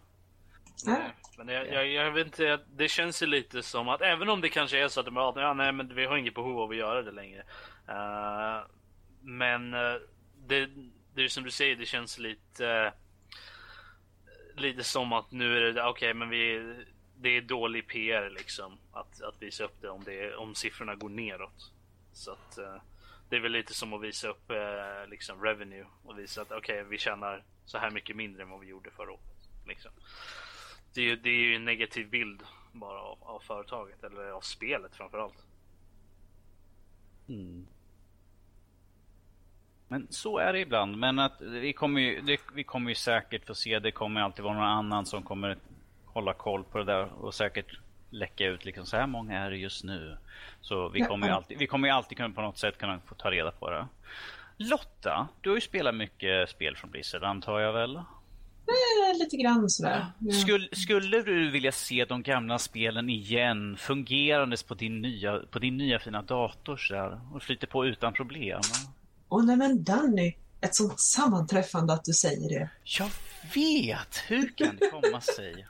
Nej, 0.85 1.01
men 1.37 1.47
jag, 1.47 1.67
jag, 1.73 1.87
jag 1.87 2.11
vet 2.11 2.25
inte, 2.27 2.59
det 2.75 2.87
känns 2.87 3.23
ju 3.23 3.27
lite 3.27 3.63
som 3.63 3.89
att 3.89 4.01
även 4.01 4.29
om 4.29 4.41
det 4.41 4.49
kanske 4.49 4.83
är 4.83 4.87
så 4.87 4.99
att 4.99 5.05
de 5.05 5.13
bara, 5.15 5.41
ja, 5.41 5.53
nej 5.53 5.71
men 5.71 5.95
vi 5.95 6.05
har 6.05 6.17
inget 6.17 6.35
behov 6.35 6.59
av 6.59 6.69
att 6.69 6.75
göra 6.75 7.01
det 7.01 7.11
längre. 7.11 7.43
Eh, 7.87 8.65
men 9.21 9.73
eh, 9.73 9.95
det, 10.47 10.69
det 11.15 11.23
är 11.23 11.27
som 11.27 11.43
du 11.43 11.51
säger, 11.51 11.75
det 11.75 11.85
känns 11.85 12.19
lite 12.19 12.67
eh, 12.67 12.91
lite 14.61 14.83
som 14.83 15.13
att 15.13 15.31
nu 15.31 15.57
är 15.57 15.73
det, 15.73 15.83
okej 15.83 16.13
men 16.13 16.29
vi 16.29 16.73
det 17.21 17.29
är 17.29 17.41
dålig 17.41 17.87
PR 17.87 18.29
liksom 18.29 18.77
att, 18.91 19.21
att 19.21 19.41
visa 19.41 19.63
upp 19.63 19.81
det 19.81 19.89
om, 19.89 20.03
det 20.03 20.35
om 20.35 20.55
siffrorna 20.55 20.95
går 20.95 21.09
neråt. 21.09 21.71
Så 22.13 22.31
att 22.31 22.57
eh, 22.57 22.81
det 23.29 23.35
är 23.35 23.39
väl 23.39 23.51
lite 23.51 23.73
som 23.73 23.93
att 23.93 24.01
visa 24.01 24.27
upp 24.27 24.51
eh, 24.51 25.09
liksom 25.09 25.43
revenue 25.43 25.85
och 26.03 26.19
visa 26.19 26.41
att 26.41 26.51
okej 26.51 26.83
vi 26.83 26.97
tjänar 26.97 27.43
så 27.65 27.77
här 27.77 27.91
mycket 27.91 28.15
mindre 28.15 28.43
än 28.43 28.49
vad 28.49 28.59
vi 28.59 28.67
gjorde 28.67 28.91
förra 28.91 29.11
året. 29.11 29.49
Liksom. 29.67 29.91
Det 30.93 31.01
är, 31.01 31.05
ju, 31.05 31.15
det 31.15 31.29
är 31.29 31.41
ju 31.43 31.55
en 31.55 31.65
negativ 31.65 32.09
bild 32.09 32.43
bara 32.71 32.99
av, 32.99 33.17
av 33.21 33.39
företaget 33.39 34.03
eller 34.03 34.31
av 34.31 34.41
spelet 34.41 34.95
framförallt. 34.95 35.45
Mm. 37.29 37.67
Men 39.87 40.07
så 40.09 40.37
är 40.37 40.53
det 40.53 40.59
ibland. 40.59 40.97
Men 40.97 41.19
att 41.19 41.41
vi 41.41 41.73
kommer 41.73 42.01
ju, 42.01 42.21
det, 42.21 42.39
vi 42.53 42.63
kommer 42.63 42.89
ju 42.89 42.95
säkert 42.95 43.45
få 43.45 43.55
se, 43.55 43.79
det 43.79 43.91
kommer 43.91 44.21
alltid 44.21 44.43
vara 44.43 44.53
någon 44.53 44.63
annan 44.63 45.05
som 45.05 45.23
kommer 45.23 45.57
hålla 46.13 46.33
koll 46.33 46.63
på 46.63 46.77
det 46.77 46.83
där 46.83 47.23
och 47.23 47.33
säkert 47.33 47.79
läcka 48.09 48.45
ut 48.45 48.65
liksom 48.65 48.85
så 48.85 48.97
här 48.97 49.07
många 49.07 49.39
är 49.39 49.49
det 49.49 49.57
just 49.57 49.83
nu. 49.83 50.17
Så 50.61 50.89
vi 50.89 51.01
kommer 51.01 51.27
ju 51.27 51.33
alltid, 51.33 51.57
vi 51.57 51.67
kommer 51.67 51.89
alltid 51.89 52.17
kunna 52.17 52.29
på 52.29 52.41
något 52.41 52.57
sätt 52.57 52.77
kunna 52.77 52.99
få 53.05 53.15
ta 53.15 53.31
reda 53.31 53.51
på 53.51 53.69
det. 53.69 53.87
Lotta, 54.57 55.27
du 55.41 55.49
har 55.49 55.57
ju 55.57 55.61
spelat 55.61 55.95
mycket 55.95 56.49
spel 56.49 56.75
från 56.75 56.91
Blizzard 56.91 57.23
antar 57.23 57.59
jag 57.59 57.73
väl? 57.73 57.95
Eh, 57.95 59.19
lite 59.19 59.37
grann 59.37 59.69
sådär. 59.69 60.05
Ja. 60.19 60.33
Skulle, 60.33 60.67
skulle 60.71 61.21
du 61.21 61.49
vilja 61.49 61.71
se 61.71 62.05
de 62.05 62.23
gamla 62.23 62.59
spelen 62.59 63.09
igen 63.09 63.77
fungerandes 63.77 64.63
på 64.63 64.73
din 64.73 65.01
nya, 65.01 65.39
på 65.51 65.59
din 65.59 65.77
nya 65.77 65.99
fina 65.99 66.21
dator 66.21 66.77
så 66.77 66.93
där, 66.93 67.21
och 67.33 67.43
flyter 67.43 67.67
på 67.67 67.85
utan 67.85 68.13
problem? 68.13 68.61
Åh 69.29 69.45
nej 69.45 69.57
men 69.57 69.83
Danny, 69.83 70.35
ett 70.61 70.75
sånt 70.75 70.99
sammanträffande 70.99 71.93
att 71.93 72.05
du 72.05 72.13
säger 72.13 72.49
det. 72.49 72.69
Jag 72.83 73.09
vet! 73.55 74.23
Hur 74.27 74.47
kan 74.57 74.75
det 74.75 74.89
komma 74.89 75.21
sig 75.21 75.67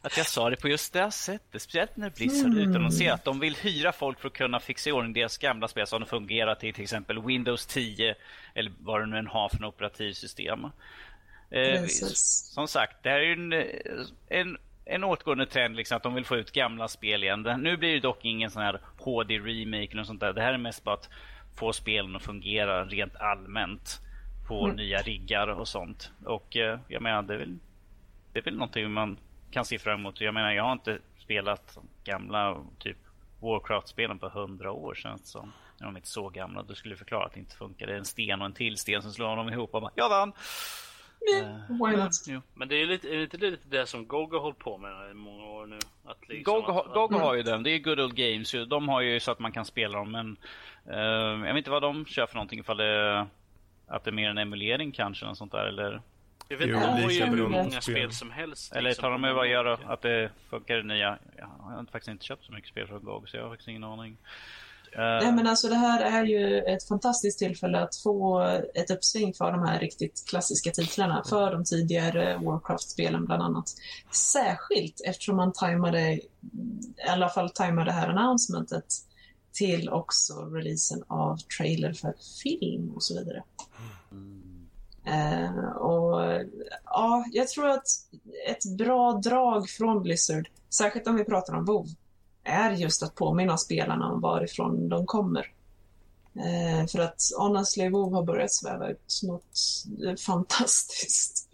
att 0.00 0.16
jag 0.16 0.26
sa 0.26 0.50
det 0.50 0.56
på 0.56 0.68
just 0.68 0.92
det 0.92 1.10
sättet? 1.10 1.62
Speciellt 1.62 1.96
när 1.96 2.10
Blizzard 2.10 2.52
Mm. 2.52 2.70
utannonserar 2.70 3.14
att 3.14 3.24
de 3.24 3.40
vill 3.40 3.56
hyra 3.56 3.92
folk 3.92 4.20
för 4.20 4.28
att 4.28 4.34
kunna 4.34 4.60
fixa 4.60 4.90
i 4.90 4.92
ordning 4.92 5.12
deras 5.12 5.38
gamla 5.38 5.68
spel 5.68 5.86
som 5.86 6.00
de 6.00 6.06
fungerar 6.06 6.54
till 6.54 6.74
till 6.74 6.82
exempel 6.82 7.22
Windows 7.22 7.66
10 7.66 8.14
eller 8.54 8.72
vad 8.80 9.00
det 9.00 9.06
nu 9.06 9.18
än 9.18 9.26
har 9.26 9.48
för 9.48 9.56
en 9.56 9.64
operativsystem. 9.64 10.64
Eh, 11.50 11.84
som 11.86 12.68
sagt, 12.68 12.96
det 13.02 13.10
här 13.10 13.16
är 13.20 13.22
ju 13.24 13.32
en, 13.32 13.52
en, 14.28 14.58
en 14.84 15.04
återgående 15.04 15.46
trend 15.46 15.76
liksom, 15.76 15.96
att 15.96 16.02
de 16.02 16.14
vill 16.14 16.24
få 16.24 16.36
ut 16.36 16.52
gamla 16.52 16.88
spel 16.88 17.22
igen. 17.22 17.42
Nu 17.58 17.76
blir 17.76 17.94
det 17.94 18.00
dock 18.00 18.24
ingen 18.24 18.50
sån 18.50 18.62
här 18.62 18.80
HD-remake 18.98 19.86
eller 19.90 19.96
något 19.96 20.06
sånt 20.06 20.20
där. 20.20 20.32
Det 20.32 20.42
här 20.42 20.52
är 20.54 20.58
mest 20.58 20.84
bara 20.84 20.94
att 20.94 21.08
få 21.56 21.72
spelen 21.72 22.16
att 22.16 22.22
fungera 22.22 22.84
rent 22.84 23.16
allmänt 23.16 24.00
på 24.46 24.64
Mm. 24.64 24.76
nya 24.76 24.98
riggar 25.02 25.48
och 25.48 25.68
sånt. 25.68 26.10
Och 26.24 26.56
eh, 26.56 26.78
jag 26.88 27.02
menar, 27.02 27.22
det 27.22 27.34
är 27.34 27.38
väl, 27.38 27.58
det 28.32 28.38
är 28.38 28.42
väl 28.42 28.54
någonting 28.56 28.90
man 28.90 29.16
kan 29.50 29.64
se 29.64 29.78
fram 29.78 30.00
emot. 30.00 30.20
Jag 30.20 30.34
menar, 30.34 30.52
jag 30.52 30.64
har 30.64 30.72
inte 30.72 30.98
spelat 31.18 31.78
gamla 32.04 32.56
typ 32.78 32.96
Warcraft-spelen 33.40 34.18
på 34.18 34.28
hundra 34.28 34.72
år 34.72 34.94
känns 34.94 35.20
det 35.22 35.28
som. 35.28 35.52
När 35.78 35.86
de 35.86 35.94
är 35.94 35.98
inte 35.98 36.08
så 36.08 36.28
gamla. 36.28 36.62
Du 36.62 36.74
skulle 36.74 36.96
förklara 36.96 37.24
att 37.26 37.32
det 37.32 37.40
inte 37.40 37.56
funkar. 37.56 37.86
Det 37.86 37.92
är 37.92 37.96
en 37.98 38.04
sten 38.04 38.40
och 38.40 38.46
en 38.46 38.52
till 38.52 38.76
sten 38.76 39.02
som 39.02 39.12
slår 39.12 39.36
dem 39.36 39.48
ihop 39.48 39.74
och 39.74 39.80
bara, 39.82 39.90
jag 39.94 40.08
vann! 40.08 40.32
Yeah, 41.34 41.56
why 41.68 41.96
not? 41.96 42.10
Jo. 42.26 42.40
Men 42.54 42.68
det 42.68 42.74
är 42.74 42.78
ju 42.78 42.86
lite, 42.86 43.08
är 43.08 43.16
det 43.16 43.22
inte 43.22 43.36
lite 43.36 43.68
det 43.68 43.86
som 43.86 44.06
GOG 44.06 44.32
har 44.32 44.40
hållit 44.40 44.58
på 44.58 44.78
med 44.78 45.10
i 45.10 45.14
många 45.14 45.44
år 45.46 45.66
nu? 45.66 45.78
Att 46.04 46.28
liksom 46.28 46.54
GOG, 46.54 46.64
att- 46.64 46.74
har- 46.74 46.94
GOG 46.94 47.12
har 47.14 47.34
ju 47.34 47.42
den, 47.42 47.62
det 47.62 47.70
är 47.70 47.78
Good 47.78 48.00
Old 48.00 48.14
Games. 48.14 48.54
De 48.68 48.88
har 48.88 49.00
ju 49.00 49.20
så 49.20 49.30
att 49.30 49.38
man 49.38 49.52
kan 49.52 49.64
spela 49.64 49.98
dem 49.98 50.10
men 50.12 50.36
eh, 50.90 50.98
Jag 51.46 51.54
vet 51.54 51.56
inte 51.56 51.70
vad 51.70 51.82
de 51.82 52.04
kör 52.06 52.26
för 52.26 52.34
någonting 52.34 52.60
ifall 52.60 52.76
det 52.76 53.26
Att 53.86 54.04
det 54.04 54.10
är 54.10 54.12
mer 54.12 54.30
en 54.30 54.38
emulering 54.38 54.92
kanske 54.92 55.26
något 55.26 55.38
sånt 55.38 55.52
där 55.52 55.66
eller 55.66 56.02
Jag 56.48 56.56
vet 56.58 56.68
inte, 56.68 56.80
de 56.80 56.86
har 56.86 57.08
lika 57.08 57.26
ju 57.26 57.30
hur 57.30 57.48
många 57.48 57.80
spel 57.80 58.12
som 58.12 58.30
helst. 58.30 58.72
Eller 58.72 58.88
liksom, 58.88 59.02
tar 59.02 59.10
de 59.10 59.24
över 59.24 59.34
vad 59.34 59.48
gör 59.48 59.92
att 59.92 60.02
det 60.02 60.30
funkar 60.50 60.78
i 60.78 60.82
nya 60.82 61.18
Jag 61.36 61.46
har 61.46 61.84
faktiskt 61.92 62.08
inte 62.08 62.24
köpt 62.24 62.44
så 62.44 62.52
mycket 62.52 62.70
spel 62.70 62.86
från 62.86 63.04
GOG 63.04 63.28
så 63.28 63.36
jag 63.36 63.42
har 63.42 63.50
faktiskt 63.50 63.68
ingen 63.68 63.84
aning 63.84 64.18
Eh, 64.92 65.02
Nej, 65.02 65.32
men 65.32 65.46
alltså 65.46 65.68
det 65.68 65.74
här 65.74 66.00
är 66.00 66.24
ju 66.24 66.58
ett 66.58 66.88
fantastiskt 66.88 67.38
tillfälle 67.38 67.78
att 67.78 67.96
få 67.96 68.40
ett 68.74 68.90
uppsving 68.90 69.34
för 69.34 69.52
de 69.52 69.62
här 69.62 69.78
riktigt 69.78 70.24
klassiska 70.28 70.70
titlarna, 70.70 71.24
för 71.28 71.52
de 71.52 71.64
tidigare 71.64 72.36
Warcraft-spelen 72.36 73.24
bland 73.24 73.42
annat. 73.42 73.74
Särskilt 74.10 75.00
eftersom 75.04 75.36
man 75.36 75.52
tajmade, 75.52 76.00
i 76.00 76.20
alla 77.08 77.28
fall 77.28 77.50
tajmade 77.50 77.84
det 77.84 77.92
här 77.92 78.08
announcementet 78.08 78.84
till 79.52 79.88
också 79.88 80.34
releasen 80.34 81.04
av 81.08 81.36
trailer 81.58 81.92
för 81.92 82.14
film 82.42 82.92
och 82.94 83.02
så 83.02 83.18
vidare. 83.18 83.42
Eh, 85.06 85.68
och 85.68 86.42
ja, 86.84 87.24
jag 87.32 87.48
tror 87.48 87.68
att 87.68 87.86
ett 88.48 88.76
bra 88.78 89.12
drag 89.12 89.68
från 89.68 90.02
Blizzard, 90.02 90.48
särskilt 90.70 91.06
om 91.06 91.16
vi 91.16 91.24
pratar 91.24 91.54
om 91.54 91.64
WoW, 91.64 91.86
är 92.44 92.70
just 92.70 93.02
att 93.02 93.14
påminna 93.14 93.56
spelarna 93.56 94.12
om 94.12 94.20
varifrån 94.20 94.88
de 94.88 95.06
kommer. 95.06 95.52
Eh, 96.34 96.86
för 96.86 96.98
att 96.98 97.20
honestly, 97.38 97.88
WoW 97.88 98.14
har 98.14 98.22
börjat 98.22 98.52
sväva 98.52 98.90
ut 98.90 99.20
något 99.22 100.20
fantastiskt. 100.26 101.48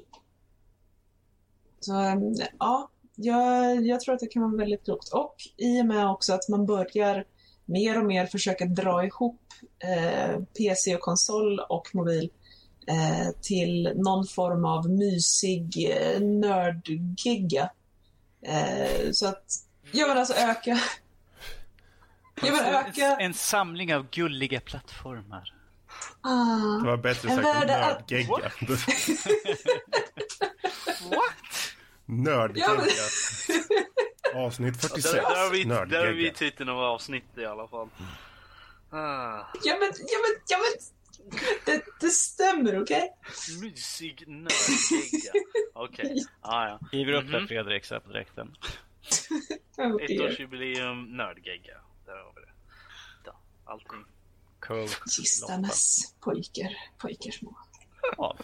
Så 1.80 2.00
eh, 2.00 2.16
ja, 2.59 2.90
jag, 3.14 3.86
jag 3.86 4.00
tror 4.00 4.14
att 4.14 4.20
det 4.20 4.26
kan 4.26 4.42
vara 4.42 4.57
väldigt 4.57 4.84
klokt. 4.84 5.09
Och 5.12 5.34
i 5.57 5.82
och 5.82 5.86
med 5.86 6.11
också 6.11 6.32
att 6.32 6.48
man 6.48 6.66
börjar 6.66 7.24
mer 7.64 7.98
och 7.98 8.05
mer 8.05 8.26
försöka 8.26 8.64
dra 8.64 9.05
ihop 9.05 9.40
eh, 9.78 10.40
PC 10.59 10.94
och 10.94 11.00
konsol 11.00 11.61
och 11.68 11.94
mobil 11.94 12.24
eh, 12.24 12.41
till 13.43 13.93
någon 13.97 14.26
form 14.26 14.64
av 14.64 14.91
mysig 14.91 15.91
eh, 15.91 16.20
nördgigga. 16.20 17.70
Eh, 18.47 19.11
så 19.12 19.26
att, 19.26 19.45
ja 19.93 20.07
men 20.07 20.18
alltså 20.18 20.35
öka... 20.35 20.80
Ja 22.43 22.53
men 22.53 22.64
en, 22.64 22.74
öka... 22.74 23.16
en 23.16 23.35
samling 23.35 23.95
av 23.95 24.11
gulliga 24.11 24.61
plattformar 24.61 25.53
Ah. 26.20 26.78
Det 26.83 26.87
var 26.87 26.97
bättre 26.97 27.28
sagt 27.28 27.47
än 27.47 27.66
nördgegga. 27.66 28.51
What? 31.11 31.74
Nördgegga. 32.07 32.66
Ja, 34.33 34.41
Avsnitt 34.41 34.74
Ja, 34.83 34.89
46. 34.89 35.12
där, 35.12 35.22
där, 35.22 35.43
har 35.45 35.51
vi, 35.51 35.64
där 35.64 35.74
har 35.76 35.87
vi 35.87 35.93
Nördgegga. 35.93 36.35
titeln 36.35 36.68
av 36.68 36.78
avsnittet 36.78 37.39
i 37.39 37.47
alla 37.47 37.68
fall. 37.68 37.89
Ah. 38.91 39.47
Ja 39.64 39.76
men, 39.80 39.93
ja 39.99 40.18
men, 40.22 40.43
ja 40.49 40.59
men, 40.59 40.72
Det, 41.66 41.84
det 42.00 42.08
stämmer, 42.10 42.82
okej? 42.82 43.12
Mysig 43.60 44.24
nördgegga. 44.28 45.32
Okej, 45.74 46.16
ah, 46.40 46.68
ja. 46.68 46.80
Skriver 46.88 47.12
upp 47.12 47.30
det 47.30 47.38
Mhm. 47.38 47.48
Fredrik 47.48 47.84
så 47.84 47.94
här 47.94 48.00
på 48.00 48.12
direkten. 48.12 48.56
Okay. 49.76 50.16
Ettårsjubileum 50.16 51.04
nördgegga. 51.16 51.80
Där 52.06 52.12
har 52.16 52.32
vi 52.36 52.40
det. 52.40 52.52
Ja, 53.24 53.40
allting. 53.64 54.04
Cool. 54.60 54.88
Kistarnas 55.16 56.14
pojkar. 56.20 56.76
Pojkar 56.98 57.30
små. 57.30 57.58
Ja. 58.16 58.36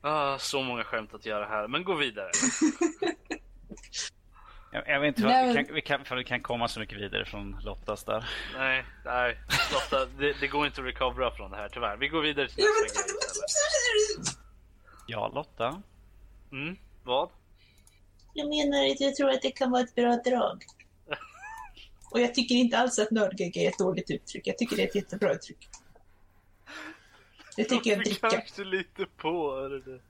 Ah, 0.00 0.38
så 0.38 0.62
många 0.62 0.84
skämt 0.84 1.14
att 1.14 1.26
göra 1.26 1.46
här, 1.46 1.68
men 1.68 1.84
gå 1.84 1.94
vidare. 1.94 2.30
Jag, 4.76 4.88
jag 4.88 5.00
vet 5.00 5.08
inte 5.08 5.28
Nej, 5.28 5.48
vi 5.48 5.64
kan, 5.64 5.74
vi 5.74 5.82
kan, 5.82 6.04
för 6.04 6.16
vi 6.16 6.24
kan 6.24 6.42
komma 6.42 6.68
så 6.68 6.80
mycket 6.80 6.98
vidare 6.98 7.24
från 7.24 7.60
Lottas 7.64 8.04
där. 8.04 8.28
Nej, 8.56 8.84
nej. 9.04 9.36
Lotta, 9.72 10.06
det, 10.18 10.40
det 10.40 10.46
går 10.46 10.66
inte 10.66 10.80
att 10.80 10.86
recovera 10.86 11.30
från 11.30 11.50
det 11.50 11.56
här 11.56 11.68
tyvärr. 11.68 11.96
Vi 11.96 12.08
går 12.08 12.22
vidare 12.22 12.48
till 12.48 12.56
Ja, 12.58 12.66
nästa 12.82 13.00
grej. 13.00 14.36
Ja, 15.06 15.28
Lotta. 15.34 15.82
Mm, 16.52 16.76
vad? 17.04 17.30
Jag 18.34 18.48
menar 18.48 18.90
att 18.90 19.00
jag 19.00 19.14
tror 19.14 19.30
att 19.30 19.42
det 19.42 19.50
kan 19.50 19.70
vara 19.70 19.82
ett 19.82 19.94
bra 19.94 20.16
drag. 20.16 20.64
Och 22.10 22.20
jag 22.20 22.34
tycker 22.34 22.54
inte 22.54 22.78
alls 22.78 22.98
att 22.98 23.10
nördgegg 23.10 23.56
är 23.56 23.68
ett 23.68 23.78
dåligt 23.78 24.10
uttryck. 24.10 24.46
Jag 24.46 24.58
tycker 24.58 24.76
det 24.76 24.82
är 24.82 24.88
ett 24.88 24.94
jättebra 24.94 25.32
uttryck. 25.32 25.68
Det 27.56 27.64
tycker 27.64 27.90
jag 27.90 27.98
dricka. 27.98 28.30
kanske 28.30 28.64
lite 28.64 29.06
på 29.16 29.68
det 29.68 29.80
det. 29.80 30.00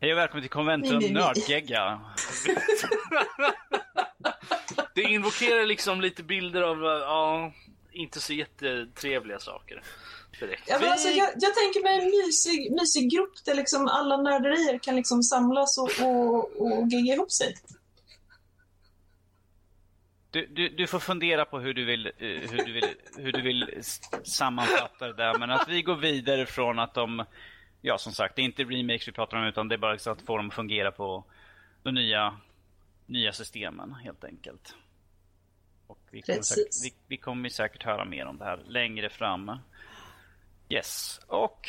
Hej 0.00 0.12
och 0.12 0.18
välkommen 0.18 0.42
till 0.42 0.50
konventet 0.50 0.92
nej. 1.00 1.12
Nördgegga. 1.12 2.00
Det 4.94 5.02
invokerar 5.02 5.66
liksom 5.66 6.00
lite 6.00 6.22
bilder 6.22 6.62
av, 6.62 6.82
ja, 6.82 7.52
inte 7.92 8.20
så 8.20 8.32
jättetrevliga 8.32 9.38
saker. 9.38 9.82
Direkt. 10.40 10.62
Ja, 10.66 10.78
men 10.80 10.90
alltså, 10.90 11.08
jag, 11.08 11.28
jag 11.34 11.54
tänker 11.54 11.82
mig 11.82 11.98
en 11.98 12.04
mysig, 12.04 12.72
mysig 12.72 13.10
grupp 13.10 13.44
där 13.44 13.54
liksom 13.54 13.88
alla 13.88 14.16
nörderier 14.16 14.78
kan 14.78 14.96
liksom 14.96 15.22
samlas 15.22 15.78
och, 15.78 15.90
och, 16.00 16.62
och 16.62 16.88
gegga 16.88 17.14
ihop 17.14 17.32
sig. 17.32 17.56
Du, 20.30 20.46
du, 20.46 20.68
du 20.68 20.86
får 20.86 20.98
fundera 20.98 21.44
på 21.44 21.60
hur 21.60 21.74
du 21.74 21.84
vill, 21.84 22.06
eh, 22.06 22.12
hur 22.18 22.64
du 22.66 22.72
vill, 22.72 22.94
hur 23.16 23.32
du 23.32 23.40
vill 23.42 23.82
sammanfatta 24.24 25.06
det 25.06 25.12
där. 25.12 25.38
Men 25.38 25.50
att 25.50 25.68
vi 25.68 25.82
går 25.82 25.96
vidare 25.96 26.46
från 26.46 26.78
att 26.78 26.94
de, 26.94 27.24
ja 27.80 27.98
som 27.98 28.12
sagt, 28.12 28.36
det 28.36 28.42
är 28.42 28.44
inte 28.44 28.64
remakes 28.64 29.08
vi 29.08 29.12
pratar 29.12 29.36
om 29.36 29.44
utan 29.44 29.68
det 29.68 29.74
är 29.74 29.78
bara 29.78 29.92
att 29.92 30.22
få 30.26 30.36
dem 30.36 30.48
att 30.48 30.54
fungera 30.54 30.92
på 30.92 31.24
de 31.82 31.94
nya, 31.94 32.36
nya 33.06 33.32
systemen 33.32 33.94
helt 33.94 34.24
enkelt. 34.24 34.74
Och 35.86 36.00
vi 36.10 36.22
kommer, 36.22 36.42
säkert, 36.42 36.84
vi, 36.84 36.94
vi 37.06 37.16
kommer 37.16 37.48
säkert 37.48 37.82
höra 37.82 38.04
mer 38.04 38.26
om 38.26 38.38
det 38.38 38.44
här 38.44 38.62
längre 38.66 39.10
fram. 39.10 39.58
Yes, 40.68 41.20
och 41.26 41.68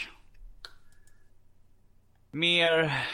mer 2.32 3.06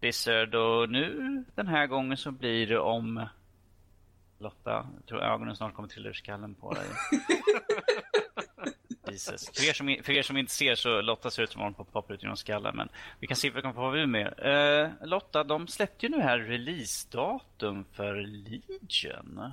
Blizzard 0.00 0.54
och 0.54 0.90
nu 0.90 1.44
den 1.54 1.66
här 1.66 1.86
gången 1.86 2.16
så 2.16 2.30
blir 2.30 2.66
det 2.66 2.78
om 2.78 3.28
Lotta, 4.38 4.86
jag 4.96 5.06
tror 5.06 5.22
ögonen 5.22 5.56
snart 5.56 5.74
kommer 5.74 5.88
trilla 5.88 6.08
ur 6.08 6.12
skallen 6.12 6.54
på 6.54 6.74
dig. 6.74 6.86
Jesus. 9.12 9.50
För 9.54 9.68
er, 9.68 9.72
som, 9.72 9.96
för 10.02 10.12
er 10.12 10.22
som 10.22 10.36
inte 10.36 10.52
ser 10.52 10.74
så 10.74 11.00
Lotta 11.00 11.30
ser 11.30 11.42
ut 11.42 11.52
som 11.52 11.62
om 11.62 11.74
hon 11.76 11.86
poppar 11.86 12.14
ut 12.14 12.22
genom 12.22 12.36
skallen. 12.36 12.76
Men 12.76 12.88
vi 13.20 13.26
kan 13.26 13.36
se 13.36 13.50
vad 13.50 13.56
vi 13.56 13.62
kan 13.62 13.74
få 13.74 13.96
ut 13.96 14.08
mer. 14.08 14.46
Eh, 14.46 15.06
Lotta, 15.06 15.44
de 15.44 15.68
släppte 15.68 16.06
ju 16.06 16.10
nu 16.10 16.20
här 16.20 16.38
releasedatum 16.38 17.84
för 17.92 18.14
Legion. 18.14 19.52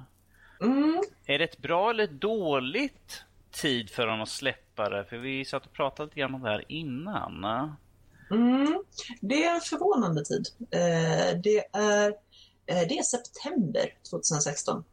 Mm. 0.61 1.01
Är 1.25 1.39
det 1.39 1.43
ett 1.43 1.57
bra 1.57 1.89
eller 1.89 2.07
dåligt 2.07 3.23
tid 3.51 3.89
för 3.89 4.07
dem 4.07 4.21
att 4.21 4.29
släppa 4.29 4.89
det? 4.89 5.05
För 5.05 5.17
vi 5.17 5.45
satt 5.45 5.65
och 5.65 5.73
pratade 5.73 6.07
lite 6.07 6.19
grann 6.19 6.35
om 6.35 6.41
det 6.41 6.49
här 6.49 6.63
innan. 6.67 7.45
Mm. 8.31 8.83
Det 9.21 9.43
är 9.43 9.55
en 9.55 9.61
förvånande 9.61 10.25
tid. 10.25 10.45
Eh, 10.71 11.39
det, 11.43 11.65
är, 11.73 12.13
det 12.65 12.97
är 12.97 13.03
september 13.03 13.93
2016. 14.09 14.83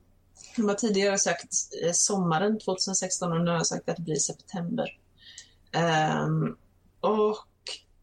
De 0.57 0.69
har 0.69 0.75
tidigare 0.75 1.19
sagt 1.19 1.53
eh, 1.85 1.93
sommaren 1.93 2.59
2016 2.59 3.33
och 3.33 3.41
nu 3.41 3.51
har 3.51 3.57
jag 3.57 3.67
sagt 3.67 3.89
att 3.89 3.97
det 3.97 4.03
blir 4.03 4.17
september. 4.17 4.99
Ehm, 5.73 6.57
och 7.01 7.37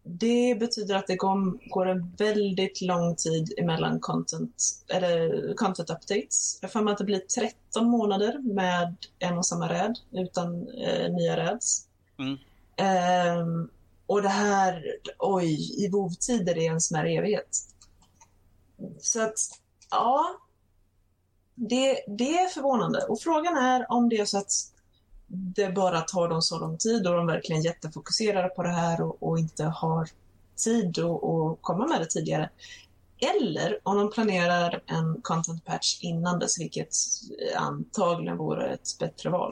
det 0.03 0.59
betyder 0.59 0.95
att 0.95 1.07
det 1.07 1.15
går, 1.15 1.87
en 1.87 2.15
väldigt 2.17 2.81
lång 2.81 3.15
tid 3.15 3.53
emellan 3.57 3.99
content, 3.99 4.63
eller 4.87 5.53
content 5.53 5.89
updates. 5.89 6.59
Jag 6.61 6.71
får 6.71 6.81
mig 6.81 6.91
att 6.91 6.97
det 6.97 7.03
blir 7.03 7.19
13 7.19 7.85
månader 7.85 8.53
med 8.53 8.95
en 9.19 9.37
och 9.37 9.45
samma 9.45 9.69
räd 9.69 9.99
utan 10.11 10.67
eh, 10.67 11.11
nya 11.11 11.37
räds. 11.37 11.87
Mm. 12.19 12.37
Ehm, 12.75 13.69
och 14.07 14.21
det 14.21 14.29
här, 14.29 14.83
oj, 15.17 15.83
i 15.85 15.89
WoW-tider 15.89 16.57
är 16.57 16.71
en 16.71 16.81
smärre 16.81 17.11
evighet. 17.11 17.57
Så 18.99 19.21
att, 19.21 19.37
ja. 19.89 20.39
Det, 21.55 22.03
det 22.07 22.37
är 22.37 22.47
förvånande. 22.47 23.05
Och 23.05 23.21
frågan 23.21 23.57
är 23.57 23.91
om 23.91 24.09
det 24.09 24.17
är 24.17 24.25
så 24.25 24.37
att 24.37 24.51
det 25.27 25.69
bara 25.69 26.01
tar 26.01 26.29
dem 26.29 26.41
så 26.41 26.59
lång 26.59 26.77
tid 26.77 27.07
och 27.07 27.15
de 27.15 27.27
verkligen 27.27 27.61
är 27.61 27.65
jättefokuserade 27.65 28.49
på 28.49 28.63
det 28.63 28.69
här 28.69 29.01
och, 29.01 29.23
och 29.23 29.39
inte 29.39 29.63
har 29.63 30.09
tid 30.55 30.99
att 30.99 31.23
att 31.23 31.57
komma 31.61 31.87
med 31.87 32.01
det 32.01 32.05
tidigare. 32.05 32.49
Eller 33.17 33.79
om 33.83 33.97
de 33.97 34.11
planerar 34.11 34.83
en 34.85 35.21
content 35.21 35.65
patch 35.65 35.99
innan 36.01 36.39
dess, 36.39 36.59
vilket 36.59 36.95
antagligen 37.55 38.37
vore 38.37 38.73
ett 38.73 38.97
bättre 38.99 39.29
val. 39.29 39.51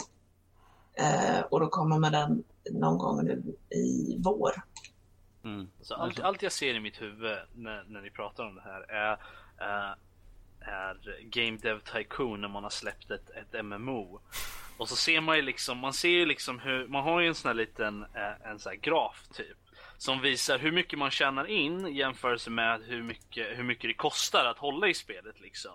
Eh, 0.94 1.40
och 1.52 1.60
då 1.60 1.68
kommer 1.68 2.00
med 2.00 2.12
den 2.12 2.44
någon 2.72 2.98
gång 2.98 3.26
nu 3.26 3.56
i 3.70 4.18
vår. 4.20 4.64
Mm. 5.48 5.70
Så 5.82 5.96
allt, 5.96 6.20
allt 6.20 6.42
jag 6.42 6.52
ser 6.52 6.74
i 6.74 6.80
mitt 6.80 7.02
huvud 7.02 7.38
när, 7.56 7.84
när 7.84 8.02
ni 8.02 8.10
pratar 8.10 8.46
om 8.46 8.56
det 8.56 8.62
här 8.62 8.82
är, 8.92 9.12
eh, 9.62 9.94
är 10.60 11.22
Game 11.24 11.58
Dev 11.58 11.80
Tycoon 11.80 12.42
när 12.42 12.48
man 12.48 12.64
har 12.64 12.70
släppt 12.70 13.12
ett, 13.12 13.30
ett 13.30 13.66
MMO. 13.66 14.22
Och 14.78 14.90
så 14.90 14.96
ser 14.96 15.22
man 15.22 15.36
ju 15.36 15.42
liksom, 15.42 15.78
man 15.78 15.94
ser 15.94 16.10
ju 16.10 16.26
liksom 16.26 16.60
hur, 16.60 16.88
man 16.88 17.04
har 17.04 17.20
ju 17.22 17.28
en 17.28 17.36
sån 17.36 17.50
här 17.50 17.54
liten, 17.56 18.04
eh, 18.04 18.50
en 18.52 18.60
sån 18.60 18.70
här 18.70 18.78
graf 18.78 19.28
typ. 19.34 19.58
Som 19.98 20.22
visar 20.22 20.58
hur 20.60 20.72
mycket 20.72 21.00
man 21.00 21.12
tjänar 21.12 21.46
in 21.46 21.96
jämfört 21.96 22.48
med 22.48 22.82
hur 22.82 23.04
mycket, 23.04 23.58
hur 23.58 23.64
mycket 23.64 23.90
det 23.90 23.94
kostar 23.94 24.46
att 24.46 24.58
hålla 24.58 24.88
i 24.88 24.94
spelet 24.94 25.40
liksom. 25.40 25.72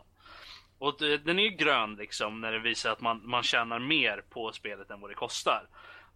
Och 0.79 0.97
det- 0.99 1.19
den 1.19 1.39
är 1.39 1.43
ju 1.43 1.51
grön 1.51 1.95
liksom 1.95 2.41
när 2.41 2.53
det 2.53 2.59
visar 2.59 2.91
att 2.93 3.01
man, 3.01 3.21
man 3.25 3.43
tjänar 3.43 3.79
mer 3.79 4.23
på 4.31 4.53
spelet 4.53 4.91
än 4.91 5.01
vad 5.01 5.11
det 5.11 5.15
kostar. 5.15 5.67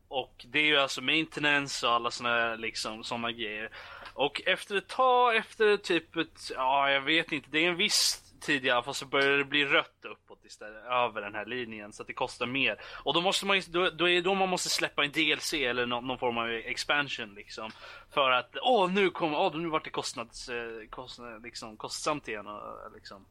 Och 0.08 0.46
det 0.48 0.58
är 0.58 0.64
ju 0.64 0.76
alltså 0.76 1.02
maintenance 1.02 1.86
och 1.86 1.92
alla 1.92 2.10
såna 2.10 2.54
liksom 2.54 3.04
såna 3.04 3.32
grejer. 3.32 3.70
Och 4.14 4.42
efter 4.46 4.76
ett 4.76 4.88
tag, 4.88 5.36
efter 5.36 5.76
typ 5.76 6.16
ett, 6.16 6.50
ja 6.54 6.90
jag 6.90 7.00
vet 7.00 7.32
inte, 7.32 7.48
det 7.50 7.58
är 7.58 7.68
en 7.68 7.76
viss 7.76 8.22
tid 8.40 8.64
i 8.64 8.70
alla 8.70 8.82
fall 8.82 8.94
så 8.94 9.06
börjar 9.06 9.38
det 9.38 9.44
bli 9.44 9.64
rött 9.64 10.04
uppåt 10.04 10.44
istället, 10.44 10.84
över 10.84 11.20
den 11.20 11.34
här 11.34 11.46
linjen 11.46 11.92
så 11.92 12.02
att 12.02 12.06
det 12.06 12.12
kostar 12.14 12.46
mer. 12.46 12.80
Och 13.04 13.14
då 13.14 13.20
måste 13.20 13.46
man 13.46 13.62
då, 13.68 13.90
då 13.90 14.08
är 14.08 14.14
det 14.14 14.20
då 14.20 14.34
man 14.34 14.48
måste 14.48 14.68
släppa 14.68 15.04
en 15.04 15.12
DLC 15.12 15.52
eller 15.52 15.86
någon, 15.86 16.06
någon 16.06 16.18
form 16.18 16.38
av 16.38 16.50
expansion 16.50 17.34
liksom. 17.34 17.70
För 18.10 18.30
att, 18.30 18.56
åh 18.62 18.90
nu 18.90 19.10
kommer, 19.10 19.38
åh 19.38 19.56
nu 19.56 19.68
vart 19.68 19.84
det 19.84 19.90
kostnads, 19.90 20.46
kostnads, 20.46 20.90
kostnad, 20.90 21.42
liksom, 21.42 21.76
kostsamt 21.76 22.28
igen 22.28 22.46
och 22.46 22.92
liksom. 22.94 23.26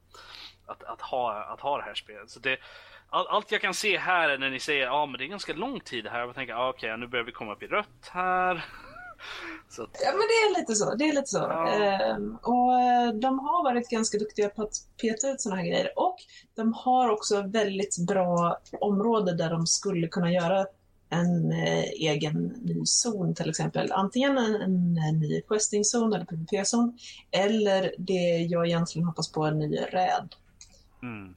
Att, 0.67 0.83
att, 0.83 1.01
ha, 1.01 1.43
att 1.43 1.61
ha 1.61 1.77
det 1.77 1.83
här 1.83 1.95
spelet. 1.95 2.29
Så 2.29 2.39
det, 2.39 2.57
all, 3.15 3.27
allt 3.27 3.51
jag 3.51 3.61
kan 3.61 3.73
se 3.73 3.97
här 3.97 4.29
är 4.29 4.37
när 4.37 4.49
ni 4.49 4.59
säger 4.59 4.85
ja 4.85 5.05
men 5.05 5.17
det 5.17 5.25
är 5.25 5.27
ganska 5.27 5.53
lång 5.53 5.79
tid 5.79 6.07
här. 6.07 6.19
Jag 6.19 6.35
tänker 6.35 6.53
ah, 6.53 6.69
okej 6.69 6.97
nu 6.97 7.07
börjar 7.07 7.25
vi 7.25 7.31
komma 7.31 7.53
upp 7.53 7.63
i 7.63 7.67
rött 7.67 8.09
här. 8.11 8.55
Att, 9.77 10.01
Ja, 10.01 10.11
men 10.11 10.19
det 10.19 10.37
är 10.45 10.59
lite 10.59 10.75
så. 10.75 10.95
Det 10.95 11.03
är 11.03 11.13
lite 11.13 11.27
så. 11.27 11.37
Ja. 11.37 11.67
Ehm, 11.67 12.37
och 12.41 12.81
eh, 12.81 13.13
de 13.13 13.39
har 13.39 13.63
varit 13.63 13.89
ganska 13.89 14.17
duktiga 14.17 14.49
på 14.49 14.63
att 14.63 14.73
peta 15.01 15.29
ut 15.29 15.41
såna 15.41 15.55
här 15.55 15.63
grejer. 15.63 15.99
Och 15.99 16.17
de 16.55 16.73
har 16.73 17.09
också 17.09 17.41
väldigt 17.41 17.97
bra 18.07 18.59
område 18.81 19.35
där 19.35 19.49
de 19.49 19.67
skulle 19.67 20.07
kunna 20.07 20.31
göra 20.31 20.65
en 21.09 21.51
eh, 21.51 21.83
egen 21.83 22.43
ny 22.43 22.85
zon 22.85 23.35
till 23.35 23.49
exempel. 23.49 23.91
Antingen 23.91 24.37
en, 24.37 24.55
en, 24.55 24.97
en 24.97 25.19
ny 25.19 25.41
questing-zon 25.41 26.13
eller 26.13 26.25
PVP-zon. 26.25 26.97
Eller 27.31 27.95
det 27.97 28.47
jag 28.49 28.67
egentligen 28.67 29.07
hoppas 29.07 29.31
på, 29.31 29.43
en 29.43 29.59
ny 29.59 29.77
räd. 29.77 30.35
Mm. 31.01 31.35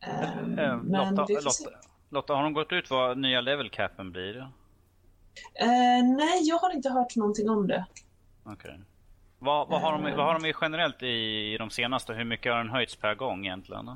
Ehm, 0.00 0.58
Eh, 0.58 0.76
men 0.76 1.14
Lotta. 1.14 1.32
Lotta, 1.32 1.70
Lotta, 2.10 2.34
har 2.34 2.42
de 2.42 2.52
gått 2.52 2.72
ut 2.72 2.90
vad 2.90 3.18
nya 3.18 3.40
level 3.40 3.70
capen 3.70 4.12
blir? 4.12 4.36
Eh, 5.54 6.04
nej, 6.16 6.40
jag 6.42 6.58
har 6.58 6.74
inte 6.74 6.90
hört 6.90 7.16
någonting 7.16 7.50
om 7.50 7.66
det. 7.66 7.86
Okej. 8.44 8.80
Vad, 9.38 9.68
vad, 9.68 9.80
har 9.80 9.92
de, 9.92 10.16
vad 10.16 10.26
har 10.26 10.40
de 10.40 10.52
generellt 10.60 11.02
i, 11.02 11.06
i 11.54 11.56
de 11.58 11.70
senaste? 11.70 12.12
Hur 12.12 12.24
mycket 12.24 12.52
har 12.52 12.58
den 12.58 12.70
höjts 12.70 12.96
per 12.96 13.14
gång 13.14 13.46
egentligen? 13.46 13.88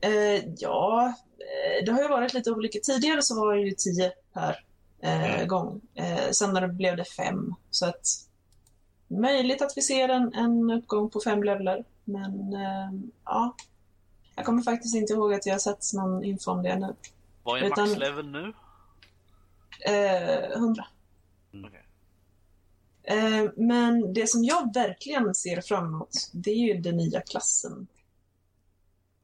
Eh, 0.00 0.44
ja, 0.58 1.14
eh, 1.38 1.84
det 1.86 1.92
har 1.92 2.02
ju 2.02 2.08
varit 2.08 2.34
lite 2.34 2.50
olika. 2.50 2.78
Tidigare 2.82 3.22
så 3.22 3.40
var 3.40 3.54
det 3.54 3.60
ju 3.60 3.70
10 3.70 4.12
per 4.32 4.56
eh, 5.02 5.46
gång. 5.46 5.80
Eh, 5.94 6.30
sen 6.30 6.52
när 6.52 6.60
det 6.60 6.68
blev 6.68 6.96
det 6.96 7.04
5. 7.04 7.54
Så 7.70 7.86
att 7.86 8.06
möjligt 9.08 9.62
att 9.62 9.72
vi 9.76 9.82
ser 9.82 10.08
en, 10.08 10.34
en 10.34 10.70
uppgång 10.70 11.10
på 11.10 11.20
fem 11.20 11.42
levlar. 11.42 11.84
Men 12.04 12.54
eh, 12.54 13.00
ja, 13.24 13.54
jag 14.38 14.46
kommer 14.46 14.62
faktiskt 14.62 14.94
inte 14.94 15.12
ihåg 15.12 15.34
att 15.34 15.46
jag 15.46 15.54
har 15.54 15.58
sett 15.58 15.92
någon 15.94 16.24
info 16.24 16.50
om 16.50 16.62
det 16.62 16.78
nu. 16.78 16.94
vad 17.42 17.62
är 17.62 17.66
Utan- 17.66 17.88
maxlevel 17.88 18.28
nu? 18.30 18.52
Eh, 19.86 20.50
100. 20.56 20.86
Okej. 21.66 21.84
Eh, 23.02 23.50
men 23.56 24.12
det 24.12 24.30
som 24.30 24.44
jag 24.44 24.74
verkligen 24.74 25.34
ser 25.34 25.60
fram 25.60 25.84
emot, 25.86 26.10
det 26.32 26.50
är 26.50 26.74
ju 26.74 26.80
den 26.80 26.96
nya 26.96 27.20
klassen. 27.20 27.86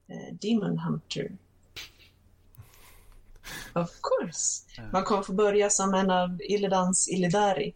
Eh, 0.09 0.35
Demon 0.35 0.79
Hunter. 0.79 1.37
Of 3.75 3.91
course. 4.03 4.63
Man 4.93 5.05
kommer 5.05 5.23
få 5.23 5.33
börja 5.33 5.71
som 5.71 5.95
en 5.95 6.11
av 6.11 6.39
Illedans 6.43 7.09
Illidari. 7.09 7.75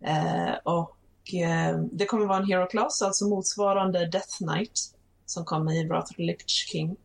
Eh, 0.00 0.54
och 0.64 0.96
eh, 1.34 1.78
det 1.92 2.06
kommer 2.06 2.26
vara 2.26 2.38
en 2.38 2.46
Hero 2.46 2.66
Class, 2.66 3.02
alltså 3.02 3.28
motsvarande 3.28 4.06
Death 4.06 4.36
Knight 4.38 4.94
som 5.30 5.44
kommer 5.44 5.72
i 5.72 5.88
Wrath 5.88 6.10
of 6.10 6.16
the 6.16 6.22
Lich 6.22 6.46
King. 6.46 6.96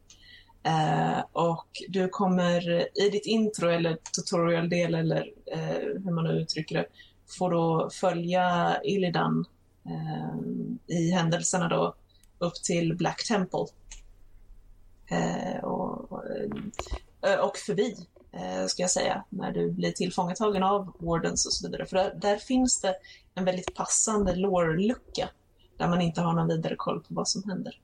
Eh, 0.64 1.24
och 1.32 1.68
du 1.90 2.10
kommer 2.10 2.88
i 3.06 3.10
ditt 3.10 3.26
intro 3.26 3.70
eller 3.70 3.96
tutorial-del 3.96 4.96
eller 4.96 5.34
eh, 5.46 6.04
hur 6.04 6.12
man 6.12 6.24
nu 6.24 6.32
uttrycker 6.32 6.78
det 6.78 6.86
får 7.38 7.52
då 7.52 7.90
följa 7.94 8.78
Illidan 8.84 9.46
eh, 9.86 10.98
i 10.98 11.12
händelserna 11.12 11.68
då 11.68 11.96
upp 12.38 12.56
till 12.56 12.96
Black 12.98 13.28
Temple. 13.28 13.66
Eh, 15.12 15.64
och, 15.64 16.12
och, 16.12 16.24
och 17.44 17.58
förbi, 17.58 17.96
eh, 18.32 18.66
ska 18.66 18.82
jag 18.82 18.92
säga, 18.92 19.24
när 19.30 19.52
du 19.52 19.72
blir 19.72 19.92
tillfångatagen 19.92 20.64
av 20.64 20.96
Wardens 21.00 21.46
och 21.46 21.54
så 21.54 21.68
vidare. 21.68 21.86
För 21.86 21.98
där, 21.98 22.16
där 22.22 22.38
finns 22.38 22.82
det 22.82 22.96
en 23.36 23.46
väldigt 23.46 23.76
passande 23.76 24.36
lore-lucka 24.36 25.30
där 25.78 25.88
man 25.88 26.02
inte 26.02 26.22
har 26.22 26.34
någon 26.34 26.48
vidare 26.48 26.76
koll 26.76 27.00
på 27.00 27.14
vad 27.14 27.28
som 27.28 27.50
händer. 27.50 27.80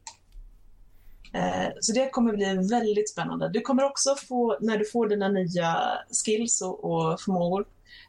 Eh, 1.34 1.68
Så 1.80 1.94
det 1.94 2.10
kommer 2.10 2.34
bli 2.34 2.46
väldigt 2.72 3.10
spännande. 3.10 3.50
Du 3.50 3.62
kommer 3.62 3.84
också 3.84 4.16
få, 4.16 4.58
när 4.62 4.78
du 4.78 4.86
får 4.86 5.08
dina 5.08 5.28
nya 5.30 5.78
skills 6.26 6.62
och, 6.62 6.84
och 6.84 7.22
förmågor, 7.22 7.66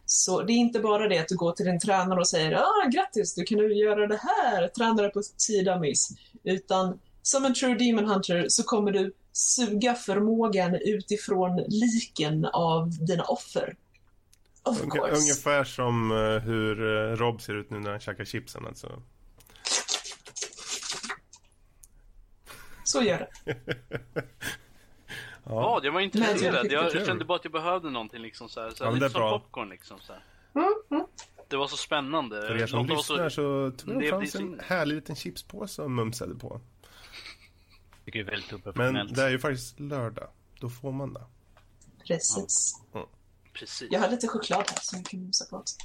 så 0.07 0.43
det 0.43 0.53
är 0.53 0.57
inte 0.57 0.81
bara 0.81 1.09
det 1.09 1.19
att 1.19 1.29
du 1.29 1.37
går 1.37 1.53
till 1.53 1.67
din 1.67 1.81
tränare 1.81 2.21
och 2.21 2.29
säger 2.29 2.53
ah, 2.53 2.89
grattis, 2.93 3.35
du 3.35 3.45
kan 3.45 3.59
nu 3.59 3.75
göra 3.75 4.07
det 4.07 4.21
här, 4.23 4.69
tränare 4.69 5.09
på 5.09 5.23
10 5.49 5.63
dummies. 5.63 6.09
Utan 6.45 6.99
som 7.23 7.45
en 7.45 7.55
true 7.55 7.75
demon 7.75 8.05
hunter 8.05 8.47
så 8.49 8.63
kommer 8.63 8.93
du 8.93 9.13
suga 9.33 9.95
förmågan 9.95 10.75
utifrån 10.75 11.65
liken 11.69 12.45
av 12.45 12.91
dina 13.07 13.25
offer. 13.25 13.77
Of 14.63 14.83
Unge-. 14.83 15.11
Ungefär 15.11 15.65
som 15.65 16.11
eh, 16.11 16.43
hur 16.43 16.97
eh, 16.97 17.17
Rob 17.17 17.43
ser 17.43 17.55
ut 17.55 17.71
nu 17.71 17.79
när 17.79 17.91
han 17.91 18.01
käkar 18.01 18.25
chipsen 18.25 18.67
alltså. 18.67 19.03
Så 22.91 23.03
gör 23.03 23.29
det. 23.45 23.57
Ja, 25.45 25.81
jag 25.83 25.93
var 25.93 26.01
intresserad. 26.01 26.67
Jag 26.73 26.93
Kul. 26.93 27.07
kände 27.07 27.25
bara 27.25 27.37
att 27.39 27.45
jag 27.45 27.53
behövde 27.53 27.91
någonting 27.91 28.23
liksom 28.23 28.49
så 28.49 28.61
här. 28.61 28.71
Så 28.71 28.85
Ja, 28.85 28.89
här 28.89 28.93
det 28.95 29.01
lite 29.01 29.11
som 29.11 29.21
bra. 29.21 29.39
popcorn 29.39 29.69
liksom 29.69 29.99
så 30.01 30.13
här. 30.13 30.25
Mm, 30.55 30.73
mm. 30.91 31.07
Det 31.49 31.57
var 31.57 31.69
så 31.69 31.77
spännande. 31.77 32.41
För 32.43 32.57
er 32.63 32.67
som 32.67 32.89
så- 32.89 32.95
lyssnar 32.95 33.29
så 33.29 33.71
tror 33.77 33.95
jag 33.95 34.03
det 34.03 34.11
fanns 34.11 34.33
så- 34.33 34.39
en 34.39 34.61
härlig 34.65 34.95
liten 34.95 35.17
chipspåse 35.17 35.83
och 35.83 35.91
mumsade 35.91 36.35
på. 36.35 36.61
Det 38.05 38.19
är 38.21 38.25
väldigt 38.25 38.77
Men 38.77 39.13
det 39.13 39.23
är 39.23 39.31
ju 39.31 39.39
faktiskt 39.39 39.81
lördag. 39.81 40.29
Då 40.61 40.71
får 40.71 40.93
man 40.93 41.13
det. 41.15 41.25
Precis. 42.07 42.75
Precis. 43.53 43.89
Jag 43.91 44.01
har 44.01 44.09
lite 44.11 44.29
choklad 44.29 44.65
här 44.71 44.79
som 44.81 44.99
jag 44.99 45.07
kan 45.07 45.21
mumsa 45.21 45.45
på 45.51 45.57
också. 45.57 45.77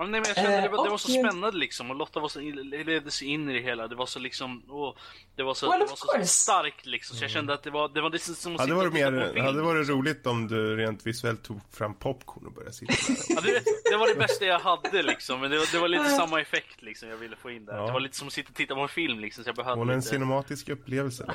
Ja, 0.00 0.06
nej, 0.06 0.20
men 0.20 0.28
jag 0.28 0.36
kände, 0.36 0.60
det, 0.60 0.68
var, 0.68 0.84
det 0.84 0.90
var 0.90 0.98
så 0.98 1.08
spännande 1.08 1.58
liksom 1.58 1.90
och 1.90 1.96
Lotta 1.96 2.20
var 2.20 2.28
så, 2.28 2.40
levde 2.40 3.10
sig 3.10 3.28
in 3.28 3.48
i 3.50 3.52
det 3.52 3.60
hela. 3.60 3.88
Det 3.88 3.94
var 3.94 4.06
så 4.06 4.18
liksom, 4.18 4.62
åh, 4.68 4.94
det 5.36 5.42
var 5.42 5.54
så, 5.54 5.70
Well, 5.70 5.80
det 5.80 5.86
var 5.86 5.96
så 5.96 6.06
course. 6.06 6.26
starkt 6.26 6.86
liksom. 6.86 7.16
Så 7.16 7.24
jag 7.24 7.30
kände 7.30 7.54
att 7.54 7.62
det 7.62 7.70
var, 7.70 7.88
det 7.88 8.00
var 8.00 8.10
liksom 8.10 8.34
som 8.34 8.52
att 8.54 8.60
Hade 8.60 8.70
sitta 8.72 8.76
varit, 8.76 8.92
mer, 8.92 9.32
film. 9.32 9.44
hade 9.46 9.62
varit 9.62 9.88
roligt 9.88 10.26
om 10.26 10.48
du 10.48 10.76
rent 10.76 11.06
visuellt 11.06 11.42
tog 11.42 11.60
fram 11.72 11.94
popcorn 11.94 12.46
och 12.46 12.52
började 12.52 12.72
sitta 12.72 12.92
där. 13.08 13.16
Ja, 13.28 13.40
det, 13.40 13.62
det 13.90 13.96
var 13.96 14.08
det 14.08 14.14
bästa 14.14 14.44
jag 14.44 14.58
hade 14.60 15.02
liksom, 15.02 15.40
men 15.40 15.50
det, 15.50 15.58
var- 15.58 15.72
det 15.72 15.78
var 15.78 15.88
lite 15.88 16.08
samma 16.10 16.40
effekt 16.40 16.82
liksom 16.82 17.08
jag 17.08 17.16
ville 17.16 17.36
få 17.36 17.50
in 17.50 17.64
där. 17.64 17.76
Ja. 17.76 17.86
Det 17.86 17.92
var 17.92 18.00
lite 18.00 18.16
som 18.16 18.26
att 18.28 18.32
sitta 18.34 18.48
och 18.48 18.54
titta 18.56 18.74
på 18.74 18.80
en 18.80 18.88
film 18.88 19.18
liksom, 19.20 19.44
så 19.44 19.48
jag 19.48 19.56
behövde 19.56 19.80
Hon 19.80 19.88
är 19.88 19.92
en 19.92 19.98
lite... 19.98 20.10
cinematisk 20.10 20.68
upplevelse. 20.68 21.34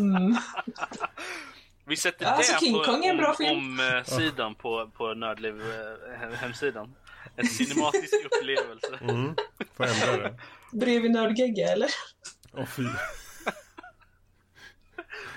Mm. 0.00 0.36
Vi 1.92 1.96
sätter 1.96 2.24
Ja, 2.24 2.30
alltså, 2.30 2.52
det 2.52 2.58
King 2.58 2.72
på 2.74 2.84
Kong 2.84 3.04
är 3.04 3.10
en 3.10 3.16
bra 3.16 3.28
om, 3.30 3.36
film. 3.36 3.58
om, 3.58 3.80
eh, 3.80 4.04
sidan 4.04 4.54
på, 4.54 4.90
på 4.96 5.14
Nördliv 5.14 5.60
eh, 5.60 6.18
hem- 6.18 6.34
hemsidan. 6.34 6.94
En 7.36 7.46
cinematisk 7.46 8.14
upplevelse. 8.32 8.98
Mm. 9.02 9.34
Får 9.76 9.84
ändra 9.84 10.16
det. 10.28 10.38
Bredvid 10.72 11.10
Nördgegga, 11.10 11.72
eller? 11.72 11.88
Åh 12.52 12.64
fy. 12.66 12.82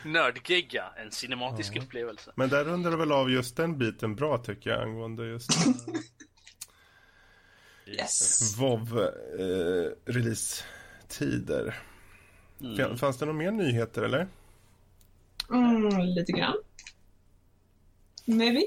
Nördgegga, 0.05 0.85
en 0.97 1.11
cinematisk 1.11 1.75
upplevelse. 1.77 2.31
Men 2.35 2.49
där 2.49 2.63
rundar 2.63 2.91
du 2.91 2.97
väl 2.97 3.11
av 3.11 3.31
just 3.31 3.55
den 3.57 3.77
biten 3.77 4.15
bra 4.15 4.37
tycker 4.37 4.69
jag 4.69 4.81
angående 4.81 5.25
just 5.25 5.51
eh, 5.67 5.73
Yes. 7.87 8.55
WoW 8.57 8.99
eh. 9.39 9.91
F- 12.79 12.99
Fanns 12.99 13.17
det 13.17 13.25
några 13.25 13.37
mer 13.39 13.51
nyheter 13.51 14.01
eller? 14.01 14.27
Mm, 15.51 15.99
lite 15.99 16.31
grann. 16.31 16.55
Maybe. 18.25 18.61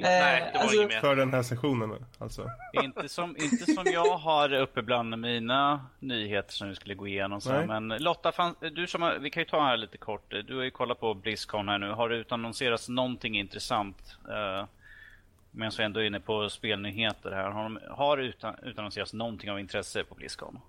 Nej, 0.00 0.50
det 0.52 0.58
var 0.58 0.64
alltså-. 0.64 1.00
För 1.00 1.16
den 1.16 1.34
här 1.34 1.42
sessionen 1.42 2.06
alltså? 2.18 2.50
Inte 2.82 3.08
som, 3.08 3.36
inte 3.36 3.72
som 3.72 3.84
jag 3.86 4.16
har 4.16 4.52
uppe 4.52 4.82
bland 4.82 5.18
mina 5.18 5.86
nyheter 5.98 6.52
som 6.52 6.68
vi 6.68 6.74
skulle 6.74 6.94
gå 6.94 7.06
igenom. 7.06 7.40
Så. 7.40 7.52
Men 7.66 7.88
Lotta, 7.88 8.32
fan, 8.32 8.54
du 8.74 8.86
som 8.86 9.02
har, 9.02 9.18
vi 9.18 9.30
kan 9.30 9.40
ju 9.40 9.48
ta 9.48 9.64
här 9.64 9.76
lite 9.76 9.98
kort. 9.98 10.30
Du 10.46 10.56
har 10.56 10.62
ju 10.62 10.70
kollat 10.70 11.00
på 11.00 11.14
Blizzcon 11.14 11.68
här 11.68 11.78
nu. 11.78 11.90
Har 11.90 12.08
det 12.08 12.16
utannonserats 12.16 12.88
någonting 12.88 13.38
intressant? 13.38 14.16
Uh, 14.28 14.66
Medan 15.52 15.72
vi 15.78 15.84
ändå 15.84 16.00
är 16.00 16.04
inne 16.04 16.20
på 16.20 16.48
spelnyheter 16.50 17.30
här. 17.30 17.50
Har, 17.50 17.62
de, 17.62 17.78
har 17.90 18.18
utan, 18.18 18.54
utannonserats 18.62 19.12
någonting 19.12 19.50
av 19.50 19.60
intresse 19.60 20.04
på 20.04 20.14
Blizzcon? 20.14 20.60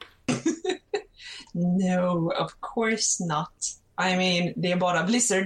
No, 1.53 2.31
of 2.31 2.51
course 2.75 3.25
not. 3.25 3.80
I 3.99 4.15
mean, 4.17 4.53
det 4.55 4.71
är 4.71 4.75
bara 4.77 5.03
Blizzard. 5.03 5.45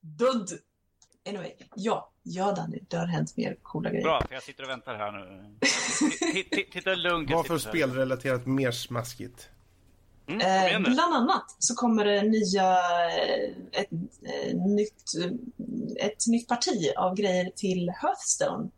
Dudd. 0.00 0.50
Anyway, 1.28 1.52
ja. 1.76 2.06
Ja, 2.22 2.52
Danny, 2.52 2.78
det 2.88 2.96
har 2.96 3.06
hänt 3.06 3.36
mer 3.36 3.56
coola 3.62 3.90
grejer. 3.90 4.04
Bra, 4.04 4.22
för 4.28 4.34
jag 4.34 4.42
sitter 4.42 4.62
och 4.64 4.68
väntar 4.70 4.94
här 4.94 5.12
nu. 5.12 5.56
Titta 6.72 6.94
lugnt. 6.94 7.30
Vad 7.30 7.46
för 7.46 7.58
spelrelaterat 7.58 8.46
mer 8.46 8.70
smaskigt? 8.70 9.48
Mm, 10.28 10.40
Eh, 10.40 10.80
bland 10.80 11.14
annat 11.14 11.56
så 11.58 11.74
kommer 11.74 12.04
det 12.04 12.22
nya, 12.22 12.72
eh, 13.10 13.80
ett, 13.80 13.88
eh, 14.22 14.56
nytt, 14.56 15.04
eh, 15.24 16.06
ett 16.06 16.26
nytt 16.26 16.48
parti 16.48 16.92
av 16.96 17.14
grejer 17.14 17.50
till 17.56 17.90
Hearthstone. 18.02 18.70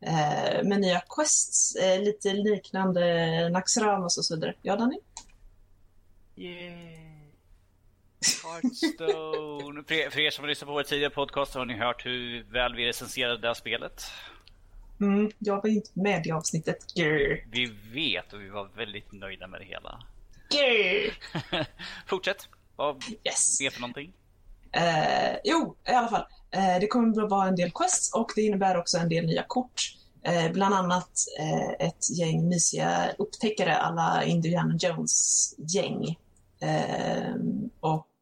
Eh, 0.00 0.64
med 0.68 0.80
nya 0.80 1.00
quests, 1.08 1.76
eh, 1.76 2.00
lite 2.02 2.32
liknande 2.32 3.48
Naxxramas 3.48 4.18
och 4.18 4.24
så 4.24 4.34
vidare. 4.34 4.54
Ja, 4.62 4.76
Danny? 4.76 4.98
Yay. 6.36 7.01
Hearthstone. 8.44 9.82
För 9.86 9.94
er, 9.94 10.10
för 10.10 10.20
er 10.20 10.30
som 10.30 10.44
har 10.44 10.48
lyssnat 10.48 10.66
på 10.66 10.72
vår 10.72 10.82
tidigare 10.82 11.10
podcast 11.10 11.54
har 11.54 11.64
ni 11.64 11.74
hört 11.74 12.06
hur 12.06 12.42
väl 12.52 12.74
vi 12.74 12.86
recenserade 12.88 13.38
det 13.40 13.46
här 13.46 13.54
spelet. 13.54 14.04
Mm, 15.00 15.30
jag 15.38 15.62
var 15.62 15.68
inte 15.70 15.90
med 15.94 16.26
i 16.26 16.30
avsnittet. 16.32 16.94
Grr. 16.94 17.44
Vi 17.50 17.66
vet 17.92 18.32
och 18.32 18.40
vi 18.40 18.48
var 18.48 18.68
väldigt 18.76 19.12
nöjda 19.12 19.46
med 19.46 19.60
det 19.60 19.64
hela. 19.64 20.02
Fortsätt. 22.06 22.48
Vad 22.76 23.04
Yes. 23.24 23.60
är 23.60 23.64
det 23.64 23.70
för 23.70 23.80
någonting? 23.80 24.12
Eh, 24.72 25.36
jo, 25.44 25.76
i 25.88 25.92
alla 25.92 26.08
fall. 26.08 26.26
Eh, 26.50 26.80
det 26.80 26.86
kommer 26.86 27.22
att 27.24 27.30
vara 27.30 27.48
en 27.48 27.56
del 27.56 27.70
quests 27.70 28.14
och 28.14 28.32
det 28.36 28.42
innebär 28.42 28.76
också 28.76 28.98
en 28.98 29.08
del 29.08 29.26
nya 29.26 29.42
kort. 29.42 29.82
Eh, 30.24 30.52
bland 30.52 30.74
annat 30.74 31.10
eh, 31.40 31.86
ett 31.86 32.18
gäng 32.18 32.48
mysiga 32.48 33.10
upptäckare 33.18 33.76
alla 33.76 34.24
Indiana 34.24 34.74
Jones-gäng. 34.80 36.18
Eh, 36.60 37.34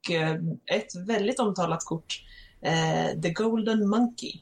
och 0.01 0.11
eh, 0.11 0.37
ett 0.67 0.95
väldigt 1.07 1.41
omtalat 1.41 1.85
kort, 1.85 2.23
eh, 2.63 3.21
The 3.21 3.31
Golden 3.31 3.89
Monkey. 3.89 4.33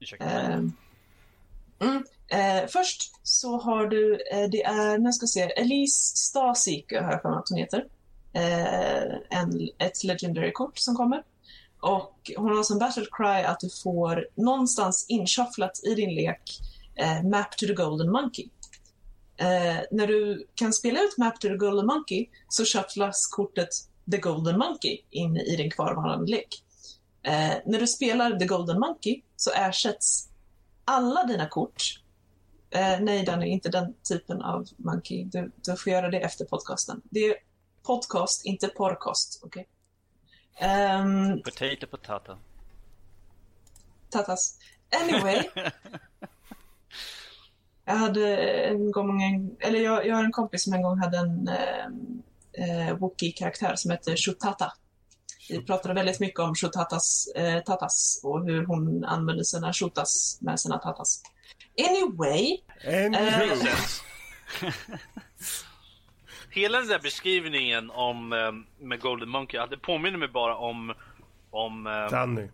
Ursäkta 0.00 0.24
mig. 0.24 0.34
Eh, 0.34 1.88
mm, 1.88 2.04
eh, 2.28 2.68
först 2.68 3.12
så 3.22 3.58
har 3.58 3.86
du, 3.86 4.14
eh, 4.32 4.48
det 4.50 4.62
är, 4.62 4.98
nu 4.98 5.12
ska 5.12 5.24
vi 5.24 5.28
se, 5.28 5.40
Elise 5.40 6.16
Stasika 6.16 7.02
har 7.02 7.12
jag 7.12 7.22
för 7.22 7.30
mig 7.30 7.38
att 7.38 7.48
hon 7.48 7.58
heter. 7.58 7.86
Eh, 8.32 9.38
en, 9.38 9.68
ett 9.78 10.04
legendary-kort 10.04 10.78
som 10.78 10.94
kommer. 10.94 11.22
Och 11.80 12.30
hon 12.36 12.56
har 12.56 12.62
som 12.62 12.78
battle 12.78 13.06
cry 13.10 13.42
att 13.44 13.60
du 13.60 13.68
får 13.82 14.28
någonstans 14.34 15.06
inshufflat 15.08 15.80
i 15.84 15.94
din 15.94 16.14
lek 16.14 16.60
eh, 16.96 17.22
Map 17.22 17.56
to 17.56 17.66
the 17.66 17.74
Golden 17.74 18.10
Monkey. 18.12 18.48
När 19.90 20.06
du 20.06 20.46
kan 20.54 20.72
spela 20.72 21.00
ut 21.00 21.18
Map 21.18 21.40
to 21.40 21.48
the 21.48 21.56
Golden 21.56 21.86
Monkey 21.86 22.28
så 22.48 22.64
shufflas 22.64 23.26
kortet 23.26 23.68
The 24.10 24.18
Golden 24.18 24.58
Monkey 24.58 24.98
in 25.10 25.36
i 25.36 25.56
din 25.56 25.70
kvarvarande 25.70 26.30
lek. 26.30 26.64
Eh, 27.22 27.54
när 27.66 27.80
du 27.80 27.86
spelar 27.86 28.38
The 28.38 28.46
Golden 28.46 28.80
Monkey 28.80 29.22
så 29.36 29.50
ersätts 29.50 30.28
alla 30.84 31.24
dina 31.24 31.48
kort 31.48 32.00
eh, 32.70 33.00
nej 33.00 33.24
Danny, 33.24 33.46
inte 33.46 33.68
den 33.68 33.94
typen 34.08 34.42
av 34.42 34.68
monkey. 34.76 35.24
Du, 35.24 35.52
du 35.56 35.76
får 35.76 35.92
göra 35.92 36.10
det 36.10 36.20
efter 36.20 36.44
podcasten. 36.44 37.00
Det 37.04 37.20
är 37.20 37.34
podcast, 37.82 38.44
inte 38.44 38.68
podcast. 38.68 39.40
Okej? 39.44 39.68
Ehm, 40.58 41.42
Potato 41.42 41.86
potato. 41.86 42.36
Tatas. 44.10 44.58
Anyway. 45.02 45.42
jag 47.84 47.94
hade 47.94 48.36
en 48.46 48.90
gång, 48.90 49.22
en, 49.22 49.56
eller 49.60 49.80
jag, 49.80 50.06
jag 50.06 50.16
har 50.16 50.24
en 50.24 50.32
kompis 50.32 50.64
som 50.64 50.72
en 50.72 50.82
gång 50.82 50.98
hade 50.98 51.18
en 51.18 51.48
eh, 51.48 51.86
eh, 52.52 52.98
Wookie-karaktär 52.98 53.76
som 53.76 53.90
hette 53.90 54.16
Shutata. 54.16 54.72
Vi 55.48 55.62
pratade 55.62 55.94
väldigt 55.94 56.20
mycket 56.20 56.40
om 56.40 56.54
Shutatas 56.54 57.28
eh, 57.36 57.62
tatas 57.62 58.20
och 58.24 58.44
hur 58.44 58.66
hon 58.66 59.04
använde 59.04 59.44
sina 59.44 59.72
shotas 59.72 60.38
med 60.40 60.60
sina 60.60 60.78
tatas. 60.78 61.22
Anyway. 61.88 62.58
Anywho. 62.86 63.66
Eh, 63.66 64.70
Hela 66.50 66.78
den 66.78 66.88
där 66.88 66.98
beskrivningen 66.98 67.90
om 67.90 68.32
eh, 68.32 68.52
med 68.86 69.00
Golden 69.00 69.28
Monkey, 69.28 69.66
det 69.70 69.76
påminner 69.76 70.18
mig 70.18 70.28
bara 70.28 70.56
om 70.56 70.94
om 71.50 71.86
eh, 71.86 72.10
Danny. 72.10 72.48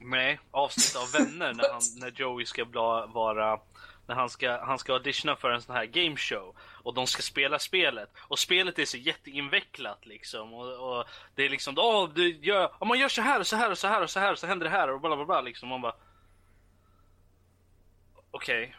nej, 0.00 0.40
avsnitt 0.50 1.02
av 1.02 1.12
Vänner 1.12 1.54
när, 1.54 1.72
han, 1.72 1.82
när 1.96 2.10
Joey 2.20 2.46
ska 2.46 2.64
bla, 2.64 3.06
vara 3.06 3.58
när 4.06 4.14
han 4.14 4.30
ska, 4.30 4.64
han 4.64 4.78
ska 4.78 4.92
auditiona 4.92 5.36
för 5.36 5.50
en 5.50 5.62
sån 5.62 5.74
här 5.74 5.86
game 5.86 6.16
show 6.16 6.54
och 6.82 6.94
de 6.94 7.06
ska 7.06 7.22
spela 7.22 7.58
spelet 7.58 8.10
och 8.18 8.38
spelet 8.38 8.78
är 8.78 8.84
så 8.84 8.96
jätteinvecklat 8.96 10.06
liksom 10.06 10.54
och, 10.54 10.98
och 10.98 11.04
det 11.34 11.42
är 11.44 11.50
liksom 11.50 11.74
åh, 11.78 12.10
du 12.14 12.36
gör, 12.36 12.72
om 12.78 12.88
man 12.88 12.98
gör 12.98 13.08
så 13.08 13.22
här 13.22 13.40
och 13.40 13.46
så 13.46 13.56
här 13.56 13.70
och 13.70 13.78
så 13.78 13.88
här 13.88 14.02
och 14.02 14.10
så 14.10 14.20
här 14.20 14.34
så 14.34 14.46
händer 14.46 14.64
det 14.64 14.70
här 14.70 14.90
och 14.90 15.00
bla 15.00 15.16
bla 15.16 15.24
bla 15.24 15.40
liksom 15.40 15.68
man 15.68 15.80
bara 15.80 15.96
Okej, 18.34 18.74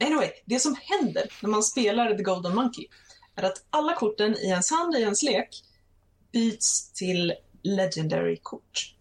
Anyway, 0.00 0.30
det 0.44 0.60
som 0.60 0.76
händer 0.80 1.32
när 1.42 1.50
man 1.50 1.62
spelar 1.62 2.14
The 2.14 2.22
Golden 2.22 2.54
Monkey 2.54 2.86
är 3.34 3.42
att 3.42 3.64
alla 3.70 3.94
korten 3.94 4.36
i 4.36 4.48
ens 4.48 4.70
hand 4.70 4.94
i 4.94 5.00
ens 5.00 5.22
lek 5.22 5.48
byts 6.32 6.92
till 6.92 7.34
Legendary-kort. 7.62 8.94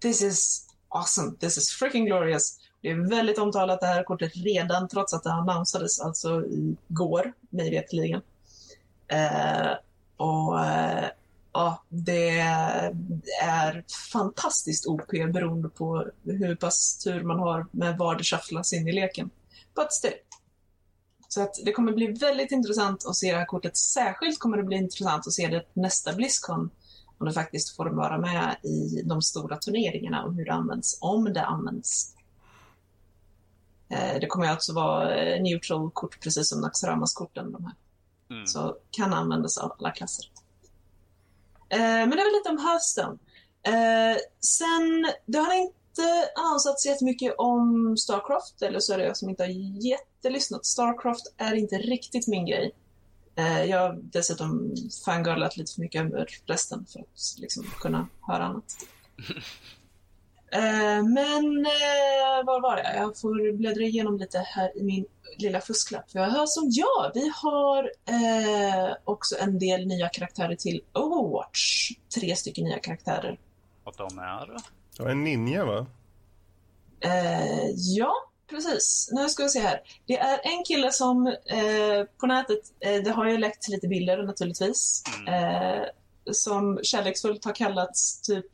This 0.00 0.22
is 0.22 0.66
awesome. 0.88 1.36
This 1.36 1.58
is 1.58 1.70
freaking 1.70 2.06
glorious. 2.06 2.58
Det 2.86 2.90
är 2.90 3.08
väldigt 3.08 3.38
omtalat 3.38 3.80
det 3.80 3.86
här 3.86 4.04
kortet 4.04 4.36
redan, 4.36 4.88
trots 4.88 5.14
att 5.14 5.22
det 5.22 5.32
annonsades 5.32 6.00
alltså 6.00 6.44
igår, 6.46 7.32
mig 7.50 7.70
veterligen. 7.70 8.22
Eh, 9.08 9.72
och 10.16 10.64
eh, 10.64 11.04
ja, 11.52 11.82
det 11.88 12.38
är 13.42 13.84
fantastiskt 14.12 14.86
OP 14.86 15.10
beroende 15.10 15.68
på 15.68 16.06
hur 16.24 16.54
pass 16.54 16.98
tur 17.04 17.22
man 17.22 17.38
har 17.38 17.66
med 17.70 17.98
var 17.98 18.16
det 18.16 18.24
shufflas 18.24 18.72
in 18.72 18.88
i 18.88 18.92
leken. 18.92 19.30
But 19.74 19.92
still. 19.92 20.14
Så 21.28 21.42
att 21.42 21.54
det 21.64 21.72
kommer 21.72 21.92
bli 21.92 22.06
väldigt 22.06 22.52
intressant 22.52 23.06
att 23.06 23.16
se 23.16 23.32
det 23.32 23.38
här 23.38 23.46
kortet. 23.46 23.76
Särskilt 23.76 24.38
kommer 24.38 24.56
det 24.56 24.62
bli 24.62 24.76
intressant 24.76 25.26
att 25.26 25.32
se 25.32 25.48
det 25.48 25.64
nästa 25.72 26.12
Blizzcon. 26.12 26.70
Om 27.18 27.26
det 27.26 27.32
faktiskt 27.32 27.76
får 27.76 27.86
vara 27.86 28.18
med 28.18 28.56
i 28.62 29.02
de 29.04 29.22
stora 29.22 29.56
turneringarna 29.56 30.24
och 30.24 30.34
hur 30.34 30.44
det 30.44 30.52
används, 30.52 30.98
om 31.00 31.32
det 31.32 31.44
används. 31.44 32.15
Eh, 33.88 34.20
Det 34.20 34.26
kommer 34.26 34.46
alltså 34.46 34.72
vara 34.72 35.14
eh, 35.16 35.42
neutral-kort 35.42 36.20
precis 36.20 36.48
som 36.48 36.60
Naxxramas-korten. 36.60 37.52
De 37.52 37.64
här. 37.64 37.74
Mm. 38.30 38.46
Så 38.46 38.76
kan 38.90 39.12
användas 39.12 39.58
av 39.58 39.72
alla 39.78 39.90
klasser. 39.90 40.30
Eh, 41.68 41.78
men 41.78 42.10
det 42.10 42.16
var 42.16 42.38
lite 42.38 42.50
om 42.50 42.58
hösten. 42.58 43.18
Sen, 44.40 45.06
det 45.26 45.38
har 45.38 45.54
inte 45.54 46.28
annonsats 46.36 46.86
jättemycket 46.86 47.34
om 47.38 47.96
Starcraft, 47.96 48.62
eller 48.62 48.80
så 48.80 48.92
är 48.92 48.98
det 48.98 49.04
jag 49.04 49.16
som 49.16 49.28
inte 49.28 49.42
har 49.42 49.50
jättelyssnat. 49.86 50.66
Starcraft 50.66 51.34
är 51.36 51.54
inte 51.54 51.76
riktigt 51.78 52.26
min 52.28 52.46
grej. 52.46 52.74
Jag 53.68 53.80
har 53.80 53.98
dessutom 54.02 54.74
fangirlat 55.04 55.56
lite 55.56 55.72
för 55.72 55.80
mycket 55.80 56.00
över 56.04 56.26
resten 56.46 56.86
för 56.92 57.00
att 57.00 57.34
liksom 57.38 57.64
kunna 57.80 58.08
höra 58.20 58.44
annat. 58.44 58.64
Eh, 60.52 61.02
men 61.02 61.66
eh, 61.66 62.44
var 62.46 62.60
var 62.60 62.76
jag? 62.76 62.96
Jag 62.96 63.18
får 63.18 63.52
bläddra 63.52 63.82
igenom 63.82 64.18
lite 64.18 64.38
här 64.38 64.78
i 64.78 64.82
min 64.82 65.06
lilla 65.38 65.60
fusklapp. 65.60 66.10
För 66.10 66.18
jag 66.18 66.30
hör 66.30 66.46
som 66.46 66.68
ja, 66.70 67.10
vi 67.14 67.32
har 67.34 67.84
eh, 67.84 68.96
också 69.04 69.36
en 69.40 69.58
del 69.58 69.86
nya 69.86 70.08
karaktärer 70.08 70.56
till 70.56 70.80
Overwatch. 70.92 71.90
Tre 72.14 72.36
stycken 72.36 72.64
nya 72.64 72.78
karaktärer. 72.78 73.38
Och 73.84 73.94
de 73.96 74.18
är... 74.18 74.56
Det 74.96 75.02
var 75.02 75.10
en 75.10 75.24
ninja 75.24 75.64
va? 75.64 75.86
Eh, 77.00 77.70
ja, 77.74 78.12
precis. 78.50 79.08
Nu 79.12 79.28
ska 79.28 79.42
vi 79.42 79.48
se 79.48 79.60
här. 79.60 79.80
Det 80.06 80.18
är 80.18 80.40
en 80.42 80.64
kille 80.64 80.92
som 80.92 81.26
eh, 81.26 82.04
på 82.20 82.26
nätet, 82.26 82.60
eh, 82.80 83.02
det 83.02 83.10
har 83.10 83.28
ju 83.28 83.38
läckt 83.38 83.68
lite 83.68 83.88
bilder 83.88 84.22
naturligtvis, 84.22 85.02
eh, 85.28 85.84
som 86.32 86.80
kärleksfullt 86.82 87.44
har 87.44 87.52
kallats 87.52 88.20
typ 88.20 88.46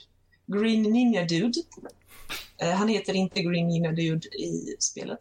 Green 0.47 0.83
Ninja 0.83 1.25
Dude. 1.25 1.61
Eh, 2.59 2.71
han 2.71 2.89
heter 2.89 3.15
inte 3.15 3.43
Green 3.43 3.67
Ninja 3.67 3.93
Dude 3.93 4.29
i 4.29 4.77
spelet. 4.79 5.21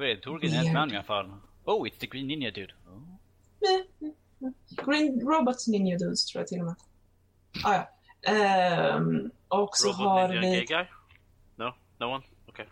Vi 0.00 0.16
tog 0.16 0.44
en 0.44 0.50
Weird. 0.50 0.72
man 0.72 0.90
i 0.92 0.94
alla 0.94 1.04
fall. 1.04 1.30
Oh, 1.64 1.86
it's 1.86 1.98
the 1.98 2.06
Green 2.06 2.26
Ninja 2.26 2.50
dude. 2.50 2.72
Oh. 2.86 3.00
Green 4.84 5.20
Robot 5.20 5.66
Ninja 5.66 5.98
Dudes 5.98 6.24
tror 6.24 6.40
jag 6.40 6.48
till 6.48 6.60
och 6.60 6.66
med. 6.66 6.74
Ah, 7.64 7.74
ja. 7.74 7.90
Ehm, 8.32 9.30
och 9.48 9.76
så 9.76 9.88
Robot 9.88 9.98
har 9.98 10.28
Ninja 10.28 10.40
vi... 10.40 10.56
Gay 10.56 10.64
Guy? 10.64 10.84
No? 11.56 11.74
No 11.98 12.04
one? 12.04 12.24
Okej. 12.48 12.68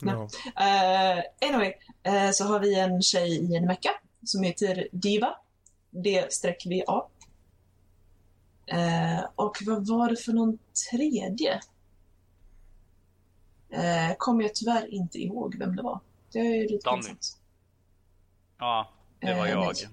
Ja. 0.00 0.28
Eh, 0.56 1.48
anyway, 1.48 1.72
eh, 2.02 2.30
så 2.30 2.44
har 2.44 2.60
vi 2.60 2.78
en 2.78 3.02
tjej 3.02 3.52
i 3.52 3.56
en 3.56 3.64
mecka 3.66 3.90
som 4.24 4.42
heter 4.42 4.88
Diva. 4.92 5.36
D-V-A. 5.90 7.08
Eh, 8.66 9.24
och 9.36 9.56
vad 9.66 9.86
var 9.88 10.08
det 10.10 10.16
för 10.16 10.32
någon 10.32 10.58
tredje? 10.90 11.60
Eh, 13.70 14.14
kommer 14.18 14.42
jag 14.42 14.54
tyvärr 14.54 14.94
inte 14.94 15.18
ihåg 15.18 15.58
vem 15.58 15.76
det 15.76 15.82
var. 15.82 16.00
Det 16.32 16.38
är 16.38 16.54
ju 16.56 16.68
lite 16.68 16.84
Danny. 16.84 16.96
pinsamt. 17.02 17.38
Ja, 18.58 18.90
det 19.20 19.34
var 19.34 19.46
Eh, 19.46 19.52
jag. 19.52 19.64
nej. 19.64 19.88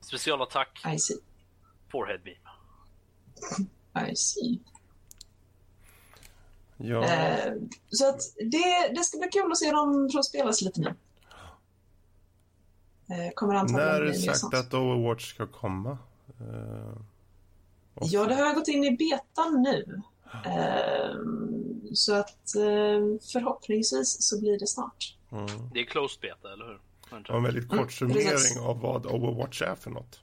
Specialattack, 0.00 0.82
I 0.94 0.98
see. 0.98 1.14
forehead 1.92 2.20
beam. 2.24 2.38
I 4.10 4.16
see. 4.16 4.60
Ja. 6.76 7.04
Eh, 7.04 7.52
så 7.90 8.08
att 8.08 8.20
det, 8.36 8.92
det 8.94 9.04
ska 9.04 9.18
bli 9.18 9.28
kul 9.28 9.52
att 9.52 9.58
se 9.58 9.70
dem 9.72 10.08
få 10.12 10.22
spelas 10.22 10.62
lite 10.62 10.80
nu. 10.80 10.94
Eh, 13.10 13.32
kommer 13.34 13.54
antagligen 13.54 13.88
När 13.90 14.00
är 14.00 14.04
det 14.04 14.14
sagt 14.34 14.54
att 14.54 14.74
Overwatch 14.74 15.34
ska 15.34 15.46
komma? 15.46 15.98
Eh, 16.40 16.96
och- 17.94 18.06
Ja, 18.06 18.24
det 18.26 18.34
har 18.34 18.54
gått 18.54 18.68
in 18.68 18.84
i 18.84 18.96
betan 18.96 19.62
nu. 19.62 20.02
Ehm, 20.44 21.80
så 21.94 22.14
att 22.14 22.54
eh, 22.56 23.18
förhoppningsvis 23.32 24.16
så 24.22 24.40
blir 24.40 24.58
det 24.58 24.66
snart. 24.66 25.16
Mm. 25.32 25.46
Det 25.74 25.80
är 25.80 25.84
closed 25.84 26.20
beta, 26.20 26.52
eller 26.52 26.64
hur? 26.66 26.80
Och 27.30 27.36
en 27.36 27.42
väldigt 27.42 27.68
kort 27.68 28.00
Mm, 28.00 28.14
summering 28.14 28.66
av 28.68 28.80
vad 28.80 29.06
Overwatch 29.06 29.62
är 29.62 29.74
för 29.74 29.90
något. 29.90 30.20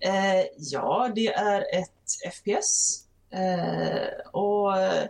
Eh, 0.00 0.44
ja, 0.58 1.12
det 1.14 1.26
är 1.26 1.60
ett 1.60 2.34
FPS. 2.34 2.98
Eh, 3.30 4.30
och 4.32 4.78
eh, 4.78 5.08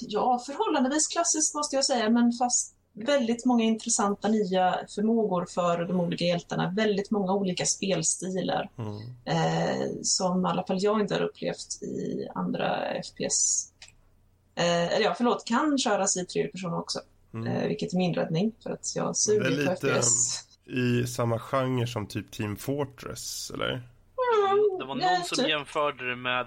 ja, 0.00 0.42
förhållandevis 0.46 1.06
klassiskt 1.06 1.54
måste 1.54 1.76
jag 1.76 1.84
säga, 1.84 2.10
men 2.10 2.32
fast 2.32 2.74
väldigt 3.06 3.44
många 3.44 3.64
intressanta 3.64 4.28
nya 4.28 4.78
förmågor 4.94 5.46
för 5.46 5.84
de 5.84 6.00
olika 6.00 6.24
hjältarna. 6.24 6.72
Väldigt 6.76 7.10
många 7.10 7.32
olika 7.34 7.64
spelstilar 7.66 8.70
Mm. 8.78 8.96
eh, 9.24 9.86
som 10.02 10.46
i 10.46 10.48
alla 10.48 10.64
fall 10.66 10.78
jag 10.80 11.00
inte 11.00 11.14
har 11.14 11.22
upplevt 11.22 11.82
i 11.82 12.28
andra 12.34 12.78
FPS. 13.04 13.68
Eh, 14.54 14.64
eller 14.96 15.04
ja, 15.04 15.14
förlåt, 15.16 15.44
kan 15.46 15.78
köras 15.78 16.16
i 16.16 16.26
tredje 16.26 16.50
person 16.52 16.74
också. 16.74 17.00
Mm. 17.34 17.46
Eh, 17.46 17.68
vilket 17.68 17.92
är 17.92 17.96
min 17.96 18.14
räddning, 18.14 18.52
för 18.62 18.70
att 18.70 18.96
jag 18.96 19.06
Det 19.06 19.10
är 19.10 19.12
suger 19.12 19.44
på 19.44 19.48
lite 19.50 19.76
FPS. 19.76 20.44
i 20.66 21.06
samma 21.06 21.38
genre 21.38 21.86
som 21.86 22.06
typ 22.06 22.30
Team 22.30 22.56
Fortress, 22.56 23.50
eller? 23.54 23.68
Det 24.78 24.84
var 24.84 24.98
ja, 25.00 25.10
någon 25.16 25.24
som 25.24 25.36
typ. 25.38 25.48
jämförde 25.48 26.10
det 26.10 26.16
med 26.16 26.46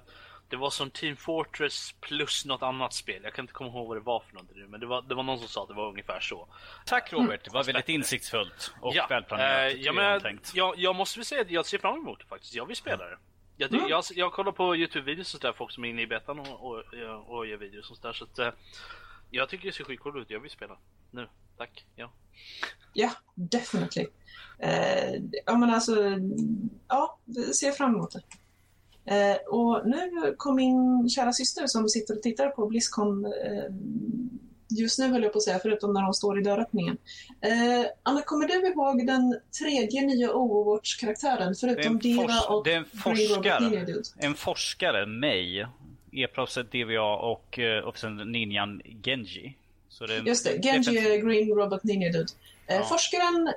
det 0.51 0.57
var 0.57 0.69
som 0.69 0.89
Team 0.89 1.15
Fortress 1.15 1.95
plus 1.99 2.45
något 2.45 2.61
annat 2.61 2.93
spel. 2.93 3.23
Jag 3.23 3.33
kan 3.33 3.43
inte 3.43 3.53
komma 3.53 3.69
ihåg 3.69 3.87
vad 3.87 3.97
det 3.97 4.01
var 4.01 4.19
för 4.19 4.33
någonting 4.33 4.57
nu, 4.59 4.67
men 4.67 4.79
det 4.79 4.85
var, 4.85 5.01
det 5.01 5.15
var 5.15 5.23
någon 5.23 5.39
som 5.39 5.47
sa 5.47 5.61
att 5.61 5.67
det 5.67 5.73
var 5.73 5.89
ungefär 5.89 6.19
så. 6.19 6.47
Tack 6.85 7.13
Robert, 7.13 7.43
det 7.43 7.51
var 7.51 7.63
väldigt 7.63 7.89
insiktsfullt 7.89 8.73
och 8.81 8.95
ja, 8.95 9.07
välplanerat. 9.09 9.73
Det 9.73 9.77
ja, 9.77 9.93
men, 9.93 10.39
jag, 10.53 10.77
jag 10.77 10.95
måste 10.95 11.19
väl 11.19 11.25
säga 11.25 11.41
att 11.41 11.51
jag 11.51 11.65
ser 11.65 11.77
fram 11.77 11.95
emot 11.95 12.19
det 12.19 12.25
faktiskt. 12.25 12.55
Jag 12.55 12.65
vill 12.65 12.75
spela 12.75 13.05
det. 13.05 13.17
Jag, 13.57 13.73
Mm. 13.73 13.87
jag, 13.89 14.03
jag 14.15 14.33
kollar 14.33 14.51
på 14.51 14.75
Youtube-videos 14.75 15.19
och 15.19 15.27
sådär, 15.41 15.53
folk 15.53 15.71
som 15.71 15.85
är 15.85 15.89
inne 15.89 16.01
i 16.01 16.07
betan 16.07 16.39
och, 16.39 16.65
och, 16.65 16.83
och 17.27 17.47
gör 17.47 17.57
videos 17.57 17.91
och 17.91 17.97
sådär. 17.97 18.13
Så 18.13 18.23
att, 18.23 18.39
eh, 18.39 18.49
jag 19.29 19.49
tycker 19.49 19.65
det 19.65 19.71
ser 19.71 19.83
skitcoolt 19.83 20.15
ut. 20.15 20.29
Jag 20.29 20.39
vill 20.39 20.51
spela. 20.51 20.77
Nu. 21.11 21.27
Tack. 21.57 21.85
Ja. 21.95 22.11
Ja, 22.93 23.11
definitely. 23.35 24.07
Eh, 24.59 25.13
ja, 25.45 25.57
men 25.57 25.69
alltså, 25.69 25.95
ja, 26.87 27.19
ser 27.59 27.71
fram 27.71 27.95
emot 27.95 28.11
det. 28.11 28.21
Eh, 29.05 29.35
och 29.47 29.87
nu 29.87 30.35
kom 30.37 30.55
min 30.55 31.09
kära 31.09 31.33
syster 31.33 31.67
som 31.67 31.89
sitter 31.89 32.15
och 32.15 32.21
tittar 32.21 32.49
på 32.49 32.67
Blizzcon 32.67 33.25
eh, 33.25 33.31
just 34.69 34.99
nu 34.99 35.07
höll 35.07 35.23
jag 35.23 35.31
på 35.33 35.37
att 35.37 35.43
säga, 35.43 35.59
förutom 35.61 35.93
när 35.93 36.01
hon 36.01 36.13
står 36.13 36.39
i 36.39 36.43
dörröppningen. 36.43 36.97
Eh, 37.41 37.85
Anna, 38.03 38.21
kommer 38.21 38.47
du 38.47 38.67
ihåg 38.67 39.07
den 39.07 39.39
tredje 39.59 40.01
nya 40.01 40.33
Overwatch-karaktären 40.33 41.55
förutom 41.55 41.99
Diva 41.99 42.23
fors- 42.23 42.49
och 42.49 42.63
det 42.63 42.73
är 42.73 42.77
en 42.77 42.85
forskare. 42.85 43.95
En 44.17 44.35
forskare, 44.35 45.05
May, 45.05 45.65
e-proffset 46.11 46.71
DVA 46.71 47.15
och, 47.15 47.59
eh, 47.59 47.83
och 47.83 47.97
sen 47.97 48.17
ninjan 48.17 48.81
Genji. 49.03 49.57
Så 49.89 50.05
det, 50.05 50.17
Just 50.17 50.45
det, 50.45 50.61
Genji 50.63 50.97
är 50.97 51.17
Green 51.17 51.49
Robot 51.49 51.83
Ninja 51.83 52.11
Dude. 52.11 52.27
Eh, 52.67 52.75
Ja. 52.75 52.83
Forskaren 52.83 53.47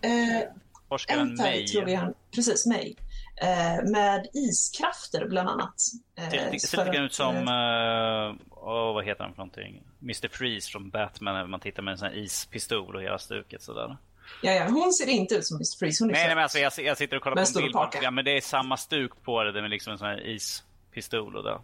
eh, 0.00 0.48
Forskaren 0.88 1.20
Entai 1.30 1.58
May. 1.58 1.66
tror 1.66 1.96
han, 1.96 2.14
precis 2.34 2.66
May. 2.66 2.94
Eh, 3.36 3.90
med 3.90 4.26
iskrafter 4.32 5.26
bland 5.28 5.48
annat. 5.48 5.74
Eh, 6.18 6.30
Ser 6.30 6.50
lite- 6.50 6.66
ser 6.66 6.84
lite 6.84 6.96
ut 6.98 7.14
som, 7.14 7.36
eh, 7.36 8.46
åh, 8.50 8.94
vad 8.94 9.04
heter 9.04 9.24
han 9.24 9.32
för 9.32 9.38
någonting? 9.38 9.82
Mr 10.02 10.28
Freeze 10.28 10.70
från 10.70 10.90
Batman 10.90 11.34
när 11.34 11.46
man 11.46 11.60
tittar 11.60 11.82
med 11.82 11.92
en 11.92 11.98
sån 11.98 12.08
här 12.08 12.16
ispistol 12.16 12.96
och 12.96 13.02
hela 13.02 13.18
stuket 13.18 13.62
sådär. 13.62 13.96
ja, 14.42 14.52
ja, 14.52 14.64
hon 14.68 14.92
ser 14.92 15.08
inte 15.08 15.34
ut 15.34 15.46
som 15.46 15.56
Mr. 15.56 15.78
Freeze, 15.78 16.04
hon 16.04 16.10
är 16.10 16.14
Nej, 16.14 16.26
nej 16.26 16.34
men 16.34 16.42
alltså 16.42 16.58
jag, 16.58 16.72
jag 16.78 16.96
sitter 16.98 17.16
och 17.16 17.22
kollar 17.22 17.36
på 17.36 17.58
en 17.58 17.62
bild. 17.62 17.72
paka. 17.72 17.98
Ja, 18.02 18.10
men 18.10 18.24
det 18.24 18.36
är 18.36 18.40
samma 18.40 18.76
stuk 18.76 19.22
på 19.22 19.42
det. 19.42 19.52
Det 19.52 19.58
är 19.58 19.68
liksom 19.68 19.92
en 19.92 19.98
sån 19.98 20.06
här 20.08 20.26
ispistol 20.26 21.36
och 21.36 21.42
det. 21.44 21.58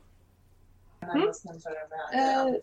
Närmast 1.01 1.45
jämföra 1.45 1.73
med 2.13 2.49
Eh. 2.49 2.55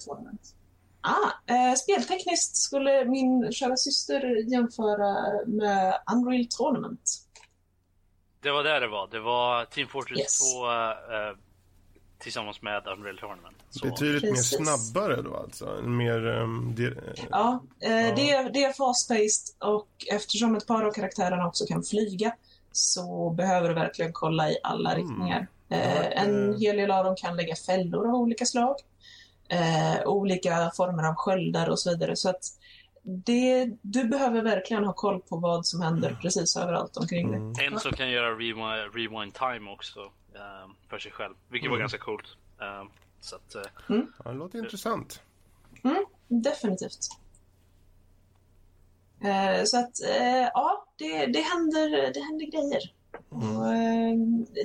Ah, 1.01 1.53
eh, 1.53 1.73
speltekniskt 1.73 2.55
skulle 2.55 3.05
min 3.05 3.51
kära 3.51 3.77
syster 3.77 4.51
jämföra 4.51 5.15
med 5.47 5.99
Unreal 6.15 6.45
Tournament. 6.49 7.11
Det 8.41 8.51
var 8.51 8.63
där 8.63 8.81
det 8.81 8.87
var. 8.87 9.07
Det 9.11 9.19
var 9.19 9.65
Team 9.65 9.87
Fortress 9.87 10.19
Yes. 10.19 10.53
2 10.53 10.65
eh, 10.67 11.37
tillsammans 12.19 12.61
med 12.61 12.87
Unreal 12.87 13.17
Tournament. 13.17 13.57
Så, 13.69 13.87
Betydligt 13.87 14.23
mer 14.23 14.31
Precis. 14.31 14.57
snabbare 14.57 15.21
då 15.21 15.35
alltså? 15.35 15.81
Mer... 15.83 16.25
Um, 16.27 16.75
Ja, 16.77 16.83
eh, 17.79 17.91
Ja. 18.07 18.15
Det, 18.15 18.31
är, 18.31 18.49
det 18.49 18.63
är 18.63 18.73
fast-paced 18.73 19.55
och 19.73 19.87
eftersom 20.11 20.55
ett 20.55 20.67
par 20.67 20.83
av 20.83 20.91
karaktärerna 20.91 21.47
också 21.47 21.65
kan 21.65 21.83
flyga 21.83 22.31
så 22.71 23.29
behöver 23.29 23.69
du 23.69 23.75
verkligen 23.75 24.13
kolla 24.13 24.49
i 24.49 24.57
alla 24.63 24.91
Mm. 24.93 25.01
riktningar. 25.07 25.47
Ja, 25.67 25.77
Eh, 25.77 26.21
en 26.23 26.57
hel 26.59 26.77
del 26.77 26.91
av 26.91 27.05
dem 27.05 27.15
kan 27.15 27.35
lägga 27.37 27.55
fällor 27.55 28.07
av 28.07 28.13
olika 28.15 28.45
slag. 28.45 28.75
Eh, 29.49 30.07
olika 30.07 30.71
former 30.77 31.03
av 31.09 31.15
sköldar 31.15 31.69
och 31.69 31.79
så 31.79 31.89
vidare. 31.89 32.15
Så 32.15 32.29
att 32.29 32.43
det, 33.09 33.69
du 33.81 34.03
behöver 34.03 34.41
verkligen 34.41 34.85
ha 34.85 34.93
koll 34.93 35.21
på 35.21 35.37
vad 35.37 35.65
som 35.65 35.81
händer 35.81 36.17
precis 36.21 36.57
överallt 36.57 36.97
omkring 36.97 37.31
dig. 37.31 37.39
mm. 37.39 37.73
En 37.73 37.79
som 37.79 37.91
kan 37.91 38.09
göra 38.09 38.31
rewind, 38.31 38.95
rewind 38.95 39.33
time 39.33 39.71
också 39.71 39.99
eh, 40.35 40.69
för 40.89 40.99
sig 40.99 41.11
själv. 41.11 41.33
Vilket 41.49 41.69
var 41.69 41.75
Mm. 41.77 41.83
ganska 41.83 41.97
coolt. 41.97 42.25
Eh, 42.61 42.83
så 43.21 43.35
att, 43.35 43.55
eh, 43.55 43.61
Ja, 44.25 44.31
det 44.31 44.37
låter 44.37 44.59
intressant. 44.59 45.21
Definitivt. 46.27 46.99
Eh, 49.23 49.63
så 49.65 49.79
att, 49.79 50.01
eh, 50.03 50.37
ja, 50.53 50.85
det, 50.97 51.25
det, 51.25 51.39
händer, 51.41 52.13
det 52.13 52.19
händer 52.21 52.45
grejer. 52.45 52.81
Och, 53.29 53.73
eh, 53.73 54.13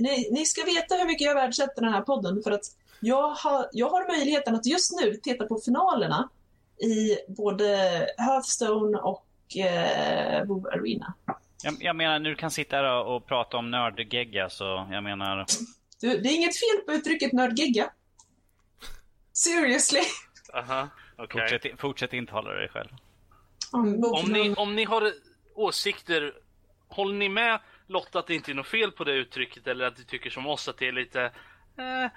ni, 0.01 0.29
ni 0.33 0.47
ska 0.47 0.65
veta 0.65 0.95
hur 0.95 1.07
mycket 1.07 1.27
jag 1.27 1.35
värdesätter 1.35 1.83
den 1.83 1.93
här 1.93 2.03
podden 2.03 2.43
för 2.43 2.51
att 2.51 2.65
jag 3.01 3.29
har, 3.31 3.67
jag 3.73 3.89
har 3.91 4.17
möjligheten 4.17 4.55
att 4.55 4.67
just 4.67 4.93
nu 5.01 5.15
titta 5.17 5.47
på 5.47 5.59
finalerna 5.65 6.29
i 6.83 7.19
både 7.29 7.67
Hearthstone 8.19 8.99
och 8.99 9.57
eh, 9.57 10.45
WoW 10.47 10.67
Arena. 10.67 11.15
Jag, 11.63 11.75
jag 11.81 11.97
menar, 11.97 12.19
nu 12.19 12.29
du 12.29 12.37
kan 12.37 12.51
sitta 12.51 12.77
här 12.77 12.85
och, 12.85 13.17
och 13.17 13.27
prata 13.27 13.57
om 13.57 13.71
nördgegga 13.71 14.51
så 14.51 14.89
jag 14.91 15.03
menar... 15.03 15.47
Du, 16.01 16.19
det 16.19 16.29
är 16.29 16.35
inget 16.35 16.59
fel 16.59 16.87
på 16.87 16.93
uttrycket 16.93 17.33
nördgigga. 17.33 17.91
Seriously. 19.33 20.01
aha, 20.55 20.89
okej. 21.17 21.41
Fortsätt, 21.41 21.81
fortsätt 21.81 22.13
intala 22.13 22.51
dig 22.51 22.69
själv. 22.69 22.89
Om 23.73 24.33
ni, 24.33 24.55
om 24.55 24.77
ni 24.77 24.85
har 24.85 25.13
åsikter, 25.55 26.33
håller 26.89 27.15
ni 27.15 27.29
med 27.29 27.61
Lotta 27.87 28.19
att 28.19 28.27
det 28.27 28.35
inte 28.35 28.53
är 28.53 28.55
något 28.55 28.67
fel 28.67 28.93
på 28.93 29.05
det 29.05 29.13
uttrycket 29.13 29.67
eller 29.67 29.85
att 29.85 29.99
ni 29.99 30.05
tycker 30.05 30.31
som 30.31 30.47
oss 30.47 30.69
att 30.69 30.79
det 30.79 30.89
är 30.89 30.93
lite 30.93 31.23
eh, 31.79 32.11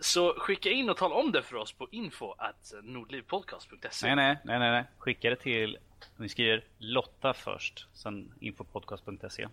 så 0.00 0.34
skicka 0.38 0.70
in 0.70 0.90
och 0.90 0.96
tala 0.96 1.14
om 1.14 1.32
det 1.32 1.42
för 1.42 1.56
oss 1.56 1.72
på 1.72 1.88
info 1.90 2.34
at 2.38 2.72
nordlivpodcast.se. 2.82 4.14
Nej, 4.14 4.36
nej, 4.44 4.58
nej, 4.58 4.70
nej. 4.70 4.84
Skicka 4.98 5.30
det 5.30 5.36
till... 5.36 5.78
Ni 6.16 6.28
skriver 6.28 6.64
Lotta 6.78 7.34
först, 7.34 7.86
sen 7.92 8.34
infopodcast.se. 8.40 9.48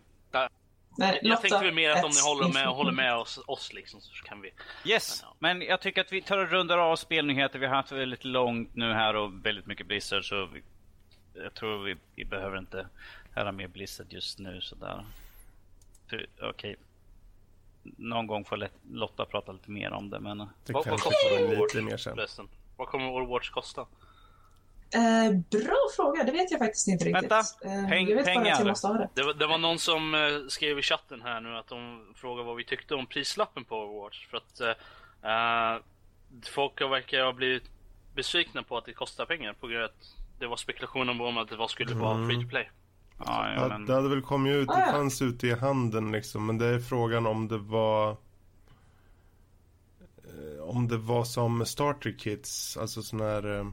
Nej, 0.98 1.20
Jag 1.22 1.42
tänkte 1.42 1.60
väl 1.66 1.74
mer 1.74 1.90
att 1.90 2.06
om 2.06 2.12
ni 2.12 2.22
håller 2.22 2.54
med, 2.54 2.68
håller 2.68 2.92
med 2.92 3.16
oss, 3.16 3.40
oss 3.48 3.74
liksom 3.74 4.02
så 4.02 4.24
kan 4.24 4.42
vi. 4.42 4.52
Yes, 4.86 5.26
men 5.40 5.62
jag 5.62 5.82
tycker 5.82 6.02
att 6.02 6.12
vi 6.12 6.22
tar 6.22 6.38
och 6.38 6.50
rundar 6.50 6.78
av 6.78 6.96
spelnyheter. 6.96 7.60
Vi 7.60 7.66
har 7.66 7.76
haft 7.76 7.92
väldigt 7.92 8.24
långt 8.24 8.76
nu 8.76 8.94
här 8.94 9.16
och 9.16 9.46
väldigt 9.46 9.66
mycket 9.66 9.88
Blizzard 9.88 10.30
så 10.30 10.46
vi, 10.46 10.62
jag 11.34 11.54
tror 11.54 11.84
vi, 11.84 11.96
vi 12.16 12.26
behöver 12.26 12.58
inte 12.58 12.88
höra 13.32 13.52
mer 13.52 13.68
Blizzard 13.68 14.14
just 14.14 14.40
nu 14.40 14.62
sådär. 14.62 15.06
Okej. 16.42 16.76
Någon 17.84 18.28
gång 18.28 18.46
får 18.46 18.68
Lotta 18.92 19.26
prata 19.26 19.52
lite 19.52 19.72
mer 19.72 19.92
om 19.92 20.10
det 20.10 20.20
men... 20.20 20.38
Det 20.38 20.74
Vad, 20.74 20.88
vad 20.88 21.00
får 21.02 21.12
Overwatch 21.44 21.74
lite 21.74 21.86
mer 21.86 21.98
sen. 21.98 22.16
förresten? 22.16 22.48
Vad 22.78 22.88
kommer 22.88 23.10
Overwatch 23.10 23.50
kosta? 23.50 23.82
Eh, 24.94 25.32
bra 25.52 25.76
fråga, 25.96 26.24
det 26.24 26.32
vet 26.32 26.52
jag 26.52 26.60
faktiskt 26.60 26.88
inte 26.88 27.06
riktigt. 27.06 27.24
Vänta, 27.24 27.40
Eh, 27.66 27.70
peng- 27.70 28.20
att 28.20 28.26
pengar. 28.26 28.98
det. 28.98 29.10
Det 29.14 29.24
var, 29.24 29.34
det 29.34 29.48
var 29.48 29.58
någon 29.58 29.80
som 29.80 30.16
eh, 30.16 30.22
skrev 30.48 30.80
i 30.80 30.82
chatten 30.82 31.22
här 31.22 31.42
nu 31.42 31.58
att 31.58 31.68
de 31.68 32.06
frågade 32.16 32.48
vad 32.48 32.56
vi 32.56 32.64
tyckte 32.66 32.96
om 32.96 33.06
prislappen 33.06 33.66
på 33.66 33.76
Overwatch. 33.84 34.28
För 34.28 34.38
att 34.38 34.60
eh, 34.60 34.70
eh, 35.32 35.82
folk 36.52 36.82
verkar 36.82 37.24
ha 37.24 37.34
blivit 37.34 37.64
besvikna 38.16 38.64
på 38.64 38.78
att 38.78 38.86
det 38.86 38.94
kostar 38.94 39.26
pengar 39.26 39.54
på 39.54 39.68
grund 39.68 39.84
av 39.84 39.90
att 39.90 40.16
det 40.40 40.48
var 40.48 40.58
spekulationer 40.58 41.22
om 41.22 41.38
att 41.38 41.50
det 41.50 41.56
var, 41.56 41.68
skulle 41.68 41.94
vara 41.96 42.16
Mm. 42.16 42.30
free 42.30 42.44
to 42.44 42.50
play. 42.50 42.70
Ja, 43.26 43.68
men... 43.70 43.86
det 43.86 43.94
hade 43.94 44.10
väl 44.10 44.22
kommit 44.22 44.56
ut, 44.56 44.70
Ah, 44.70 44.76
det 44.76 44.80
ja. 44.86 44.92
fanns 44.92 45.22
ute 45.22 45.48
i 45.48 45.54
handeln 45.54 46.12
liksom. 46.12 46.46
Men 46.46 46.58
det 46.58 46.66
är 46.66 46.80
frågan 46.80 47.28
om 47.28 47.48
det 47.48 47.58
var... 47.58 48.10
eh, 50.24 50.62
Om 50.64 50.88
det 50.88 50.98
var 50.98 51.24
som 51.24 51.66
starter 51.66 52.12
kits, 52.20 52.78
alltså 52.78 53.02
sån 53.02 53.20
här... 53.20 53.58
eh, 53.60 53.68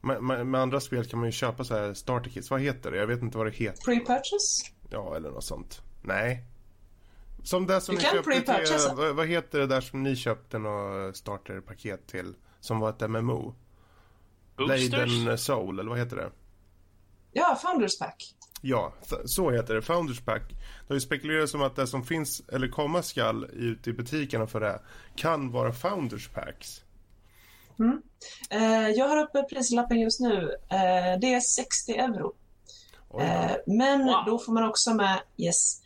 Med, 0.00 0.22
med, 0.22 0.46
med 0.46 0.60
andra 0.60 0.80
spel 0.80 1.04
kan 1.06 1.18
man 1.18 1.28
ju 1.28 1.32
köpa 1.32 1.64
så 1.64 1.74
här 1.76 1.94
starter 1.94 2.30
kits. 2.30 2.50
Vad 2.50 2.60
heter 2.60 2.90
det? 2.90 2.96
Jag 2.96 3.06
vet 3.06 3.22
inte 3.22 3.38
vad 3.38 3.46
det 3.46 3.50
heter. 3.50 3.82
Pre-purchase? 3.92 4.72
Ja, 4.90 5.16
eller 5.16 5.30
något 5.30 5.44
sånt. 5.44 5.82
Nej. 6.02 6.44
Som 7.42 7.66
det 7.66 7.80
som 7.80 7.94
Du 7.94 7.98
ni 7.98 8.04
kan 8.04 8.12
köpte 8.14 8.30
till... 8.32 8.42
pre-purchasa. 8.44 8.94
Vad, 8.94 9.16
vad 9.16 9.26
heter 9.26 9.58
det 9.58 9.66
där 9.66 9.80
som 9.80 10.02
ni 10.02 10.16
köpte 10.16 10.58
något 10.58 11.16
starterpaket 11.16 12.06
till? 12.06 12.34
Som 12.60 12.78
var 12.80 12.90
ett 12.90 13.10
MMO? 13.10 13.54
Boosters? 14.56 14.90
Bladen 14.90 15.38
Soul, 15.38 15.78
eller 15.78 15.90
vad 15.90 15.98
heter 15.98 16.16
det? 16.16 16.30
Ja, 17.38 17.58
Founders 17.62 17.98
Pack. 17.98 18.34
Ja, 18.62 18.92
så- 19.24 19.50
heter 19.50 19.74
det. 19.74 19.82
Founders 19.82 20.20
Pack. 20.20 20.42
Det 20.48 20.88
har 20.88 20.94
ju 20.94 21.00
spekulerats 21.00 21.54
om 21.54 21.62
att 21.62 21.76
det 21.76 21.86
som 21.86 22.04
finns, 22.04 22.42
eller 22.52 22.68
komma 22.68 23.02
skall, 23.02 23.44
ute 23.44 23.90
i 23.90 23.92
butikerna 23.92 24.46
för 24.46 24.60
det 24.60 24.80
kan 25.16 25.52
vara 25.52 25.72
Founders 25.72 26.28
Packs. 26.28 26.80
Eh, 28.50 28.88
jag 28.88 29.08
har 29.08 29.16
uppe 29.16 29.42
prislappen 29.42 30.00
just 30.00 30.20
nu. 30.20 30.56
Eh, 30.70 31.20
det 31.20 31.34
är 31.34 31.40
60 31.40 31.92
euro. 31.92 32.34
Eh, 33.20 33.50
men 33.66 34.04
Wow. 34.04 34.22
då 34.26 34.38
får 34.38 34.52
man 34.52 34.64
också 34.68 34.94
med, 34.94 35.20
yes, 35.36 35.80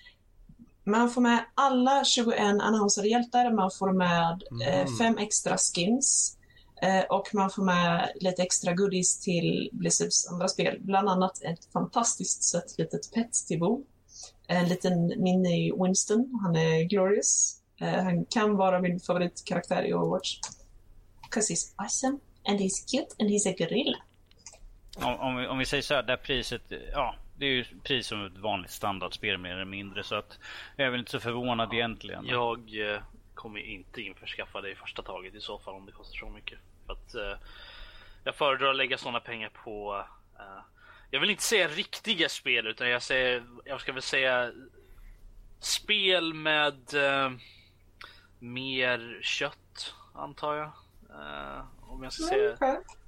man 0.84 1.10
får 1.10 1.20
med 1.20 1.44
alla 1.54 2.04
21 2.04 2.60
annonsade 2.60 3.08
hjältar, 3.08 3.50
man 3.52 3.70
får 3.70 3.92
med 3.92 4.42
eh, 4.66 4.80
Mm. 4.80 4.96
fem 4.98 5.18
extra 5.18 5.56
skins 5.58 6.36
eh, 6.36 6.41
och 7.08 7.34
man 7.34 7.50
får 7.50 7.64
med 7.64 8.12
lite 8.14 8.42
extra 8.42 8.72
goodies 8.72 9.20
till 9.20 9.68
Blizzards 9.72 10.28
andra 10.32 10.48
spel. 10.48 10.78
Bland 10.80 11.08
annat 11.08 11.42
ett 11.42 11.72
fantastiskt 11.72 12.42
sött 12.42 12.74
litet 12.78 13.12
pet 13.14 13.32
till 13.32 13.58
Bo. 13.58 13.84
En 14.46 14.68
liten 14.68 15.06
mini 15.06 15.72
Winston, 15.84 16.38
han 16.42 16.56
är 16.56 16.82
glorious. 16.82 17.60
Eh, 17.80 18.02
han 18.02 18.24
kan 18.24 18.56
vara 18.56 18.80
min 18.80 19.00
favoritkaraktär 19.00 19.82
i 19.82 19.94
Overwatch. 19.94 20.38
'Cause 21.30 21.52
he's 21.52 21.74
awesome 21.76 22.18
and 22.48 22.60
he's 22.60 22.90
cute 22.90 23.14
and 23.18 23.30
he's 23.30 23.50
a 23.50 23.54
gorilla. 23.58 23.96
Om, 24.96 25.20
om, 25.20 25.36
vi, 25.36 25.46
om 25.46 25.58
vi 25.58 25.66
säger 25.66 25.82
så 25.82 25.94
här, 25.94 26.02
det 26.02 26.12
här 26.12 26.16
priset, 26.16 26.62
ja, 26.92 27.14
det 27.38 27.46
är 27.46 27.50
ju 27.50 27.64
pris 27.82 28.06
som 28.06 28.26
ett 28.26 28.38
vanligt 28.38 28.70
standardspel 28.70 29.38
mer 29.38 29.50
eller 29.52 29.64
mindre 29.64 30.04
så 30.04 30.14
att 30.14 30.38
jag 30.76 30.86
är 30.86 30.90
väl 30.90 31.00
inte 31.00 31.12
så 31.12 31.20
förvånad 31.20 31.74
egentligen. 31.74 32.26
Jag 32.26 32.58
eh, 32.94 33.02
kommer 33.34 33.60
inte 33.60 34.00
införskaffa 34.02 34.60
det 34.60 34.70
i 34.70 34.74
första 34.74 35.02
taget 35.02 35.34
i 35.34 35.40
så 35.40 35.58
fall 35.58 35.74
om 35.74 35.86
det 35.86 35.92
kostar 35.92 36.16
så 36.18 36.28
mycket. 36.28 36.58
För 36.92 36.98
att, 36.98 37.14
eh, 37.14 37.46
jag 38.24 38.34
föredrar 38.34 38.70
att 38.70 38.76
lägga 38.76 38.98
sådana 38.98 39.20
pengar 39.20 39.50
på 39.64 40.04
eh, 40.38 40.62
jag 41.10 41.20
vill 41.20 41.30
inte 41.30 41.42
säga 41.42 41.68
riktiga 41.68 42.28
spel 42.28 42.66
utan 42.66 42.88
jag 42.88 43.02
säger, 43.02 43.44
jag 43.64 43.80
ska 43.80 43.92
väl 43.92 44.02
säga 44.02 44.52
spel 45.60 46.34
med 46.34 46.94
eh, 46.94 47.30
mer 48.38 49.20
kött 49.22 49.94
antar 50.14 50.56
jag. 50.56 50.72
Eh, 51.10 51.64
om 51.80 52.02
jag 52.02 52.12
ska 52.12 52.24
säga 52.24 52.56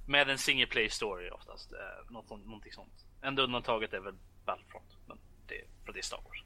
med 0.07 0.29
en 0.29 0.37
single 0.37 0.67
play 0.67 0.89
story 0.89 1.29
oftast. 1.29 1.71
Eh, 1.71 2.11
något, 2.11 2.29
någonting 2.29 2.71
sånt. 2.71 3.05
Enda 3.21 3.43
undantaget 3.43 3.93
är 3.93 3.99
väl 3.99 4.15
Battlefront. 4.45 4.97
Men 5.07 5.17
det, 5.47 5.61
för 5.85 5.93
det 5.93 5.99
är 5.99 6.03
Star 6.03 6.21
Wars. 6.25 6.43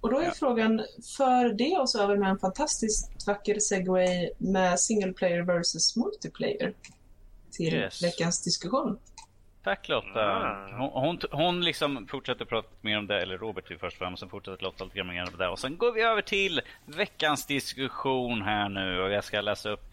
Och 0.00 0.10
då 0.10 0.18
är 0.18 0.24
Ja. 0.24 0.32
frågan, 0.38 0.82
för 1.16 1.48
det 1.48 1.78
oss 1.78 1.94
över 1.94 2.16
med 2.16 2.30
en 2.30 2.38
fantastiskt 2.38 3.26
vacker 3.26 3.58
segway 3.60 4.30
med 4.38 4.80
single 4.80 5.12
player 5.12 5.42
versus 5.42 5.96
multiplayer? 5.96 6.74
till 7.52 7.74
Yes. 7.74 8.02
veckans 8.02 8.44
diskussion. 8.44 8.98
Tack 9.64 9.88
Lotta. 9.88 10.20
Ah. 10.20 10.76
Hon, 10.78 10.90
hon, 11.04 11.18
hon 11.30 11.64
liksom 11.64 12.06
fortsätter 12.10 12.44
prata 12.44 12.68
mer 12.80 12.98
om 12.98 13.06
det, 13.06 13.22
eller 13.22 13.38
Robert 13.38 13.70
ju 13.70 13.78
först 13.78 13.98
fram, 13.98 14.12
och 14.12 14.18
sen 14.18 14.28
fortsätter 14.28 14.62
Lotta 14.64 14.84
lite 14.84 14.96
grann 14.96 15.06
mer 15.06 15.22
om 15.32 15.38
det. 15.38 15.48
Och 15.48 15.58
sen 15.58 15.78
går 15.78 15.92
vi 15.92 16.02
över 16.02 16.22
till 16.22 16.60
veckans 16.86 17.46
diskussion 17.46 18.42
här 18.42 18.68
nu 18.68 19.00
och 19.00 19.10
jag 19.10 19.24
ska 19.24 19.40
läsa 19.40 19.70
upp 19.70 19.84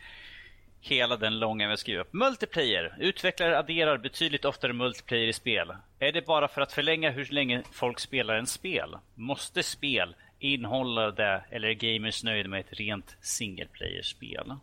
hela 0.84 1.18
den 1.18 1.40
långa 1.40 1.70
vi 1.70 1.78
skriver 1.78 2.02
upp. 2.02 2.14
Multiplayer. 2.14 2.96
Utvecklare 3.00 3.58
adderar 3.58 3.98
betydligt 3.98 4.46
oftare 4.46 4.74
multiplayer 4.74 5.28
i 5.28 5.34
spel. 5.34 5.76
Är 6.00 6.12
det 6.12 6.26
bara 6.26 6.48
för 6.48 6.62
att 6.62 6.74
förlänga 6.74 7.12
hur 7.12 7.26
länge 7.26 7.64
folk 7.72 8.00
spelar 8.00 8.36
en 8.36 8.48
spel? 8.48 8.98
Måste 9.16 9.64
spel 9.64 10.16
innehålla 10.40 11.12
det 11.12 11.44
eller 11.50 11.68
är 11.68 11.74
gamers 11.74 12.24
nöjda 12.24 12.50
med 12.50 12.60
ett 12.60 12.74
rent 12.74 13.18
single 13.22 13.66
player-spel? 13.66 14.54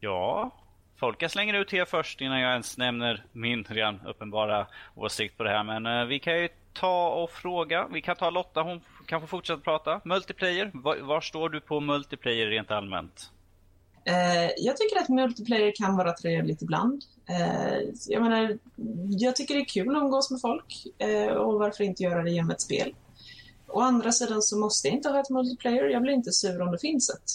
Ja, 0.00 0.52
Folka 0.96 1.28
slänger 1.28 1.54
ut 1.54 1.74
er 1.74 1.84
först 1.84 2.20
innan 2.20 2.40
jag 2.40 2.52
ens 2.52 2.78
nämner 2.78 3.24
min 3.32 3.64
redan 3.64 4.00
uppenbara 4.06 4.66
åsikt 4.94 5.36
på 5.36 5.42
det 5.42 5.50
här. 5.50 5.64
Men 5.64 5.86
eh, 5.86 6.04
vi 6.04 6.18
kan 6.18 6.38
ju 6.38 6.48
ta 6.72 7.08
och 7.08 7.30
fråga. 7.30 7.88
Vi 7.92 8.02
kan 8.02 8.16
ta 8.16 8.30
Lotta, 8.30 8.62
hon 8.62 8.80
kan 9.06 9.20
få 9.20 9.26
fortsätta 9.26 9.60
prata. 9.60 10.00
Multiplayer, 10.04 10.70
var, 10.74 10.96
var 10.96 11.20
står 11.20 11.48
du 11.48 11.60
på 11.60 11.80
multiplayer 11.80 12.46
rent 12.46 12.70
allmänt? 12.70 13.32
Eh, 14.06 14.50
jag 14.56 14.76
tycker 14.76 15.00
att 15.00 15.08
multiplayer 15.08 15.72
kan 15.76 15.96
vara 15.96 16.12
trevligt 16.12 16.62
ibland. 16.62 17.04
Eh, 17.28 17.78
jag 18.06 18.22
menar, 18.22 18.58
jag 19.08 19.36
tycker 19.36 19.54
det 19.54 19.60
är 19.60 19.64
kul 19.64 19.96
att 19.96 20.02
umgås 20.02 20.30
med 20.30 20.40
folk 20.40 20.86
eh, 20.98 21.32
och 21.32 21.58
varför 21.58 21.84
inte 21.84 22.02
göra 22.02 22.22
det 22.22 22.30
genom 22.30 22.50
ett 22.50 22.60
spel. 22.60 22.94
Å 23.68 23.80
andra 23.80 24.12
sidan 24.12 24.42
så 24.42 24.58
måste 24.58 24.88
jag 24.88 24.96
inte 24.96 25.08
ha 25.08 25.20
ett 25.20 25.30
multiplayer. 25.30 25.84
Jag 25.84 26.02
blir 26.02 26.12
inte 26.12 26.32
sur 26.32 26.62
om 26.62 26.72
det 26.72 26.78
finns 26.78 27.10
ett. 27.10 27.30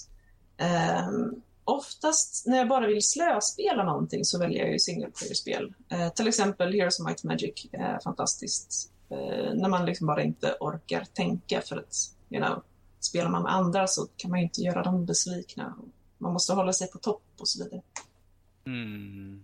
Eh, 0.57 1.10
oftast 1.64 2.48
när 2.48 2.57
jag 2.57 2.68
bara 2.68 2.88
vill 2.88 3.03
slöspela 3.03 3.84
någonting 3.84 4.26
så 4.26 4.39
väljer 4.39 4.64
jag 4.64 4.72
ju 4.72 4.80
single 4.80 5.10
player-spel. 5.10 5.73
Eh, 5.89 6.10
till 6.10 6.27
exempel 6.27 6.73
Heroes 6.73 6.99
of 6.99 7.07
Might 7.07 7.23
Magic 7.23 7.65
är 7.72 7.99
fantastiskt. 8.03 8.91
Eh, 9.10 9.53
när 9.53 9.69
man 9.69 9.85
liksom 9.85 10.07
bara 10.07 10.23
inte 10.23 10.56
orkar 10.60 11.06
tänka 11.14 11.61
för 11.61 11.77
att, 11.77 11.95
you 12.30 12.43
know, 12.43 12.64
spelar 12.99 13.30
man 13.30 13.43
med 13.43 13.53
andra 13.53 13.88
så 13.88 14.07
kan 14.18 14.31
man 14.31 14.39
ju 14.39 14.43
inte 14.43 14.61
göra 14.61 14.84
dem 14.84 15.06
besvikna. 15.06 15.76
Man 16.22 16.34
måste 16.34 16.53
hålla 16.53 16.73
sig 16.73 16.91
på 16.91 16.98
topp 16.98 17.23
och 17.39 17.48
så 17.48 17.64
vidare. 17.64 17.81
Mm, 18.65 19.43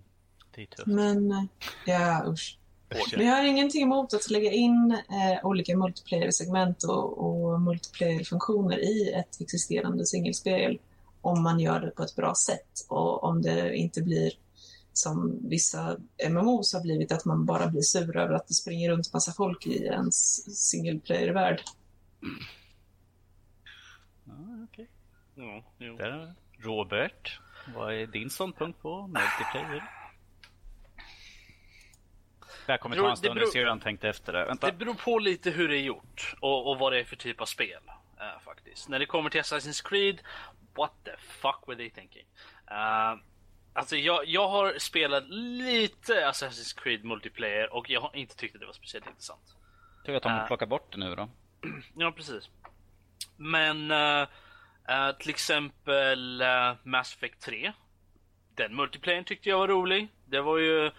det 0.56 0.62
är 0.62 0.66
tufft. 0.66 0.88
Men, 0.88 1.32
eh, 1.32 1.44
ja 1.86 2.24
usch. 2.28 2.58
Men 3.18 3.26
jag 3.26 3.36
har 3.36 3.44
ingenting 3.44 3.84
emot 3.84 4.14
att 4.14 4.30
lägga 4.30 4.52
in 4.52 4.91
eh, 4.91 5.45
olika 5.45 5.78
multiplayer-segment 5.78 6.84
och, 6.84 7.18
och 7.18 7.62
multiplayer-funktioner 7.62 8.80
i 8.80 9.12
ett 9.12 9.41
existerande 9.41 10.06
singelspel 10.06 10.80
om 11.22 11.44
man 11.44 11.60
gör 11.60 11.80
det 11.80 11.91
på 11.91 12.04
ett 12.04 12.16
bra 12.16 12.36
sätt 12.36 12.86
och 12.90 13.24
om 13.24 13.41
det 13.41 13.76
inte 13.76 14.02
blir 14.02 14.32
som 14.94 15.40
vissa 15.49 15.98
MMOs 16.30 16.74
har 16.74 16.82
blivit, 16.82 17.12
att 17.12 17.26
man 17.26 17.45
bara 17.45 17.68
blir 17.68 17.82
sur 17.82 18.18
över 18.18 18.34
att 18.34 18.48
det 18.48 18.54
springer 18.54 18.91
runt 18.91 19.14
massa 19.14 19.32
folk 19.32 19.68
i 19.68 19.84
ens 19.84 20.45
single 20.70 20.99
player-värld. 20.99 21.62
Ja, 24.26 24.34
okej. 24.64 24.90
Ja, 25.36 25.64
jo. 25.78 25.98
Där. 25.98 26.36
Robert, 26.60 27.40
vad 27.76 27.94
är 27.94 28.08
din 28.08 28.30
ståndpunkt 28.30 28.82
på 28.82 29.08
multiplayer? 29.08 29.84
Jag 32.66 32.80
kommer 32.80 32.96
ta 32.96 33.10
en 33.10 33.18
stund, 33.18 33.40
ser 33.48 33.60
hur 33.60 33.66
han 33.68 33.80
tänkte 33.80 34.10
efter 34.10 34.34
det. 34.34 34.46
Vänta. 34.46 34.68
Det 34.68 34.74
beror 34.78 34.94
på 34.94 35.20
lite 35.20 35.50
hur 35.52 35.68
det 35.68 35.78
är 35.78 35.82
gjort 35.82 36.36
och, 36.40 36.72
och 36.72 36.80
vad 36.80 36.94
det 36.94 37.00
är 37.00 37.04
för 37.04 37.16
typ 37.16 37.42
av 37.42 37.46
spel. 37.46 37.82
eh, 38.20 38.40
faktiskt. 38.46 38.90
När 38.90 39.00
det 39.00 39.06
kommer 39.06 39.30
till 39.30 39.42
Assassin's 39.42 39.88
Creed, 39.90 40.22
what 40.76 40.92
the 41.04 41.12
fuck 41.18 41.64
were 41.68 41.76
they 41.78 41.90
thinking? 41.90 42.26
Uh, 42.72 43.20
alltså 43.74 43.96
jag, 43.96 44.26
jag 44.26 44.48
har 44.50 44.74
spelat 44.80 45.24
lite 45.30 46.14
Assassin's 46.14 46.80
Creed 46.84 47.04
multiplayer 47.06 47.74
och 47.74 47.90
jag 47.90 48.02
har 48.02 48.16
inte 48.16 48.36
tyckt 48.36 48.56
att 48.56 48.60
det 48.62 48.66
var 48.68 48.74
speciellt 48.74 49.08
intressant. 49.08 49.56
Tur 50.06 50.16
att 50.16 50.24
de 50.24 50.32
Äh. 50.32 50.48
plockar 50.48 50.66
bort 50.66 50.92
det 50.92 50.98
nu 50.98 51.16
då. 51.16 51.30
Ja, 51.96 52.12
precis. 52.12 52.50
Men 53.38 53.92
eh, 53.92 54.28
eh, 54.88 55.11
till 55.11 55.30
exempel 55.30 56.41
eh, 56.41 56.73
Mass 56.84 57.15
Effect 57.15 57.41
3. 57.41 57.73
Den 58.55 58.76
multiplayern 58.76 59.23
tyckte 59.23 59.49
jag 59.49 59.57
var 59.57 59.68
rolig. 59.68 60.07
Det 60.26 60.41
var 60.41 60.57
ju... 60.57 60.91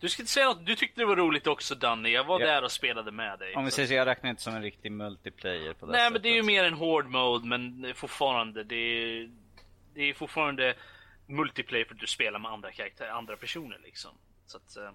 Du 0.00 0.08
ska 0.08 0.22
inte 0.22 0.32
säga 0.32 0.46
något, 0.46 0.66
du 0.66 0.74
tyckte 0.74 1.00
det 1.00 1.04
var 1.04 1.16
roligt 1.16 1.46
också 1.46 1.74
Danny. 1.74 2.10
Jag 2.10 2.24
var 2.24 2.40
Ja. 2.40 2.46
där 2.46 2.64
och 2.64 2.72
spelade 2.72 3.10
med 3.12 3.38
dig. 3.38 3.54
Om 3.54 3.64
vi 3.64 3.70
säger 3.70 3.88
så, 3.88 3.94
jag 3.94 4.06
räknar 4.06 4.30
inte 4.30 4.42
som 4.42 4.54
en 4.54 4.62
riktig 4.62 4.92
multiplayer 4.92 5.72
på 5.74 5.86
det 5.86 5.92
Nej 5.92 6.00
sättet. 6.00 6.12
men 6.12 6.22
det 6.22 6.28
är 6.28 6.34
ju 6.34 6.42
mer 6.42 6.64
en 6.64 6.74
hård 6.74 7.06
mode 7.06 7.46
men 7.46 7.92
fortfarande 7.94 8.64
det 8.64 8.76
är, 8.76 9.30
det 9.94 10.02
är 10.02 10.14
fortfarande 10.14 10.74
multiplayer 11.26 11.84
för 11.84 11.94
att 11.94 12.00
du 12.00 12.06
spelar 12.06 12.38
med 12.38 12.50
andra 12.50 12.72
karaktärer, 12.72 13.10
andra 13.10 13.36
personer 13.36 13.78
liksom. 13.84 14.10
Så 14.46 14.56
att, 14.56 14.76
eh, 14.76 14.90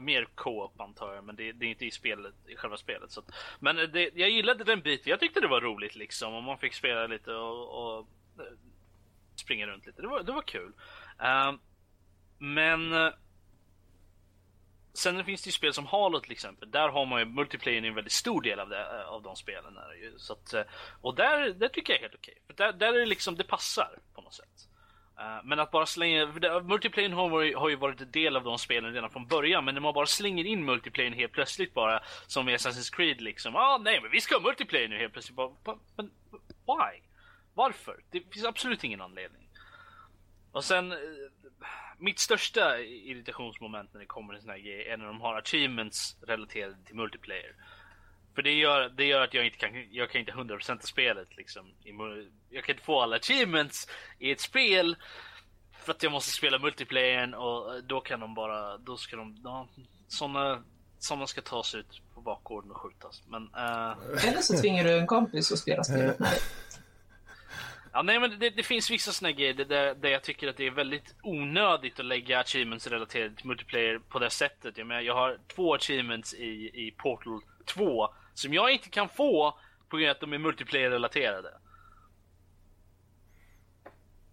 mer 0.00 0.28
co-op 0.34 0.80
antar 0.80 1.14
jag 1.14 1.24
men 1.24 1.36
det, 1.36 1.52
det 1.52 1.66
är 1.66 1.70
inte 1.70 1.86
i 1.86 1.90
spelet, 1.90 2.34
i 2.48 2.56
själva 2.56 2.76
spelet. 2.76 3.10
Så 3.10 3.20
att, 3.20 3.30
men 3.60 3.76
det, 3.76 4.10
jag 4.14 4.30
gillade 4.30 4.64
den 4.64 4.80
biten, 4.80 5.10
jag 5.10 5.20
tyckte 5.20 5.40
det 5.40 5.48
var 5.48 5.60
roligt 5.60 5.96
liksom 5.96 6.34
och 6.34 6.42
man 6.42 6.58
fick 6.58 6.74
spela 6.74 7.06
lite 7.06 7.32
och, 7.32 7.98
och 7.98 8.08
eh, 8.38 8.52
springa 9.36 9.66
runt 9.66 9.86
lite. 9.86 10.02
Det 10.02 10.08
var, 10.08 10.22
det 10.22 10.32
var 10.32 10.42
kul. 10.42 10.72
Uh, 11.22 11.58
men 12.38 12.92
eh, 12.92 13.12
Sen 14.96 15.24
finns 15.24 15.42
det 15.42 15.48
ju 15.48 15.52
spel 15.52 15.72
som 15.72 15.86
Halo 15.86 16.20
till 16.20 16.32
exempel. 16.32 16.70
Där 16.70 16.88
har 16.88 17.06
man 17.06 17.18
ju 17.18 17.24
multiplayer 17.24 17.82
en 17.82 17.94
väldigt 17.94 18.12
stor 18.12 18.42
del 18.42 18.60
av, 18.60 18.68
det, 18.68 19.06
av 19.06 19.22
de 19.22 19.36
spelen. 19.36 19.76
Här, 19.76 20.12
det. 20.12 20.18
Så 20.18 20.32
att, 20.32 20.54
och 21.00 21.14
där, 21.14 21.50
där 21.50 21.68
tycker 21.68 21.92
jag 21.92 21.98
är 21.98 22.02
helt 22.02 22.14
okej. 22.14 22.42
För 22.46 22.54
där, 22.54 22.72
där 22.72 22.94
är 22.94 23.00
det 23.00 23.06
liksom, 23.06 23.36
det 23.36 23.44
passar 23.44 23.98
på 24.14 24.20
något 24.20 24.34
sätt. 24.34 24.65
Eh, 25.18 25.44
men 25.44 25.60
att 25.60 25.70
bara 25.70 25.86
slänga, 25.86 26.26
multiplayer 26.26 26.60
multiplayern 26.60 27.12
har, 27.12 27.54
har 27.54 27.68
ju 27.68 27.76
varit 27.76 28.00
en 28.00 28.10
del 28.10 28.36
av 28.36 28.44
de 28.44 28.58
spelen 28.58 28.92
redan 28.92 29.10
från 29.10 29.26
början. 29.26 29.64
Men 29.64 29.74
när 29.74 29.82
man 29.82 29.94
bara 29.94 30.06
slänger 30.06 30.44
in 30.44 30.64
multiplayern 30.64 31.12
helt 31.12 31.32
plötsligt 31.32 31.74
bara, 31.74 32.02
som 32.26 32.48
i 32.48 32.56
Assassin's 32.56 32.96
Creed 32.96 33.20
liksom. 33.20 33.56
Ah 33.56 33.78
nej 33.78 34.00
men 34.02 34.10
vi 34.10 34.20
ska 34.20 34.34
ha 34.34 34.42
multiplayer 34.42 34.88
nu 34.88 34.98
helt 34.98 35.12
plötsligt. 35.12 35.36
Bara, 35.36 35.78
men 35.96 36.10
why? 36.66 37.00
Varför? 37.54 38.00
Det 38.10 38.20
finns 38.32 38.44
absolut 38.44 38.84
ingen 38.84 39.00
anledning. 39.00 39.48
Och 40.52 40.64
sen, 40.64 40.92
eh, 40.92 40.98
mitt 41.98 42.18
största 42.18 42.78
irritationsmoment 42.80 43.92
när 43.92 44.00
det 44.00 44.06
kommer 44.06 44.34
till 44.34 44.42
såna 44.42 44.52
här 44.52 44.60
grejer 44.60 44.92
är 44.92 44.96
när 44.96 45.06
de 45.06 45.20
har 45.20 45.34
achievements 45.34 46.16
relaterade 46.22 46.76
till 46.84 46.96
multiplayer. 46.96 47.54
För 48.36 48.42
det 48.42 48.52
gör, 48.52 48.88
det 48.88 49.04
gör 49.04 49.20
att 49.20 49.34
jag 49.34 49.44
inte 49.46 49.58
kan, 49.58 49.70
jag 49.90 50.10
kan 50.10 50.20
inte 50.20 50.32
100% 50.32 50.78
spelet 50.80 51.36
liksom. 51.36 51.70
Jag 52.50 52.64
kan 52.64 52.74
inte 52.74 52.84
få 52.84 53.00
alla 53.00 53.16
achievements 53.16 53.88
i 54.18 54.30
ett 54.30 54.40
spel. 54.40 54.96
För 55.84 55.92
att 55.92 56.02
jag 56.02 56.12
måste 56.12 56.32
spela 56.32 56.58
multiplayern 56.58 57.34
och 57.34 57.84
då 57.84 58.00
kan 58.00 58.20
de 58.20 58.34
bara, 58.34 58.78
då 58.78 58.96
ska 58.96 59.16
de, 59.16 59.40
ja, 59.44 59.68
såna, 60.08 60.62
såna 60.98 61.26
ska 61.26 61.40
tas 61.40 61.74
ut 61.74 62.00
på 62.14 62.20
bakgården 62.20 62.70
och 62.70 62.76
skjutas. 62.76 63.22
Men, 63.28 63.42
eh, 63.42 64.28
Eller 64.28 64.40
så 64.40 64.58
tvingar 64.58 64.84
du 64.84 64.98
en 64.98 65.06
kompis 65.06 65.52
att 65.52 65.58
spela 65.58 65.84
spelet 65.84 66.18
med 66.18 66.30
dig. 66.30 66.40
Ja, 67.92 68.02
nej, 68.02 68.20
men 68.20 68.38
det, 68.38 68.50
det 68.50 68.62
finns 68.62 68.90
vissa 68.90 69.12
såna 69.12 69.32
grejer 69.32 69.54
där, 69.54 69.94
där 69.94 70.08
jag 70.08 70.22
tycker 70.22 70.48
att 70.48 70.56
det 70.56 70.66
är 70.66 70.70
väldigt 70.70 71.14
onödigt 71.22 72.00
att 72.00 72.06
lägga 72.06 72.40
achievements 72.40 72.86
relaterade 72.86 73.34
till 73.36 73.46
multiplayer 73.46 73.98
på 73.98 74.18
det 74.18 74.30
sättet. 74.30 74.78
Jag, 74.78 74.86
menar, 74.86 75.00
jag 75.00 75.14
har 75.14 75.38
två 75.54 75.74
achievements 75.74 76.34
i, 76.34 76.70
i 76.86 76.94
Portal 76.98 77.40
2 77.66 78.08
som 78.38 78.54
jag 78.54 78.72
inte 78.72 78.88
kan 78.88 79.08
få 79.08 79.58
på 79.88 79.96
grund 79.96 80.10
av 80.10 80.14
att 80.14 80.20
de 80.20 80.32
är 80.32 80.38
multiplayer-relaterade. 80.38 81.50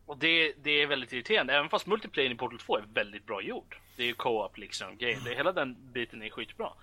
Och 0.05 0.17
det, 0.17 0.53
det 0.63 0.71
är 0.71 0.87
väldigt 0.87 1.13
irriterande, 1.13 1.53
även 1.53 1.69
fast 1.69 1.87
multiplayer 1.87 2.31
i 2.31 2.35
Portal 2.35 2.59
2 2.59 2.77
är 2.77 2.85
väldigt 2.93 3.25
bra 3.25 3.41
gjord. 3.41 3.77
Det 3.97 4.03
är 4.03 4.07
ju 4.07 4.13
co-op 4.13 4.57
liksom, 4.57 4.97
grejer. 4.97 5.19
Det, 5.25 5.35
hela 5.35 5.51
den 5.51 5.91
biten 5.93 6.21
är 6.21 6.29
skitbra. 6.29 6.73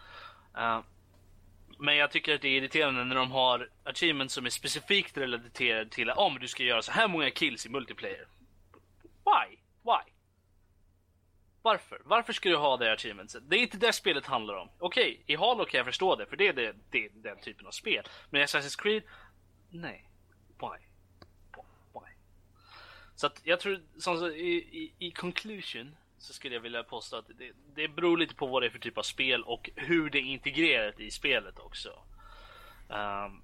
Uh, 0.59 0.81
men 1.79 1.97
jag 1.97 2.11
tycker 2.11 2.35
att 2.35 2.43
det 2.43 2.49
är 2.49 2.59
irriterande 2.59 3.05
när 3.05 3.17
de 3.17 3.33
har 3.33 3.69
achievements 3.85 4.35
som 4.35 4.47
är 4.47 4.51
specifikt 4.51 5.17
relaterade 5.17 5.91
till 5.91 6.11
om 6.11 6.39
du 6.39 6.49
ska 6.49 6.63
göra 6.63 6.83
så 6.83 6.93
här 6.93 7.09
många 7.09 7.31
kills 7.31 7.67
i 7.67 7.69
multiplayer. 7.69 8.27
Why? 9.03 9.57
Why? 9.83 10.13
Varför? 11.63 12.03
Varför 12.05 12.33
ska 12.33 12.49
du 12.49 12.57
ha 12.57 12.77
det 12.77 12.93
achievementset? 12.93 13.43
Det 13.51 13.57
är 13.57 13.61
inte 13.61 13.77
det 13.77 13.93
spelet 13.93 14.27
handlar 14.27 14.55
om. 14.55 14.69
Okej, 14.79 15.23
i 15.27 15.37
Halo 15.37 15.65
kan 15.65 15.79
jag 15.79 15.87
förstå 15.87 16.17
det, 16.17 16.27
för 16.27 16.37
det 16.37 16.49
är 16.49 16.53
det, 16.53 16.75
det, 16.91 17.09
den 17.15 17.41
typen 17.41 17.67
av 17.67 17.71
spel. 17.71 18.05
Men 18.31 18.41
i 18.41 18.45
Assassin's 18.45 18.83
Creed? 18.83 19.03
Nej. 19.71 20.09
Why? 20.61 20.87
Why? 21.95 22.13
Så 23.15 23.27
att 23.27 23.41
jag 23.45 23.61
tror, 23.61 23.83
som 23.99 24.27
i, 24.27 24.53
i, 24.53 24.93
i 24.99 25.11
conclusion, 25.11 25.97
så 26.19 26.33
skulle 26.33 26.55
jag 26.55 26.63
vilja 26.63 26.83
påstå 26.83 27.17
att 27.17 27.29
det, 27.39 27.53
det 27.75 27.89
beror 27.89 28.19
lite 28.19 28.35
på 28.35 28.47
vad 28.47 28.63
det 28.63 28.67
är 28.67 28.71
för 28.71 28.79
typ 28.79 28.99
av 28.99 29.03
spel 29.03 29.43
och 29.43 29.71
hur 29.77 30.11
det 30.11 30.19
är 30.19 30.23
integrerat 30.23 31.01
i 31.01 31.11
spelet 31.11 31.59
också. 31.59 32.03
Um, 32.89 33.43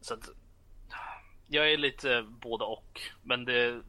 så 0.00 0.14
att 0.14 0.28
jag 1.48 1.72
är 1.72 1.76
lite 1.76 2.22
både 2.22 2.64
och, 2.64 3.00
men 3.22 3.44
det 3.44 3.82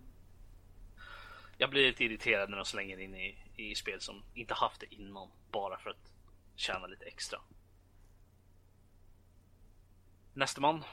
jag 1.57 1.69
blir 1.69 1.87
lite 1.87 2.03
irriterad 2.03 2.49
när 2.49 2.57
de 2.57 2.65
slänger 2.65 2.99
in 2.99 3.15
i, 3.15 3.42
i 3.72 3.76
spel 3.76 4.02
som 4.02 4.23
inte 4.34 4.53
haft 4.53 4.80
det 4.80 4.95
innan 4.95 5.27
bara 5.52 5.77
för 5.77 5.90
att 5.90 6.11
tjäna 6.56 6.88
lite 6.88 7.06
extra. 7.06 7.40
Nästa 10.34 10.61
man. 10.61 10.84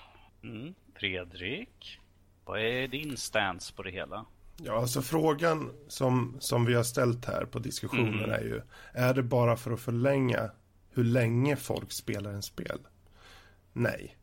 Mm. 0.43 0.75
Fredrik, 0.95 1.99
vad 2.45 2.61
är 2.61 2.89
din 2.89 3.17
stance 3.17 3.75
på 3.75 3.83
det 3.83 3.91
hela? 3.91 4.27
Ja, 4.57 4.81
alltså 4.81 5.03
frågan 5.03 5.71
som, 5.89 6.37
som 6.41 6.65
vi 6.65 6.75
har 6.75 6.83
ställt 6.83 7.25
här 7.25 7.45
på 7.45 7.59
diskussionen 7.59 8.15
Mm. 8.25 8.31
är 8.31 8.41
ju, 8.41 8.63
är 8.93 9.15
det 9.15 9.23
bara 9.23 9.57
för 9.57 9.71
att 9.73 9.81
förlänga 9.81 10.51
hur 10.91 11.05
länge 11.05 11.57
folk 11.57 11.93
spelar 11.93 12.33
en 12.33 12.43
spel? 12.43 12.79
Nej. 13.73 14.17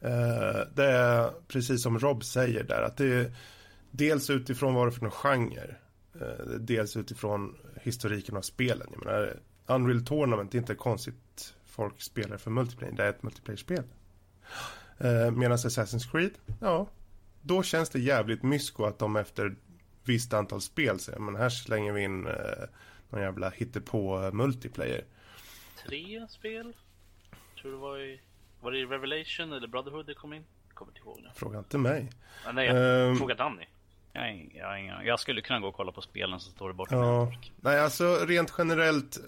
Eh, 0.00 0.60
det 0.74 0.84
är 0.84 1.30
precis 1.48 1.82
som 1.82 1.98
Rob 1.98 2.24
säger 2.24 2.64
där, 2.64 2.82
att 2.82 2.96
det 2.96 3.06
är 3.14 3.32
dels 3.90 4.30
utifrån 4.30 4.74
vad 4.74 4.86
det 4.86 4.88
är 4.88 4.92
för 4.92 5.02
någon 5.02 5.10
genre, 5.10 5.76
eh, 6.20 6.46
dels 6.60 6.96
utifrån 6.96 7.56
historiken 7.86 8.36
av 8.36 8.42
spelen. 8.42 8.86
Jag 8.92 9.04
menar, 9.04 9.40
Unreal 9.66 10.04
Tournament 10.04 10.54
är 10.54 10.58
inte 10.58 10.74
konstigt 10.74 11.54
folk 11.64 12.00
spelar 12.02 12.36
för 12.36 12.50
multiplayer, 12.50 12.92
det 12.92 13.04
är 13.04 13.08
ett 13.10 13.22
multiplayer-spel. 13.22 13.82
Eh, 14.98 15.30
Medan 15.30 15.56
Assassin's 15.56 16.10
Creed, 16.10 16.30
ja, 16.60 16.88
då 17.42 17.62
känns 17.62 17.90
det 17.90 17.98
jävligt 18.00 18.42
mysko 18.42 18.84
att 18.84 18.98
de 18.98 19.16
efter 19.16 19.56
visst 20.04 20.32
antal 20.32 20.60
spel 20.60 20.98
säger 20.98 21.18
men 21.18 21.36
här 21.36 21.48
slänger 21.48 21.92
vi 21.92 22.02
in 22.02 22.26
eh, 22.26 22.32
någon 23.10 23.20
jävla 23.20 23.50
hittepå 23.50 24.22
eh, 24.24 24.32
multiplayer. 24.32 25.04
Tre 25.86 26.26
spel? 26.28 26.76
Tror 27.62 27.70
det 27.72 27.78
var 27.78 27.98
i... 27.98 28.20
Var 28.60 28.72
det 28.72 28.78
i 28.78 28.84
Revelation 28.84 29.52
eller 29.52 29.68
Brotherhood 29.68 30.06
det 30.06 30.14
kom 30.14 30.32
in? 30.32 30.44
Kommer 30.74 30.92
inte 30.92 31.00
ihåg 31.00 31.20
nu. 31.22 31.28
Fråga 31.34 31.58
inte 31.58 31.78
mig. 31.78 32.10
Ah, 32.46 32.52
nej, 32.52 32.66
jag 32.66 33.08
Ehm. 33.10 33.16
frågar 33.16 33.34
Danny. 33.36 33.64
Jag, 34.16 34.50
jag, 34.54 35.06
jag, 35.06 35.20
skulle 35.20 35.40
kunna 35.40 35.60
gå 35.60 35.68
och 35.68 35.74
kolla 35.74 35.92
på 35.92 36.00
spelen 36.00 36.40
så 36.40 36.50
står 36.50 36.68
det 36.68 36.74
borta. 36.74 36.94
Ja, 36.94 37.32
nej 37.56 37.80
alltså 37.80 38.16
rent 38.26 38.54
generellt, 38.58 39.18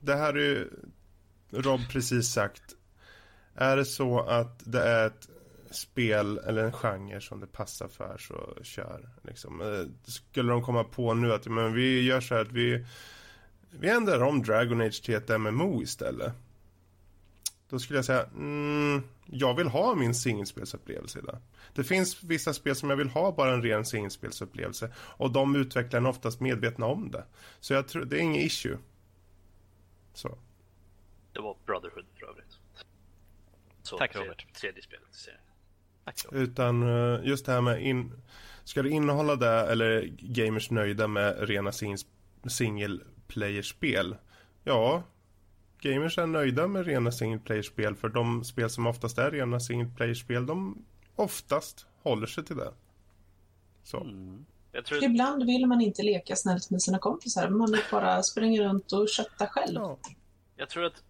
det 0.00 0.14
här 0.14 0.34
är 0.34 0.38
ju 0.38 0.68
Rob 1.50 1.80
precis 1.90 2.32
sagt. 2.32 2.62
Är 3.54 3.76
det 3.76 3.84
så 3.84 4.20
att 4.20 4.62
det 4.64 4.82
är 4.82 5.06
ett 5.06 5.28
spel 5.70 6.38
eller 6.38 6.64
en 6.64 6.72
genre 6.72 7.20
som 7.20 7.40
det 7.40 7.46
passar 7.46 7.88
för 7.88 8.18
så 8.18 8.62
kör. 8.62 9.08
Liksom. 9.22 9.60
Eh, 9.60 10.10
skulle 10.10 10.52
de 10.52 10.62
komma 10.62 10.84
på 10.84 11.14
nu 11.14 11.32
att 11.32 11.46
men 11.46 11.72
vi 11.72 12.02
gör 12.02 12.20
så 12.20 12.34
här 12.34 12.42
att 12.42 12.52
vi, 12.52 12.86
vi 13.70 13.88
ändrar 13.88 14.22
om 14.22 14.42
Dragon 14.42 14.80
Age 14.80 15.02
till 15.02 15.14
ett 15.14 15.40
MMO 15.40 15.82
istället. 15.82 16.32
Då 17.70 17.78
skulle 17.78 17.98
jag 17.98 18.04
säga, 18.04 18.24
mm, 18.24 19.02
jag 19.26 19.54
vill 19.56 19.68
ha 19.68 19.94
min 19.94 20.14
singelspelsupplevelse 20.14 21.18
idag. 21.18 21.38
Det 21.74 21.84
finns 21.84 22.22
vissa 22.22 22.52
spel 22.54 22.76
som 22.76 22.90
jag 22.90 22.96
vill 22.96 23.08
ha 23.08 23.32
bara 23.32 23.54
en 23.54 23.62
ren 23.62 23.84
singelspelsupplevelse. 23.84 24.92
Och 24.96 25.32
de 25.32 25.56
utvecklarna 25.56 26.08
är 26.08 26.10
oftast 26.10 26.40
medvetna 26.40 26.86
om 26.86 27.10
det. 27.10 27.24
Så 27.60 27.72
jag 27.72 27.88
tror, 27.88 28.04
det 28.04 28.16
är 28.16 28.20
inget 28.20 28.44
issue. 28.46 28.78
Så. 30.14 30.38
Det 31.32 31.40
var 31.40 31.56
Brotherhood 31.66 32.04
för 32.18 32.26
övrigt. 32.26 32.58
Så, 33.82 33.98
Tack, 33.98 34.12
tre- 34.12 34.22
Robert. 34.22 34.46
Tredje 34.60 34.82
spelet 34.82 35.08
i 35.14 35.18
serien. 35.18 35.40
Tack. 36.04 36.24
Utan 36.32 36.82
eh, 36.82 37.20
just 37.24 37.46
det 37.46 37.52
här 37.52 37.60
med 37.60 37.82
in... 37.82 38.12
Ska 38.64 38.82
det 38.82 38.90
innehålla 38.90 39.36
det 39.36 39.48
eller 39.72 40.02
gamers 40.18 40.70
nöjda 40.70 41.08
med 41.08 41.48
rena 41.48 41.70
sing- 41.70 42.06
single 42.48 42.98
player-spel? 43.28 44.16
Ja, 44.64 45.02
gamers 45.80 46.18
är 46.18 46.26
nöjda 46.26 46.66
med 46.66 46.86
rena 46.86 47.12
single 47.12 47.38
player-spel 47.38 47.94
för 47.94 48.08
de 48.08 48.44
spel 48.44 48.70
som 48.70 48.86
oftast 48.86 49.18
är 49.18 49.30
rena 49.30 49.60
single 49.60 49.90
player-spel 49.96 50.46
de 50.46 50.84
oftast 51.16 51.86
håller 52.02 52.26
sig 52.26 52.44
till 52.44 52.56
det. 52.56 52.72
Så. 53.82 54.06
Jag 54.72 54.84
tror 54.84 55.04
Ibland 55.04 55.46
vill 55.46 55.66
man 55.66 55.80
inte 55.80 56.02
leka 56.02 56.36
snällt 56.36 56.70
med 56.70 56.82
sina 56.82 56.98
kompisar. 56.98 57.48
Man 57.48 57.72
vill 57.72 57.80
bara 57.90 58.22
springa 58.22 58.62
runt 58.62 58.92
och 58.92 59.08
kötta 59.08 59.46
själv. 59.46 59.74
Ja. 59.74 59.98
Jag 60.56 60.68
tror 60.68 60.84
att 60.84 61.02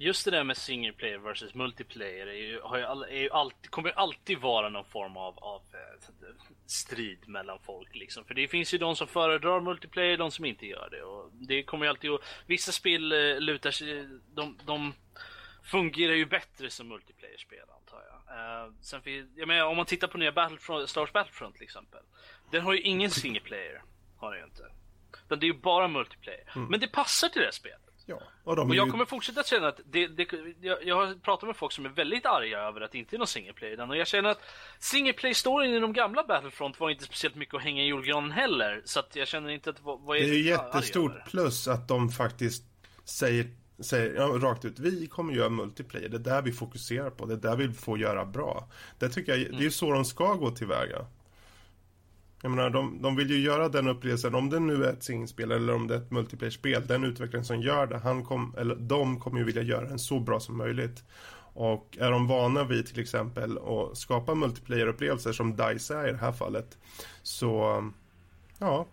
just 0.00 0.24
det 0.24 0.30
där 0.30 0.44
med 0.44 0.56
single 0.56 0.92
player 0.92 1.18
versus 1.18 1.54
multiplayer 1.54 2.26
är 2.26 2.34
ju, 2.34 2.60
har 2.60 2.78
ju, 2.78 2.84
är 2.84 3.22
ju 3.22 3.30
alltid, 3.30 3.70
kommer 3.70 3.88
ju 3.88 3.94
alltid 3.94 4.38
vara 4.38 4.68
någon 4.68 4.84
form 4.84 5.16
av, 5.16 5.38
av 5.38 5.62
eh, 5.72 6.28
strid 6.66 7.28
mellan 7.28 7.58
folk 7.58 7.94
liksom. 7.94 8.24
För 8.24 8.34
det 8.34 8.48
finns 8.48 8.74
ju 8.74 8.78
de 8.78 8.96
som 8.96 9.06
föredrar 9.06 9.60
multiplayer, 9.60 10.16
de 10.16 10.30
som 10.30 10.44
inte 10.44 10.66
gör 10.66 10.88
det. 10.90 11.02
Och 11.02 11.30
det 11.32 11.62
kommer 11.62 11.84
ju 11.84 11.90
alltid 11.90 12.10
att, 12.10 12.20
vissa 12.46 12.72
spel 12.72 13.12
eh, 13.12 13.40
lutar 13.40 13.70
sig, 13.70 14.08
de, 14.34 14.58
de 14.66 14.94
fungerar 15.62 16.14
ju 16.14 16.26
bättre 16.26 16.70
som 16.70 16.88
multiplayer-spel 16.88 17.66
antar 17.76 18.02
jag. 18.08 18.38
Eh, 18.38 18.72
sen 18.80 19.02
finns, 19.02 19.30
jag 19.36 19.48
menar, 19.48 19.66
om 19.66 19.76
man 19.76 19.86
tittar 19.86 20.08
på 20.08 20.18
nya 20.18 20.32
Battlefront, 20.32 20.90
Star 20.90 21.00
Wars 21.00 21.12
Battlefront 21.12 21.54
till 21.54 21.64
exempel. 21.64 22.00
Den 22.50 22.62
har 22.62 22.72
ju 22.72 22.80
ingen 22.80 23.10
single 23.10 23.40
player, 23.40 23.82
har 24.16 24.30
den 24.30 24.40
ju 24.40 24.44
inte. 24.44 24.62
Utan 25.26 25.40
det 25.40 25.46
är 25.46 25.52
ju 25.52 25.60
bara 25.60 25.88
multiplayer. 25.88 26.52
Men 26.54 26.80
det 26.80 26.88
passar 26.88 27.28
till 27.28 27.42
det 27.42 27.52
spelet. 27.52 27.89
Ja. 28.10 28.22
Och 28.44 28.56
Och 28.58 28.74
jag 28.74 28.86
ju... 28.86 28.90
kommer 28.90 29.04
fortsätta 29.04 29.42
känna 29.42 29.68
att 29.68 29.80
det, 29.90 30.06
det, 30.06 30.26
jag, 30.60 30.78
jag 30.84 30.96
har 30.96 31.14
pratat 31.14 31.46
med 31.46 31.56
folk 31.56 31.72
som 31.72 31.84
är 31.84 31.88
väldigt 31.88 32.26
arga 32.26 32.58
över 32.58 32.80
att 32.80 32.92
det 32.92 32.98
inte 32.98 33.16
är 33.16 33.18
någon 33.18 33.26
single 33.26 33.52
player 33.52 33.72
i 33.72 33.76
den 33.76 33.90
och 33.90 33.96
jag 33.96 34.06
känner 34.06 34.28
att 34.28 34.40
single 34.78 35.12
play 35.12 35.34
storyn 35.34 35.74
i 35.74 35.80
de 35.80 35.92
gamla 35.92 36.24
Battlefront 36.24 36.80
var 36.80 36.90
inte 36.90 37.04
speciellt 37.04 37.34
mycket 37.34 37.54
att 37.54 37.62
hänga 37.62 37.82
i 37.82 37.86
julgranen 37.86 38.30
heller 38.30 38.82
så 38.84 39.00
att 39.00 39.16
jag 39.16 39.28
känner 39.28 39.50
inte 39.50 39.70
att 39.70 39.82
vad, 39.82 40.00
vad 40.00 40.16
är 40.16 40.20
Det 40.20 40.28
är 40.28 40.34
ju 40.34 40.48
jättestort 40.48 41.30
plus 41.30 41.68
att 41.68 41.88
de 41.88 42.08
faktiskt 42.08 42.64
säger, 43.04 43.50
säger 43.80 44.14
ja, 44.14 44.26
rakt 44.26 44.64
ut, 44.64 44.78
vi 44.78 45.06
kommer 45.06 45.34
göra 45.34 45.48
multiplayer, 45.48 46.08
det 46.08 46.16
är 46.16 46.18
där 46.18 46.42
vi 46.42 46.52
fokuserar 46.52 47.10
på, 47.10 47.26
det 47.26 47.34
är 47.34 47.38
där 47.38 47.56
vi 47.56 47.72
får 47.72 47.98
göra 47.98 48.24
bra. 48.24 48.68
Det 48.98 49.08
tycker 49.08 49.32
jag, 49.32 49.50
det 49.50 49.58
är 49.58 49.62
ju 49.62 49.70
så 49.70 49.92
de 49.92 50.04
ska 50.04 50.34
gå 50.34 50.50
tillväga. 50.50 51.06
Jag 52.42 52.50
menar, 52.50 52.70
de, 52.70 53.02
de 53.02 53.16
vill 53.16 53.30
ju 53.30 53.38
göra 53.38 53.68
den 53.68 53.88
upplevelsen, 53.88 54.34
om 54.34 54.50
det 54.50 54.60
nu 54.60 54.84
är 54.84 54.92
ett 54.92 55.02
singelspel 55.02 55.50
eller 55.50 55.74
om 55.74 55.86
det 55.86 55.94
är 55.94 55.98
ett 55.98 56.10
multiplayer-spel, 56.10 56.86
den 56.86 57.04
utvecklaren 57.04 57.44
som 57.44 57.60
gör 57.60 57.86
det, 57.86 57.98
han 57.98 58.24
kom, 58.24 58.54
eller 58.58 58.74
de 58.74 59.20
kommer 59.20 59.38
ju 59.38 59.44
vilja 59.44 59.62
göra 59.62 59.88
den 59.88 59.98
så 59.98 60.20
bra 60.20 60.40
som 60.40 60.58
möjligt. 60.58 61.04
Och 61.54 61.98
är 62.00 62.10
de 62.10 62.26
vana 62.26 62.64
vid 62.64 62.86
till 62.86 63.00
exempel 63.00 63.58
att 63.58 63.98
skapa 63.98 64.34
multiplayer-upplevelser 64.34 65.32
som 65.32 65.56
DICE 65.56 65.94
är 65.94 66.08
i 66.08 66.12
det 66.12 66.18
här 66.18 66.32
fallet, 66.32 66.78
så 67.22 67.84
ja, 68.58 68.86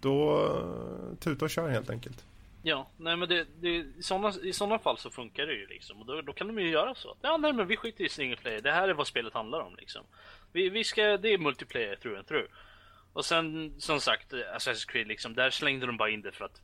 då 0.00 0.48
tuta 1.20 1.44
och 1.44 1.50
kör 1.50 1.68
helt 1.68 1.90
enkelt. 1.90 2.24
Ja, 2.66 2.88
nej 2.96 3.16
men 3.16 3.28
det, 3.28 3.46
det, 3.60 3.68
i, 3.68 3.92
sådana, 4.00 4.32
i 4.42 4.52
sådana 4.52 4.78
fall 4.78 4.98
så 4.98 5.10
funkar 5.10 5.46
det 5.46 5.52
ju 5.52 5.66
liksom 5.66 6.00
och 6.00 6.06
då, 6.06 6.20
då 6.20 6.32
kan 6.32 6.46
de 6.46 6.58
ju 6.58 6.68
göra 6.68 6.94
så. 6.94 7.16
Ja, 7.20 7.36
nej 7.36 7.52
men 7.52 7.66
vi 7.66 7.76
skiter 7.76 8.04
i 8.04 8.08
single 8.08 8.36
player. 8.36 8.60
Det 8.60 8.72
här 8.72 8.88
är 8.88 8.94
vad 8.94 9.06
spelet 9.06 9.34
handlar 9.34 9.60
om 9.60 9.74
liksom. 9.78 10.02
Vi, 10.54 10.68
vi 10.68 10.84
ska, 10.84 11.16
det 11.16 11.32
är 11.32 11.38
multiplayer 11.38 11.96
tror 11.96 12.14
jag. 12.16 12.26
through. 12.26 12.46
Och 13.12 13.24
sen 13.24 13.74
som 13.78 14.00
sagt, 14.00 14.32
Assassin's 14.32 14.88
Creed 14.88 15.06
liksom, 15.06 15.34
där 15.34 15.50
slängde 15.50 15.86
de 15.86 15.96
bara 15.96 16.10
in 16.10 16.22
det 16.22 16.32
för 16.32 16.44
att 16.44 16.60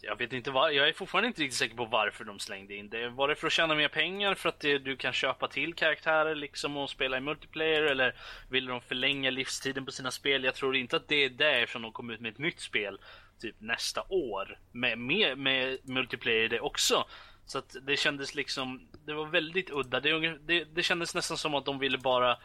jag 0.00 0.16
vet 0.16 0.32
inte 0.32 0.50
var, 0.50 0.70
jag 0.70 0.88
är 0.88 0.92
fortfarande 0.92 1.28
inte 1.28 1.42
riktigt 1.42 1.58
säker 1.58 1.76
på 1.76 1.84
varför 1.84 2.24
de 2.24 2.38
slängde 2.38 2.74
in 2.74 2.88
det. 2.88 3.08
Var 3.08 3.28
det 3.28 3.34
för 3.34 3.46
att 3.46 3.52
tjäna 3.52 3.74
mer 3.74 3.88
pengar 3.88 4.34
för 4.34 4.48
att 4.48 4.60
det, 4.60 4.78
du 4.78 4.96
kan 4.96 5.12
köpa 5.12 5.48
till 5.48 5.74
karaktärer 5.74 6.34
liksom 6.34 6.76
och 6.76 6.90
spela 6.90 7.16
i 7.16 7.20
multiplayer 7.20 7.82
eller 7.82 8.14
ville 8.48 8.70
de 8.70 8.80
förlänga 8.80 9.30
livstiden 9.30 9.84
på 9.84 9.92
sina 9.92 10.10
spel? 10.10 10.44
Jag 10.44 10.54
tror 10.54 10.76
inte 10.76 10.96
att 10.96 11.08
det 11.08 11.24
är 11.24 11.30
därifrån 11.30 11.82
de 11.82 11.92
kom 11.92 12.10
ut 12.10 12.20
med 12.20 12.32
ett 12.32 12.38
nytt 12.38 12.60
spel 12.60 12.98
typ 13.40 13.56
nästa 13.58 14.02
år 14.08 14.58
med, 14.72 14.98
med, 14.98 15.38
med 15.38 15.78
multiplayer 15.82 16.44
i 16.44 16.48
det 16.48 16.60
också. 16.60 17.06
Så 17.46 17.58
att 17.58 17.76
det 17.82 17.96
kändes 17.96 18.34
liksom, 18.34 18.88
det 19.06 19.14
var 19.14 19.26
väldigt 19.26 19.70
udda. 19.70 20.00
Det, 20.00 20.38
det, 20.46 20.64
det 20.64 20.82
kändes 20.82 21.14
nästan 21.14 21.36
som 21.36 21.54
att 21.54 21.64
de 21.64 21.78
ville 21.78 21.98
bara 21.98 22.36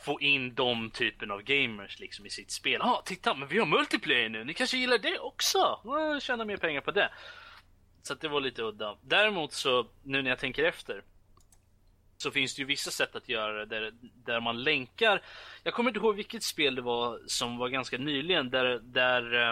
få 0.00 0.20
in 0.20 0.54
de 0.54 0.90
typen 0.90 1.30
av 1.30 1.42
gamers 1.42 1.98
liksom 1.98 2.26
i 2.26 2.30
sitt 2.30 2.50
spel. 2.50 2.80
Ja, 2.80 2.90
ah, 2.90 3.02
titta, 3.04 3.34
men 3.34 3.48
vi 3.48 3.58
har 3.58 3.66
multiplayer 3.66 4.28
nu. 4.28 4.44
Ni 4.44 4.54
kanske 4.54 4.76
gillar 4.76 4.98
det 4.98 5.18
också? 5.18 5.80
Tjäna 6.20 6.44
mer 6.44 6.56
pengar 6.56 6.80
på 6.80 6.90
det. 6.90 7.10
Så 8.02 8.12
att 8.12 8.20
det 8.20 8.28
var 8.28 8.40
lite 8.40 8.62
udda. 8.62 8.96
Däremot 9.02 9.52
så, 9.52 9.86
nu 10.02 10.22
när 10.22 10.30
jag 10.30 10.38
tänker 10.38 10.64
efter. 10.64 11.02
Så 12.16 12.30
finns 12.30 12.54
det 12.54 12.62
ju 12.62 12.66
vissa 12.66 12.90
sätt 12.90 13.16
att 13.16 13.28
göra 13.28 13.64
det 13.64 13.80
där, 13.80 13.92
där 14.24 14.40
man 14.40 14.62
länkar. 14.62 15.22
Jag 15.62 15.74
kommer 15.74 15.90
inte 15.90 16.00
ihåg 16.00 16.16
vilket 16.16 16.42
spel 16.42 16.74
det 16.74 16.82
var 16.82 17.20
som 17.26 17.58
var 17.58 17.68
ganska 17.68 17.98
nyligen 17.98 18.50
där, 18.50 18.78
där 18.78 19.50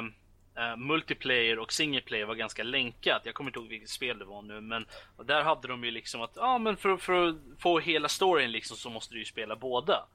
äh, 0.57 0.77
multiplayer 0.77 1.59
och 1.59 1.73
single 1.73 2.01
player 2.01 2.27
var 2.27 2.35
ganska 2.35 2.63
länkat. 2.63 3.23
Jag 3.25 3.35
kommer 3.35 3.51
inte 3.51 3.59
ihåg 3.59 3.69
vilket 3.69 3.91
spel 3.91 4.19
det 4.19 4.25
var 4.25 4.43
nu 4.43 4.61
men 4.61 4.87
där 5.25 5.43
hade 5.43 5.69
de 5.69 5.85
ju 5.85 5.91
liksom 5.91 6.23
att 6.23 6.33
ja 6.37 6.59
men 6.59 6.77
för, 6.77 6.97
för 6.97 7.29
att 7.29 7.37
få 7.59 7.79
hela 7.79 8.09
storyn 8.09 8.53
liksom 8.53 8.77
så 8.77 8.91
måste 8.91 9.15
du 9.15 9.19
ju 9.19 9.25
spela 9.25 9.57
båda. 9.57 10.07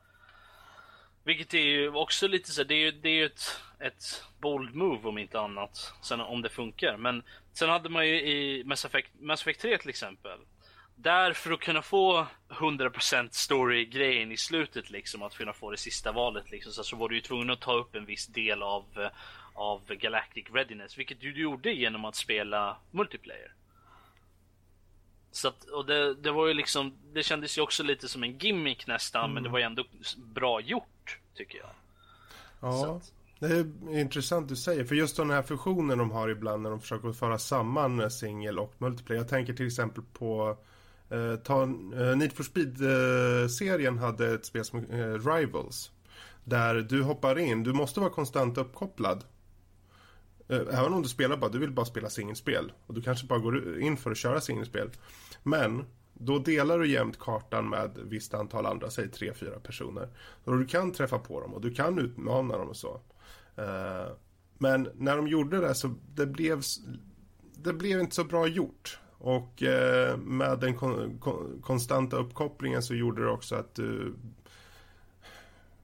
Vilket 1.23 1.53
är 1.53 1.59
ju 1.59 1.89
också 1.89 2.27
lite 2.27 2.51
så 2.51 2.63
det 2.63 2.73
är 2.73 2.77
ju, 2.77 2.91
det 2.91 3.09
är 3.09 3.13
ju 3.13 3.25
ett, 3.25 3.61
ett 3.79 4.23
bold 4.39 4.75
move 4.75 5.07
om 5.07 5.17
inte 5.17 5.39
annat. 5.39 5.93
Sen 6.01 6.21
om 6.21 6.41
det 6.41 6.49
funkar. 6.49 6.97
Men 6.97 7.23
sen 7.53 7.69
hade 7.69 7.89
man 7.89 8.07
ju 8.07 8.21
i 8.21 8.63
Mass 8.63 8.85
Effect, 8.85 9.09
Mass 9.19 9.41
Effect 9.41 9.61
3 9.61 9.77
till 9.77 9.89
exempel. 9.89 10.39
Där 10.95 11.33
för 11.33 11.51
att 11.51 11.59
kunna 11.59 11.81
få 11.81 12.27
100% 12.49 13.29
story-grejen 13.31 14.31
i 14.31 14.37
slutet 14.37 14.89
liksom, 14.89 15.23
att 15.23 15.37
kunna 15.37 15.53
få 15.53 15.71
det 15.71 15.77
sista 15.77 16.11
valet 16.11 16.51
liksom, 16.51 16.71
så, 16.71 16.83
så 16.83 16.95
var 16.95 17.09
du 17.09 17.15
ju 17.15 17.21
tvungen 17.21 17.49
att 17.49 17.61
ta 17.61 17.73
upp 17.73 17.95
en 17.95 18.05
viss 18.05 18.27
del 18.27 18.63
av, 18.63 19.09
av 19.53 19.81
Galactic 19.87 20.45
Readiness, 20.53 20.97
vilket 20.97 21.21
du 21.21 21.41
gjorde 21.41 21.71
genom 21.73 22.05
att 22.05 22.15
spela 22.15 22.77
multiplayer. 22.91 23.51
Så 25.31 25.47
att, 25.47 25.63
och 25.63 25.85
det, 25.85 26.13
det 26.13 26.31
var 26.31 26.47
ju 26.47 26.53
liksom, 26.53 26.97
det 27.13 27.23
kändes 27.23 27.57
ju 27.57 27.61
också 27.61 27.83
lite 27.83 28.07
som 28.07 28.23
en 28.23 28.37
gimmick 28.37 28.87
nästan, 28.87 29.33
men 29.33 29.43
det 29.43 29.49
var 29.49 29.59
ju 29.59 29.65
ändå 29.65 29.85
bra 30.17 30.61
gjort, 30.61 30.90
tycker 31.35 31.57
jag. 31.57 31.69
Ja, 32.59 32.95
att- 32.95 33.11
det 33.39 33.47
är 33.47 33.99
intressant 33.99 34.49
du 34.49 34.55
säger. 34.55 34.83
För 34.85 34.95
just 34.95 35.17
den 35.17 35.29
här 35.29 35.41
fusionen 35.41 35.97
de 35.97 36.11
har 36.11 36.29
ibland 36.29 36.63
när 36.63 36.69
de 36.69 36.79
försöker 36.81 37.11
föra 37.11 37.37
samman 37.39 38.11
singel 38.11 38.59
och 38.59 38.73
multiplayer. 38.77 39.21
Jag 39.21 39.29
tänker 39.29 39.53
till 39.53 39.67
exempel 39.67 40.03
på 40.13 40.57
eh, 41.09 41.35
ta, 41.35 41.63
eh, 41.63 42.15
Need 42.17 42.33
for 42.33 42.43
Speed-serien 42.43 43.97
hade 43.97 44.33
ett 44.33 44.45
spel 44.45 44.65
som 44.65 44.79
eh, 44.85 45.13
Rivals. 45.33 45.91
Där 46.43 46.75
du 46.75 47.03
hoppar 47.03 47.39
in, 47.39 47.63
du 47.63 47.73
måste 47.73 47.99
vara 47.99 48.09
konstant 48.09 48.57
uppkopplad. 48.57 49.23
Eh, 50.49 50.57
Även 50.59 50.93
om 50.93 51.01
du 51.01 51.09
spelar 51.09 51.37
bara, 51.37 51.51
du 51.51 51.59
vill 51.59 51.71
bara 51.71 51.85
spela 51.85 52.09
singelspel. 52.09 52.71
Och 52.87 52.93
du 52.93 53.01
kanske 53.01 53.27
bara 53.27 53.39
går 53.39 53.79
in 53.79 53.97
för 53.97 54.11
att 54.11 54.17
köra 54.17 54.41
singelspel. 54.41 54.89
Men 55.43 55.85
då 56.23 56.39
delar 56.39 56.79
du 56.79 56.87
jämt 56.87 57.19
kartan 57.19 57.69
med 57.69 57.85
ett 57.85 57.97
visst 57.97 58.33
antal 58.33 58.65
andra, 58.65 58.89
säg 58.89 59.09
tre, 59.09 59.33
fyra 59.33 59.59
personer. 59.59 60.09
Och 60.43 60.57
du 60.57 60.65
kan 60.65 60.91
träffa 60.91 61.19
på 61.19 61.41
dem 61.41 61.53
och 61.53 61.61
du 61.61 61.73
kan 61.73 61.99
utmana 61.99 62.57
dem 62.57 62.69
och 62.69 62.77
så. 62.77 63.01
Eh, 63.55 64.07
men 64.57 64.89
när 64.95 65.17
de 65.17 65.27
gjorde 65.27 65.61
det 65.61 65.75
så 65.75 65.95
det 66.15 66.25
blev, 66.25 66.61
det 67.55 67.73
blev 67.73 67.99
inte 67.99 68.15
så 68.15 68.23
bra 68.23 68.47
gjort. 68.47 68.99
Och 69.17 69.63
eh, 69.63 70.17
med 70.17 70.59
den 70.59 70.75
kon, 70.75 71.17
kon, 71.19 71.61
konstanta 71.61 72.17
uppkopplingen 72.17 72.83
så 72.83 72.95
gjorde 72.95 73.23
det 73.23 73.29
också 73.31 73.55
att 73.55 73.75
du... 73.75 74.15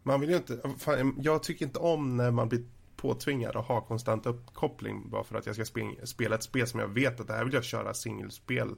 Man 0.03 0.19
vill 0.19 0.29
ju 0.29 0.35
inte... 0.35 0.59
Fan, 0.77 1.15
jag 1.21 1.43
tycker 1.43 1.65
inte 1.65 1.79
om 1.79 2.17
när 2.17 2.31
man 2.31 2.49
blir 2.49 2.63
påtvingad 2.95 3.55
att 3.55 3.65
ha 3.65 3.81
konstant 3.81 4.25
uppkoppling 4.25 5.09
bara 5.09 5.23
för 5.23 5.37
att 5.37 5.45
jag 5.45 5.55
ska 5.55 5.65
spela, 5.65 6.05
spela 6.05 6.35
ett 6.35 6.43
spel 6.43 6.67
som 6.67 6.79
jag 6.79 6.87
vet 6.87 7.19
att 7.19 7.27
det 7.27 7.33
här 7.33 7.43
vill 7.43 7.53
jag 7.53 7.63
köra 7.63 7.93
singelspel 7.93 8.75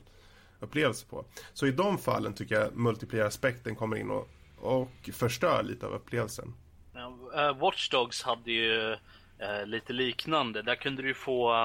upplevelse 0.60 1.06
på. 1.06 1.26
Så 1.54 1.68
i 1.68 1.72
de 1.72 1.98
fallen 1.98 2.34
tycker 2.34 2.56
jag 2.56 2.76
multiplayer-aspekten 2.76 3.76
kommer 3.76 3.98
in 3.98 4.12
och, 4.12 4.30
och 4.58 5.10
förstör 5.14 5.64
lite 5.64 5.86
av 5.86 5.94
upplevelsen. 5.94 6.54
Watchdogs 6.94 7.36
eh, 7.36 7.58
Watch 7.58 7.90
Dogs 7.90 8.24
hade 8.24 8.52
ju 8.52 8.92
eh, 9.40 9.66
lite 9.66 9.94
liknande. 9.94 10.62
Där 10.62 10.76
kunde 10.76 11.02
du 11.02 11.14
få 11.14 11.64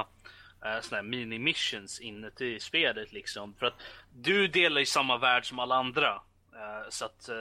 uh, 0.64 0.80
såna 0.80 0.96
här 0.96 1.02
mini-missions 1.02 2.00
inuti 2.00 2.60
spelet 2.60 3.12
liksom. 3.12 3.54
För 3.54 3.66
att 3.66 3.82
du 4.12 4.48
delar 4.48 4.80
ju 4.80 4.86
samma 4.86 5.18
värld 5.18 5.48
som 5.48 5.58
alla 5.58 5.74
andra. 5.74 6.22
Eh, 6.52 6.88
så 6.88 7.04
att 7.04 7.28
eh, 7.28 7.36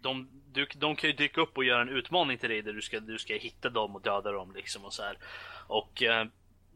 de, 0.00 0.28
du, 0.52 0.66
de 0.74 0.96
kan 0.96 1.10
ju 1.10 1.16
dyka 1.16 1.40
upp 1.40 1.56
och 1.56 1.64
göra 1.64 1.82
en 1.82 1.88
utmaning 1.88 2.38
till 2.38 2.48
dig 2.48 2.62
där 2.62 2.72
du 2.72 2.82
ska, 2.82 3.00
du 3.00 3.18
ska 3.18 3.34
hitta 3.34 3.70
dem 3.70 3.96
och 3.96 4.02
döda 4.02 4.32
dem 4.32 4.52
liksom 4.54 4.84
och 4.84 4.92
så 4.92 5.02
här. 5.02 5.18
Och 5.66 6.02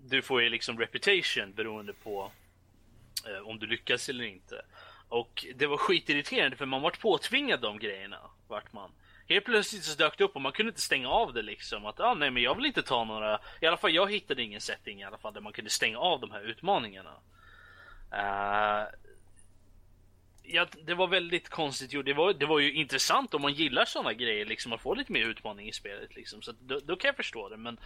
du 0.05 0.23
får 0.23 0.43
ju 0.43 0.49
liksom 0.49 0.79
reputation 0.79 1.53
beroende 1.53 1.93
på 1.93 2.31
Eh, 3.27 3.49
om 3.49 3.59
du 3.59 3.67
lyckas 3.67 4.09
eller 4.09 4.25
inte. 4.25 4.63
Och 5.09 5.47
det 5.55 5.67
var 5.67 5.77
skitirriterande 5.77 6.57
för 6.57 6.67
man 6.67 6.83
vart 6.83 7.01
påtvingad 7.01 7.61
de 7.61 7.79
grejerna. 7.79 8.19
Vart 8.49 8.73
man. 8.73 8.91
Helt 9.29 9.45
plötsligt 9.45 9.85
så 9.85 9.99
dök 9.99 10.19
det 10.19 10.25
upp 10.25 10.37
och 10.37 10.43
man 10.43 10.53
kunde 10.53 10.71
inte 10.71 10.81
stänga 10.81 11.09
av 11.09 11.33
det 11.33 11.43
liksom. 11.43 11.87
Att 11.87 12.01
ah, 12.01 12.15
nej 12.15 12.31
men 12.31 12.43
jag 12.43 12.55
vill 12.55 12.67
inte 12.67 12.83
ta 12.83 13.05
några. 13.05 13.41
I 13.61 13.67
alla 13.67 13.77
fall 13.77 13.95
jag 13.95 14.13
hittade 14.13 14.43
ingen 14.43 14.61
setting 14.61 15.01
i 15.01 15.05
alla 15.05 15.19
fall 15.19 15.35
där 15.35 15.41
man 15.41 15.53
kunde 15.53 15.71
stänga 15.71 15.99
av 15.99 16.21
de 16.21 16.31
här 16.31 16.41
utmaningarna. 16.41 17.15
Eh, 18.13 18.87
ja, 20.43 20.67
det 20.85 20.95
var 20.95 21.07
väldigt 21.07 21.49
konstigt 21.49 21.93
gjort. 21.93 22.07
Det 22.07 22.15
var, 22.15 22.33
det 22.33 22.47
var 22.47 22.59
ju 22.59 22.73
intressant 22.73 23.35
om 23.35 23.43
man 23.43 23.53
gillar 23.53 23.85
sådana 23.85 24.13
grejer, 24.13 24.47
liksom 24.47 24.73
att 24.73 24.81
få 24.81 24.95
lite 24.95 25.13
mer 25.13 25.25
utmaning 25.25 25.69
i 25.69 25.73
spelet. 25.73 26.17
Liksom. 26.17 26.43
Så 26.43 26.53
då, 26.61 26.79
då 26.85 26.97
kan 26.97 27.09
jag 27.09 27.17
förstå 27.17 27.49
det. 27.49 27.57
Men 27.57 27.81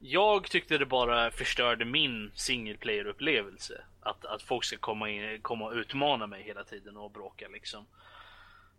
jag 0.00 0.50
tyckte 0.50 0.78
det 0.78 0.86
bara 0.86 1.30
förstörde 1.30 1.84
min 1.84 2.32
single 2.34 2.76
player 2.76 3.06
upplevelse. 3.06 3.84
Att, 4.00 4.24
att 4.24 4.42
folk 4.42 4.64
ska 4.64 4.76
komma, 4.76 5.10
in, 5.10 5.40
komma 5.42 5.64
och 5.64 5.72
utmana 5.72 6.26
mig 6.26 6.42
hela 6.42 6.64
tiden 6.64 6.96
och 6.96 7.10
bråka 7.10 7.48
liksom. 7.48 7.86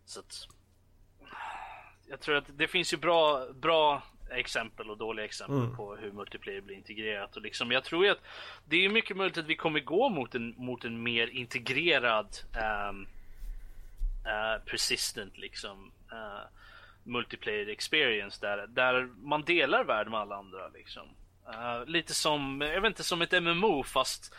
Så 0.04 0.20
att, 0.20 0.48
jag 2.08 2.20
tror 2.20 2.36
att 2.36 2.58
det 2.58 2.68
finns 2.68 2.92
ju 2.92 2.96
bra, 2.96 3.46
bra 3.52 4.02
exempel 4.30 4.90
och 4.90 4.98
dåliga 4.98 5.24
exempel 5.24 5.56
Mm. 5.56 5.76
på 5.76 5.96
hur 5.96 6.12
multiplayer 6.12 6.60
blir 6.60 6.76
integrerat. 6.76 7.36
Och 7.36 7.42
liksom, 7.42 7.70
jag 7.70 7.84
tror 7.84 8.04
ju 8.04 8.10
att 8.10 8.22
det 8.64 8.84
är 8.84 8.88
mycket 8.88 9.16
möjligt 9.16 9.38
att 9.38 9.46
vi 9.46 9.56
kommer 9.56 9.80
gå 9.80 10.08
mot 10.08 10.34
en, 10.34 10.54
mot 10.56 10.84
en 10.84 11.02
mer 11.02 11.26
integrerad 11.26 12.36
ehm, 12.56 13.06
eh, 14.24 14.64
persistent 14.64 15.38
liksom 15.38 15.92
eh, 16.12 16.48
multiplayer 17.04 17.68
experience 17.68 18.38
där, 18.40 18.66
där 18.66 19.08
man 19.22 19.42
delar 19.42 19.84
värld 19.84 20.10
med 20.10 20.20
alla 20.20 20.36
andra 20.36 20.68
liksom. 20.68 21.08
Eh, 21.52 21.86
lite 21.86 22.14
som, 22.14 22.60
jag 22.60 22.80
vet 22.80 22.88
inte, 22.88 23.04
som 23.04 23.22
ett 23.22 23.42
MMO 23.42 23.82
fast 23.82 24.34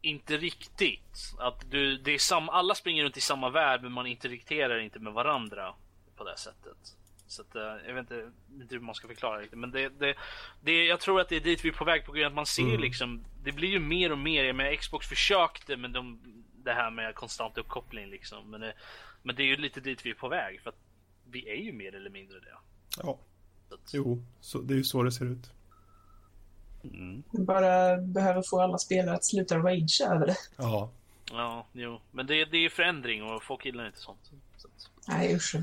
inte 0.00 0.36
riktigt. 0.36 1.34
Att 1.38 1.70
du, 1.70 1.98
det 1.98 2.10
är 2.10 2.18
sam, 2.18 2.48
alla 2.48 2.74
springer 2.74 3.04
runt 3.04 3.16
i 3.16 3.20
samma 3.20 3.50
värld 3.50 3.82
men 3.82 3.92
man 3.92 4.06
interagerar 4.06 4.78
inte 4.78 4.98
med 4.98 5.12
varandra 5.12 5.74
på 6.16 6.24
det 6.24 6.36
sättet. 6.36 6.76
Så 7.28 7.42
att, 7.42 7.54
jag 7.86 7.94
vet 7.94 8.00
inte, 8.00 8.30
inte 8.60 8.74
hur 8.74 8.82
man 8.82 8.94
ska 8.94 9.08
förklara 9.08 9.40
det 9.40 9.56
men 9.56 9.70
det, 9.70 9.88
det, 9.88 10.14
det, 10.62 10.84
jag 10.84 11.00
tror 11.00 11.20
att 11.20 11.28
det 11.28 11.36
är 11.36 11.40
dit 11.40 11.64
vi 11.64 11.68
är 11.68 11.72
på 11.72 11.84
väg 11.84 12.04
på 12.04 12.12
grund 12.12 12.26
av 12.26 12.32
att 12.32 12.36
man 12.36 12.46
ser 12.46 12.62
Mm. 12.62 12.80
liksom, 12.80 13.24
det 13.42 13.52
blir 13.52 13.68
ju 13.68 13.78
mer 13.78 14.12
och 14.12 14.18
mer, 14.18 14.44
jag 14.44 14.56
menar 14.56 14.76
Xbox 14.76 15.08
försökte 15.08 15.76
med 15.76 15.90
de, 15.90 16.20
det 16.66 16.72
här 16.72 16.90
med 16.90 17.14
konstant 17.14 17.58
uppkoppling 17.58 18.06
liksom. 18.06 18.50
Men 18.50 18.60
det, 18.60 18.72
men 19.22 19.36
det 19.36 19.42
är 19.42 19.46
ju 19.46 19.56
lite 19.56 19.80
dit 19.80 20.06
vi 20.06 20.10
är 20.10 20.14
på 20.14 20.28
väg 20.28 20.60
för 20.60 20.70
att 20.70 20.78
vi 21.30 21.48
är 21.48 21.56
ju 21.56 21.72
mer 21.72 21.94
eller 21.94 22.10
mindre 22.10 22.40
det. 22.40 22.56
Ja, 23.02 23.18
Så 23.68 23.74
att, 23.74 23.94
jo, 23.94 24.22
så, 24.40 24.58
det 24.58 24.74
är 24.74 24.78
ju 24.78 24.84
så 24.84 25.02
det 25.02 25.12
ser 25.12 25.24
ut. 25.24 25.50
Mm. 26.84 27.22
Bara 27.30 27.96
behöver 27.96 28.42
få 28.42 28.60
alla 28.60 28.78
spelare 28.78 29.16
att 29.16 29.24
sluta 29.24 29.58
ragea 29.58 30.14
över 30.14 30.26
det. 30.26 30.36
Ja, 30.56 30.90
ja, 31.30 31.66
jo. 31.72 32.00
Men 32.10 32.26
det, 32.26 32.44
det 32.44 32.56
är 32.56 32.60
ju 32.60 32.70
förändring 32.70 33.22
och 33.22 33.42
folk 33.42 33.64
gillar 33.64 33.86
inte 33.86 33.98
sånt. 33.98 34.32
Så 34.56 34.68
att, 34.68 34.90
Nej 35.08 35.36
usch. 35.36 35.54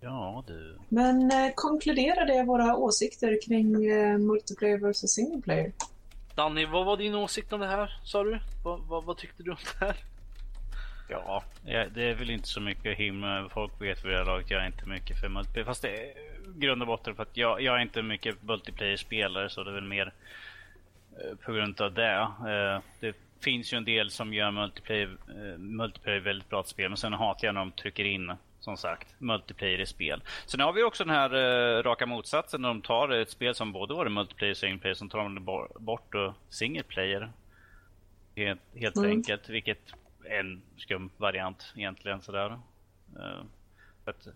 Ja 0.00 0.44
du. 0.46 0.78
Men 0.88 1.30
eh, 1.30 1.54
det 2.26 2.44
våra 2.44 2.76
åsikter 2.76 3.38
kring 3.46 3.86
eh, 3.86 4.18
multiplayer 4.18 4.78
versus 4.78 5.10
single 5.10 5.42
player. 5.42 5.72
Danny, 6.38 6.66
vad 6.66 6.86
var 6.86 6.96
din 6.96 7.14
åsikt 7.14 7.52
om 7.52 7.60
det 7.60 7.66
här? 7.66 7.92
Sa 8.04 8.24
du? 8.24 8.38
Vad, 8.64 8.80
vad, 8.80 9.04
vad 9.04 9.16
tyckte 9.16 9.42
du 9.42 9.50
om 9.50 9.56
det 9.78 9.86
här? 9.86 9.96
Ja, 11.08 11.42
eh, 11.66 11.86
det 11.94 12.02
är 12.02 12.14
väl 12.14 12.30
inte 12.30 12.48
så 12.48 12.60
mycket 12.60 12.92
att 12.92 12.98
himla. 12.98 13.48
Folk 13.48 13.72
vet 13.80 14.04
vid 14.04 14.12
det 14.12 14.18
här 14.18 14.24
laget. 14.24 14.50
Jag 14.50 14.62
är 14.62 14.66
inte 14.66 14.86
mycket 14.86 15.20
för 15.20 15.28
multiplayer. 15.28 15.66
Fast 15.66 15.82
det 15.82 15.88
är 15.88 16.02
i 16.02 16.14
grund 16.56 16.82
och 16.82 16.86
botten 16.88 17.14
för 17.14 17.22
att 17.22 17.36
jag, 17.36 17.60
jag 17.60 17.76
är 17.76 17.78
inte 17.78 18.02
mycket 18.02 18.42
multiplayer-spelare 18.42 19.50
så 19.50 19.64
det 19.64 19.70
är 19.70 19.74
väl 19.74 19.84
mer 19.84 20.12
eh, 21.12 21.36
på 21.44 21.52
grund 21.52 21.80
av 21.80 21.92
det. 21.94 22.28
Eh, 22.48 22.80
det 23.00 23.16
finns 23.40 23.72
ju 23.72 23.76
en 23.76 23.84
del 23.84 24.10
som 24.10 24.34
gör 24.34 24.50
multiplayer, 24.50 25.16
multiplayer 25.58 26.20
väldigt 26.20 26.48
bra 26.48 26.64
spel 26.64 26.88
men 26.88 26.96
sen 26.96 27.12
hatar 27.12 27.48
jag 27.48 27.54
när 27.54 27.60
de 27.60 27.72
trycker 27.72 28.04
in 28.04 28.32
som 28.68 28.76
sagt 28.76 29.14
multiplayer 29.18 29.80
i 29.80 29.86
spel. 29.86 30.22
Sen 30.46 30.60
har 30.60 30.72
vi 30.72 30.82
också 30.82 31.04
den 31.04 31.14
här 31.14 31.34
eh, 31.34 31.82
raka 31.82 32.06
motsatsen 32.06 32.62
när 32.62 32.68
de 32.68 32.82
tar 32.82 33.08
ett 33.08 33.30
spel 33.30 33.54
som 33.54 33.72
både 33.72 33.94
var 33.94 34.08
multiplayer 34.08 34.50
och 34.52 34.56
single 34.56 34.78
player 34.78 34.94
som 34.94 35.08
tar 35.08 35.18
de 35.18 35.44
bort 35.78 36.14
och 36.14 36.32
single 36.48 36.82
player. 36.82 37.30
Helt, 38.36 38.60
helt 38.74 38.96
Mm. 38.96 39.10
enkelt, 39.10 39.48
vilket 39.48 39.78
är 40.24 40.40
en 40.40 40.62
skum 40.76 41.10
variant 41.16 41.72
egentligen 41.76 42.20
sådär. 42.20 42.50
Eh, 43.16 43.42
för 44.04 44.10
att, 44.10 44.28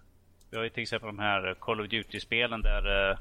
vi 0.51 0.57
har 0.57 0.65
ju 0.65 0.71
till 0.71 0.83
exempel 0.83 1.07
de 1.07 1.19
här 1.19 1.55
Call 1.61 1.81
of 1.81 1.89
Duty-spelen 1.89 2.63
där 2.63 3.11
uh, 3.11 3.19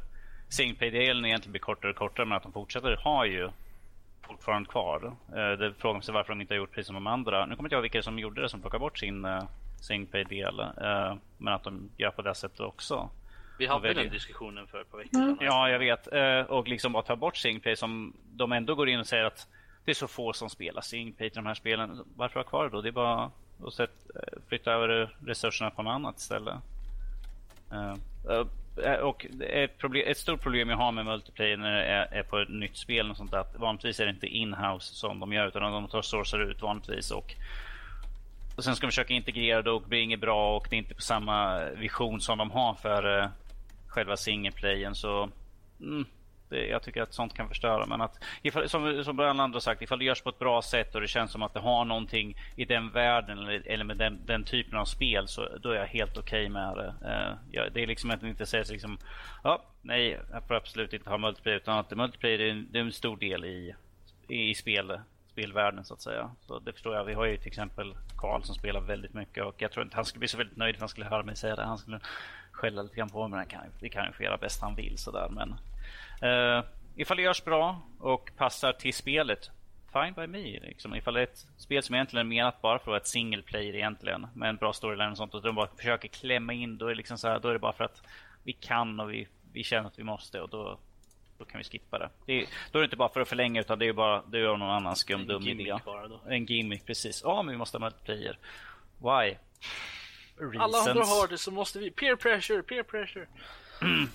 single 0.50 0.76
player-delen 0.76 1.26
egentligen 1.26 1.52
blir 1.52 1.62
kortare 1.62 1.92
och 1.92 1.98
kortare 1.98 2.26
men 2.26 2.38
att 2.38 2.44
de 2.44 2.54
fortsätter 2.54 2.96
ha 2.96 3.26
ju 3.26 3.50
fortfarande 4.22 4.70
kvar. 4.70 5.06
Uh, 5.36 5.52
det 5.60 5.74
frågar 5.74 6.02
sig 6.02 6.14
varför 6.14 6.34
de 6.34 6.42
inte 6.42 6.54
har 6.54 6.58
gjort 6.58 6.72
precis 6.72 6.88
som 6.88 6.94
de 6.94 7.08
andra. 7.08 7.46
Nu 7.46 7.56
kommer 7.56 7.68
inte 7.68 7.76
jag 7.76 7.80
ihåg 7.80 7.84
vilka 7.84 8.04
som 8.04 8.20
gjorde 8.20 8.42
det 8.42 8.50
som 8.50 8.62
plockade 8.62 8.80
bort 8.80 9.00
sin 9.00 9.26
uh, 9.26 9.44
player-del. 10.08 10.60
Uh, 10.60 11.16
men 11.38 11.54
att 11.54 11.64
de 11.64 11.90
gör 11.98 12.12
på 12.12 12.22
det 12.22 12.36
sättet 12.36 12.60
också. 12.60 13.10
Vi 13.60 13.68
hade 13.68 13.88
väljer- 13.88 14.04
den 14.04 14.14
diskussionen 14.14 14.68
för 14.68 14.82
ett 14.82 14.92
par 14.92 14.98
veckor 14.98 15.18
Mm. 15.22 15.36
sedan. 15.36 15.46
Ja, 15.46 15.70
jag 15.70 15.80
vet. 15.80 16.14
Eh, 16.14 16.40
Och 16.42 16.68
liksom 16.68 16.92
bara 16.94 17.04
ta 17.04 17.16
bort 17.16 17.38
singleplay 17.38 17.76
som 17.76 18.14
de 18.34 18.52
ändå 18.52 18.76
går 18.76 18.90
in 18.90 19.00
och 19.00 19.08
säger 19.08 19.24
att 19.26 19.48
det 19.86 19.92
är 19.92 19.96
så 19.96 20.08
få 20.08 20.34
som 20.34 20.50
spelar 20.50 20.82
singleplay 20.82 21.30
till 21.30 21.36
de 21.36 21.46
här 21.46 21.54
spelen. 21.54 22.04
Varför 22.16 22.40
ha 22.40 22.44
kvar 22.44 22.64
det 22.64 22.70
då? 22.70 22.82
Det 22.82 22.90
är 22.90 22.92
bara 22.92 23.32
att 23.66 23.74
sätt, 23.74 23.92
eh, 24.16 24.40
flytta 24.50 24.72
över 24.72 25.16
resurserna 25.26 25.70
på 25.72 25.84
något 25.84 25.92
annat 25.92 26.20
ställe. 26.20 26.52
Eh, 27.72 27.96
Och 29.02 29.26
ett, 29.42 29.78
problem, 29.78 30.04
ett 30.12 30.18
stort 30.18 30.42
problem 30.42 30.70
jag 30.70 30.78
har 30.78 30.92
med 30.92 31.06
multiplayer 31.06 31.58
när 31.58 31.72
det 31.72 31.84
är, 31.86 32.14
är 32.14 32.24
på 32.24 32.38
ett 32.40 32.50
nytt 32.50 32.78
spel 32.78 33.12
och 33.12 33.18
sånt 33.18 33.32
där, 33.32 33.38
att 33.40 33.56
vanligtvis 33.60 34.00
är 34.00 34.06
det 34.06 34.12
inte 34.12 34.28
in-house 34.28 34.94
som 34.96 35.20
de 35.20 35.34
gör 35.34 35.48
utan 35.48 35.62
de 35.72 35.88
tar 35.88 36.02
sourcar 36.02 36.40
ut 36.40 36.62
vanligtvis 36.62 37.12
och 37.12 37.34
och 38.62 38.66
sen 38.66 38.76
ska 38.76 38.88
de 38.88 38.92
försöka 38.92 39.14
integrera 39.14 39.62
det 39.62 39.72
och 39.72 39.82
det 39.82 39.88
blir 39.88 40.00
inget 40.00 40.20
bra 40.20 40.56
och 40.56 40.68
det 40.70 40.76
är 40.76 40.78
inte 40.78 40.96
på 40.96 41.02
samma 41.02 41.66
vision 41.70 42.22
som 42.22 42.38
de 42.38 42.52
har 42.52 42.74
för 42.74 43.20
eh, 43.20 43.30
själva 43.88 44.18
singleplayen 44.18 44.96
så 44.96 45.30
mm, 45.80 46.06
det, 46.50 46.68
jag 46.68 46.84
tycker 46.84 47.02
att 47.02 47.14
sånt 47.14 47.34
kan 47.34 47.48
förstöra. 47.48 47.86
Men 47.86 48.02
att 48.02 48.24
ifall, 48.42 48.70
som, 48.70 49.04
som 49.04 49.20
alla 49.20 49.44
andra 49.44 49.56
har 49.56 49.60
sagt, 49.60 49.82
ifall 49.82 50.00
det 50.00 50.06
görs 50.06 50.22
på 50.22 50.30
ett 50.30 50.40
bra 50.40 50.62
sätt 50.62 50.96
och 50.96 51.02
det 51.02 51.08
känns 51.08 51.32
som 51.32 51.44
att 51.44 51.54
det 51.54 51.60
har 51.60 51.86
någonting 51.86 52.38
i 52.56 52.66
den 52.66 52.90
världen 52.90 53.38
eller, 53.38 53.68
eller 53.68 53.84
med 53.84 53.98
den, 53.98 54.20
den 54.26 54.44
typen 54.44 54.78
av 54.78 54.86
spel 54.86 55.28
så 55.28 55.58
då 55.58 55.70
är 55.70 55.76
jag 55.76 55.88
helt 55.88 56.18
okej 56.18 56.50
med 56.50 56.78
det. 56.78 56.94
Eh, 57.06 57.38
jag, 57.52 57.74
det 57.74 57.84
är 57.84 57.88
liksom 57.88 58.12
att 58.12 58.22
det 58.22 58.30
inte 58.30 58.46
sägs 58.46 58.72
liksom 58.72 58.98
ja, 59.44 59.64
nej, 59.82 60.20
jag 60.32 60.48
får 60.48 60.56
absolut 60.56 60.94
inte 60.94 61.10
ha 61.10 61.18
multiplayer 61.18 61.58
utan 61.58 61.78
att 61.78 61.92
multiplayer 61.92 62.40
är 62.40 62.52
en, 62.52 62.68
det 62.72 62.80
är 62.80 62.84
en 62.84 62.92
stor 62.92 63.18
del 63.18 63.46
i, 63.46 63.76
i 64.28 64.56
spel, 64.56 65.00
spelvärlden 65.32 65.86
så 65.86 65.94
att 65.94 66.02
säga. 66.02 66.32
Så 66.42 66.60
det 66.60 66.74
förstår 66.74 66.96
jag. 66.96 67.04
Vi 67.04 67.14
har 67.14 67.26
ju 67.26 67.38
till 67.38 67.48
exempel 67.48 67.96
Karl 68.18 68.42
som 68.42 68.56
spelar 68.56 68.82
väldigt 68.82 69.14
mycket 69.14 69.44
och 69.44 69.56
jag 69.58 69.72
tror 69.72 69.86
inte 69.86 69.96
han 69.96 70.06
skulle 70.06 70.20
bli 70.20 70.28
så 70.28 70.38
väldigt 70.38 70.58
nöjd 70.58 70.76
om 70.76 70.80
han 70.80 70.90
skulle 70.90 71.06
höra 71.06 71.24
mig 71.24 71.36
säga 71.36 71.56
det. 71.56 71.64
Han 71.64 71.78
skulle 71.78 72.00
skälla 72.52 72.82
lite 72.82 72.96
grann 72.96 73.10
på 73.10 73.28
mig. 73.28 73.38
men 73.38 73.48
kan, 73.48 73.62
det 73.80 73.90
kan 73.90 74.06
ju 74.06 74.12
få 74.12 74.24
göra 74.24 74.38
bäst 74.38 74.62
han 74.62 74.76
vill 74.76 74.98
sådär. 74.98 75.30
Men 75.30 75.50
uh, 76.30 76.64
ifall 76.96 77.18
det 77.18 77.24
görs 77.24 77.44
bra 77.44 77.82
och 78.00 78.32
passar 78.38 78.74
till 78.74 78.94
spelet, 78.94 79.52
fine 79.94 80.14
by 80.14 80.28
me. 80.28 80.60
Liksom. 80.60 80.96
Ifall 80.96 81.14
det 81.14 81.20
är 81.20 81.24
ett 81.24 81.48
spel 81.58 81.84
som 81.84 81.96
egentligen 81.96 82.28
är 82.28 82.30
menat 82.30 82.62
bara 82.62 82.80
för 82.80 82.84
att 82.84 82.88
vara 82.88 82.98
ett 82.98 83.08
single 83.08 83.42
player 83.42 83.76
egentligen, 83.76 84.28
med 84.34 84.50
en 84.50 84.56
bra 84.56 84.74
storyline 84.74 85.12
och 85.12 85.18
sånt, 85.18 85.34
och 85.34 85.42
de 85.42 85.56
bara 85.56 85.68
försöker 85.78 86.08
klämma 86.08 86.54
in, 86.54 86.78
då 86.78 86.88
är, 86.88 86.96
liksom 86.96 87.18
så 87.18 87.28
här, 87.28 87.40
då 87.40 87.50
är 87.50 87.54
det 87.54 87.60
bara 87.60 87.74
för 87.74 87.84
att 87.84 88.02
vi 88.44 88.54
kan 88.54 89.00
och 89.00 89.12
vi, 89.12 89.28
vi 89.54 89.64
känner 89.64 89.88
att 89.88 90.00
vi 90.00 90.04
måste 90.04 90.42
och 90.42 90.50
då, 90.50 90.78
då 91.42 91.46
kan 91.46 91.58
vi 91.58 91.64
skippa 91.64 92.00
det. 92.00 92.10
det 92.26 92.34
är, 92.42 92.46
då 92.72 92.80
är 92.80 92.82
det 92.82 92.86
inte 92.86 92.96
bara 92.98 93.10
för 93.10 93.22
att 93.22 93.28
förlänga 93.28 93.62
utan 93.62 93.80
det 93.80 93.88
är 93.88 93.94
bara 93.94 94.22
det 94.32 94.38
är 94.40 94.44
någon 94.44 94.62
annan 94.62 94.96
skum 94.96 95.28
dum 95.28 95.48
idé. 95.48 95.78
En 96.30 96.46
gimmick, 96.46 96.86
precis. 96.86 97.22
Ja, 97.24 97.42
men 97.44 97.52
vi 97.52 97.58
måste 97.58 97.78
ha 97.78 97.86
multiplayer. 97.86 98.40
Why? 98.98 99.36
Alla 100.60 100.78
andra 100.78 100.94
Reasons. 100.94 101.10
har 101.10 101.28
det 101.28 101.38
så 101.38 101.52
måste 101.52 101.80
vi. 101.80 101.92
Peer 101.92 102.16
pressure, 102.16 102.64
peer 102.64 102.84
pressure. 102.84 103.28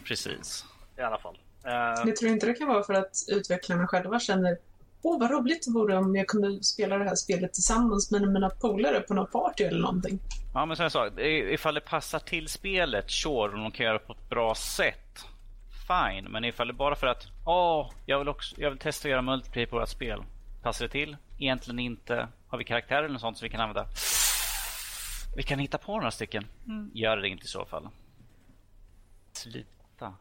Precis. 0.05 0.65
I 0.99 1.01
alla 1.01 1.19
fall. 1.19 1.39
Eh, 1.65 1.73
Jag 2.07 2.17
tror 2.17 2.31
inte 2.31 2.47
det 2.47 2.55
kan 2.55 2.69
vara 2.69 2.83
för 2.85 2.95
att 2.95 3.17
utvecklarna 3.29 3.87
själva 3.87 4.21
känner 4.21 4.59
Åh, 5.03 5.21
vad 5.21 5.31
roligt 5.31 5.63
det 5.67 5.71
vore 5.73 5.97
om 5.97 6.17
jag 6.17 6.27
kunde 6.27 6.63
spela 6.63 6.99
det 6.99 7.05
här 7.05 7.15
spelet 7.15 7.55
tillsammans 7.55 8.11
med 8.11 8.23
mina 8.33 8.51
polare 8.51 9.01
på 9.01 9.15
något 9.15 9.33
party 9.33 9.65
eller 9.65 9.81
någonting. 9.81 10.19
Ja, 10.55 10.67
men 10.67 10.77
som 10.77 10.83
jag 10.83 10.93
sa, 10.93 11.07
i- 11.09 11.53
ifall 11.55 11.75
det 11.75 11.81
passar 11.81 12.19
till 12.19 12.49
spelet, 12.49 13.11
sure, 13.11 13.53
om 13.55 13.63
de 13.63 13.71
kan 13.71 13.87
göra 13.87 13.99
det 13.99 14.05
på 14.07 14.13
ett 14.13 14.29
bra 14.29 14.55
sätt. 14.55 14.99
Fine, 15.87 16.29
men 16.31 16.45
ifall 16.45 16.67
det 16.67 16.73
bara 16.73 16.95
för 16.97 17.07
att 17.07 17.27
åh, 17.45 17.91
jag 18.07 18.19
vill 18.19 18.29
också, 18.29 18.61
jag 18.61 18.71
vill 18.71 18.79
testa 18.79 19.09
att 19.09 19.11
göra 19.11 19.23
multiplayer 19.23 19.67
på 19.67 19.79
vårt 19.79 19.89
spel. 19.89 20.23
Passar 20.63 20.85
det 20.85 20.93
till? 20.93 21.17
Egentligen 21.39 21.79
inte. 21.79 22.29
Har 22.49 22.59
vi 22.59 22.65
karaktärer 22.65 22.99
eller 23.03 23.13
något 23.13 23.21
sånt 23.21 23.39
som 23.39 23.45
vi 23.47 23.51
kan 23.51 23.61
använda? 23.61 23.87
Vi 25.37 25.43
kan 25.43 25.59
hitta 25.59 25.79
på 25.79 25.97
några 25.97 26.11
stycken. 26.11 26.47
Gör 26.95 27.17
det 27.17 27.29
inte 27.29 27.45
i 27.45 27.49
så 27.49 27.65
fall. 27.65 27.89
Sluta. 29.33 30.15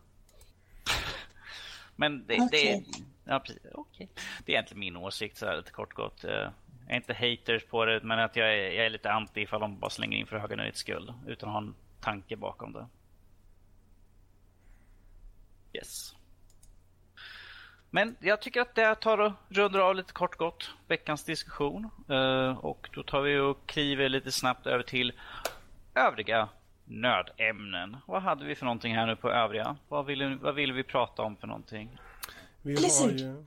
Men 1.95 2.25
det, 2.27 2.35
det, 2.35 2.41
Okej. 2.45 2.85
ja, 3.23 3.39
precis, 3.39 3.61
okej. 3.73 4.09
det 4.45 4.51
är 4.51 4.55
egentligen 4.55 4.79
min 4.79 4.97
åsikt 4.97 5.37
så 5.37 5.45
här, 5.45 5.57
lite 5.57 5.71
kort 5.71 5.93
gott. 5.93 6.23
Eh, 6.23 6.31
Jag 6.31 6.51
är 6.87 6.95
inte 6.95 7.13
haters 7.13 7.65
på 7.65 7.85
det, 7.85 7.99
men 8.03 8.19
att 8.19 8.35
jag 8.35 8.47
är, 8.53 8.71
jag 8.71 8.85
är 8.85 8.89
lite 8.89 9.11
anti 9.11 9.41
ifall 9.41 9.59
de 9.61 9.79
bara 9.79 9.89
slänger 9.89 10.17
in 10.17 10.27
för 10.27 10.37
höga 10.37 10.55
nöjets 10.55 10.79
skull. 10.79 11.13
Utan 11.27 11.49
att 11.49 11.53
ha 11.53 11.61
en 11.61 11.75
tanke 12.01 12.35
bakom 12.35 12.73
det. 12.73 12.87
Yes. 15.76 16.15
Men 17.89 18.15
jag 18.19 18.41
tycker 18.41 18.61
att 18.61 18.76
det 18.76 18.95
tar 18.95 19.18
och 19.18 19.31
rundar 19.49 19.80
av 19.80 19.95
lite 19.95 20.14
kort 20.14 20.38
gott 20.38 20.69
veckans 20.88 21.23
diskussion. 21.23 21.89
Eh, 22.10 22.57
Och 22.57 22.89
då 22.93 23.03
tar 23.03 23.22
vi 23.22 23.38
och 23.39 23.57
kliver 23.68 24.10
lite 24.10 24.31
snabbt 24.31 24.68
över 24.68 24.84
till 24.84 25.14
övriga 25.95 26.49
nördämnen. 26.85 27.97
Vad 28.06 28.22
hade 28.22 28.45
vi 28.45 28.56
för 28.56 28.65
någonting 28.65 28.95
här 28.95 29.06
nu 29.06 29.15
på 29.15 29.31
övriga? 29.31 29.76
Vad 29.88 30.06
vill, 30.06 30.38
vad 30.41 30.56
vill 30.56 30.73
vi 30.73 30.84
prata 30.84 31.22
om 31.22 31.35
för 31.35 31.47
någonting? 31.47 31.97
Vi 32.61 32.73
har 32.73 32.80
Blizzard. 32.81 33.11
ju... 33.11 33.45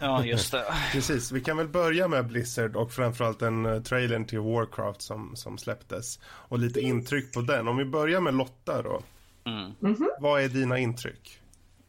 Ja, 0.00 0.24
just 0.24 0.52
det. 0.52 0.64
Precis, 0.92 1.32
vi 1.32 1.40
kan 1.40 1.56
väl 1.56 1.68
börja 1.68 2.08
med 2.08 2.26
Blizzard 2.26 2.76
och 2.76 2.92
framförallt 2.92 3.38
den 3.38 3.66
uh, 3.66 3.82
trailern 3.82 4.24
till 4.24 4.38
Warcraft 4.40 5.02
som, 5.02 5.36
som 5.36 5.58
släpptes. 5.58 6.20
Och 6.24 6.58
lite 6.58 6.80
intryck 6.80 7.32
på 7.34 7.40
den. 7.40 7.68
Om 7.68 7.76
vi 7.76 7.84
börjar 7.84 8.20
med 8.20 8.34
Lotta 8.34 8.82
då. 8.82 9.02
Mm. 9.44 9.72
Vad 10.20 10.42
är 10.42 10.48
dina 10.48 10.78
intryck? 10.78 11.39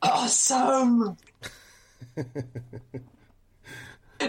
Awesome! 0.01 1.15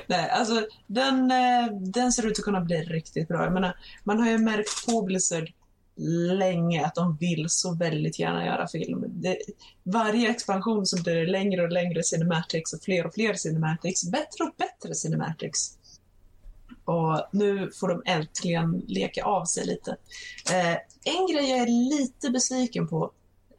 Nej, 0.06 0.30
alltså 0.30 0.66
den, 0.86 1.30
eh, 1.30 1.66
den 1.80 2.12
ser 2.12 2.26
ut 2.26 2.38
att 2.38 2.44
kunna 2.44 2.60
bli 2.60 2.76
riktigt 2.76 3.28
bra. 3.28 3.44
Jag 3.44 3.52
menar, 3.52 3.76
man 4.04 4.20
har 4.20 4.30
ju 4.30 4.38
märkt 4.38 4.86
på 4.86 5.02
Blizzard 5.02 5.52
länge 6.38 6.86
att 6.86 6.94
de 6.94 7.16
vill 7.16 7.46
så 7.48 7.74
väldigt 7.74 8.18
gärna 8.18 8.46
göra 8.46 8.68
film. 8.68 9.04
Det, 9.08 9.38
varje 9.82 10.30
expansion 10.30 10.86
så 10.86 11.02
blir 11.02 11.14
det 11.14 11.26
längre 11.26 11.62
och 11.62 11.72
längre 11.72 12.02
cinematics 12.02 12.72
och 12.72 12.82
fler 12.82 13.06
och 13.06 13.14
fler 13.14 13.34
cinematics. 13.34 14.04
Bättre 14.04 14.44
och 14.44 14.54
bättre 14.58 14.94
cinematics. 14.94 15.78
Och 16.84 17.28
nu 17.32 17.70
får 17.80 17.88
de 17.88 18.02
äntligen 18.06 18.84
leka 18.88 19.24
av 19.24 19.44
sig 19.44 19.66
lite. 19.66 19.96
Eh, 20.50 20.76
en 21.04 21.26
grej 21.32 21.50
jag 21.50 21.58
är 21.58 21.98
lite 21.98 22.30
besviken 22.30 22.88
på. 22.88 23.12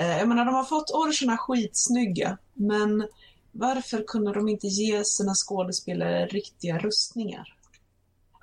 Eh, 0.03 0.17
jag 0.17 0.27
menar, 0.27 0.45
de 0.45 0.55
har 0.55 0.63
fått 0.63 0.91
orcherna 0.91 1.37
skitsnygga, 1.37 2.37
men 2.53 3.07
varför 3.51 4.03
kunde 4.07 4.33
de 4.33 4.49
inte 4.49 4.67
ge 4.67 5.03
sina 5.03 5.33
skådespelare 5.35 6.27
riktiga 6.27 6.77
rustningar? 6.77 7.55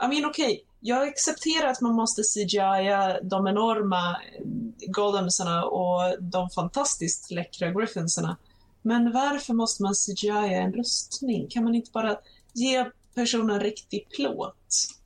I 0.05 0.09
mean, 0.09 0.25
okej, 0.25 0.65
jag 0.81 1.09
accepterar 1.09 1.69
att 1.69 1.81
man 1.81 1.95
måste 1.95 2.23
CGI 2.23 3.19
de 3.23 3.47
enorma 3.47 4.11
eh, 4.11 4.45
golemsarna 4.87 5.65
och 5.65 6.23
de 6.23 6.51
fantastiskt 6.51 7.31
läckra 7.31 7.71
griffinsarna. 7.71 8.37
Men 8.83 9.13
varför 9.13 9.55
måste 9.55 9.83
man 9.83 9.95
CGI 9.95 10.55
en 10.55 10.73
rustning? 10.73 11.49
Kan 11.49 11.65
man 11.65 11.75
inte 11.75 11.91
bara 11.91 12.17
ge 12.53 12.91
personen 13.15 13.61
riktig 13.61 14.09
plåt? 14.09 15.00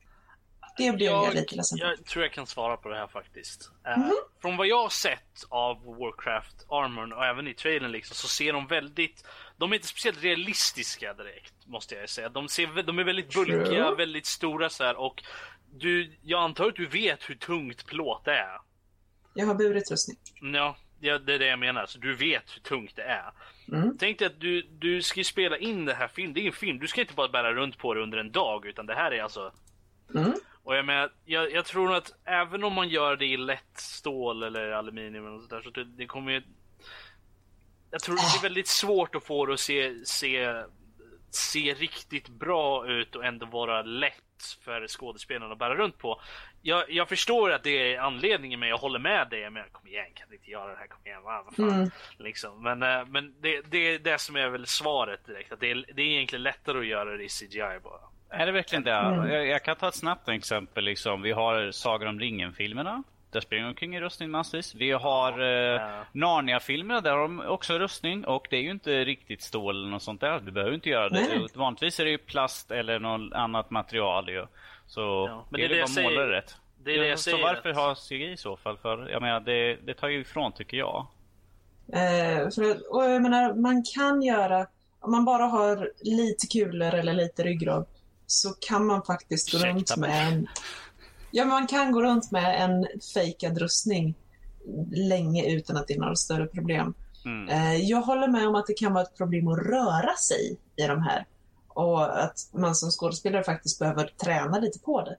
Det 0.77 0.91
blev 0.91 1.11
jag, 1.11 1.33
lite 1.33 1.55
ledsen 1.55 1.77
jag 1.77 2.05
tror 2.05 2.23
jag 2.23 2.33
kan 2.33 2.47
svara 2.47 2.77
på 2.77 2.89
det 2.89 2.95
här 2.97 3.07
faktiskt. 3.07 3.71
Eh, 3.87 3.97
Mhm. 3.97 4.11
Från 4.41 4.57
vad 4.57 4.67
jag 4.67 4.81
har 4.81 4.89
sett 4.89 5.45
av 5.49 5.83
Warcraft 5.85 6.65
Armor 6.69 7.13
och 7.13 7.25
även 7.25 7.47
i 7.47 7.53
trailern 7.53 7.91
liksom, 7.91 8.15
så 8.15 8.27
ser 8.27 8.53
de 8.53 8.67
väldigt... 8.67 9.25
De 9.57 9.71
är 9.71 9.75
inte 9.75 9.87
speciellt 9.87 10.23
realistiska 10.23 11.13
direkt, 11.13 11.53
måste 11.65 11.95
jag 11.95 12.09
säga. 12.09 12.29
De, 12.29 12.47
ser, 12.49 12.83
de 12.83 12.99
är 12.99 13.03
väldigt 13.03 13.31
True. 13.31 13.45
bulkiga, 13.45 13.95
väldigt 13.95 14.25
stora 14.25 14.69
så 14.69 14.83
här 14.83 14.95
och 14.95 15.23
du, 15.73 16.11
jag 16.21 16.43
antar 16.43 16.67
att 16.67 16.75
du 16.75 16.85
vet 16.85 17.29
hur 17.29 17.35
tungt 17.35 17.85
plåt 17.85 18.27
är. 18.27 18.57
Jag 19.33 19.45
har 19.45 19.55
burit 19.55 19.91
rustning. 19.91 20.17
Ja, 20.53 20.77
ja, 20.99 21.17
det 21.19 21.33
är 21.33 21.39
det 21.39 21.47
jag 21.47 21.59
menar. 21.59 21.85
Så 21.85 21.99
du 21.99 22.15
vet 22.15 22.43
hur 22.55 22.61
tungt 22.61 22.95
det 22.95 23.03
är. 23.03 23.31
Mm. 23.71 23.97
Tänk 23.97 24.19
dig 24.19 24.25
att 24.25 24.39
du, 24.41 24.61
du 24.61 25.01
ska 25.01 25.23
spela 25.23 25.57
in 25.57 25.85
det 25.85 25.93
här 25.93 26.07
film. 26.07 26.33
Det 26.33 26.41
är 26.41 26.45
en 26.45 26.51
film. 26.53 26.79
Du 26.79 26.87
ska 26.87 27.01
inte 27.01 27.13
bara 27.13 27.27
bära 27.27 27.53
runt 27.53 27.77
på 27.77 27.93
det 27.93 28.01
under 28.03 28.17
en 28.17 28.31
dag, 28.31 28.65
utan 28.65 28.85
det 28.85 28.95
här 28.95 29.11
är 29.11 29.23
alltså 29.23 29.51
Mm. 30.15 30.33
Och 30.65 30.75
jag, 30.75 30.85
menar, 30.85 31.11
jag, 31.25 31.51
jag 31.51 31.65
tror 31.65 31.87
nog 31.87 31.95
att 31.95 32.13
även 32.25 32.63
om 32.63 32.73
man 32.73 32.89
gör 32.89 33.15
det 33.15 33.25
i 33.25 33.37
lätt 33.37 33.77
stål 33.77 34.43
eller 34.43 34.71
aluminium 34.71 35.27
eller 35.27 35.39
sådär, 35.39 35.61
så 35.61 35.69
det, 35.69 35.83
det 35.83 36.05
kommer 36.05 36.31
ju... 36.31 36.41
Jag 37.91 38.01
tror 38.01 38.15
det 38.15 38.39
är 38.39 38.41
väldigt 38.41 38.67
svårt 38.67 39.15
att 39.15 39.23
få 39.23 39.45
det 39.45 39.53
att 39.53 39.59
se, 39.59 40.05
se, 40.05 40.63
se 41.29 41.73
riktigt 41.73 42.29
bra 42.29 42.87
ut 42.87 43.15
och 43.15 43.25
ändå 43.25 43.45
vara 43.45 43.81
lätt 43.81 44.57
för 44.61 44.87
skådespelarna 44.87 45.51
att 45.51 45.59
bära 45.59 45.75
runt 45.75 45.97
på. 45.97 46.21
Jag, 46.61 46.91
jag 46.91 47.09
förstår 47.09 47.51
att 47.51 47.63
det 47.63 47.93
är 47.93 47.99
anledningen, 47.99 48.59
men 48.59 48.69
jag 48.69 48.77
håller 48.77 48.99
med 48.99 49.29
dig. 49.29 49.49
Men 49.49 49.69
kom 49.71 49.87
igen, 49.87 50.13
kan 50.13 50.29
du 50.29 50.35
inte 50.35 50.51
göra 50.51 50.71
det 50.71 50.77
här? 50.77 50.87
Kom 50.87 51.05
igen, 51.05 51.23
va? 51.23 51.43
vad 51.45 51.55
fan. 51.55 51.79
Mm. 51.79 51.89
Liksom. 52.17 52.63
Men, 52.63 52.83
eh, 52.83 53.05
men 53.05 53.41
det, 53.41 53.61
det 53.61 53.77
är 53.77 53.99
det 53.99 54.17
som 54.17 54.35
är 54.35 54.49
väl 54.49 54.67
svaret 54.67 55.25
direkt. 55.25 55.51
Att 55.51 55.59
det, 55.59 55.71
är, 55.71 55.85
det 55.95 56.01
är 56.01 56.05
egentligen 56.05 56.43
lättare 56.43 56.79
att 56.79 56.85
göra 56.85 57.17
det 57.17 57.23
i 57.23 57.29
CGI 57.29 57.79
bara. 57.83 58.14
Är 58.29 58.45
det 58.45 58.51
verkligen 58.51 58.83
det? 58.83 58.91
Mm. 58.91 59.29
Jag, 59.29 59.47
jag 59.47 59.63
kan 59.63 59.75
ta 59.75 59.87
ett 59.87 59.95
snabbt 59.95 60.29
exempel. 60.29 60.83
Liksom. 60.83 61.21
Vi 61.21 61.31
har 61.31 61.71
Sagan 61.71 62.07
om 62.07 62.19
ringen-filmerna. 62.19 63.03
Där 63.31 63.39
springer 63.41 63.67
omkring 63.67 63.95
i 63.95 64.01
rustning 64.01 64.29
massvis. 64.29 64.75
Vi 64.75 64.91
har 64.91 65.31
eh. 65.75 65.81
Narnia-filmerna. 66.11 67.01
Där 67.01 67.11
har 67.11 67.21
de 67.21 67.41
också 67.47 67.79
rustning. 67.79 68.25
Och 68.25 68.47
det 68.49 68.57
är 68.57 68.61
ju 68.61 68.71
inte 68.71 69.05
riktigt 69.05 69.41
stål 69.41 69.75
eller 69.75 69.89
något 69.89 70.03
sånt 70.03 70.21
där. 70.21 70.39
Du 70.39 70.51
behöver 70.51 70.75
inte 70.75 70.89
göra 70.89 71.09
det. 71.09 71.21
Nej. 71.21 71.47
Vanligtvis 71.53 71.99
är 71.99 72.05
det 72.05 72.11
ju 72.11 72.17
plast 72.17 72.71
eller 72.71 72.99
något 72.99 73.33
annat 73.33 73.69
material 73.69 74.29
ju. 74.29 74.45
Så 74.87 75.01
Ja, 75.01 75.45
men 75.49 75.59
det 75.59 75.65
är 75.65 75.69
det 75.69 75.85
bara 75.95 76.03
måla 76.03 76.29
rätt. 76.29 76.55
Det 76.83 76.95
är 76.95 76.99
det 76.99 77.07
jag 77.07 77.19
så 77.19 77.23
säger. 77.31 77.43
varför 77.43 77.69
att- 77.69 77.75
ha 77.75 77.95
CGI 77.95 78.31
i 78.31 78.37
så 78.37 78.57
fall? 78.57 78.77
För 78.77 79.09
jag 79.09 79.21
menar, 79.21 79.39
det, 79.39 79.75
det 79.75 79.93
tar 79.93 80.07
ju 80.07 80.19
ifrån 80.21 80.51
tycker 80.51 80.77
jag. 80.77 81.07
Eh, 81.93 82.49
för, 82.55 82.95
och 82.95 83.03
jag 83.03 83.21
menar, 83.21 83.53
man 83.53 83.83
kan 83.95 84.21
göra, 84.21 84.67
om 84.99 85.11
man 85.11 85.25
bara 85.25 85.43
har 85.43 85.91
lite 86.01 86.47
kulor 86.47 86.93
eller 86.93 87.13
lite 87.13 87.43
ryggrad, 87.43 87.85
så 88.27 88.53
kan 88.53 88.85
man 88.85 89.03
faktiskt 89.03 89.51
gå 89.51 89.57
Ursäkta 89.57 89.73
runt 89.73 89.97
mig. 89.97 90.09
med 90.09 90.33
en... 90.33 90.47
Ja, 91.31 91.45
man 91.45 91.67
kan 91.67 91.91
gå 91.91 92.01
runt 92.01 92.31
med 92.31 92.63
en 92.63 92.87
fejkad 93.13 93.57
rustning 93.57 94.15
länge 94.91 95.45
utan 95.51 95.77
att 95.77 95.87
det 95.87 95.93
är 95.93 95.99
några 95.99 96.15
större 96.15 96.45
problem. 96.47 96.93
Mm. 97.25 97.49
Eh, 97.49 97.75
jag 97.75 98.01
håller 98.01 98.27
med 98.27 98.47
om 98.47 98.55
att 98.55 98.67
det 98.67 98.73
kan 98.73 98.93
vara 98.93 99.03
ett 99.03 99.17
problem 99.17 99.47
att 99.47 99.57
röra 99.57 100.15
sig 100.15 100.57
i 100.75 100.87
de 100.87 101.01
här. 101.01 101.25
Och 101.67 102.23
att 102.23 102.49
man 102.53 102.75
som 102.75 102.91
skådespelare 102.91 103.43
faktiskt 103.43 103.79
behöver 103.79 104.07
träna 104.23 104.59
lite 104.59 104.79
på 104.79 105.01
det. 105.01 105.17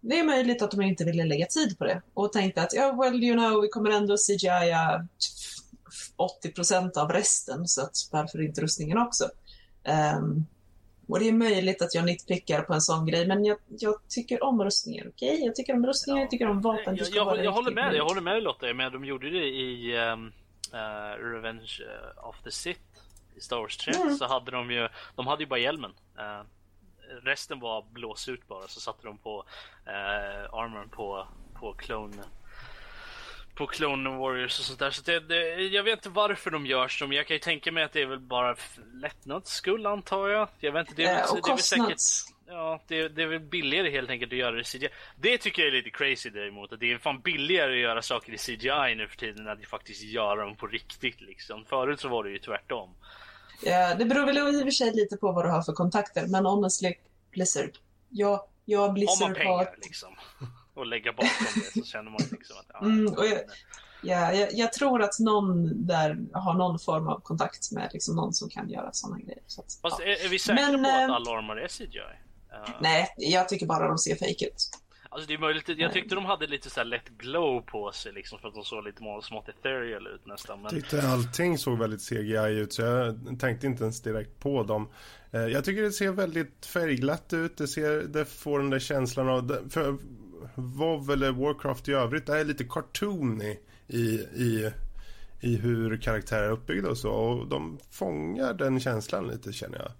Det 0.00 0.18
är 0.18 0.24
möjligt 0.24 0.62
att 0.62 0.70
de 0.70 0.82
inte 0.82 1.04
ville 1.04 1.24
lägga 1.24 1.46
tid 1.46 1.78
på 1.78 1.84
det 1.84 2.02
och 2.14 2.32
tänkte 2.32 2.62
att 2.62 2.74
ja, 2.74 2.92
well, 2.92 3.24
you 3.24 3.36
know, 3.36 3.62
vi 3.62 3.68
kommer 3.68 3.90
ändå 3.90 4.16
CGI 4.16 4.74
80% 6.44 6.98
av 6.98 7.10
resten, 7.10 7.68
så 7.68 7.82
att 7.82 7.96
varför 8.12 8.42
inte 8.42 8.60
rustningen 8.60 8.98
också? 8.98 9.28
Ehm, 9.84 10.46
och 11.08 11.20
det 11.20 11.28
är 11.28 11.32
möjligt 11.32 11.82
att 11.82 11.94
jag 11.94 12.04
nitpickar 12.04 12.62
på 12.62 12.74
en 12.74 12.80
sån 12.80 13.06
grej, 13.06 13.26
men 13.26 13.44
jag, 13.44 13.58
jag 13.68 13.94
tycker 14.08 14.42
om 14.44 14.64
rustningar, 14.64 15.06
okej? 15.08 15.44
Jag 15.44 15.54
tycker 15.54 15.74
om 15.74 15.86
rustningar, 15.86 16.20
jag 16.20 16.30
tycker 16.30 16.48
om 16.48 16.60
vapen. 16.60 16.96
Jag, 16.96 17.08
jag, 17.08 17.44
jag 17.44 17.52
håller 17.52 17.70
med 17.70 17.90
dig, 17.90 17.96
jag 17.96 18.04
håller 18.04 18.20
med 18.20 18.34
dig 18.34 18.42
Lotta. 18.42 18.74
Men 18.74 18.92
de 18.92 19.04
gjorde 19.04 19.30
det 19.30 19.46
i 19.46 19.96
ehm, 19.96 20.32
eh, 20.72 21.24
Revenge 21.24 21.80
eh, 21.80 22.28
of 22.28 22.42
the 22.44 22.50
Sith. 22.50 22.80
I 23.36 23.40
Star 23.40 23.56
Wars 23.56 23.76
3 23.76 23.92
Mm. 23.94 24.14
så 24.14 24.26
hade 24.26 24.50
de 24.50 24.70
ju, 24.70 24.88
de 25.16 25.26
hade 25.26 25.42
ju 25.42 25.48
bara 25.48 25.60
hjälmen. 25.60 25.92
Eh, 26.18 26.40
resten 27.22 27.60
var 27.60 27.84
blås 27.92 28.28
ut 28.28 28.48
bara, 28.48 28.68
så 28.68 28.80
satte 28.80 29.06
de 29.06 29.18
på 29.18 29.44
uh, 29.86 30.54
armorn 30.54 30.88
på, 30.88 31.26
på 31.54 31.72
clone 31.72 32.22
på 33.56 33.66
Clone 33.66 34.10
Warriors 34.10 34.58
och 34.58 34.64
sånt 34.64 34.78
där. 34.78 34.90
Så 34.90 35.02
det, 35.02 35.20
det, 35.20 35.60
jag 35.62 35.82
vet 35.82 35.92
inte 35.98 36.08
varför 36.08 36.50
de 36.50 36.66
gör 36.66 36.88
så, 36.88 37.06
men 37.06 37.16
jag 37.16 37.26
kan 37.26 37.34
ju 37.34 37.40
tänka 37.40 37.72
mig 37.72 37.84
att 37.84 37.92
det 37.92 38.02
är 38.02 38.06
väl 38.06 38.18
bara 38.18 38.56
lättnads 39.02 39.50
skull 39.50 39.86
antar 39.86 40.28
jag. 40.28 40.48
Jag 40.60 40.72
vet 40.72 40.88
inte, 40.88 41.02
det 41.02 41.08
är, 41.08 41.14
väl- 41.14 41.30
och 41.30 41.40
det 41.46 41.52
är 41.52 41.56
säkert... 41.56 41.96
Ja, 42.48 42.82
det, 42.86 43.08
det 43.08 43.22
är 43.22 43.26
väl 43.26 43.40
billigare 43.40 43.90
helt 43.90 44.10
enkelt 44.10 44.32
att 44.32 44.38
göra 44.38 44.50
det 44.54 44.60
i 44.60 44.64
CGI. 44.64 44.88
Det 45.16 45.38
tycker 45.38 45.62
jag 45.62 45.68
är 45.68 45.72
lite 45.72 45.90
crazy 45.90 46.30
däremot. 46.30 46.72
Att 46.72 46.80
det 46.80 46.92
är 46.92 46.98
fan 46.98 47.20
billigare 47.20 47.72
att 47.72 47.78
göra 47.78 48.02
saker 48.02 48.32
i 48.32 48.38
CGI 48.38 48.94
nu 48.96 49.08
för 49.08 49.16
tiden 49.16 49.46
än 49.46 49.52
att 49.52 49.66
faktiskt 49.66 50.02
göra 50.02 50.44
dem 50.44 50.56
på 50.56 50.66
riktigt 50.66 51.20
liksom. 51.20 51.64
Förut 51.64 52.00
så 52.00 52.08
var 52.08 52.24
det 52.24 52.30
ju 52.30 52.38
tvärtom. 52.38 52.94
Ja, 53.62 53.94
det 53.94 54.04
beror 54.04 54.26
väl 54.26 54.38
i 54.38 54.40
och 54.40 54.64
för 54.66 54.70
sig 54.70 54.92
lite 54.94 55.16
på 55.16 55.32
vad 55.32 55.44
du 55.44 55.48
har 55.50 55.62
för 55.62 55.72
kontakter, 55.72 56.26
men 56.26 56.46
honestly, 56.46 56.94
Blizzard. 57.30 57.70
Ja, 58.10 58.48
jag 58.64 58.78
Har 58.80 58.86
man 58.86 58.94
Blizzard 58.94 59.34
pengar 59.34 59.50
har... 59.52 59.74
liksom. 59.82 60.16
Och 60.76 60.86
lägga 60.86 61.12
bakom 61.12 61.46
det 61.54 61.80
så 61.80 61.84
känner 61.86 62.10
man 62.10 62.20
liksom 62.30 62.56
att... 62.60 62.66
Ja, 62.72 62.80
Mm, 62.86 63.12
och 63.14 63.26
jag, 63.26 63.40
ja, 64.02 64.32
jag, 64.32 64.48
jag 64.52 64.72
tror 64.72 65.02
att 65.02 65.18
någon 65.18 65.86
där 65.86 66.18
har 66.32 66.54
någon 66.54 66.78
form 66.78 67.08
av 67.08 67.20
kontakt 67.20 67.72
med 67.72 67.90
liksom 67.92 68.16
någon 68.16 68.32
som 68.32 68.48
kan 68.48 68.68
göra 68.70 68.92
sådana 68.92 69.18
grejer. 69.20 69.42
Så 69.46 69.60
att, 69.60 69.78
Fast 69.82 69.98
ja. 70.00 70.04
är, 70.06 70.24
är 70.24 70.28
vi 70.28 70.38
säkra 70.38 70.66
Men, 70.70 70.82
på 70.82 70.88
att 70.90 71.08
eh, 71.08 71.14
alla 71.14 71.30
armar 71.30 71.56
är 71.56 71.68
CGI? 71.68 71.98
Uh, 71.98 72.70
Nej, 72.80 73.14
jag 73.16 73.48
tycker 73.48 73.66
bara 73.66 73.88
de 73.88 73.98
ser 73.98 74.14
fake 74.14 74.46
ut. 74.46 74.70
Alltså 75.08 75.28
det 75.28 75.34
är 75.34 75.38
möjligt, 75.38 75.68
jag 75.68 75.92
tyckte 75.92 76.14
de 76.14 76.24
hade 76.24 76.46
lite 76.46 76.70
så 76.70 76.80
här 76.80 76.84
lätt 76.84 77.08
glow 77.08 77.60
på 77.60 77.92
sig 77.92 78.12
liksom 78.12 78.38
för 78.38 78.48
att 78.48 78.54
de 78.54 78.64
såg 78.64 78.84
lite 78.84 79.02
må- 79.02 79.22
smått 79.22 79.48
ethereal 79.48 80.06
ut 80.06 80.26
nästan. 80.26 80.62
Men 80.62 80.70
tyckte 80.70 81.08
allting 81.08 81.58
såg 81.58 81.78
väldigt 81.78 82.08
CGI 82.08 82.48
ut 82.58 82.72
så 82.72 82.82
jag 82.82 83.36
tänkte 83.40 83.66
inte 83.66 83.82
ens 83.82 84.02
direkt 84.02 84.40
på 84.40 84.62
dem. 84.62 84.88
Eh, 85.30 85.40
Jag 85.40 85.64
tycker 85.64 85.82
det 85.82 85.92
ser 85.92 86.10
väldigt 86.10 86.66
färgglatt 86.66 87.32
ut. 87.32 87.56
Det, 87.56 87.68
ser, 87.68 88.02
det 88.02 88.24
får 88.24 88.58
den 88.58 88.70
där 88.70 88.78
känslan 88.78 89.28
av... 89.28 89.68
För 89.70 89.96
WoW 90.54 91.10
eller 91.12 91.32
Warcraft 91.32 91.88
i 91.88 91.92
övrigt 91.92 92.28
är 92.28 92.44
lite 92.44 92.64
cartoony 92.64 93.58
i, 93.88 93.98
i, 94.18 94.70
i 95.40 95.56
hur 95.56 95.96
karaktärer 95.96 96.42
är 96.42 96.50
uppbyggda 96.50 96.90
och 96.90 96.98
så. 96.98 97.10
Och 97.10 97.48
de 97.48 97.78
fångar 97.90 98.54
den 98.54 98.80
känslan 98.80 99.26
lite 99.28 99.52
känner 99.52 99.78
jag. 99.78 99.92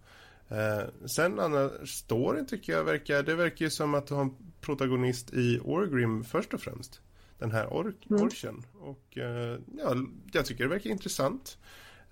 Eh, 0.48 0.84
sen 1.06 1.40
annars, 1.40 1.88
storyn 1.90 2.46
tycker 2.46 2.72
jag 2.72 2.84
verkar... 2.84 3.22
Det 3.22 3.34
verkar 3.34 3.64
ju 3.64 3.70
som 3.70 3.94
att 3.94 4.06
du 4.06 4.14
har 4.14 4.22
en 4.22 4.34
protagonist 4.60 5.34
i 5.34 5.60
Orgrim 5.64 6.24
först 6.24 6.54
och 6.54 6.60
främst. 6.60 7.00
Den 7.38 7.50
här 7.50 7.72
ork, 7.72 8.06
Mm. 8.10 8.22
orchen. 8.22 8.62
Och 8.80 9.18
eh, 9.18 9.58
ja, 9.78 9.94
jag 10.32 10.46
tycker 10.46 10.64
det 10.64 10.70
verkar 10.70 10.90
intressant. 10.90 11.58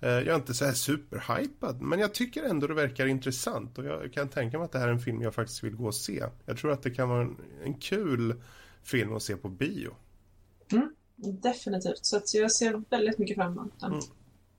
Eh, 0.05 0.11
jag 0.11 0.27
är 0.27 0.35
inte 0.35 0.53
så 0.53 0.65
här 0.65 0.73
superhypad, 0.73 1.81
men 1.81 1.99
jag 1.99 2.13
tycker 2.13 2.43
ändå 2.43 2.67
det 2.67 2.73
verkar 2.73 3.05
intressant. 3.05 3.77
Och 3.77 3.85
jag 3.85 4.13
kan 4.13 4.29
tänka 4.29 4.57
mig 4.57 4.65
att 4.65 4.71
det 4.71 4.79
här 4.79 4.87
är 4.87 4.91
en 4.91 4.99
film 4.99 5.21
jag 5.21 5.35
faktiskt 5.35 5.63
vill 5.63 5.75
gå 5.75 5.85
och 5.85 5.95
se. 5.95 6.23
Jag 6.45 6.57
tror 6.57 6.71
att 6.71 6.83
det 6.83 6.91
kan 6.91 7.09
vara 7.09 7.21
en, 7.21 7.37
en 7.63 7.73
kul 7.73 8.41
film 8.83 9.15
att 9.15 9.23
se 9.23 9.37
på 9.37 9.49
bio. 9.49 9.95
Definitivt. 11.15 12.05
Så 12.05 12.17
att 12.17 12.33
jag 12.33 12.51
ser 12.51 12.81
väldigt 12.89 13.17
mycket 13.17 13.35
fram 13.35 13.51
emot 13.51 13.79
den. 13.79 13.91
Mm. 13.91 14.03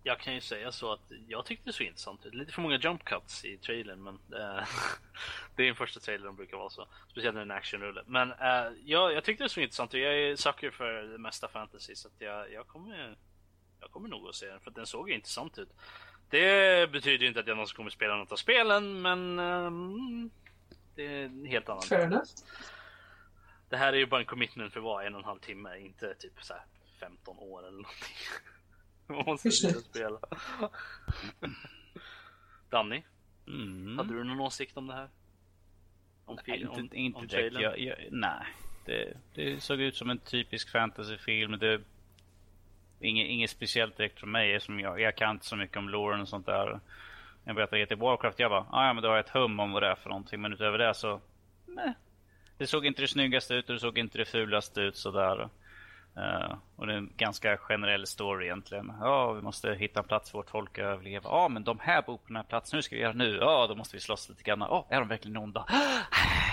jag 0.03 0.21
kan 0.21 0.35
ju 0.35 0.41
säga 0.41 0.73
så 0.73 0.93
att 0.93 1.13
jag 1.29 1.47
tyckte 1.47 1.69
det 1.69 1.73
såg 1.73 1.87
intressant 1.87 2.27
ut. 2.27 2.35
Lite 2.35 2.53
för 2.53 2.63
många 2.63 2.79
jump 2.79 3.05
cuts 3.05 3.45
i 3.45 3.57
trailern 3.57 4.03
men 4.03 4.15
eh, 4.15 4.65
det 5.57 5.63
är 5.63 5.67
den 5.67 5.77
första 5.77 6.01
trailern 6.01 6.27
de 6.27 6.37
brukar 6.37 6.57
vara 6.57 6.71
så. 6.71 6.89
Speciellt 7.11 7.35
när 7.35 7.45
det 7.45 7.51
är 7.51 7.55
en 7.55 7.59
actionrulle. 7.59 8.03
Men 8.07 8.31
eh, 8.31 8.73
jag, 8.85 9.13
jag 9.13 9.25
tyckte 9.25 9.45
det 9.45 9.49
såg 9.49 9.63
intressant 9.63 9.95
ut. 9.95 10.03
Jag 10.03 10.19
är 10.19 10.37
sucker 10.37 10.71
för 10.71 11.03
det 11.03 11.19
mesta 11.19 11.49
fantasy 11.49 11.95
så 11.95 12.09
att 12.09 12.15
jag, 12.19 12.53
jag 12.53 12.67
kommer 12.67 13.17
jag 13.81 13.91
kommer 13.91 14.09
nog 14.09 14.29
att 14.29 14.35
se 14.35 14.47
den 14.47 14.61
för 14.61 14.71
att 14.71 14.77
den 14.77 14.87
såg 14.87 15.09
ju 15.09 15.15
intressant 15.15 15.59
ut. 15.59 15.69
Det 16.31 16.93
betyder 16.93 17.19
ju 17.23 17.29
inte 17.29 17.41
att 17.41 17.47
jag 17.47 17.57
någonsin 17.57 17.77
kommer 17.77 17.91
spela 17.91 18.17
något 18.17 18.33
av 18.33 18.37
spelen 18.37 19.03
men 19.03 19.39
ehm, 19.39 20.31
det 20.95 21.03
är 21.07 21.25
en 21.25 21.45
helt 21.45 21.69
annan 21.69 21.83
Fair 21.83 22.01
enough. 22.07 22.25
Det 23.69 23.77
här 23.77 23.93
är 23.93 23.97
ju 23.97 24.07
bara 24.07 24.21
en 24.21 24.27
commitment 24.27 24.73
för 24.73 24.81
vad, 24.81 25.07
en 25.07 25.15
och 25.15 25.21
en 25.21 25.25
halv 25.25 25.39
timme, 25.39 25.79
inte 25.79 26.15
typ 26.15 26.43
så 26.43 26.55
här 26.55 26.63
15 27.01 27.39
år 27.39 27.59
eller 27.69 27.71
någonting. 27.71 28.17
Man 29.07 29.25
måste 29.27 29.51
spela. 29.51 30.19
Danny, 32.71 33.03
Mm. 33.49 33.99
hade 33.99 34.15
du 34.15 34.25
någon 34.25 34.41
åsikt 34.41 34.77
om 34.77 34.87
det 34.87 34.95
här? 34.95 35.09
Om, 36.25 36.39
Nej, 36.47 36.59
fil- 36.59 36.69
om, 36.69 36.79
inte, 36.81 36.97
inte 36.97 37.19
om 37.19 37.27
direkt. 37.27 37.55
trailern? 37.55 37.63
Jag, 37.63 37.79
jag, 37.81 37.97
nej, 38.13 38.47
det, 38.85 39.17
det 39.35 39.61
såg 39.61 39.81
ut 39.81 39.97
som 39.97 40.11
en 40.11 40.19
typisk 40.19 40.71
fantasyfilm. 40.73 41.59
Det, 41.59 41.81
inget, 43.01 43.29
inget 43.29 43.51
speciellt 43.51 43.97
direkt 43.97 44.21
från 44.21 44.31
mig. 44.31 44.61
Som 44.61 44.81
jag, 44.81 45.01
jag 45.01 45.17
kan 45.17 45.31
inte 45.31 45.47
så 45.47 45.57
mycket 45.57 45.77
om 45.77 45.89
loren 45.89 46.21
och 46.21 46.29
sånt 46.29 46.47
där. 46.47 46.81
Jag 47.45 47.57
berättade 47.57 47.83
att 47.83 47.99
Warcraft, 47.99 48.39
jag 48.39 48.51
bara, 48.51 48.67
ah, 48.71 48.87
ja 48.87 48.93
men 48.93 49.03
då 49.03 49.09
har 49.09 49.17
jag 49.17 49.25
ett 49.25 49.33
hum 49.33 49.61
om 49.61 49.73
vad 49.73 49.83
det 49.83 49.89
är 49.89 49.95
för 49.95 50.09
någonting. 50.09 50.41
Men 50.41 50.53
utöver 50.53 50.79
det 50.79 50.95
så, 50.95 51.21
nej. 51.67 51.95
Det 52.59 52.67
såg 52.67 52.87
inte 52.87 53.03
det 53.03 53.09
snyggaste 53.09 53.55
ut 53.55 53.69
och 53.69 53.75
det 53.75 53.81
såg 53.81 53.99
inte 53.99 54.19
det 54.19 54.25
fulaste 54.25 54.81
ut 54.81 54.97
sådär. 54.97 55.49
Uh, 56.17 56.55
och 56.77 56.87
det 56.87 56.93
är 56.93 56.97
en 56.97 57.13
ganska 57.17 57.57
generell 57.57 58.07
story 58.07 58.45
egentligen. 58.45 58.93
Ja, 59.01 59.33
vi 59.33 59.43
måste 59.43 59.75
hitta 59.75 60.01
en 60.01 60.07
plats 60.07 60.31
för 60.31 60.39
vårt 60.39 60.51
folk 60.51 60.79
att 60.79 60.85
överleva. 60.85 61.31
Ja, 61.31 61.49
men 61.49 61.65
de 61.65 61.79
här 61.79 62.03
bor 62.03 62.17
på 62.17 62.27
den 62.27 62.37
här 62.37 62.43
platsen. 62.43 62.77
Hur 62.77 62.83
ska 62.83 62.97
vi 62.97 63.03
göra 63.03 63.13
nu? 63.13 63.37
Ja, 63.41 63.67
då 63.67 63.75
måste 63.75 63.97
vi 63.97 64.01
slåss 64.01 64.29
lite 64.29 64.43
grann. 64.43 64.61
Ja, 64.61 64.87
är 64.91 64.99
de 64.99 65.09
verkligen 65.09 65.37
onda? 65.37 65.67
Ah! 65.69 66.46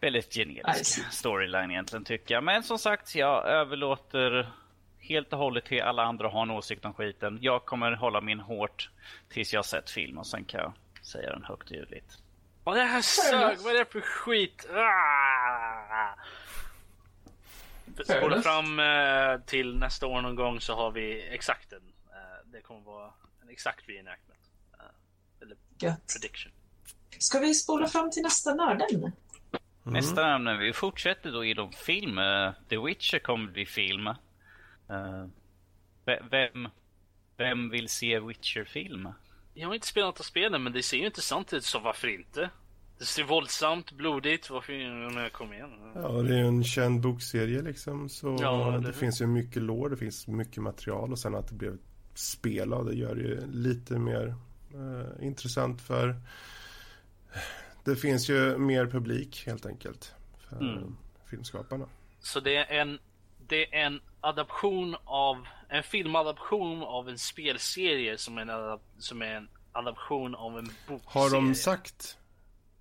Väldigt 0.00 0.34
generisk 0.34 0.78
Nice. 0.98 1.10
storyline 1.10 1.70
egentligen 1.70 2.04
tycker 2.04 2.34
jag. 2.34 2.44
Men 2.44 2.62
som 2.62 2.78
sagt, 2.78 3.14
jag 3.14 3.46
överlåter 3.46 4.52
helt 4.98 5.32
och 5.32 5.38
hållet 5.38 5.64
till 5.64 5.82
alla 5.82 6.02
andra 6.02 6.26
att 6.26 6.32
ha 6.32 6.42
en 6.42 6.50
åsikt 6.50 6.84
om 6.84 6.94
skiten. 6.94 7.38
Jag 7.40 7.64
kommer 7.64 7.92
hålla 7.92 8.20
min 8.20 8.40
hårt 8.40 8.90
tills 9.28 9.52
jag 9.52 9.58
har 9.58 9.64
sett 9.64 9.90
film 9.90 10.18
och 10.18 10.26
sen 10.26 10.44
kan 10.44 10.60
jag 10.60 10.72
säga 11.06 11.30
den 11.30 11.44
högt 11.44 11.70
och 11.70 11.76
ljudligt. 11.76 12.18
Åh, 12.64 12.74
det 12.74 12.82
här 12.82 13.02
sög, 13.02 13.58
vad 13.58 13.74
är 13.74 13.78
det 13.78 13.92
för 13.92 14.00
skit? 14.00 14.66
Ah! 14.74 16.14
Spola 18.04 18.42
fram 18.42 18.80
eh, 18.80 19.40
till 19.46 19.78
nästa 19.78 20.06
år 20.06 20.20
någon 20.22 20.34
gång 20.34 20.60
så 20.60 20.74
har 20.74 20.90
vi 20.90 21.22
exakt 21.22 21.72
en. 21.72 21.92
Eh, 22.10 22.50
det 22.52 22.60
kommer 22.60 22.80
vara 22.80 23.12
en 23.42 23.48
exakt 23.48 23.88
reenactment. 23.88 24.40
Eh, 24.78 25.42
eller 25.42 25.56
Gött. 25.78 26.12
prediction. 26.12 26.52
Ska 27.18 27.38
vi 27.38 27.54
spola 27.54 27.88
fram 27.88 28.10
till 28.10 28.22
nästa 28.22 28.54
nördämne? 29.86 30.00
Nästa 30.06 30.34
ämne, 30.34 30.56
vi 30.56 30.72
fortsätter 30.72 31.32
då 31.32 31.44
inom 31.44 31.72
film. 31.72 32.18
Eh, 32.18 32.50
The 32.68 32.76
Witcher 32.78 33.18
kommer 33.18 33.52
bli 33.52 33.66
film. 33.66 34.08
Ve- 36.04 36.22
vem, 36.30 36.68
vem 37.36 37.70
vill 37.70 37.88
se 37.88 38.20
Witcher-film? 38.20 39.08
Jag 39.54 39.68
har 39.68 39.74
inte 39.74 39.86
spelat 39.86 40.06
något 40.08 40.20
av 40.20 40.24
spelen 40.24 40.62
men 40.62 40.72
det 40.72 40.82
ser 40.82 40.96
ju 40.96 41.06
intressant 41.06 41.52
ut 41.52 41.64
så 41.64 41.78
varför 41.78 42.08
inte? 42.08 42.50
Det 42.98 43.04
ser 43.04 43.24
våldsamt, 43.24 43.92
blodigt, 43.92 44.50
varför 44.50 44.72
men 45.12 45.30
kom 45.30 45.52
igen. 45.52 45.70
Ja, 45.94 46.08
det 46.08 46.34
är 46.34 46.38
ju 46.38 46.46
en 46.46 46.64
känd 46.64 47.00
bokserie 47.00 47.62
liksom. 47.62 48.08
Så 48.08 48.36
Ja, 48.40 48.78
det, 48.80 48.86
hur? 48.86 48.92
finns 48.92 49.20
ju 49.20 49.26
mycket 49.26 49.62
lår, 49.62 49.88
det 49.88 49.96
finns 49.96 50.26
mycket 50.28 50.62
material 50.62 51.12
och 51.12 51.18
sen 51.18 51.34
att 51.34 51.48
det 51.48 51.54
blev 51.54 51.74
ett 51.74 51.80
spel 52.18 52.72
av 52.72 52.84
det 52.84 52.94
gör 52.94 53.14
det 53.14 53.22
ju 53.22 53.46
lite 53.52 53.98
mer 53.98 54.34
eh, 54.74 55.26
intressant 55.26 55.80
för 55.82 56.16
det 57.86 57.96
finns 57.96 58.30
ju 58.30 58.58
mer 58.58 58.86
publik 58.86 59.42
helt 59.46 59.66
enkelt 59.66 60.14
för 60.48 60.56
Mm. 60.60 60.96
filmskaparna. 61.30 61.86
Så 62.20 62.40
det 62.40 62.56
är 62.56 62.80
en, 62.80 62.98
det 63.48 63.74
är 63.74 63.86
en 63.86 64.00
adaption 64.20 64.96
av, 65.04 65.36
en 65.68 65.82
filmadaption 65.82 66.82
av 66.82 67.08
en 67.08 67.18
spelserie 67.18 68.18
som 68.18 68.38
är 68.38 68.46
en, 68.46 68.78
som 68.98 69.22
är 69.22 69.26
en 69.34 69.48
adaption 69.72 70.34
av 70.34 70.58
en 70.58 70.70
bokserie. 70.88 71.22
Har 71.22 71.30
de 71.30 71.54
sagt 71.54 72.18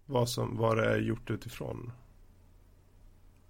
vad, 0.06 0.30
som, 0.30 0.58
vad 0.58 0.78
det 0.78 0.86
är 0.86 0.98
gjort 1.00 1.30
utifrån? 1.30 1.92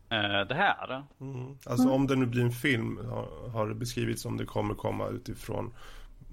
Eh, 0.10 0.48
det 0.48 0.56
här? 0.56 1.04
Mm. 1.22 1.58
Alltså 1.66 1.90
om 1.90 2.08
det 2.08 2.16
nu 2.16 2.26
blir 2.26 2.42
en 2.42 2.52
film, 2.52 2.98
har, 2.98 3.50
har 3.50 3.68
det 3.68 3.76
beskrivits 3.76 4.26
om 4.26 4.38
det 4.38 4.46
kommer 4.46 4.74
komma 4.76 5.08
utifrån 5.08 5.74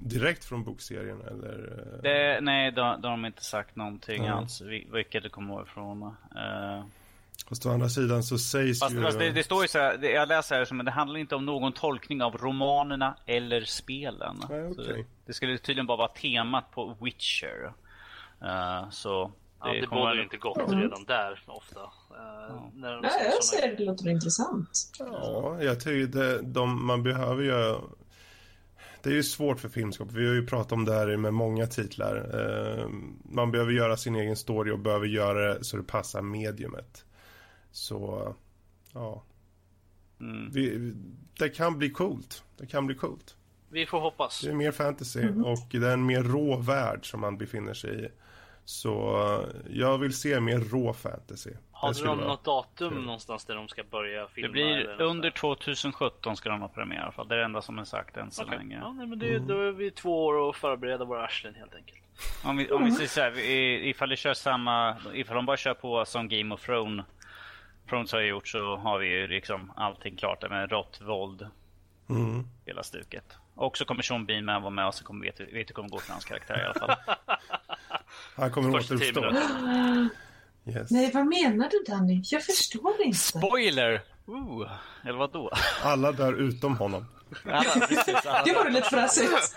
direkt 0.08 0.44
från 0.44 0.64
bokserien 0.64 1.20
eller? 1.20 1.78
eh, 1.96 2.02
Det, 2.02 2.40
nej, 2.40 2.72
de, 2.72 3.00
de 3.00 3.20
har 3.20 3.26
inte 3.26 3.44
sagt 3.44 3.76
någonting 3.76 4.24
Ja. 4.24 4.32
alls. 4.32 4.60
vi- 4.60 4.86
Vilket 4.92 5.22
det 5.22 5.28
kommer 5.28 5.62
ifrån. 5.62 6.02
Uh, 6.02 6.84
Fast 7.48 7.66
å 7.66 7.70
andra 7.70 7.88
sidan 7.88 8.22
så 8.22 8.38
sägs 8.38 8.80
fast, 8.80 8.94
ju... 8.94 9.02
fast 9.02 9.18
det, 9.18 9.30
det 9.30 9.44
står 9.44 9.62
ju 9.62 9.68
så 9.68 9.78
här, 9.78 9.96
det, 9.96 10.10
jag 10.10 10.28
läser 10.28 10.54
här 10.56 10.64
som 10.64 10.80
att 10.80 10.86
det 10.86 10.92
handlar 10.92 11.20
inte 11.20 11.34
om 11.34 11.46
någon 11.46 11.72
tolkning 11.72 12.22
av 12.22 12.36
romanerna 12.36 13.14
eller 13.26 13.60
spelen. 13.64 14.36
Nej, 14.50 14.74
Så 14.74 14.82
okej. 14.82 15.06
Det 15.26 15.32
skulle 15.32 15.58
tydligen 15.58 15.86
bara 15.86 15.96
vara 15.96 16.08
temat 16.08 16.70
på 16.70 16.96
Witcher. 17.00 17.72
Eh, 18.42 18.90
så 18.90 19.32
Ja, 19.64 19.72
det 19.72 19.86
kommer 19.86 20.22
inte 20.22 20.36
gott 20.36 20.58
redan 20.72 21.04
där 21.04 21.42
ofta. 21.46 21.80
Eh, 21.80 22.56
när 22.74 22.92
de 22.92 23.00
Ja, 23.04 23.10
säger 23.10 23.30
jag 23.30 23.44
ser 23.44 23.76
det 23.76 23.84
låter 23.84 24.08
intressant. 24.08 24.70
Ja, 24.98 25.56
jag 25.62 25.80
tycker 25.80 26.18
det, 26.18 26.42
de, 26.42 26.86
man 26.86 27.02
behöver 27.02 27.42
ju... 27.42 27.76
Det 29.02 29.10
är 29.10 29.14
ju 29.14 29.22
svårt 29.22 29.60
för 29.60 29.68
filmskap. 29.68 30.08
Vi 30.12 30.26
har 30.26 30.34
ju 30.34 30.46
pratat 30.46 30.72
om 30.72 30.84
det 30.84 30.94
här 30.94 31.16
med 31.16 31.34
många 31.34 31.66
titlar. 31.66 32.16
Eh, 32.16 32.88
man 33.24 33.50
behöver 33.50 33.72
göra 33.72 33.96
sin 33.96 34.16
egen 34.16 34.36
story 34.36 34.70
och 34.70 34.78
behöver 34.78 35.06
göra 35.06 35.54
det 35.54 35.64
så 35.64 35.76
det 35.76 35.82
passar 35.82 36.22
mediumet. 36.22 37.04
Så, 37.70 38.34
ja. 38.92 39.24
Mm. 40.20 40.50
Vi, 40.52 40.92
det 41.38 41.48
kan 41.48 41.78
bli 41.78 41.90
coolt. 41.90 42.44
Det 42.56 42.66
kan 42.66 42.86
bli 42.86 42.94
coolt. 42.94 43.36
Vi 43.68 43.86
får 43.86 44.00
hoppas. 44.00 44.40
Det 44.40 44.50
är 44.50 44.54
mer 44.54 44.72
fantasy 44.72 45.28
och 45.28 45.66
det 45.70 45.88
är 45.88 45.92
en 45.92 46.06
mer 46.06 46.22
rå 46.22 46.56
värld 46.56 47.10
som 47.10 47.20
man 47.20 47.38
befinner 47.38 47.74
sig 47.74 48.04
i. 48.04 48.08
Så 48.64 49.16
eh, 49.32 49.76
jag 49.76 49.98
vill 49.98 50.16
se 50.16 50.40
mer 50.40 50.58
rå 50.58 50.92
fantasy. 50.92 51.50
Skulle 51.94 52.10
de 52.10 52.18
vara 52.18 52.28
något 52.28 52.44
datum 52.44 52.90
kul. 52.90 53.02
någonstans 53.04 53.44
där 53.44 53.54
de 53.54 53.68
ska 53.68 53.84
börja 53.84 54.28
filma? 54.28 54.46
Det 54.48 54.52
blir 54.52 55.00
under 55.00 55.30
sånt 55.30 55.60
2017 55.60 56.36
ska 56.36 56.48
de 56.48 56.60
ha 56.60 56.68
premiär 56.68 56.98
i 56.98 57.02
alla 57.02 57.12
fall. 57.12 57.28
Det 57.28 57.34
är 57.34 57.38
det 57.38 57.44
enda 57.44 57.62
som 57.62 57.78
är 57.78 57.84
sagt 57.84 58.16
än 58.16 58.30
så? 58.30 58.42
Okej. 58.44 58.59
länge. 58.59 58.78
Ja, 58.82 58.92
nej, 58.92 59.06
men 59.06 59.18
det, 59.18 59.38
då 59.38 59.60
är 59.60 59.72
vi 59.72 59.90
två 59.90 60.24
år 60.26 60.34
och 60.34 60.56
förbereda 60.56 61.04
våra 61.04 61.24
arslen 61.24 61.54
helt 61.54 61.74
enkelt. 61.74 61.98
Om 62.44 62.56
vi, 62.56 62.70
om 62.70 62.84
vi 62.84 62.90
säger 62.92 63.09
så 63.09 63.20
här, 63.20 63.38
i- 63.38 63.88
ifall 63.88 64.09
de 64.09 64.16
kör 64.16 64.34
samma, 64.34 64.96
ifall 65.14 65.36
de 65.36 65.46
bara 65.46 65.56
kör 65.56 65.74
på 65.74 66.04
som 66.04 66.28
Game 66.28 66.54
of 66.54 66.60
Thrones, 66.66 67.06
Thrones 67.88 68.12
har 68.12 68.20
gjort 68.20 68.48
så 68.48 68.76
har 68.76 68.98
vi 68.98 69.06
ju 69.09 69.26
liksom 69.28 69.72
allting 69.76 70.16
klart 70.16 70.40
där 70.40 70.48
med 70.48 70.70
rått 70.70 71.00
våld, 71.00 71.46
Mm. 72.10 72.44
hela 72.66 72.82
stuket. 72.82 73.36
Och 73.54 73.76
så 73.76 73.84
kommer 73.84 74.02
Sean 74.02 74.26
Bean 74.26 74.44
med 74.44 74.60
vara 74.60 74.70
med 74.70 74.86
och 74.86 74.94
så 74.94 75.04
kommer 75.04 75.20
vi 75.20 75.26
vet 75.30 75.40
hur 75.40 75.64
det 75.66 75.72
kommer 75.72 75.88
gå 75.88 75.98
för 75.98 76.12
hans 76.12 76.24
karaktär 76.24 76.60
i 76.60 76.64
alla 76.64 76.74
fall. 76.74 77.16
Han 78.36 78.50
kommer 78.50 78.68
minuter. 78.68 80.09
Yes. 80.66 80.90
Nej, 80.90 81.10
vad 81.14 81.26
menar 81.26 81.68
du 81.68 81.93
Danny? 81.93 82.20
Jag 82.24 82.43
förstår 82.44 83.02
inte. 83.02 83.18
Spoiler! 83.18 84.01
Ooh, 84.26 84.70
eller 85.05 85.18
vad 85.18 85.32
då? 85.32 85.51
Alla 85.82 86.12
där 86.12 86.32
utom 86.32 86.76
honom. 86.76 87.06
Alla, 87.44 87.62
precis, 87.86 88.26
alla. 88.26 88.43
Det 88.44 88.52
var 88.52 88.70
lite 88.70 88.89
fräsigt. 88.90 89.56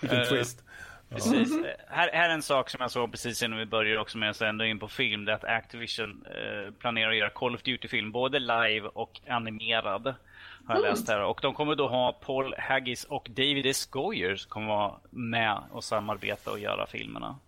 Vilken 0.00 0.18
Eh, 0.20 0.24
twist. 0.28 0.64
Precis. 1.10 1.52
Eh, 1.56 1.64
Här, 1.88 2.10
här 2.12 2.28
är 2.28 2.34
en 2.34 2.42
sak 2.42 2.70
som 2.70 2.80
jag 2.80 2.90
såg 2.90 3.10
precis 3.10 3.42
innan 3.42 3.58
vi 3.58 3.66
började 3.66 4.00
också 4.00 4.18
med, 4.18 4.36
så 4.36 4.44
ändå 4.44 4.64
in 4.64 4.78
på 4.78 4.88
film, 4.88 5.24
det 5.24 5.32
är 5.32 5.36
att 5.36 5.44
Activision 5.44 6.24
eh, 6.26 6.72
planerar 6.74 7.10
att 7.10 7.16
göra 7.16 7.30
Call 7.30 7.54
of 7.54 7.62
Duty-film, 7.62 8.12
både 8.12 8.38
live 8.38 8.88
och 8.94 9.20
animerad. 9.28 10.14
Har 10.66 10.74
jag 10.74 10.82
läst 10.82 11.08
här. 11.08 11.22
Och 11.22 11.38
de 11.42 11.54
kommer 11.54 11.74
då 11.74 11.88
ha 11.88 12.12
Paul 12.12 12.54
Haggis 12.58 13.04
och 13.04 13.26
David 13.30 13.66
S. 13.66 13.86
Goyer 13.86 14.36
som 14.36 14.50
kommer 14.50 14.66
vara 14.66 14.94
med 15.10 15.58
och 15.70 15.84
samarbeta 15.84 16.50
och 16.50 16.58
göra 16.58 16.86
filmerna. 16.86 17.38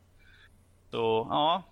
Så 0.95 1.27
ja, 1.31 1.63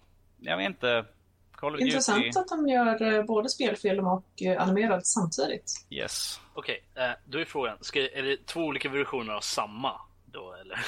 jag 0.40 0.57
vet 0.57 0.66
inte. 0.66 1.05
Call 1.53 1.74
of 1.74 1.81
Intressant 1.81 2.23
Duty, 2.24 2.39
att 2.39 2.49
de 2.49 2.69
gör 2.69 3.03
eh, 3.03 3.23
både 3.24 3.49
spelfilm 3.49 4.07
och 4.07 4.24
eh, 4.43 4.62
animerad 4.62 5.07
samtidigt. 5.07 5.73
yes. 5.90 6.40
Okej, 6.55 6.85
eh, 6.94 7.11
då 7.24 7.39
är 7.39 7.44
frågan. 7.44 7.77
Ska, 7.81 8.01
är 8.01 8.23
det 8.23 8.47
två 8.47 8.61
olika 8.61 8.89
versioner 8.89 9.35
av 9.35 9.40
samma 9.40 10.01
då 10.24 10.55
eller? 10.61 10.78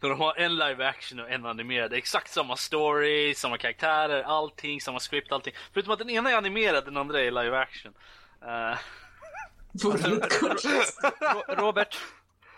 När 0.00 0.08
de 0.08 0.20
har 0.20 0.34
en 0.38 0.56
live 0.56 0.86
action 0.88 1.20
och 1.20 1.30
en 1.30 1.46
animerad. 1.46 1.92
Exakt 1.92 2.32
samma 2.32 2.56
story, 2.56 3.34
samma 3.34 3.58
karaktärer, 3.58 4.22
allting, 4.22 4.80
samma 4.80 4.98
script, 5.00 5.32
allting. 5.32 5.54
Förutom 5.72 5.92
att 5.92 5.98
den 5.98 6.10
ena 6.10 6.30
är 6.30 6.36
animerad, 6.36 6.84
den 6.84 6.96
andra 6.96 7.20
är 7.20 7.30
live 7.30 7.58
action. 7.58 7.94
Ro- 9.82 11.54
Robert, 11.54 11.98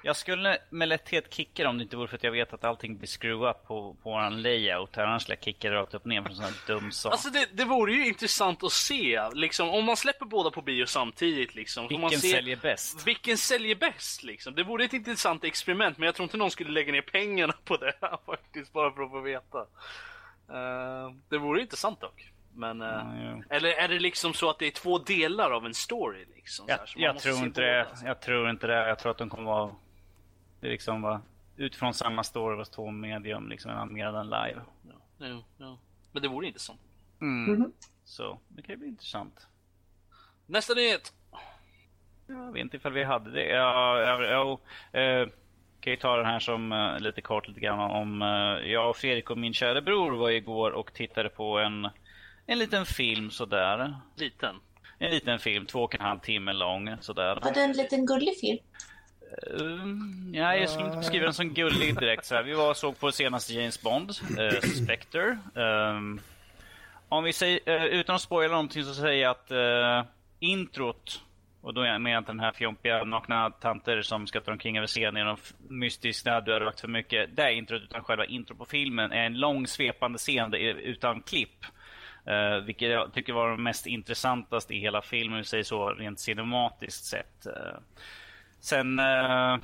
jag 0.03 0.17
skulle 0.17 0.59
med 0.71 0.89
lätthet 0.89 1.35
kicka 1.35 1.69
om 1.69 1.79
det 1.79 1.83
inte 1.83 1.97
vore 1.97 2.09
för 2.09 2.17
att 2.17 2.25
jag 2.25 2.33
vet 2.33 2.53
att 2.53 2.65
allting 2.65 2.99
blir 2.99 3.27
up 3.49 3.67
på, 3.67 3.97
på 4.03 4.11
våran 4.11 4.43
layout. 4.43 4.97
Här 4.97 5.05
annars 5.05 5.23
skulle 5.23 5.37
jag 5.37 5.45
kicka 5.45 5.71
rakt 5.71 5.95
upp 5.95 6.05
ner 6.05 6.23
för 6.23 6.29
en 6.31 6.37
sån 6.37 6.45
här 6.45 6.55
dum 6.67 6.93
sak. 6.93 7.13
Alltså 7.13 7.31
det, 7.31 7.49
det 7.53 7.65
vore 7.65 7.93
ju 7.93 8.07
intressant 8.07 8.65
att 8.65 8.73
se, 8.73 9.21
liksom, 9.33 9.71
om 9.71 9.85
man 9.85 9.97
släpper 9.97 10.27
båda 10.27 10.51
på 10.51 10.63
bio 10.63 10.87
samtidigt. 10.87 11.55
Liksom, 11.55 11.89
får 11.89 11.99
man 11.99 12.11
Vilken 12.11 12.21
se, 12.21 12.29
säljer 12.37 12.57
bäst? 12.57 13.07
Vilken 13.07 13.39
säljer 13.39 13.75
bäst 13.75 14.23
liksom? 14.23 14.55
Det 14.55 14.63
vore 14.63 14.85
ett 14.85 14.93
intressant 14.93 15.45
experiment, 15.45 15.99
men 15.99 16.07
jag 16.07 16.15
tror 16.15 16.25
inte 16.25 16.37
någon 16.37 16.51
skulle 16.51 16.71
lägga 16.71 16.93
ner 16.93 17.03
pengarna 17.03 17.55
på 17.65 17.77
det 17.77 17.93
här 18.01 18.19
faktiskt, 18.27 18.73
bara 18.73 18.93
för 18.93 19.03
att 19.03 19.11
få 19.11 19.21
veta. 19.21 19.59
Eh, 20.51 21.15
det 21.29 21.39
vore 21.39 21.61
intressant 21.61 22.01
dock. 22.01 22.33
Men, 22.55 22.83
eh, 22.83 22.89
Ja, 22.89 23.43
eller 23.51 23.69
är 23.69 23.89
det 23.89 23.99
liksom 23.99 24.35
så 24.35 24.51
att 24.51 24.59
det 24.59 24.67
är 24.67 24.71
två 24.71 24.99
delar 24.99 25.51
av 25.51 25.67
en 25.67 25.75
story 25.75 26.25
liksom? 26.37 26.67
så 26.67 26.73
Jag, 26.73 26.79
här, 26.79 26.87
så 26.87 27.01
jag 27.01 27.19
tror 27.19 27.37
inte 27.37 27.61
båda? 27.61 27.67
det. 27.67 27.87
Jag 28.05 28.21
tror 28.21 28.51
inte 28.51 28.67
det. 28.67 28.89
Jag 28.89 28.99
tror 28.99 29.11
att 29.11 29.19
de 29.19 29.31
kommer 29.31 29.45
vara 29.45 29.71
det 30.61 30.67
är 30.67 30.71
liksom 30.71 31.03
vara 31.03 31.23
utifrån 31.57 31.95
samma 31.95 32.25
story 32.25 32.57
fast 32.57 32.73
två 32.73 32.91
medium, 32.91 33.49
liksom 33.49 33.71
en 33.71 33.77
animerad 33.79 34.15
än 34.15 34.27
live. 34.27 34.63
Ja, 34.89 34.95
ja, 35.19 35.45
ja. 35.59 35.79
Men 36.13 36.23
det 36.23 36.29
vore 36.29 36.47
intressant. 36.47 36.81
Mm. 37.21 37.53
Mhm. 37.53 37.73
Så 38.05 38.41
det 38.49 38.63
kan 38.63 38.73
ju 38.73 38.77
bli 38.77 38.89
intressant. 38.89 39.47
Nästa 40.47 40.75
nyhet! 40.75 41.13
Jag 42.27 42.53
vet 42.53 42.63
inte 42.63 42.77
ifall 42.77 42.93
vi 42.93 43.05
hade 43.05 43.31
det. 43.31 43.49
Ja, 43.49 44.01
ja, 44.01 44.25
ja, 44.25 44.61
eh, 45.01 45.29
kan 45.81 45.91
ju 45.93 45.97
ta 45.97 46.17
den 46.17 46.27
här 46.27 46.39
som 46.39 46.73
eh, 46.73 47.01
lite 47.01 47.21
kort 47.21 47.49
lite 47.49 47.61
grann 47.61 47.91
om 47.91 48.23
eh, 48.23 48.71
jag 48.71 48.91
och 48.91 48.97
Fredrik 48.97 49.31
och 49.31 49.39
min 49.39 49.55
kära 49.55 49.81
bror 49.81 50.13
var 50.13 50.31
igår 50.31 50.71
och 50.71 50.93
tittade 50.93 51.29
på 51.29 51.59
en, 51.59 51.89
en 52.47 52.59
liten 52.59 52.87
film 52.87 53.31
sådär. 53.31 53.95
Liten. 54.17 54.57
En 54.99 55.11
liten 55.11 55.39
film, 55.39 55.67
två 55.67 55.83
och 55.83 55.95
en 55.95 56.01
halv 56.01 56.19
timme 56.19 56.53
lång 56.53 56.97
sådär. 57.01 57.39
Var 57.43 57.53
det 57.53 57.61
en 57.61 57.73
liten 57.73 58.07
gullig 58.07 58.41
film? 58.41 58.59
Um, 59.43 60.31
ja, 60.35 60.57
jag 60.57 60.71
skulle 60.71 60.87
inte 60.87 60.99
beskriva 60.99 61.25
den 61.25 61.35
som 61.35 61.55
gullig 61.55 61.99
direkt. 62.01 62.25
Så 62.25 62.35
här. 62.35 62.43
Vi 62.43 62.53
var 62.53 62.75
såg 62.75 63.01
på 63.01 63.13
senaste 63.13 63.55
James 63.55 63.83
Bond, 63.83 64.11
uh, 64.11 64.61
Spectre. 64.61 65.39
Um, 65.55 66.21
om 67.09 67.25
vi 67.25 67.33
säger, 67.33 67.61
uh, 67.69 67.85
utan 67.85 68.15
att 68.15 68.23
spoila 68.23 68.53
någonting 68.53 68.85
så 68.85 68.95
säger 68.95 69.23
jag 69.23 69.31
att 69.31 69.51
uh, 69.51 70.11
introt, 70.39 71.23
och 71.61 71.75
då 71.75 71.81
menar 71.81 72.11
jag 72.11 72.19
inte 72.19 72.33
den 72.33 72.41
här 72.41 72.53
fjompiga 72.53 73.05
nakna 73.05 73.51
tanter 73.51 74.03
som 74.03 74.27
ska 74.27 74.41
ta 74.41 74.53
omkring 74.53 74.79
över 74.79 74.87
scenen 74.87 75.17
i 75.17 75.25
någon 75.25 75.39
mystisk 75.69 76.25
när 76.25 76.41
du 76.41 76.53
har 76.53 76.61
rökt 76.61 76.81
för 76.81 76.89
mycket. 76.89 77.37
Det 77.37 77.43
är 77.43 77.51
introt, 77.51 77.83
utan 77.83 78.05
själva 78.05 78.25
intro 78.25 78.57
på 78.57 78.65
filmen 78.65 79.13
är 79.13 79.27
en 79.27 79.39
lång 79.39 79.67
svepande 79.67 80.19
scen 80.19 80.55
utan 80.55 81.23
klipp. 81.23 81.65
Uh, 82.29 82.65
vilket 82.65 82.91
jag 82.91 83.13
tycker 83.15 83.33
var 83.33 83.51
det 83.51 83.57
mest 83.57 83.87
intressantaste 83.87 84.75
i 84.75 84.81
hela 84.81 85.03
filmen, 85.03 85.33
om 85.33 85.39
vi 85.39 85.45
säger 85.45 85.65
så, 85.65 85.91
rent 85.91 86.21
cinematiskt 86.21 87.05
sett. 87.05 87.47
Uh, 87.47 87.79
Sen 88.61 88.99
eh, 88.99 89.53
eh, 89.55 89.59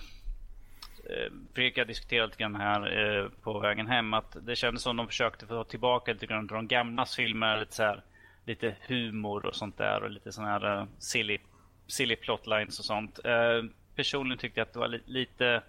Fredrik 1.54 1.78
jag 1.78 1.86
diskuterade 1.86 2.26
lite 2.26 2.38
grann 2.42 2.54
här 2.54 2.98
eh, 3.22 3.28
på 3.42 3.58
vägen 3.58 3.86
hem 3.86 4.14
att 4.14 4.36
det 4.42 4.56
kändes 4.56 4.82
som 4.82 4.96
de 4.96 5.06
försökte 5.06 5.46
få 5.46 5.64
tillbaka 5.64 6.12
lite 6.12 6.26
grann 6.26 6.48
till 6.48 6.54
de 6.54 6.66
gamla 6.68 7.06
filmer, 7.06 7.60
lite 7.60 7.74
så 7.74 7.82
här, 7.82 8.02
lite 8.44 8.76
humor 8.88 9.46
och 9.46 9.56
sånt 9.56 9.78
där 9.78 10.02
och 10.02 10.10
lite 10.10 10.32
sån 10.32 10.44
här 10.44 10.78
eh, 10.80 10.84
silly, 10.98 11.38
silly 11.86 12.16
plotlines 12.16 12.78
och 12.78 12.84
sånt. 12.84 13.18
Eh, 13.24 13.62
personligen 13.94 14.38
tyckte 14.38 14.60
jag 14.60 14.66
att 14.66 14.72
det 14.72 14.78
var 14.78 14.88
li- 14.88 15.02
lite, 15.06 15.62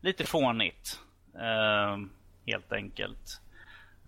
lite 0.00 0.24
fånigt. 0.24 1.00
Eh, 1.34 1.98
helt 2.46 2.72
enkelt. 2.72 3.40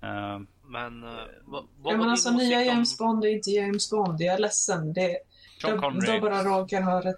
Eh, 0.02 0.40
Men 0.66 1.04
uh, 1.04 1.10
vad, 1.44 1.66
vad 1.80 1.92
Ja, 1.94 1.98
men 1.98 2.08
alltså, 2.08 2.30
nya 2.30 2.58
om- 2.58 2.64
James 2.64 2.98
Bond 2.98 3.24
är 3.24 3.28
inte 3.28 3.50
James 3.50 3.90
Bond. 3.90 4.20
Jag 4.20 4.34
är 4.34 4.38
ledsen. 4.38 4.92
Det, 4.92 5.18
Sean 5.62 5.74
då, 5.74 5.80
Connery. 5.80 6.12
då 6.18 6.20
bara 6.20 6.42
råkar 6.42 6.82
ha 6.82 7.00
rätt 7.00 7.16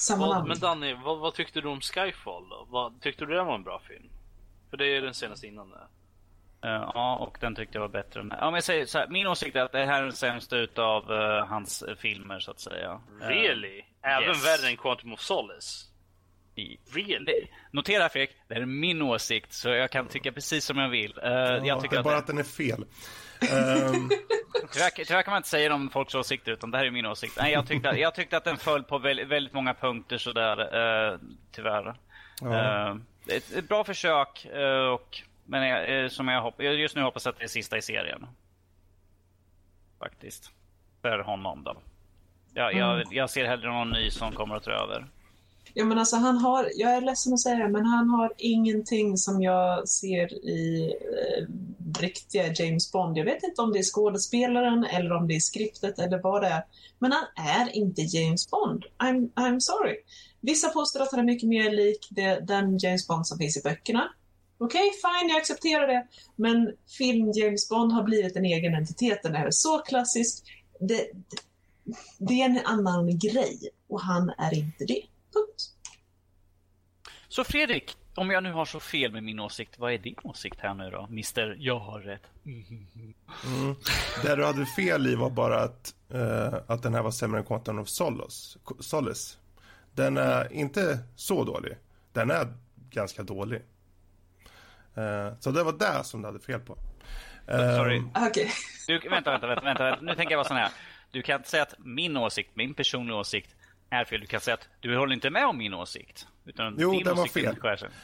samma 0.00 0.26
Vad, 0.26 0.36
namn. 0.36 0.48
men 0.48 0.58
Danny, 0.58 0.94
vad, 0.94 1.18
vad 1.18 1.34
tyckte 1.34 1.60
du 1.60 1.68
om 1.68 1.80
Skyfall 1.80 2.48
då? 2.48 2.66
Vad, 2.70 3.00
tyckte 3.00 3.24
du 3.26 3.34
det 3.34 3.42
var 3.44 3.54
en 3.54 3.64
bra 3.64 3.80
film? 3.88 4.08
För 4.70 4.76
det 4.76 4.86
är 4.96 5.00
den 5.02 5.14
senaste 5.14 5.46
innan 5.46 5.70
det. 5.70 5.86
Eh, 6.68 6.90
ja, 6.94 7.16
och 7.16 7.36
den 7.40 7.54
tyckte 7.54 7.76
jag 7.78 7.80
var 7.82 7.88
bättre 7.88 8.20
än... 8.20 8.34
Ja, 8.40 8.44
men 8.44 8.54
jag 8.54 8.64
säger 8.64 8.86
så 8.86 8.98
här, 8.98 9.08
min 9.08 9.26
åsikt 9.26 9.56
är 9.56 9.60
att 9.60 9.72
det 9.72 9.84
här 9.86 9.98
är 9.98 10.02
den 10.02 10.12
sämsta 10.12 10.56
utav 10.56 11.12
eh, 11.12 11.46
hans 11.46 11.82
eh, 11.82 11.94
filmer 11.96 12.40
så 12.40 12.50
att 12.50 12.60
säga. 12.60 13.00
Really? 13.20 13.82
Även 14.02 14.28
yes. 14.28 14.46
värre 14.46 14.70
än 14.70 14.76
Quantum 14.76 15.12
of 15.12 15.20
Solace? 15.20 15.86
Really? 16.94 17.24
Det- 17.24 17.48
Notera 17.72 18.08
Fredrik, 18.08 18.30
det 18.48 18.54
här 18.54 18.60
är 18.62 18.66
min 18.66 19.02
åsikt 19.02 19.52
så 19.52 19.68
jag 19.68 19.90
kan 19.90 20.06
tycka 20.08 20.32
precis 20.32 20.64
som 20.64 20.78
jag 20.78 20.88
vill. 20.88 21.12
Jag 21.22 21.66
Ja, 21.66 21.80
tycker 21.80 21.90
det 21.90 21.96
är 21.96 21.98
att 21.98 22.04
bara 22.04 22.14
det, 22.14 22.18
att 22.20 22.26
den 22.26 22.38
är 22.38 22.42
fel. 22.42 22.84
Ehm, 23.42 24.10
tyvärr, 24.72 25.04
tyvärr 25.04 25.22
kan 25.22 25.32
man 25.32 25.38
inte 25.38 25.48
säga 25.48 25.68
det 25.68 25.74
om 25.74 25.90
folks 25.90 26.14
åsikter 26.14 26.52
utan 26.52 26.70
det 26.70 26.78
här 26.78 26.84
är 26.84 26.90
min 26.90 27.06
åsikt. 27.06 27.36
Nej, 27.38 27.52
jag, 27.52 27.66
tyckte, 27.66 27.88
jag 27.88 28.14
tyckte 28.14 28.36
att 28.36 28.44
den 28.44 28.56
föll 28.56 28.82
på 28.82 28.98
väldigt, 28.98 29.28
väldigt 29.28 29.52
många 29.52 29.74
punkter 29.74 30.18
sådär, 30.18 30.60
uh, 31.12 31.18
tyvärr. 31.52 31.94
Ja. 32.40 32.98
Det 33.24 33.32
är 33.32 33.36
ett, 33.36 33.52
ett 33.52 33.68
bra 33.68 33.84
försök, 33.84 34.44
eh, 34.44 34.86
och, 34.86 35.22
men 35.44 35.68
jag, 35.68 36.02
eh, 36.02 36.08
som 36.08 36.28
jag 36.28 36.42
hoppas, 36.42 36.64
just 36.64 36.96
nu 36.96 37.02
hoppas 37.02 37.26
att 37.26 37.38
det 37.38 37.44
är 37.44 37.48
sista 37.48 37.78
i 37.78 37.82
serien. 37.82 38.26
Faktiskt. 39.98 40.50
För 41.02 41.18
honom 41.18 41.64
då. 41.64 41.76
Jag, 42.54 42.74
jag, 42.74 43.04
jag 43.10 43.30
ser 43.30 43.46
hellre 43.46 43.68
någon 43.68 43.90
ny 43.90 44.10
som 44.10 44.32
kommer 44.32 44.56
att 44.56 44.62
ta 44.62 44.70
över. 44.70 45.06
Ja, 45.74 45.84
men 45.84 45.98
alltså, 45.98 46.16
han 46.16 46.38
har, 46.38 46.70
jag 46.74 46.90
är 46.96 47.00
ledsen 47.00 47.32
att 47.32 47.40
säga 47.40 47.56
det, 47.56 47.68
men 47.68 47.86
han 47.86 48.08
har 48.08 48.32
ingenting 48.36 49.16
som 49.16 49.42
jag 49.42 49.88
ser 49.88 50.44
i 50.44 50.92
eh, 50.92 51.46
riktiga 52.00 52.52
James 52.52 52.92
Bond. 52.92 53.18
Jag 53.18 53.24
vet 53.24 53.42
inte 53.42 53.62
om 53.62 53.72
det 53.72 53.78
är 53.78 53.82
skådespelaren 53.82 54.84
eller 54.84 55.12
om 55.12 55.28
det 55.28 55.36
är 55.36 55.40
skriptet 55.40 55.98
eller 55.98 56.22
vad 56.22 56.42
det 56.42 56.48
är. 56.48 56.64
Men 56.98 57.12
han 57.12 57.46
är 57.46 57.76
inte 57.76 58.02
James 58.02 58.50
Bond. 58.50 58.84
I'm, 58.98 59.32
I'm 59.32 59.60
sorry. 59.60 59.96
Vissa 60.40 60.68
påstår 60.68 61.00
att 61.00 61.10
han 61.10 61.20
är 61.20 61.24
mycket 61.24 61.48
mer 61.48 61.70
lik 61.70 62.08
det, 62.10 62.40
den 62.40 62.78
James 62.78 63.08
Bond 63.08 63.26
som 63.26 63.38
finns 63.38 63.56
i 63.56 63.60
böckerna. 63.60 64.10
Okej, 64.58 64.90
fine, 64.90 65.28
jag 65.28 65.38
accepterar 65.38 65.86
det. 65.86 66.06
Men 66.36 66.72
film 66.98 67.32
James 67.32 67.68
Bond 67.68 67.92
har 67.92 68.02
blivit 68.02 68.36
en 68.36 68.44
egen 68.44 68.74
entitet. 68.74 69.22
Den 69.22 69.34
är 69.34 69.50
så 69.50 69.78
klassisk. 69.78 70.44
Det, 70.80 71.06
det 72.18 72.40
är 72.40 72.44
en 72.44 72.60
annan 72.64 73.18
grej 73.18 73.58
och 73.88 74.00
han 74.00 74.30
är 74.38 74.54
inte 74.54 74.84
det. 74.84 75.02
Punkt. 75.32 75.62
Så 77.28 77.44
Fredrik, 77.44 77.96
om 78.14 78.30
jag 78.30 78.42
nu 78.42 78.52
har 78.52 78.64
så 78.64 78.80
fel 78.80 79.12
med 79.12 79.22
min 79.22 79.40
åsikt, 79.40 79.78
vad 79.78 79.92
är 79.92 79.98
din 79.98 80.16
åsikt 80.22 80.60
här 80.60 80.74
nu 80.74 80.90
då? 80.90 81.06
Mister, 81.10 81.56
jag 81.58 81.78
har 81.78 82.00
rätt. 82.00 82.22
mm. 82.44 83.76
Det 84.22 84.36
du 84.36 84.44
hade 84.44 84.66
fel 84.66 85.06
i 85.06 85.14
var 85.14 85.30
bara 85.30 85.60
att, 85.60 85.94
eh, 86.10 86.54
att 86.66 86.82
den 86.82 86.94
här 86.94 87.02
var 87.02 87.10
sämre 87.10 87.40
än 87.40 87.46
Quantum 87.46 87.78
of 87.78 87.88
Solace. 87.88 88.58
Solace. 88.80 89.36
Den 89.94 90.16
är 90.16 90.52
inte 90.52 90.98
så 91.16 91.44
dålig. 91.44 91.76
Den 92.12 92.30
är 92.30 92.54
ganska 92.90 93.22
dålig. 93.22 93.62
Eh, 94.94 95.32
så 95.40 95.50
det 95.50 95.62
var 95.62 95.72
det 95.72 96.04
som 96.04 96.22
du 96.22 96.28
hade 96.28 96.40
fel 96.40 96.60
på. 96.60 96.78
Sorry. 97.46 97.96
Ehm, 97.96 98.10
Okej. 98.14 98.50
Du, 98.86 98.98
vänta, 98.98 99.30
vänta, 99.30 99.46
vänta, 99.46 99.64
vänta. 99.64 99.98
Nu 100.02 100.14
tänker 100.14 100.32
jag 100.32 100.38
vara 100.38 100.48
sån 100.48 100.56
här. 100.56 100.70
Du 101.10 101.22
kan 101.22 101.36
inte 101.36 101.50
säga 101.50 101.62
att 101.62 101.74
min 101.78 102.16
åsikt, 102.16 102.50
min 102.54 102.74
personliga 102.74 103.16
åsikt, 103.16 103.54
är 103.90 104.04
fel. 104.04 104.20
Du 104.20 104.26
kan 104.26 104.40
säga 104.40 104.54
att 104.54 104.68
du 104.80 104.96
håller 104.96 105.14
inte 105.14 105.30
med 105.30 105.46
om 105.46 105.58
min 105.58 105.74
åsikt. 105.74 106.26
Utan 106.44 106.76
Jo, 106.78 106.90
din 106.92 107.04
den 107.04 107.16
var 107.16 107.26
fel. 107.26 107.56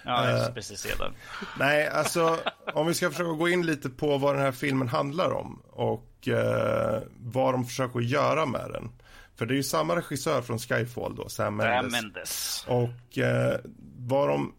Ja, 0.04 0.30
Eh. 0.30 0.54
precis. 0.54 0.82
Där. 0.82 1.12
Nej, 1.58 1.88
alltså 1.88 2.38
om 2.74 2.86
vi 2.86 2.94
ska 2.94 3.10
försöka 3.10 3.30
gå 3.30 3.48
in 3.48 3.66
lite 3.66 3.90
på 3.90 4.18
vad 4.18 4.34
den 4.34 4.42
här 4.42 4.52
filmen 4.52 4.88
handlar 4.88 5.30
om 5.32 5.62
och 5.70 6.28
eh, 6.28 7.02
vad 7.18 7.54
de 7.54 7.64
försöker 7.64 8.00
göra 8.00 8.46
med 8.46 8.70
den. 8.72 8.90
För 9.36 9.46
det 9.46 9.54
är 9.54 9.56
ju 9.56 9.62
samma 9.62 9.96
regissör 9.96 10.42
från 10.42 10.58
Skyfall 10.58 11.14
då, 11.16 11.28
Sam 11.28 11.30
Sam 11.30 11.56
Mendes. 11.56 11.92
Mendes. 11.92 12.64
Och 12.68 13.18
eh, 13.18 13.56
vad 13.98 14.28
de 14.28 14.54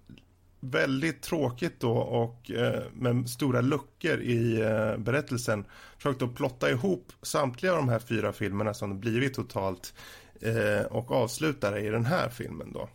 väldigt 0.60 1.22
tråkigt 1.22 1.80
då 1.80 1.98
och 1.98 2.52
eh, 2.52 2.84
med 2.94 3.30
stora 3.30 3.62
luckor 3.62 4.20
i 4.20 4.62
eh, 4.62 4.98
berättelsen 4.98 5.66
försökte 5.98 6.26
att 6.26 6.36
plotta 6.36 6.70
ihop 6.70 7.12
samtliga 7.22 7.72
av 7.72 7.78
de 7.78 7.90
här 7.90 8.00
fyra 8.00 8.34
filmerna 8.34 8.74
som 8.74 8.90
det 8.90 8.96
blivit 8.96 9.34
totalt 9.34 9.94
eh, 10.42 10.86
och 10.86 11.12
avsluta 11.12 11.72
det 11.72 11.80
i 11.80 11.90
den 11.90 12.06
här 12.06 12.30
filmen 12.30 12.74
då. 12.74 12.90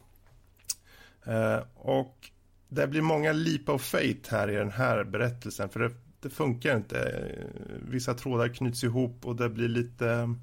Eh, 1.32 1.60
och 1.74 2.31
det 2.69 2.86
blir 2.86 3.02
många 3.02 3.32
leap 3.32 3.69
of 3.69 3.82
fate 3.82 4.28
här 4.31 4.51
i 4.51 4.55
den 4.55 4.70
här 4.70 5.05
berättelsen 5.05 5.69
för 5.69 5.81
det, 5.81 5.90
det 6.20 6.31
funkar 6.31 6.77
inte. 6.77 6.98
Eh, 7.01 7.44
Vissa 7.89 8.14
trådar 8.14 8.48
knyts 8.48 8.85
ihop 8.85 9.27
och 9.27 9.36
det 9.36 9.48
blir 9.48 9.69
lite 9.69 10.35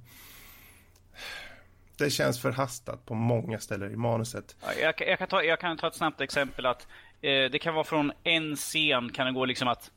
det 1.98 2.10
känns 2.10 2.42
förhastat 2.42 3.06
på 3.06 3.14
många 3.14 3.60
ställen 3.60 3.92
i 3.92 3.96
manuset. 3.96 4.56
Ja, 4.62 4.74
Jag, 4.82 4.98
kan- 4.98 5.08
jag, 5.08 5.20
kan 5.20 5.28
ta, 5.28 5.44
jag 5.44 5.60
kan 5.60 5.78
ta 5.78 5.88
ett 5.88 5.96
snabbt 5.96 6.22
exempel 6.22 6.66
att 6.66 6.88
eh, 7.22 7.52
det 7.52 7.60
kan 7.62 7.74
vara 7.74 7.84
från 7.84 8.12
en 8.24 8.56
scen 8.56 9.12
kan 9.12 9.26
det 9.26 9.32
gå 9.34 9.46
liksom 9.46 9.68
att 9.68 9.92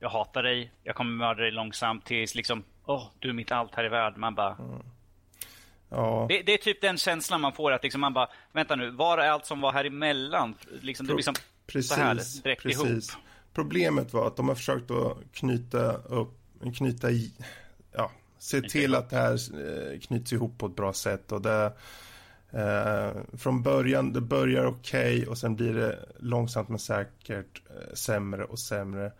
jag 0.00 0.08
hatar 0.08 0.42
dig, 0.42 0.72
jag 0.82 0.94
kommer 0.96 1.10
mörda 1.16 1.42
dig 1.42 1.50
långsamt 1.50 2.04
tills 2.06 2.34
liksom 2.34 2.62
åh, 2.84 3.08
du 3.18 3.28
är 3.28 3.32
mitt 3.32 3.52
allt 3.52 3.74
här 3.74 3.84
i 3.84 3.88
världen. 3.88 4.20
Man 4.20 4.34
bara, 4.34 4.56
Ja, 5.88 6.26
det, 6.28 6.42
det 6.42 6.52
är 6.52 6.58
typ 6.58 6.80
den 6.80 6.96
känslan 6.96 7.40
man 7.40 7.52
får 7.52 7.72
att 7.72 7.82
liksom 7.82 8.00
man 8.00 8.14
bara, 8.14 8.28
vänta 8.52 8.76
nu, 8.76 8.90
var 8.90 9.18
är 9.18 9.28
allt 9.28 9.46
som 9.46 9.60
var 9.60 9.72
här 9.72 9.84
emellan? 9.84 10.54
Liksom, 10.80 11.06
det 11.06 11.14
blir 11.14 11.24
som 11.24 11.34
precis. 11.66 11.90
så 11.90 12.00
här 12.00 12.42
direkt 12.42 12.62
precis. 12.62 12.84
ihop. 12.84 13.24
Problemet 13.54 14.12
var 14.12 14.26
att 14.26 14.36
de 14.36 14.48
har 14.48 14.54
försökt 14.54 14.90
att 14.90 15.16
knyta 15.32 15.92
upp, 15.92 16.38
knyta 16.76 17.10
i, 17.10 17.32
ja, 17.92 18.10
se 18.38 18.60
till 18.60 18.94
att 18.94 19.10
det 19.10 19.16
här 19.16 19.32
eh, 19.34 20.00
knyts 20.00 20.32
ihop 20.32 20.58
på 20.58 20.66
ett 20.66 20.76
bra 20.76 20.92
sätt 20.92 21.32
och 21.32 21.42
det 21.42 21.72
eh, 22.50 23.10
från 23.38 23.62
början, 23.62 24.12
det 24.12 24.20
börjar 24.20 24.66
okej 24.66 25.26
och 25.26 25.38
sen 25.38 25.56
blir 25.56 25.74
det 25.74 25.98
långsamt 26.18 26.68
men 26.68 26.78
säkert 26.78 27.62
eh, 27.70 27.94
sämre 27.94 28.44
och 28.44 28.58
sämre. 28.58 29.12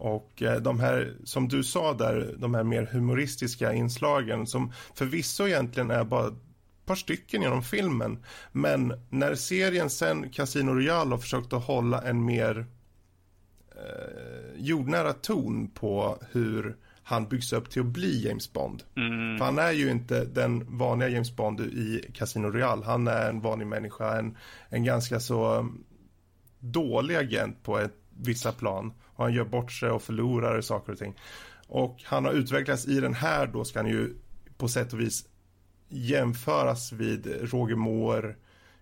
Och 0.00 0.42
eh, 0.42 0.60
de 0.60 0.80
här, 0.80 1.14
som 1.24 1.48
du 1.48 1.62
sa 1.62 1.94
där, 1.94 2.34
de 2.38 2.54
här 2.54 2.64
mer 2.64 2.88
humoristiska 2.92 3.72
inslagen 3.72 4.46
som 4.46 4.72
förvisso 4.94 5.46
egentligen 5.46 5.90
är 5.90 6.04
bara 6.04 6.28
ett 6.28 6.34
par 6.86 6.94
stycken 6.94 7.42
genom 7.42 7.62
filmen. 7.62 8.24
Men 8.52 8.92
när 9.08 9.34
serien 9.34 9.90
sen, 9.90 10.30
Casino 10.30 10.70
Royale, 10.70 11.10
har 11.10 11.18
försökt 11.18 11.52
att 11.52 11.64
hålla 11.64 12.02
en 12.02 12.24
mer 12.24 12.66
eh, 13.76 14.56
jordnära 14.56 15.12
ton 15.12 15.70
på 15.70 16.18
hur 16.32 16.76
han 17.02 17.28
byggs 17.28 17.52
upp 17.52 17.70
till 17.70 17.80
att 17.80 17.86
bli 17.86 18.26
James 18.26 18.52
Bond. 18.52 18.82
Mm. 18.96 19.38
För 19.38 19.44
han 19.44 19.58
är 19.58 19.72
ju 19.72 19.90
inte 19.90 20.24
den 20.24 20.78
vanliga 20.78 21.08
James 21.08 21.36
Bond 21.36 21.60
i 21.60 22.10
Casino 22.14 22.46
Royale. 22.46 22.84
Han 22.84 23.08
är 23.08 23.28
en 23.28 23.40
vanlig 23.40 23.66
människa, 23.66 24.18
en, 24.18 24.36
en 24.68 24.84
ganska 24.84 25.20
så 25.20 25.54
um, 25.54 25.84
dålig 26.58 27.16
agent 27.16 27.62
på 27.62 27.78
ett, 27.78 27.94
vissa 28.16 28.52
plan. 28.52 28.92
Han 29.24 29.32
gör 29.32 29.44
bort 29.44 29.72
sig 29.72 29.90
och 29.90 30.02
förlorar 30.02 30.60
saker 30.60 30.92
och 30.92 30.98
ting. 30.98 31.14
Och 31.66 32.02
han 32.04 32.24
har 32.24 32.32
utvecklats 32.32 32.88
i 32.88 33.00
den 33.00 33.14
här 33.14 33.46
då 33.46 33.64
ska 33.64 33.78
han 33.78 33.88
ju 33.88 34.14
på 34.56 34.68
sätt 34.68 34.92
och 34.92 35.00
vis 35.00 35.28
jämföras 35.88 36.92
vid 36.92 37.52
Roger 37.52 37.76
Moore, 37.76 38.34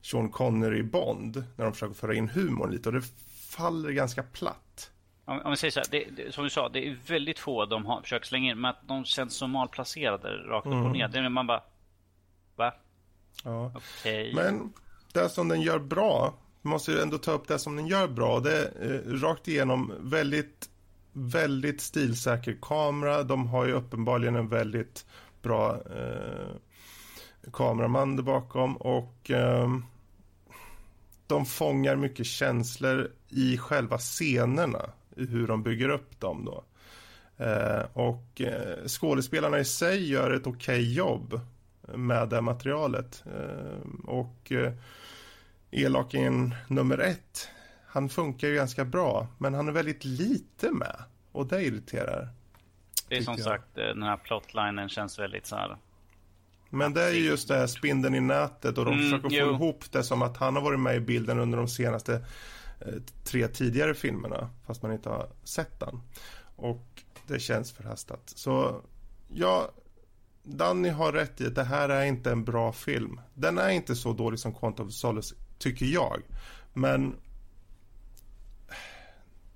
Sean 0.02 0.28
Connery 0.28 0.82
Bond. 0.82 1.44
När 1.56 1.64
de 1.64 1.72
försöker 1.72 1.94
föra 1.94 2.14
in 2.14 2.28
humorn 2.28 2.70
lite 2.70 2.88
och 2.88 2.94
det 2.94 3.02
faller 3.56 3.90
ganska 3.90 4.22
platt. 4.22 4.90
Om, 5.24 5.40
om 5.44 5.50
vi 5.50 5.56
säger 5.56 5.72
så 5.72 5.80
här, 5.80 5.86
det, 5.90 6.04
det, 6.16 6.34
som 6.34 6.44
du 6.44 6.50
sa, 6.50 6.68
det 6.68 6.88
är 6.88 6.96
väldigt 7.06 7.38
få 7.38 7.66
de 7.66 7.86
har 7.86 8.02
försökt 8.02 8.26
slänga 8.26 8.50
in, 8.50 8.60
men 8.60 8.70
att 8.70 8.88
de 8.88 9.04
känns 9.04 9.34
så 9.34 9.46
malplacerade 9.46 10.28
rakt 10.28 10.66
upp 10.66 10.72
och 10.72 10.92
ner. 10.92 11.08
Det 11.08 11.28
man 11.28 11.46
bara, 11.46 11.62
va? 12.56 12.74
Ja. 13.44 13.72
Okej. 13.74 14.34
Men 14.34 14.72
det 15.12 15.28
som 15.28 15.48
den 15.48 15.60
gör 15.60 15.78
bra, 15.78 16.34
måste 16.68 16.92
ju 16.92 17.00
ändå 17.00 17.18
ta 17.18 17.32
upp 17.32 17.48
det 17.48 17.58
som 17.58 17.76
den 17.76 17.86
gör 17.86 18.08
bra. 18.08 18.40
Det 18.40 18.58
är 18.58 19.02
eh, 19.06 19.12
rakt 19.12 19.48
igenom 19.48 19.92
väldigt, 20.00 20.68
väldigt 21.12 21.80
stilsäker 21.80 22.56
kamera. 22.62 23.22
De 23.22 23.46
har 23.46 23.66
ju 23.66 23.72
uppenbarligen 23.72 24.36
en 24.36 24.48
väldigt 24.48 25.06
bra 25.42 25.74
eh, 25.74 26.48
kameraman 27.52 28.16
där 28.16 28.22
bakom 28.22 28.76
och 28.76 29.30
eh, 29.30 29.68
de 31.26 31.46
fångar 31.46 31.96
mycket 31.96 32.26
känslor 32.26 33.10
i 33.28 33.58
själva 33.58 33.98
scenerna, 33.98 34.90
i 35.16 35.26
hur 35.26 35.46
de 35.46 35.62
bygger 35.62 35.88
upp 35.88 36.20
dem 36.20 36.44
då. 36.44 36.64
Eh, 37.44 37.84
och 37.92 38.40
eh, 38.40 38.86
skådespelarna 38.86 39.58
i 39.58 39.64
sig 39.64 40.10
gör 40.10 40.30
ett 40.30 40.46
okej 40.46 40.94
jobb 40.94 41.40
med 41.94 42.28
det 42.28 42.40
materialet. 42.40 43.24
Eh, 43.26 44.04
och 44.04 44.52
eh, 44.52 44.72
elakingen 45.70 46.54
nummer 46.68 46.98
ett, 46.98 47.48
han 47.86 48.08
funkar 48.08 48.48
ju 48.48 48.54
ganska 48.54 48.84
bra, 48.84 49.26
men 49.38 49.54
han 49.54 49.68
är 49.68 49.72
väldigt 49.72 50.04
lite 50.04 50.70
med. 50.70 50.96
Och 51.32 51.46
det 51.46 51.62
irriterar. 51.62 52.28
det 53.08 53.16
är 53.16 53.22
som 53.22 53.34
jag. 53.34 53.44
sagt, 53.44 53.78
eh, 53.78 53.84
den 53.84 54.02
här 54.02 54.16
plotlinen 54.16 54.88
känns 54.88 55.18
väldigt 55.18 55.46
så 55.46 55.56
här. 55.56 55.76
Men 56.70 56.92
det 56.94 57.02
är 57.02 57.10
ju 57.12 57.24
just 57.24 57.48
det 57.48 57.54
här 57.56 57.66
spindeln 57.66 58.14
i 58.14 58.20
nätet 58.20 58.78
och 58.78 58.84
de 58.84 58.94
Mm, 58.94 59.04
försöker 59.04 59.28
få 59.28 59.34
jo. 59.34 59.54
ihop 59.54 59.92
det 59.92 60.02
som 60.04 60.22
att 60.22 60.36
han 60.36 60.54
har 60.56 60.62
varit 60.62 60.80
med 60.80 60.96
i 60.96 61.00
bilden 61.00 61.38
under 61.38 61.58
de 61.58 61.68
senaste 61.68 62.14
eh, 62.80 62.94
tre 63.24 63.48
tidigare 63.48 63.94
filmerna, 63.94 64.50
fast 64.66 64.82
man 64.82 64.92
inte 64.92 65.08
har 65.08 65.28
sett 65.44 65.80
den. 65.80 66.00
Och 66.56 67.02
det 67.26 67.40
känns 67.40 67.72
förhastat. 67.72 68.20
Så 68.24 68.82
ja, 69.28 69.70
Danny 70.42 70.88
har 70.88 71.12
rätt 71.12 71.40
i 71.40 71.46
att 71.46 71.54
det 71.54 71.64
här 71.64 71.88
är 71.88 72.04
inte 72.04 72.30
en 72.30 72.44
bra 72.44 72.72
film. 72.72 73.20
Den 73.34 73.58
är 73.58 73.68
inte 73.70 73.96
så 73.96 74.12
dålig 74.12 74.38
som 74.40 74.54
Quantum 74.54 74.86
of 74.86 74.92
Solace, 74.92 75.34
tycker 75.58 75.86
jag. 75.86 76.22
Men 76.72 77.16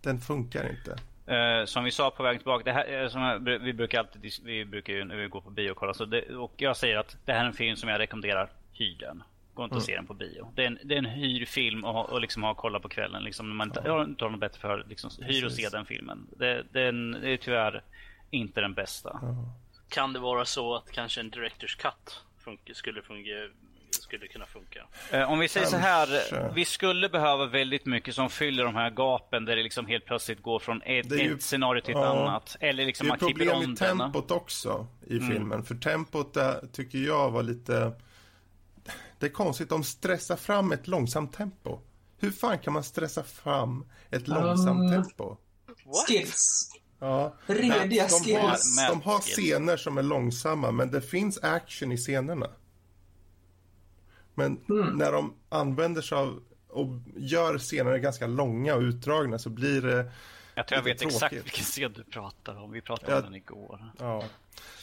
den 0.02 0.20
funkar 0.20 0.70
inte. 0.70 0.98
Eh, 1.34 1.64
som 1.64 1.84
vi 1.84 1.90
sa 1.90 2.10
på 2.10 2.22
vägen 2.22 2.38
tillbaka, 2.38 2.64
det 2.64 2.72
här, 2.72 3.02
eh, 3.02 3.08
som 3.08 3.44
vi 3.64 3.72
brukar 3.72 3.98
alltid 3.98 4.32
vi 4.44 4.64
brukar 4.64 4.92
ju 4.92 5.04
när 5.04 5.16
vi 5.16 5.26
går 5.26 5.40
på 5.40 5.50
bio 5.50 5.70
och 5.70 5.76
kollar, 5.76 5.92
så 5.92 6.04
det, 6.04 6.36
och 6.36 6.54
jag 6.56 6.76
säger 6.76 6.96
att 6.96 7.16
det 7.24 7.32
här 7.32 7.40
är 7.40 7.46
en 7.46 7.52
film 7.52 7.76
som 7.76 7.88
jag 7.88 7.98
rekommenderar, 7.98 8.50
hyr 8.72 8.96
den. 8.98 9.22
Gå 9.54 9.64
inte 9.64 9.76
och 9.76 9.82
se 9.82 9.96
den 9.96 10.06
på 10.06 10.14
bio. 10.14 10.52
Det 10.54 10.62
är 10.62 10.66
en, 10.66 10.78
det 10.84 10.94
är 10.94 10.98
en 10.98 11.04
hyrfilm 11.06 11.84
och, 11.84 11.92
ha- 11.92 12.04
och 12.04 12.20
liksom 12.20 12.42
ha 12.42 12.50
och 12.50 12.56
kolla 12.56 12.80
på 12.80 12.88
kvällen. 12.88 13.24
Liksom, 13.24 13.48
när 13.48 13.54
man 13.54 13.68
inte, 13.68 13.82
jag 13.84 14.04
inte 14.04 14.24
har 14.24 14.30
något 14.30 14.40
bättre 14.40 14.60
för 14.60 14.84
liksom, 14.88 15.10
hyr 15.20 15.44
och 15.44 15.52
se 15.52 15.68
den 15.68 15.86
filmen. 15.86 16.26
Det, 16.36 16.62
den, 16.72 17.14
är 17.14 17.36
tyvärr 17.36 17.82
inte 18.30 18.60
den 18.60 18.74
bästa. 18.74 19.20
Kan 19.88 20.12
det 20.12 20.18
vara 20.18 20.44
så 20.44 20.74
att 20.74 20.90
kanske 20.90 21.20
en 21.20 21.30
Directors 21.30 21.76
Cut 21.76 22.24
funkar, 22.38 22.74
skulle, 22.74 23.02
fungera, 23.02 23.48
skulle 24.18 24.28
kunna 24.28 24.46
funka? 24.46 24.86
Eh, 25.10 25.30
Om 25.32 25.38
vi 25.38 25.48
säger 25.48 25.66
så 25.66 25.76
här, 25.76 26.52
vi 26.54 26.64
skulle 26.64 27.08
behöva 27.08 27.46
väldigt 27.46 27.86
mycket 27.86 28.14
som 28.14 28.30
fyller 28.30 28.64
de 28.64 28.74
här 28.74 28.90
gapen 28.90 29.44
där 29.44 29.56
det 29.56 29.62
liksom 29.62 29.86
helt 29.86 30.04
plötsligt 30.04 30.42
går 30.42 30.58
från 30.58 30.82
ett, 30.82 31.12
ju- 31.12 31.34
ett 31.34 31.42
scenario 31.42 31.80
till 31.80 31.94
ett 31.94 32.00
ja. 32.00 32.06
annat. 32.22 32.56
Eller 32.60 32.86
liksom 32.86 33.06
Det 33.08 33.14
är 33.14 33.16
problem 33.18 33.58
med 33.70 33.78
tempot 33.78 34.30
också 34.30 34.86
i 35.06 35.16
Mm. 35.16 35.30
filmen. 35.32 35.62
För 35.64 35.74
tempot 35.74 36.34
där 36.34 36.68
tycker 36.72 36.98
jag 36.98 37.30
var 37.30 37.42
lite... 37.42 37.92
Det 39.18 39.26
är 39.26 39.30
konstigt, 39.30 39.68
de 39.68 39.84
stressar 39.84 40.36
fram 40.36 40.72
ett 40.72 40.88
långsamt 40.88 41.32
tempo. 41.32 41.78
Hur 42.20 42.30
fan 42.30 42.58
kan 42.58 42.72
man 42.72 42.84
stressa 42.84 43.22
fram 43.24 43.84
ett 44.10 44.28
långsamt 44.28 44.80
Um, 44.80 44.90
tempo? 45.04 45.36
Skills. 46.06 46.70
Ja. 46.98 47.34
Rediga 47.46 47.86
de, 48.24 48.34
har, 48.34 48.50
skills. 48.50 48.76
Med- 48.76 48.90
de 48.90 49.02
har 49.02 49.18
scener 49.20 49.76
som 49.76 49.98
är 49.98 50.02
långsamma, 50.02 50.70
men 50.70 50.90
det 50.90 51.00
finns 51.02 51.38
action 51.42 51.92
i 51.92 51.96
scenerna. 51.96 52.46
Men 54.34 54.60
när 54.94 55.12
de 55.12 55.34
använder 55.48 56.02
sig 56.02 56.18
av 56.18 56.42
och 56.68 56.88
gör 57.16 57.58
scenerna 57.58 57.98
ganska 57.98 58.26
långa 58.26 58.74
och 58.74 58.80
utdragna 58.80 59.38
så 59.38 59.50
blir 59.50 59.82
det 59.82 60.12
Jag 60.54 60.66
tror 60.68 60.76
jag 60.78 60.84
vet 60.84 61.02
exakt 61.02 61.20
tråkigt. 61.20 61.44
vilken 61.46 61.64
scen 61.64 61.92
du 61.92 62.04
pratar 62.04 62.56
om. 62.62 62.70
Vi 62.72 62.80
pratade 62.80 63.12
Ja. 63.12 63.16
om 63.18 63.24
den 63.24 63.34
igår. 63.34 63.84
Ja, 63.98 64.24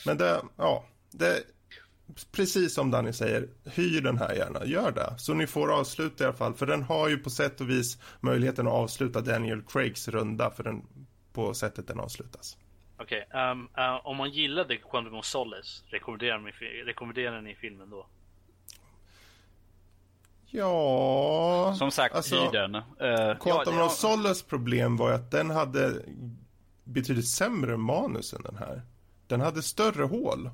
men 0.06 0.18
det, 0.18 0.42
ja, 0.58 0.84
det, 1.12 1.44
precis 2.32 2.74
som 2.74 2.92
Danny 2.92 3.14
säger, 3.14 3.48
hyr 3.66 4.02
den 4.02 4.18
här 4.18 4.34
gärna, 4.36 4.66
gör 4.66 4.92
det. 4.92 5.14
Så 5.18 5.34
ni 5.34 5.48
får 5.48 5.72
avsluta 5.80 6.24
i 6.24 6.28
alla 6.28 6.36
fall, 6.38 6.54
för 6.54 6.66
den 6.66 6.84
har 6.84 7.08
ju 7.10 7.18
på 7.18 7.30
sätt 7.30 7.62
och 7.62 7.70
vis 7.70 7.98
möjligheten 8.20 8.68
att 8.68 8.74
avsluta 8.74 9.22
Daniel 9.22 9.62
Craigs 9.62 10.08
runda, 10.08 10.52
för 10.52 10.64
den, 10.64 10.86
på 11.34 11.54
sättet 11.54 11.88
den 11.88 12.00
avslutas. 12.00 12.58
Okej, 12.98 13.28
ehm, 13.34 13.68
eh, 13.78 14.06
om 14.08 14.18
man 14.18 14.30
gillade 14.32 14.78
Quantum 14.78 15.16
of 15.16 15.26
Solace, 15.26 15.84
rekommenderar, 15.88 16.40
ni, 16.40 16.52
rekommenderar 16.86 17.42
ni 17.42 17.56
filmen 17.56 17.90
då? 17.90 18.08
Ja, 20.52 21.76
Som 21.78 21.92
sagt, 21.92 22.16
alltså, 22.16 22.52
den. 22.52 22.76
Uh, 22.76 22.82
Quantum 23.40 23.80
of 23.80 23.92
Solace 23.92 24.46
problem 24.46 24.98
var 24.98 25.10
ju 25.10 25.16
att 25.16 25.32
den 25.32 25.50
hade 25.50 26.06
betydligt 26.84 27.28
sämre 27.28 27.78
manus 27.78 28.34
än 28.34 28.42
den 28.42 28.58
här. 28.58 28.82
Den 29.28 29.42
hade 29.42 29.62
större 29.62 30.04
hål 30.04 30.50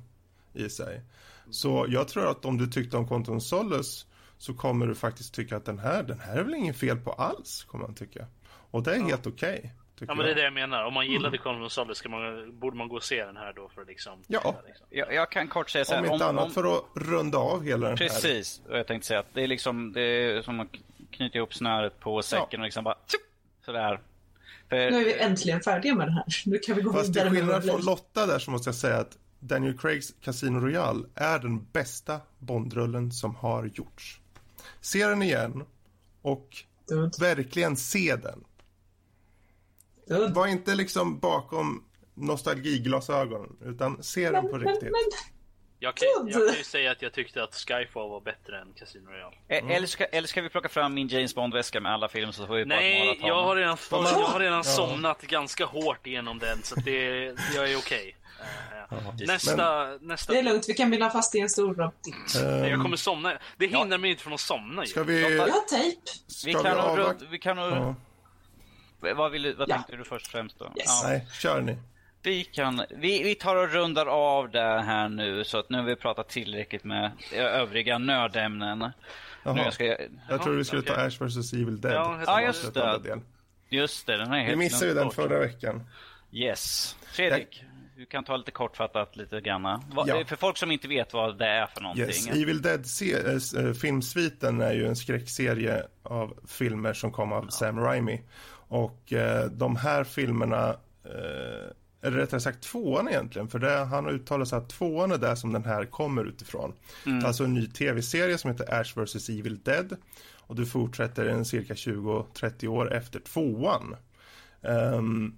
i 0.52 0.68
sig. 0.70 1.02
Så 1.50 1.86
jag 1.88 2.08
tror 2.08 2.30
att 2.30 2.44
om 2.44 2.58
du 2.58 2.66
tyckte 2.66 2.96
om 2.96 3.08
Quantum 3.08 3.40
Solace 3.40 4.06
så 4.38 4.54
kommer 4.54 4.86
du 4.86 4.94
faktiskt 4.94 5.34
tycka 5.34 5.56
att 5.56 5.64
den 5.64 5.78
här, 5.78 6.02
den 6.02 6.20
här 6.20 6.36
är 6.36 6.44
väl 6.44 6.54
ingen 6.54 6.74
fel 6.74 6.96
på 6.96 7.12
alls, 7.12 7.64
kommer 7.64 7.84
man 7.84 7.94
tycka. 7.94 8.26
Och 8.70 8.82
det 8.82 8.94
är 8.94 9.00
helt 9.00 9.26
okej. 9.26 9.58
Okay, 9.58 9.70
ja 10.00 10.14
men 10.14 10.18
det 10.18 10.30
är 10.30 10.34
det 10.34 10.42
jag 10.42 10.52
menar. 10.52 10.84
Om 10.84 10.94
man 10.94 11.06
gillade 11.06 11.28
mm. 11.28 11.38
Quantum 11.42 11.70
Solace 11.70 11.98
ska 11.98 12.08
man, 12.08 12.58
borde 12.58 12.76
man 12.76 12.88
gå 12.88 12.96
och 12.96 13.02
se 13.02 13.24
den 13.24 13.36
här 13.36 13.52
då 13.52 13.68
för 13.68 13.82
att 13.82 13.88
liksom... 13.88 14.22
Ja. 14.26 14.62
Liksom. 14.66 14.86
Jag, 14.90 15.14
jag, 15.14 15.30
kan 15.30 15.48
kort 15.48 15.70
säga 15.70 15.84
så 15.84 15.94
här. 15.94 16.00
Om 16.00 16.12
inte 16.12 16.24
om, 16.24 16.30
annat 16.30 16.44
om... 16.44 16.50
för 16.50 16.76
att 16.76 16.84
runda 16.94 17.38
av 17.38 17.64
hela 17.64 17.88
den 17.88 17.96
Precis. 17.96 18.24
här. 18.24 18.30
Precis, 18.30 18.62
och 18.68 18.78
jag 18.78 18.86
tänkte 18.86 19.06
säga 19.06 19.20
att 19.20 19.34
det 19.34 19.42
är 19.42 19.46
liksom, 19.46 19.92
det 19.92 20.00
är 20.00 20.42
som 20.42 20.60
att 20.60 20.68
knyta 21.10 21.38
ihop 21.38 21.54
snöret 21.54 22.00
på 22.00 22.22
säcken 22.22 22.46
ja. 22.50 22.58
och 22.58 22.64
liksom 22.64 22.84
bara 22.84 22.96
sådär. 23.64 24.00
För... 24.68 24.90
Nu 24.90 25.00
är 25.00 25.04
vi 25.04 25.18
äntligen 25.18 25.60
färdiga 25.60 25.94
med 25.94 26.06
det 26.06 26.12
här. 26.12 26.24
Nu 26.46 26.58
kan 26.58 26.76
vi 26.76 26.82
gå 26.82 26.92
Fast 26.92 27.08
vidare. 27.08 27.24
Fast 27.24 27.36
till 27.36 27.46
skillnad 27.46 27.64
från 27.64 27.84
Lotta 27.84 28.26
där 28.26 28.38
så 28.38 28.50
måste 28.50 28.68
jag 28.68 28.74
säga 28.74 28.96
att 28.96 29.18
Daniel 29.40 29.78
Craigs 29.78 30.14
Casino 30.20 30.58
Royale 30.58 31.06
är 31.14 31.38
den 31.38 31.66
bästa 31.72 32.20
Bondrullen 32.38 33.12
som 33.12 33.34
har 33.34 33.70
gjorts. 33.74 34.20
Se 34.80 35.06
den 35.06 35.22
igen 35.22 35.64
och 36.22 36.48
Dude. 36.88 37.10
verkligen 37.20 37.76
se 37.76 38.16
den. 38.16 38.44
Var 40.34 40.46
inte 40.46 40.74
liksom 40.74 41.18
bakom 41.18 41.84
nostalgiglasögonen 42.14 43.56
utan 43.64 44.02
se 44.02 44.30
den 44.30 44.48
på 44.48 44.58
riktigt. 44.58 44.82
Men, 44.82 44.90
men, 44.92 45.36
jag 45.78 45.94
kan, 45.94 46.08
jag 46.26 46.48
kan 46.48 46.58
ju 46.58 46.64
säga 46.64 46.90
att 46.90 47.02
jag 47.02 47.12
tyckte 47.12 47.42
att 47.42 47.54
Skyfall 47.54 48.10
var 48.10 48.20
bättre 48.20 48.60
än 48.60 48.72
Casino 48.72 49.10
Royale. 49.10 49.36
Mm. 49.48 49.70
Eller, 49.70 49.86
ska, 49.86 50.04
eller 50.04 50.28
ska 50.28 50.42
vi 50.42 50.48
plocka 50.48 50.68
fram 50.68 50.94
min 50.94 51.08
James 51.08 51.34
Bond-väska 51.34 51.80
med 51.80 51.92
alla 51.92 52.08
filmer 52.08 52.32
så 52.32 52.46
får 52.46 52.54
vi 52.54 52.64
Nej, 52.64 53.20
jag 53.22 53.42
har 53.42 53.56
redan, 53.56 53.76
jag 53.90 53.98
har 53.98 54.40
redan 54.40 54.56
ja. 54.56 54.62
somnat 54.62 55.22
ganska 55.22 55.64
hårt 55.64 56.06
igenom 56.06 56.38
den 56.38 56.62
så 56.62 56.74
det, 56.74 57.24
jag 57.54 57.72
är 57.72 57.78
okej. 57.78 57.78
Okay. 57.78 58.12
Uh, 58.98 59.04
ja. 59.18 59.26
nästa, 59.26 59.86
Men, 59.86 60.08
nästa... 60.08 60.32
Det 60.32 60.38
är 60.38 60.42
lugnt, 60.42 60.68
vi 60.68 60.74
kan 60.74 60.90
binda 60.90 61.10
fast 61.10 61.34
i 61.34 61.40
en 61.40 61.50
stor 61.50 61.74
då. 61.74 61.92
Um, 62.40 62.64
jag 62.64 62.82
kommer 62.82 62.96
somna. 62.96 63.38
Det 63.56 63.66
hindrar 63.66 63.90
ja. 63.90 63.98
mig 63.98 64.10
inte 64.10 64.22
från 64.22 64.32
att 64.32 64.40
somna. 64.40 64.86
Ska 64.86 65.02
vi... 65.02 65.36
Jag 65.36 65.48
har 65.48 65.68
tejp. 65.68 66.00
Vi 66.44 66.52
kan, 66.52 66.62
vi, 66.62 66.68
avvakt... 66.68 67.22
vi 67.30 67.38
kan 67.38 67.56
nog... 67.56 67.94
Ja. 69.06 69.14
Vad, 69.14 69.32
vill, 69.32 69.54
vad 69.58 69.68
tänkte 69.68 69.96
du 69.96 70.04
först 70.04 70.26
främst 70.26 70.58
då? 70.58 70.72
Yes. 70.76 71.02
Nej, 71.04 71.26
kör 71.32 71.60
ni. 71.60 71.78
Vi, 72.22 72.44
kan, 72.44 72.82
vi, 72.90 73.22
vi 73.22 73.34
tar 73.34 73.56
och 73.56 73.72
rundar 73.72 74.06
av 74.06 74.50
det 74.50 74.82
här 74.82 75.08
nu 75.08 75.44
så 75.44 75.58
att 75.58 75.70
nu 75.70 75.78
har 75.78 75.84
vi 75.84 75.96
pratat 75.96 76.28
tillräckligt 76.28 76.84
med 76.84 77.12
övriga 77.32 77.98
nödämnen. 77.98 78.90
Jaha. 79.42 79.64
Nu 79.64 79.70
ska 79.70 79.84
jag, 79.84 79.98
jag 80.28 80.42
tror 80.42 80.56
du 80.56 80.64
skulle 80.64 80.82
okay. 80.82 80.94
ta 80.94 81.02
Ash 81.02 81.20
vs 81.20 81.52
Evil 81.52 81.80
Dead. 81.80 81.94
Ja, 81.94 82.20
ja 82.26 82.42
just 82.42 82.74
det. 82.74 82.98
Del. 83.04 83.20
Just 83.68 84.06
det, 84.06 84.16
den 84.16 84.32
är 84.32 84.38
helt 84.38 84.52
Vi 84.52 84.56
missade 84.56 84.86
ju 84.86 84.94
den 84.94 85.10
förra 85.10 85.38
veckan. 85.38 85.86
Yes. 86.32 86.96
Fredrik, 87.06 87.48
jag... 87.50 87.70
du 87.96 88.06
kan 88.06 88.24
ta 88.24 88.36
lite 88.36 88.50
kortfattat 88.50 89.16
lite 89.16 89.40
grann. 89.40 89.82
Ja. 90.06 90.24
För 90.26 90.36
folk 90.36 90.56
som 90.56 90.70
inte 90.70 90.88
vet 90.88 91.12
vad 91.12 91.38
det 91.38 91.46
är 91.46 91.66
för 91.66 91.80
någonting. 91.80 92.06
Yes. 92.06 92.26
Evil 92.28 92.62
Dead 92.62 92.84
äh, 93.56 93.72
filmsviten 93.72 94.60
är 94.60 94.72
ju 94.72 94.86
en 94.86 94.96
skräckserie 94.96 95.82
av 96.02 96.38
filmer 96.48 96.92
som 96.92 97.12
kom 97.12 97.32
av 97.32 97.44
ja. 97.44 97.50
Sam 97.50 97.80
Raimi. 97.80 98.22
Och 98.68 99.12
äh, 99.12 99.50
de 99.50 99.76
här 99.76 100.04
filmerna 100.04 100.76
äh, 101.04 101.70
eller 102.06 102.16
rättare 102.16 102.40
sagt 102.40 102.62
tvåan 102.62 103.08
egentligen, 103.08 103.48
för 103.48 103.58
det, 103.58 103.70
han 103.70 104.04
har 104.04 104.12
uttalat 104.12 104.48
sig 104.48 104.58
att 104.58 104.68
tvåan 104.68 105.12
är 105.12 105.18
där 105.18 105.34
som 105.34 105.52
den 105.52 105.64
här 105.64 105.84
kommer 105.84 106.24
utifrån. 106.24 106.72
Mm. 107.06 107.18
Det 107.18 107.24
är 107.24 107.28
alltså 107.28 107.44
en 107.44 107.54
ny 107.54 107.66
tv-serie 107.66 108.38
som 108.38 108.50
heter 108.50 108.80
Ash 108.80 108.98
vs 108.98 109.28
Evil 109.28 109.58
Dead 109.62 109.96
och 110.46 110.56
du 110.56 110.66
fortsätter 110.66 111.26
en 111.26 111.44
cirka 111.44 111.74
20-30 111.74 112.66
år 112.66 112.92
efter 112.92 113.20
tvåan. 113.20 113.96
Um, 114.60 115.36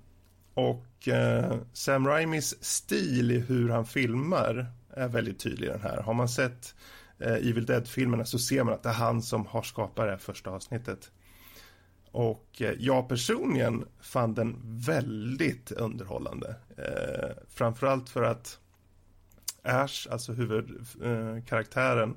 och 0.55 1.09
uh, 1.09 1.57
Sam 1.73 2.07
Raimis 2.07 2.65
stil 2.65 3.31
i 3.31 3.39
hur 3.39 3.69
han 3.69 3.87
filmar 3.87 4.67
är 4.91 5.09
väldigt 5.09 5.39
tydlig 5.39 5.69
i 5.69 5.71
den 5.71 5.83
här. 5.83 6.03
Har 6.03 6.15
man 6.15 6.29
sett 6.29 6.75
uh, 7.21 7.33
Evil 7.33 7.67
Dead-filmerna 7.67 8.25
så 8.25 8.39
ser 8.39 8.65
man 8.65 8.75
att 8.75 8.83
det 8.83 8.89
är 8.89 8.93
han 8.93 9.23
som 9.23 9.47
har 9.47 9.63
skapat 9.63 10.05
det 10.05 10.11
här 10.11 10.19
första 10.19 10.51
avsnittet. 10.51 11.11
Och 12.19 12.63
eh, 12.63 12.73
jag 12.79 13.09
personligen 13.09 13.85
fann 14.01 14.35
den 14.35 14.57
väldigt 14.65 15.73
underhållande. 15.73 16.57
Eh, 16.77 17.31
framförallt 17.49 18.09
för 18.09 18.23
att 18.23 18.59
Ash, 19.63 20.09
alltså 20.11 20.33
huvudkaraktären, 20.33 22.11
eh, 22.11 22.17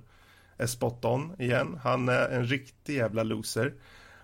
är 0.64 0.68
spot 0.68 1.06
on 1.06 1.36
igen. 1.40 1.80
Han 1.84 2.10
är 2.10 2.30
en 2.30 2.46
riktig 2.46 2.96
jävla 2.96 3.24
loser. 3.24 3.74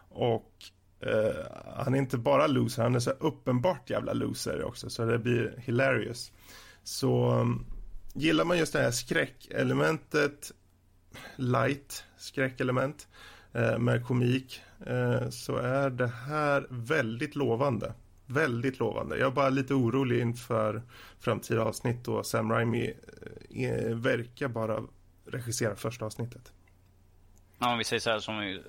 Och 0.10 0.52
eh, 1.00 1.46
han 1.76 1.94
är 1.94 1.98
inte 1.98 2.18
bara 2.18 2.48
loser, 2.48 2.84
han 2.84 2.96
är 2.96 3.00
så 3.00 3.12
uppenbart 3.12 3.90
jävla 3.90 4.14
loser 4.14 4.64
också. 4.64 4.90
Så 4.90 5.06
det 5.06 5.20
blir 5.20 5.58
hilarious. 5.58 6.32
Så 6.84 7.30
mm, 7.30 7.66
gillar 8.14 8.46
man 8.46 8.58
just 8.58 8.74
det 8.74 8.82
här 8.82 8.92
skräckelementet, 8.92 10.52
light 11.36 12.04
skräckelement 12.18 13.08
eh, 13.08 13.18
med 13.80 14.06
komik 14.06 14.62
Eh, 14.86 15.30
så 15.30 15.58
är 15.58 15.90
det 15.90 16.08
här 16.08 16.68
väldigt 16.70 17.36
lovande. 17.36 17.94
Väldigt 18.26 18.80
lovande. 18.80 19.18
Jag 19.18 19.28
är 19.28 19.32
bara 19.32 19.50
lite 19.50 19.74
orolig 19.74 20.22
inför 20.22 20.82
framtida 21.20 21.62
avsnitt 21.62 22.06
då 22.06 22.24
Sam 22.24 22.52
Raimi 22.52 22.94
eh, 23.50 23.96
verkar 23.96 24.48
bara 24.48 24.84
regissera 25.26 25.76
första 25.76 26.06
avsnittet. 26.06 26.52
Ja, 27.60 27.72
om 27.72 27.78
vi 27.78 27.84
säger 27.84 28.00
så 28.00 28.10
här 28.10 28.20
som, 28.20 28.40
vi, 28.40 28.62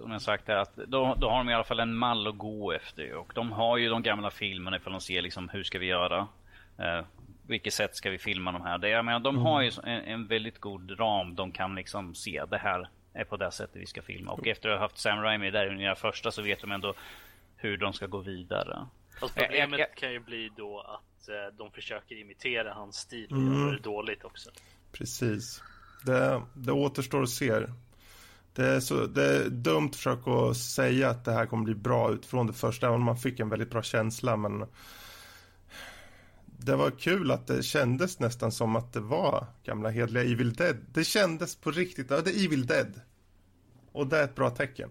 som 0.00 0.10
jag 0.10 0.22
sagt 0.22 0.48
här, 0.48 0.56
att 0.56 0.76
då, 0.76 1.16
då 1.20 1.30
har 1.30 1.38
de 1.38 1.50
i 1.50 1.54
alla 1.54 1.64
fall 1.64 1.80
en 1.80 1.94
mall 1.94 2.26
att 2.26 2.38
gå 2.38 2.72
efter. 2.72 3.14
Och 3.14 3.32
de 3.34 3.52
har 3.52 3.76
ju 3.76 3.88
de 3.88 4.02
gamla 4.02 4.30
filmerna 4.30 4.76
ifall 4.76 4.92
de 4.92 5.00
ser 5.00 5.22
liksom 5.22 5.48
hur 5.48 5.64
ska 5.64 5.78
vi 5.78 5.86
göra? 5.86 6.28
Eh, 6.78 7.04
vilket 7.46 7.72
sätt 7.72 7.96
ska 7.96 8.10
vi 8.10 8.18
filma 8.18 8.52
de 8.52 8.62
här? 8.62 8.78
Det, 8.78 8.88
jag 8.88 9.04
menar, 9.04 9.20
de 9.20 9.34
mm. 9.34 9.46
har 9.46 9.62
ju 9.62 9.70
en, 9.84 10.00
en, 10.00 10.26
väldigt 10.26 10.58
god 10.58 11.00
ram. 11.00 11.34
De 11.34 11.52
kan 11.52 11.74
liksom 11.74 12.14
se 12.14 12.44
det 12.50 12.58
här 12.58 12.88
är 13.12 13.24
på 13.24 13.36
det 13.36 13.50
sättet 13.50 13.76
vi 13.76 13.86
ska 13.86 14.02
filma. 14.02 14.32
Och 14.32 14.46
efter 14.46 14.68
att 14.68 14.78
ha 14.78 14.84
haft 14.84 14.98
Sam 14.98 15.22
Raimi 15.22 15.50
där 15.50 15.80
i 15.80 15.84
den 15.84 15.96
första 15.96 16.30
så 16.30 16.42
vet 16.42 16.60
de 16.60 16.72
ändå 16.72 16.94
hur 17.56 17.76
de 17.76 17.92
ska 17.92 18.06
gå 18.06 18.18
vidare. 18.18 18.86
Fast 19.20 19.34
problemet 19.34 19.80
jag, 19.80 19.88
jag, 19.88 19.96
kan 19.96 20.12
ju 20.12 20.20
bli 20.20 20.50
då 20.56 20.80
att 20.80 21.28
eh, 21.28 21.56
de 21.58 21.70
försöker 21.70 22.14
imitera 22.20 22.74
hans 22.74 22.96
stil 22.96 23.26
och 23.30 23.36
mm. 23.36 23.60
gör 23.60 23.72
det 23.72 23.82
dåligt 23.82 24.24
också. 24.24 24.50
Precis. 24.92 25.62
Det, 26.06 26.42
det 26.54 26.72
återstår 26.72 27.22
att 27.22 27.28
se. 27.28 27.66
Det 28.54 28.66
är, 28.66 28.80
så, 28.80 29.06
det 29.06 29.24
är 29.24 29.48
dumt 29.48 29.88
att 29.88 29.96
försöka 29.96 30.54
säga 30.54 31.10
att 31.10 31.24
det 31.24 31.32
här 31.32 31.46
kommer 31.46 31.64
bli 31.64 31.74
bra 31.74 32.12
utifrån 32.12 32.46
det 32.46 32.52
första, 32.52 32.86
även 32.86 33.00
om 33.00 33.04
man 33.04 33.16
fick 33.16 33.40
en 33.40 33.48
väldigt 33.48 33.70
bra 33.70 33.82
känsla. 33.82 34.36
Men 34.36 34.66
det 36.64 36.76
var 36.76 36.90
kul 36.90 37.30
att 37.30 37.46
det 37.46 37.62
kändes 37.62 38.20
nästan 38.20 38.52
som 38.52 38.76
att 38.76 38.92
det 38.92 39.00
var 39.00 39.46
gamla 39.64 39.88
hedliga 39.88 40.22
Evil 40.22 40.52
Dead. 40.52 40.76
Det 40.92 41.04
kändes 41.04 41.56
på 41.56 41.70
riktigt, 41.70 42.10
ja 42.10 42.20
det 42.20 42.30
är 42.30 42.44
Evil 42.44 42.66
Dead. 42.66 43.00
Och 43.92 44.06
det 44.06 44.18
är 44.18 44.24
ett 44.24 44.34
bra 44.34 44.50
tecken. 44.50 44.90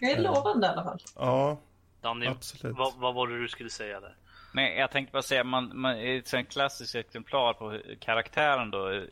Det 0.00 0.12
är 0.12 0.20
lovande 0.20 0.66
i 0.66 0.70
alla 0.70 0.84
fall. 0.84 0.98
Ja, 1.16 1.60
Danny, 2.00 2.26
absolut. 2.26 2.76
Vad, 2.76 2.94
vad 2.96 3.14
var 3.14 3.28
det 3.28 3.40
du 3.40 3.48
skulle 3.48 3.70
säga 3.70 4.00
där? 4.00 4.16
Nej, 4.54 4.78
jag 4.78 4.90
tänkte 4.90 5.12
bara 5.12 5.22
säga, 5.22 5.44
man, 5.44 5.80
man, 5.80 5.98
ett 5.98 6.48
klassiskt 6.48 6.94
exemplar 6.94 7.54
på 7.54 7.80
karaktären 8.00 8.70
då 8.70 9.04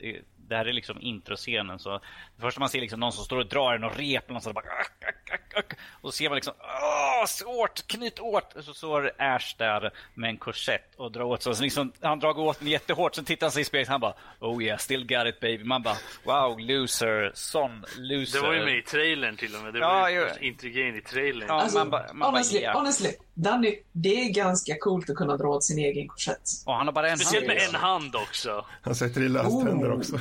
det 0.48 0.56
här 0.56 0.64
är 0.64 0.72
liksom 0.72 1.00
introscenen. 1.00 1.78
Så 1.78 2.00
det 2.36 2.42
första 2.42 2.60
man 2.60 2.68
ser 2.68 2.80
liksom 2.80 3.00
någon 3.00 3.12
som 3.12 3.24
står 3.24 3.38
och 3.38 3.46
drar 3.46 3.74
en 3.74 3.84
och 3.84 3.96
rep 3.96 4.30
och 4.30 4.42
så 4.42 4.52
bara, 4.52 4.64
ack, 4.64 5.04
ack, 5.30 5.54
ack, 5.54 5.72
och 6.00 6.12
så 6.14 6.16
ser 6.16 6.28
man 6.28 6.36
liksom 6.36 6.54
åh, 6.60 7.26
svårt, 7.26 7.86
knyt 7.86 8.20
åt. 8.20 8.52
Och 8.56 8.64
så 8.64 8.74
står 8.74 9.12
Ash 9.18 9.54
där 9.58 9.90
med 10.14 10.30
en 10.30 10.36
korsett 10.36 10.94
och 10.96 11.12
drar 11.12 11.22
åt. 11.22 11.42
Så 11.42 11.62
liksom, 11.62 11.92
han 12.00 12.18
drar 12.18 12.38
åt 12.38 12.58
den 12.58 12.68
jättehårt. 12.68 13.14
Sen 13.14 13.24
tittar 13.24 13.46
han 13.46 13.52
sig 13.52 13.62
i 13.62 13.64
spegeln 13.64 13.88
och 13.88 13.92
han 13.92 14.00
bara 14.00 14.14
oh 14.40 14.62
yeah, 14.62 14.78
still 14.78 15.06
got 15.06 15.26
it 15.26 15.40
baby. 15.40 15.64
Man 15.64 15.82
bara 15.82 15.96
wow, 16.24 16.60
loser, 16.60 17.30
sån 17.34 17.84
loser. 17.96 18.40
Det 18.40 18.46
var 18.46 18.54
ju 18.54 18.64
med 18.64 18.78
i 18.78 18.82
trailern 18.82 19.36
till 19.36 19.54
och 19.54 19.62
med. 19.62 19.72
Det 19.72 19.78
ja, 19.78 20.00
var 20.00 20.08
ju 20.08 20.28
intrigen 20.40 20.96
i 20.96 21.00
trailern. 21.00 21.48
Ja, 21.48 21.54
alltså, 21.54 21.78
man 21.78 21.90
ba, 21.90 22.12
man 22.12 22.30
honestly, 22.30 22.58
bara, 22.58 22.62
yeah. 22.62 22.76
honestly, 22.76 23.10
Danny, 23.42 23.78
det 23.92 24.20
är 24.20 24.32
ganska 24.32 24.78
coolt 24.78 25.10
att 25.10 25.16
kunna 25.16 25.36
dra 25.36 25.48
åt 25.48 25.64
sin 25.64 25.78
egen 25.78 26.08
korsett. 26.08 26.42
Och 26.66 26.74
han 26.74 26.86
har 26.86 26.92
bara 26.92 27.08
en 27.08 27.18
Speciellt 27.18 27.46
hand. 27.46 27.58
med 27.58 27.68
en 27.68 27.74
hand 27.74 28.16
också. 28.16 28.66
Han 28.82 28.94
sätter 28.94 29.20
i 29.20 29.28
löständer 29.28 29.92
oh. 29.92 29.98
också. 29.98 30.12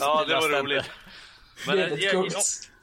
ja, 0.00 0.24
det 0.24 0.34
var 0.34 0.62
roligt. 0.62 0.90
Men, 1.66 1.78
jag, 1.78 1.90
jag, 1.90 2.14
jag, 2.14 2.32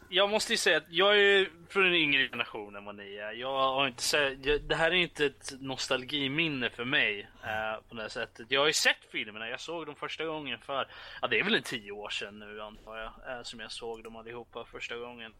jag, 0.09 0.29
måste 0.29 0.53
ju 0.53 0.57
säga 0.57 0.77
att 0.77 0.83
jag 0.89 1.19
är 1.19 1.49
från 1.69 1.83
den 1.83 1.93
yngre 1.93 2.27
generationen 2.27 2.75
än 2.75 2.85
vad 2.85 2.95
ni 2.95 3.15
är. 3.15 3.31
Jag 3.31 3.73
har 3.73 3.87
inte 3.87 4.03
sett, 4.03 4.69
det 4.69 4.75
här 4.75 4.91
är 4.91 4.95
inte 4.95 5.25
ett 5.25 5.53
nostalgiminne 5.59 6.69
för 6.69 6.85
mig 6.85 7.29
eh, 7.43 7.89
på 7.89 7.95
det 7.95 8.09
sättet. 8.09 8.45
Jag 8.49 8.59
har 8.59 8.67
ju 8.67 8.73
sett 8.73 9.11
filmerna. 9.11 9.49
Jag 9.49 9.61
såg 9.61 9.85
dem 9.85 9.95
första 9.95 10.25
gången 10.25 10.59
för, 10.59 10.87
ja 11.21 11.27
det 11.27 11.39
är 11.39 11.43
väl 11.43 11.55
en 11.55 11.63
tio 11.63 11.91
år 11.91 12.09
sedan 12.09 12.39
nu 12.39 12.61
antar 12.61 12.97
jag, 12.97 13.37
eh, 13.37 13.43
som 13.43 13.59
jag 13.59 13.71
såg 13.71 14.03
dem 14.03 14.15
allihopa 14.15 14.65
första 14.71 14.97
gången. 14.97 15.31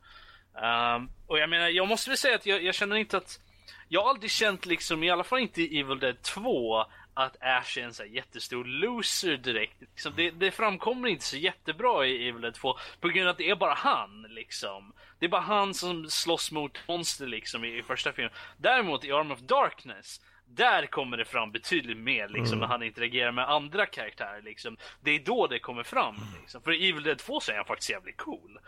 Um, 0.53 1.09
och 1.27 1.39
jag 1.39 1.49
menar, 1.49 1.67
jag 1.67 1.87
måste 1.87 2.09
väl 2.09 2.17
säga 2.17 2.35
att 2.35 2.45
jag, 2.45 2.63
jag 2.63 2.75
känner 2.75 2.95
inte 2.95 3.17
att 3.17 3.39
jag 3.87 4.01
har 4.01 4.09
aldrig 4.09 4.31
känt 4.31 4.65
liksom, 4.65 5.03
i 5.03 5.09
alla 5.09 5.23
fall 5.23 5.39
inte 5.39 5.61
i 5.61 5.79
Evil 5.79 5.99
Dead 5.99 6.21
2, 6.21 6.85
att 7.13 7.37
Ash 7.41 7.77
är 7.77 7.83
en 7.83 7.93
så 7.93 8.05
jättestor 8.05 8.65
loser 8.65 9.37
direkt. 9.37 9.81
Liksom, 9.81 10.13
det, 10.15 10.31
det, 10.31 10.51
framkommer 10.51 11.09
inte 11.09 11.25
så 11.25 11.37
jättebra 11.37 12.05
i 12.05 12.27
Evil 12.27 12.41
Dead 12.41 12.53
2 12.53 12.77
på 12.99 13.07
grund 13.07 13.27
av 13.27 13.31
att 13.31 13.37
det 13.37 13.49
är 13.49 13.55
bara 13.55 13.73
han 13.73 14.25
liksom. 14.29 14.93
Det 15.19 15.25
är 15.25 15.29
bara 15.29 15.41
han 15.41 15.73
som 15.73 16.09
slåss 16.09 16.51
mot 16.51 16.87
monster 16.87 17.27
liksom 17.27 17.65
i, 17.65 17.77
i 17.77 17.83
första 17.83 18.11
filmen. 18.11 18.33
Däremot 18.57 19.05
i 19.05 19.11
Arm 19.11 19.31
of 19.31 19.39
Darkness 19.39 20.21
där 20.47 20.85
kommer 20.85 21.17
det 21.17 21.25
fram 21.25 21.51
betydligt 21.51 21.97
mer 21.97 22.27
liksom 22.27 22.57
Mm. 22.57 22.59
när 22.59 22.67
han 22.67 22.83
interagerar 22.83 23.31
med 23.31 23.49
andra 23.49 23.85
karaktärer 23.85 24.41
liksom. 24.41 24.77
Det 25.01 25.11
är 25.11 25.19
då 25.19 25.47
det 25.47 25.59
kommer 25.59 25.83
fram 25.83 26.15
liksom. 26.41 26.61
För 26.61 26.71
i 26.71 26.89
Evil 26.89 27.03
Dead 27.03 27.17
2 27.17 27.39
så 27.39 27.51
är 27.51 27.55
han 27.55 27.65
faktiskt 27.65 27.89
jävligt 27.89 28.17
cool. 28.17 28.59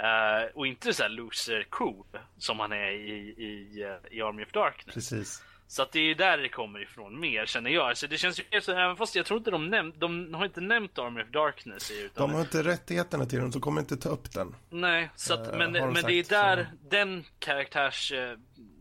Eh, 0.00 0.50
och 0.54 0.66
inte 0.66 0.94
så 0.94 1.02
här 1.02 1.10
loser 1.10 1.66
cool 1.70 2.06
som 2.38 2.60
han 2.60 2.72
är 2.72 2.90
i, 2.90 3.34
i, 3.38 3.82
eh, 3.82 4.16
i 4.18 4.22
Army 4.22 4.42
of 4.44 4.52
Darkness. 4.52 4.94
Precis. 4.94 5.42
Så 5.66 5.82
att 5.82 5.92
det 5.92 6.00
är 6.00 6.14
där 6.14 6.38
det 6.38 6.48
kommer 6.48 6.82
ifrån 6.82 7.20
mer 7.20 7.46
känner 7.46 7.70
jag. 7.70 7.96
Så 7.96 8.06
det 8.06 8.18
känns 8.18 8.40
ju 8.52 8.60
så, 8.60 8.72
även 8.72 8.96
fast 8.96 9.14
jag 9.14 9.26
tror 9.26 9.38
inte 9.38 9.50
de 9.50 9.68
nämnt, 9.68 10.00
de 10.00 10.34
har 10.34 10.44
inte 10.44 10.60
nämnt 10.60 10.98
Army 10.98 11.22
of 11.22 11.28
Darkness 11.28 11.90
utan 11.90 12.28
De 12.28 12.34
har 12.34 12.40
inte 12.40 12.62
rättigheterna 12.62 13.26
till 13.26 13.38
den, 13.38 13.52
så 13.52 13.60
kommer 13.60 13.80
inte 13.80 13.96
ta 13.96 14.08
upp 14.08 14.32
den. 14.32 14.54
Nej, 14.70 15.10
så 15.16 15.34
att, 15.34 15.48
Eh, 15.52 15.58
men, 15.58 15.72
de 15.72 15.80
men 15.92 15.94
det 15.94 16.12
är 16.12 16.22
sagt, 16.22 16.28
där 16.30 16.64
så. 16.64 16.88
den 16.90 17.24
karaktärs 17.38 18.12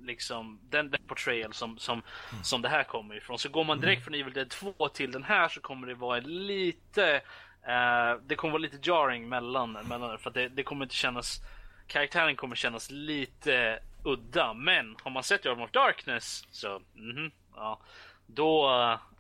liksom, 0.02 0.60
den, 0.70 0.92
den 0.92 1.02
portrayal 1.08 1.54
som, 1.54 1.78
som, 1.78 2.02
Mm. 2.32 2.44
som 2.44 2.62
det 2.62 2.70
här 2.70 2.84
kommer 2.84 3.18
ifrån. 3.18 3.40
Så 3.40 3.50
går 3.50 3.64
man 3.64 3.82
direkt 3.82 4.04
från 4.04 4.14
Evil 4.14 4.34
Dead 4.34 4.50
2 4.50 4.90
till 4.94 5.12
den 5.12 5.24
här 5.24 5.48
så 5.48 5.62
kommer 5.62 5.88
det 5.88 5.96
vara 5.96 6.20
lite 6.20 7.22
Eh, 7.68 8.20
det 8.26 8.36
kommer 8.36 8.52
vara 8.52 8.62
lite 8.62 8.92
jarring 8.92 9.30
mellan, 9.30 9.72
mellan 9.72 10.20
för 10.20 10.30
att 10.30 10.34
det, 10.34 10.50
det 10.50 10.64
kommer 10.64 10.86
inte 10.86 10.96
kännas 10.96 11.42
Karaktären 11.88 12.36
kommer 12.36 12.56
kännas 12.56 12.92
lite 12.92 13.80
udda 14.04 14.54
men 14.54 14.96
har 15.04 15.12
man 15.12 15.24
sett 15.24 15.46
Arm 15.46 15.62
of 15.62 15.72
Darkness 15.72 16.48
så 16.52 16.82
mhm, 16.94 17.32
ja, 17.56 17.80
då, 18.26 18.70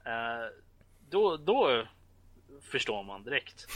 eh, 0.05 0.45
då, 1.09 1.37
då 1.37 1.83
förstår 2.61 3.03
man 3.03 3.23
direkt 3.23 3.67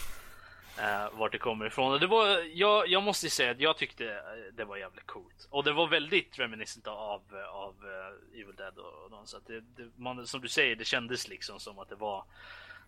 eh, 0.80 1.10
vart 1.19 1.31
det 1.31 1.38
kommer 1.38 1.65
ifrån. 1.65 1.93
Och 1.93 1.99
det 1.99 2.07
var, 2.07 2.27
jag, 2.53 2.88
jag 2.88 3.03
måste 3.03 3.30
säga 3.30 3.52
att 3.52 3.60
jag 3.60 3.77
tyckte 3.77 4.06
eh, 4.06 4.53
det 4.53 4.65
var 4.65 4.77
jävligt 4.77 5.07
coolt. 5.07 5.48
Och 5.49 5.64
det 5.64 5.73
var 5.73 5.88
väldigt 5.88 6.39
reminiscent 6.39 6.88
av, 6.88 7.22
av 7.52 7.76
eh, 7.84 8.41
Evil 8.41 8.56
Dead 8.56 8.77
och, 8.77 9.19
och 9.19 9.30
så 9.30 9.38
att 9.38 9.48
det, 9.48 9.60
det, 9.60 9.89
man, 9.95 10.27
som 10.27 10.41
du 10.41 10.48
säger, 10.48 10.76
det 10.76 10.85
kändes 10.85 11.27
liksom 11.27 11.60
som 11.60 11.80
att 11.80 11.89
det 11.89 11.95
var 11.95 12.23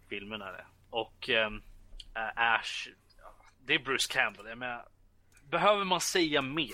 filmerna 0.10 0.51
det. 0.51 0.65
Och 0.89 1.30
ehm, 1.30 1.61
eh, 2.15 2.41
Ash, 2.56 2.88
det 3.65 3.73
är 3.76 3.80
Bruce 3.80 4.14
Campbell. 4.14 4.45
Jag 4.48 4.57
menar, 4.57 4.85
behöver 5.49 5.84
man 5.85 6.02
säga 6.02 6.41
mer? 6.41 6.69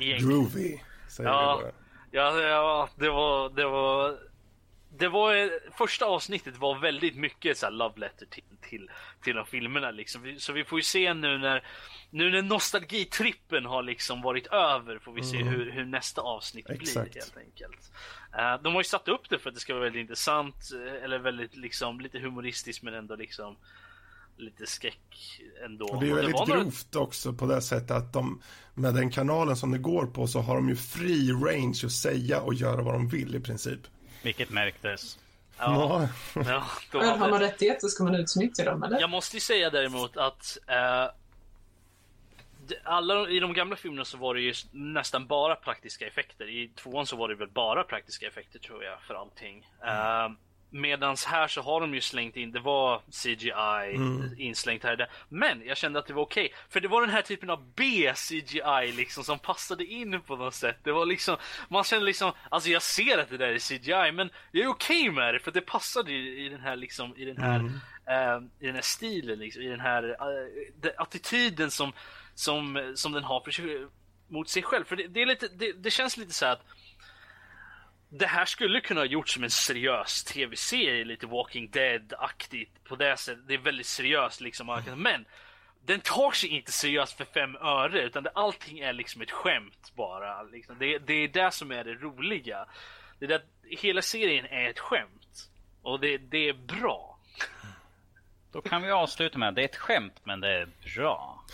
Egentligen. 0.00 0.28
Groovy, 0.30 0.80
säger 1.08 1.30
Ja. 1.30 1.56
vi 1.56 1.62
bara. 1.64 1.72
Ja, 2.10 2.40
ja, 2.40 2.88
det 2.96 3.08
var, 3.10 3.48
det 3.50 3.64
var, 3.64 4.18
det 4.98 5.08
var 5.08 5.50
första 5.76 6.04
avsnittet 6.04 6.56
var 6.56 6.78
väldigt 6.78 7.16
mycket 7.16 7.58
så 7.58 7.70
love 7.70 8.00
letter 8.00 8.26
till, 8.26 8.44
till, 8.60 8.90
till 9.22 9.36
de 9.36 9.46
filmerna 9.46 9.90
liksom. 9.90 10.34
Så 10.38 10.52
vi 10.52 10.64
får 10.64 10.78
ju 10.78 10.82
se 10.82 11.14
nu 11.14 11.38
när, 11.38 11.64
nu 12.10 12.30
när 12.30 12.42
nostalgitrippen 12.42 13.64
har 13.66 13.82
liksom 13.82 14.22
varit 14.22 14.46
över 14.46 14.98
får 14.98 15.12
vi 15.12 15.22
se 15.22 15.36
hur, 15.36 15.70
hur 15.70 15.84
nästa 15.84 16.20
avsnitt 16.20 16.70
Exakt. 16.70 17.12
blir 17.12 17.22
helt 17.22 17.36
enkelt. 17.36 17.92
Eh, 18.38 18.62
de 18.62 18.74
har 18.74 18.80
ju 18.80 18.84
satt 18.84 19.08
upp 19.08 19.28
det 19.28 19.38
för 19.38 19.48
att 19.50 19.54
det 19.54 19.60
ska 19.60 19.74
vara 19.74 19.84
väldigt 19.84 20.00
intressant 20.00 20.56
eh, 20.74 21.04
eller 21.04 21.18
väldigt 21.18 21.56
liksom 21.56 22.00
lite 22.00 22.18
humoristiskt 22.18 22.82
men 22.82 22.94
ändå 22.94 23.16
liksom 23.16 23.56
lite 24.36 24.66
skräck 24.66 25.40
ändå. 25.64 25.86
Och 25.86 26.00
det 26.00 26.10
är 26.10 26.14
väldigt 26.14 26.46
grovt 26.46 26.96
också 26.96 27.32
på 27.32 27.46
det 27.46 27.62
sättet 27.62 27.90
att 27.90 28.12
de, 28.12 28.42
med 28.74 28.94
den 28.94 29.10
kanalen 29.10 29.56
som 29.56 29.70
det 29.70 29.78
går 29.78 30.06
på 30.06 30.26
så 30.26 30.40
har 30.40 30.54
de 30.54 30.68
ju 30.68 30.76
fri 30.76 31.32
range 31.32 31.80
att 31.84 31.92
säga 31.92 32.40
och 32.40 32.54
göra 32.54 32.82
vad 32.82 32.94
de 32.94 33.08
vill 33.08 33.34
i 33.34 33.40
princip. 33.40 33.80
Vilket 34.22 34.50
märktes. 34.50 35.18
Ja, 35.58 36.08
ja, 36.34 36.64
då 36.92 36.98
har 37.02 37.30
man 37.30 37.40
rättigheter 37.40 37.88
ska 37.88 38.04
man 38.04 38.14
utnyttja 38.14 38.64
dem, 38.64 38.82
eller? 38.82 39.00
Jag 39.00 39.10
måste 39.10 39.36
ju 39.36 39.40
säga 39.40 39.70
däremot 39.70 40.16
att 40.16 40.58
eh, 40.66 41.10
alla 42.84 43.28
i 43.28 43.40
de 43.40 43.52
gamla 43.52 43.76
filmerna 43.76 44.04
så 44.04 44.16
var 44.16 44.34
det 44.34 44.40
ju 44.40 44.54
nästan 44.70 45.26
bara 45.26 45.54
praktiska 45.54 46.06
effekter. 46.06 46.48
I 46.48 46.68
tvåan 46.68 47.06
så 47.06 47.16
var 47.16 47.28
det 47.28 47.34
väl 47.34 47.48
bara 47.48 47.84
praktiska 47.84 48.26
effekter 48.26 48.58
tror 48.58 48.84
jag 48.84 49.00
för 49.00 49.14
allting. 49.14 49.68
Eh, 49.82 50.28
medans 50.70 51.24
här 51.24 51.48
så 51.48 51.62
har 51.62 51.80
de 51.80 51.94
ju 51.94 52.00
slängt 52.00 52.36
in, 52.36 52.52
det 52.52 52.60
var 52.60 53.02
CGI 53.10 53.98
inslängt 54.38 54.82
här 54.82 54.92
och 54.92 54.98
där. 54.98 55.10
Men 55.28 55.62
jag 55.66 55.76
kände 55.76 55.98
att 55.98 56.06
det 56.06 56.12
var 56.12 56.22
okej. 56.22 56.52
För 56.68 56.80
det 56.80 56.88
var 56.88 57.00
den 57.00 57.10
här 57.10 57.22
typen 57.22 57.50
av 57.50 57.72
B-CGI 57.76 58.92
liksom 58.92 59.24
som 59.24 59.38
passade 59.38 59.84
in 59.84 60.20
på 60.20 60.36
något 60.36 60.54
sätt. 60.54 60.76
Det 60.82 60.92
var 60.92 61.06
liksom, 61.06 61.36
man 61.68 61.84
kände 61.84 62.06
liksom, 62.06 62.32
alltså 62.48 62.70
jag 62.70 62.82
ser 62.82 63.18
att 63.18 63.30
det 63.30 63.36
där 63.36 63.48
är 63.48 63.58
CGI 63.58 64.12
men 64.12 64.30
jag 64.52 64.64
är 64.64 64.68
okej 64.68 65.10
med 65.10 65.34
det 65.34 65.40
för 65.40 65.50
det 65.50 65.60
passade 65.60 66.12
i, 66.12 66.46
i 66.46 66.48
den 66.48 66.60
här 66.60 66.76
liksom, 66.76 67.16
i 67.16 67.24
den 67.24 67.36
här 67.36 67.60
eh, 68.06 68.42
i 68.60 68.66
den 68.66 68.74
här 68.74 68.82
stilen, 68.82 69.38
liksom, 69.38 69.62
i 69.62 69.68
den 69.68 69.80
här 69.80 70.08
eh, 70.08 70.72
den 70.80 70.92
attityden 70.96 71.70
som, 71.70 71.92
som, 72.34 72.92
som 72.96 73.12
den 73.12 73.24
har 73.24 73.40
för 73.40 73.88
mot 74.28 74.48
sig 74.48 74.62
själv. 74.62 74.84
För 74.84 74.96
det, 74.96 75.06
det, 75.08 75.22
är 75.22 75.26
lite, 75.26 75.48
det, 75.48 75.72
det 75.72 75.90
känns 75.90 76.16
lite 76.16 76.32
så 76.32 76.46
här 76.46 76.52
att 76.52 76.64
det 78.08 78.26
här 78.26 78.44
skulle 78.44 78.80
kunna 78.80 79.00
ha 79.00 79.06
gjorts 79.06 79.34
som 79.34 79.44
en 79.44 79.50
seriös 79.50 80.24
tv-serie, 80.24 81.04
lite 81.04 81.26
Walking 81.26 81.70
Dead-aktigt 81.70 82.84
på 82.84 82.96
det 82.96 83.16
sättet. 83.16 83.48
Det 83.48 83.54
är 83.54 83.58
väldigt 83.58 83.86
seriöst 83.86 84.40
liksom, 84.40 84.82
men 84.96 85.24
den 85.86 86.00
tar 86.00 86.30
sig 86.30 86.48
inte 86.48 86.72
seriöst 86.72 87.16
för 87.16 87.24
fem 87.24 87.56
öre 87.56 88.02
utan 88.02 88.22
det, 88.22 88.30
allting 88.34 88.78
är 88.78 88.92
liksom 88.92 89.22
ett 89.22 89.30
skämt 89.30 89.92
bara. 89.94 90.42
Liksom. 90.42 90.78
Det, 90.78 90.98
det 90.98 91.14
är 91.14 91.28
det 91.28 91.50
som 91.50 91.70
är 91.70 91.84
det 91.84 91.94
roliga. 91.94 92.66
Det 93.18 93.24
är 93.24 93.28
det, 93.28 93.36
att 93.36 93.46
hela 93.62 94.02
serien 94.02 94.46
är 94.46 94.70
ett 94.70 94.78
skämt. 94.78 95.50
Och 95.82 96.00
det, 96.00 96.18
det 96.18 96.48
är 96.48 96.52
bra. 96.52 97.18
Då 98.52 98.60
kan 98.60 98.82
vi 98.82 98.90
avsluta 98.90 99.38
med 99.38 99.54
det 99.54 99.60
är 99.60 99.64
ett 99.64 99.76
skämt 99.76 100.20
men 100.24 100.40
det 100.40 100.48
är 100.48 100.68
bra. 100.96 101.44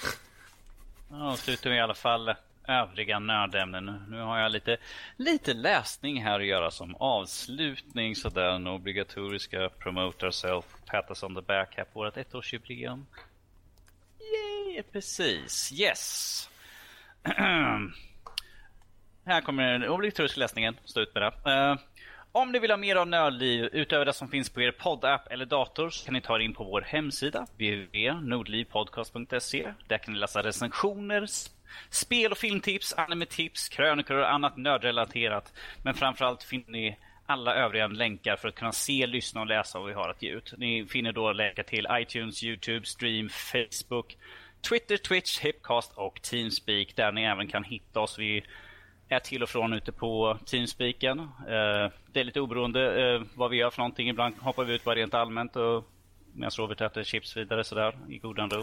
Då 1.08 1.16
avslutar 1.16 1.70
vi 1.70 1.76
i 1.76 1.80
alla 1.80 1.94
fall 1.94 2.34
övriga 2.72 3.18
nördämnen. 3.18 4.04
Nu 4.08 4.20
har 4.20 4.38
jag 4.38 4.52
lite, 4.52 4.76
lite 5.16 5.54
läsning 5.54 6.22
här 6.22 6.40
att 6.40 6.46
göra 6.46 6.70
som 6.70 6.96
avslutning. 6.96 8.16
Sådär 8.16 8.52
den 8.52 8.66
obligatoriska 8.66 9.68
promote 9.68 10.26
Ourself 10.26 10.64
pat 10.86 11.06
us 11.08 11.22
on 11.22 11.34
the 11.34 11.42
back 11.42 11.74
här 11.76 11.84
på 11.84 11.98
vårt 11.98 12.16
ettårsjubileum. 12.16 13.06
Yay, 14.20 14.82
precis. 14.82 15.72
Yes. 15.72 16.48
Här 19.24 19.40
kommer 19.40 19.72
den 19.72 19.88
obligatoriska 19.88 20.40
läsningen. 20.40 20.76
Stå 20.84 21.00
ut 21.00 21.14
med 21.14 21.22
det. 21.22 21.50
Uh, 21.50 21.76
om 22.34 22.52
ni 22.52 22.58
vill 22.58 22.70
ha 22.70 22.76
mer 22.76 22.96
av 22.96 23.08
Nördliv 23.08 23.68
utöver 23.72 24.04
det 24.04 24.12
som 24.12 24.28
finns 24.28 24.50
på 24.50 24.62
er 24.62 24.70
poddapp 24.70 25.28
eller 25.30 25.46
dator 25.46 25.90
så 25.90 26.04
kan 26.04 26.14
ni 26.14 26.20
ta 26.20 26.36
er 26.36 26.40
in 26.40 26.54
på 26.54 26.64
vår 26.64 26.80
hemsida 26.80 27.46
www.nordlivpodcast.se. 27.58 29.72
Där 29.88 29.98
kan 29.98 30.14
ni 30.14 30.20
läsa 30.20 30.42
recensioner, 30.42 31.26
spel 31.90 32.32
och 32.32 32.38
filmtips, 32.38 32.94
animetips, 32.96 33.68
krönikor 33.68 34.16
och 34.16 34.32
annat 34.32 34.56
nördrelaterat. 34.56 35.52
Men 35.82 35.94
framförallt 35.94 36.42
finner 36.42 36.70
ni 36.70 36.98
alla 37.26 37.54
övriga 37.54 37.86
länkar 37.86 38.36
för 38.36 38.48
att 38.48 38.54
kunna 38.54 38.72
se, 38.72 39.06
lyssna 39.06 39.40
och 39.40 39.46
läsa 39.46 39.78
vad 39.78 39.88
vi 39.88 39.94
har 39.94 40.08
att 40.08 40.22
ge 40.22 40.30
ut. 40.30 40.54
Ni 40.56 40.86
finner 40.86 41.12
då 41.12 41.32
länkar 41.32 41.62
till 41.62 41.86
iTunes, 41.90 42.44
Youtube, 42.44 42.86
Stream, 42.86 43.28
Facebook, 43.28 44.16
Twitter, 44.68 44.96
Twitch, 44.96 45.40
Hipcast 45.40 45.92
och 45.94 46.22
Teamspeak 46.22 46.96
där 46.96 47.12
ni 47.12 47.22
även 47.22 47.48
kan 47.48 47.64
hitta 47.64 48.00
oss. 48.00 48.18
Vi 48.18 48.44
är 49.08 49.18
till 49.18 49.42
och 49.42 49.48
från 49.48 49.72
ute 49.72 49.92
på 49.92 50.38
Teamspeaken. 50.46 51.18
Eh, 51.20 51.90
det 52.12 52.20
är 52.20 52.24
lite 52.24 52.40
oberoende 52.40 53.14
eh, 53.14 53.22
vad 53.34 53.50
vi 53.50 53.56
gör 53.56 53.70
för 53.70 53.78
någonting. 53.78 54.08
Ibland 54.08 54.34
hoppar 54.40 54.64
vi 54.64 54.74
ut 54.74 54.84
bara 54.84 54.94
rent 54.94 55.14
allmänt 55.14 55.56
och 55.56 55.88
medan 56.34 56.50
Robert 56.50 56.80
äter 56.80 57.02
chips 57.02 57.36
vidare 57.36 57.64
sådär 57.64 57.98
i 58.08 58.18
godan 58.18 58.50
ro. 58.50 58.62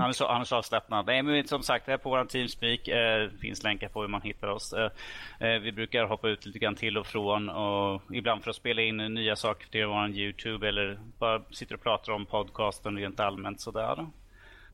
Han 0.00 0.08
är 0.08 0.12
så, 0.12 0.28
han 0.28 0.40
är 0.40 0.44
så 0.44 0.56
avslappnad. 0.56 1.06
Nej, 1.06 1.22
men 1.22 1.46
som 1.46 1.62
sagt, 1.62 1.86
det 1.86 1.92
är 1.92 1.96
på 1.96 2.10
vår 2.10 2.24
Teamspeak. 2.24 2.88
Eh, 2.88 3.30
finns 3.40 3.62
länkar 3.62 3.88
på 3.88 4.00
hur 4.00 4.08
man 4.08 4.22
hittar 4.22 4.48
oss. 4.48 4.72
Eh, 4.72 4.90
eh, 5.40 5.60
vi 5.60 5.72
brukar 5.72 6.04
hoppa 6.04 6.28
ut 6.28 6.46
lite 6.46 6.58
grann 6.58 6.74
till 6.74 6.98
och 6.98 7.06
från. 7.06 7.48
Och 7.48 8.02
ibland 8.12 8.42
för 8.42 8.50
att 8.50 8.56
spela 8.56 8.82
in 8.82 8.96
nya 8.96 9.36
saker 9.36 9.68
till 9.68 9.86
vår 9.86 10.08
Youtube. 10.08 10.68
Eller 10.68 10.98
bara 11.18 11.42
sitter 11.50 11.74
och 11.74 11.82
pratar 11.82 12.12
om 12.12 12.26
podcasten 12.26 12.96
rent 12.96 13.20
allmänt 13.20 13.60
sådär. 13.60 14.06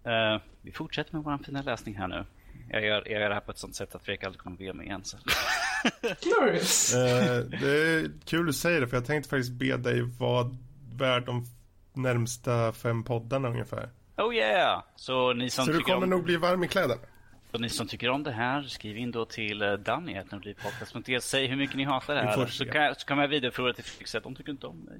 Eh, 0.04 0.40
vi 0.62 0.72
fortsätter 0.72 1.14
med 1.14 1.24
vår 1.24 1.38
fina 1.44 1.62
läsning 1.62 1.96
här 1.96 2.08
nu. 2.08 2.24
Jag 2.68 2.84
gör, 2.84 3.02
jag 3.06 3.20
gör 3.20 3.28
det 3.28 3.34
här 3.34 3.40
på 3.40 3.50
ett 3.50 3.58
sånt 3.58 3.74
sätt 3.74 3.94
att 3.94 4.04
Fredrik 4.04 4.24
aldrig 4.24 4.40
kommer 4.40 4.56
be 4.56 4.72
mig 4.72 4.86
igen. 4.86 5.04
Så. 5.04 5.16
Glorious. 6.22 6.94
Eh, 6.94 7.44
det 7.44 7.94
är 7.94 8.10
kul 8.24 8.48
att 8.48 8.54
säga 8.54 8.80
det 8.80 8.88
för 8.88 8.96
jag 8.96 9.06
tänkte 9.06 9.30
faktiskt 9.30 9.52
be 9.52 9.76
dig 9.76 10.02
vara 10.02 10.56
värd 10.96 11.26
de 11.26 11.46
närmsta 11.92 12.72
fem 12.72 13.04
poddarna 13.04 13.48
ungefär. 13.48 13.88
Oh 14.20 14.34
yeah! 14.34 14.82
Så 14.96 15.32
ni 15.32 15.50
som, 15.50 15.64
Så 15.64 15.72
du 15.72 15.78
tycker 15.78 15.92
kommer 15.92 16.04
om, 16.06 16.10
nog 16.10 16.24
bli 16.24 16.36
varm 16.36 16.64
i 16.64 16.68
kläderna. 16.68 17.00
och 17.52 17.60
ni 17.60 17.68
som 17.68 17.86
tycker 17.88 18.10
om 18.10 18.22
det 18.22 18.32
här, 18.32 18.62
skriv 18.62 18.96
in 18.98 19.10
då 19.10 19.24
till 19.24 19.62
uh, 19.62 19.72
Danny.nordlivpodcast.se. 19.72 21.20
Säg 21.20 21.46
hur 21.46 21.56
mycket 21.56 21.76
ni 21.76 21.84
hatar 21.84 22.14
det 22.14 22.20
här. 22.22 22.46
Så 22.46 22.64
kan, 22.66 22.82
jag- 22.84 23.00
så 23.00 23.06
kan 23.06 23.18
jag 23.18 23.28
vidarebefordra 23.28 23.72
till 23.72 23.84
Felix 23.84 24.14
att 24.14 24.22
de 24.22 24.34
tycker 24.34 24.50
inte 24.52 24.66
om 24.66 24.76
mig. 24.78 24.98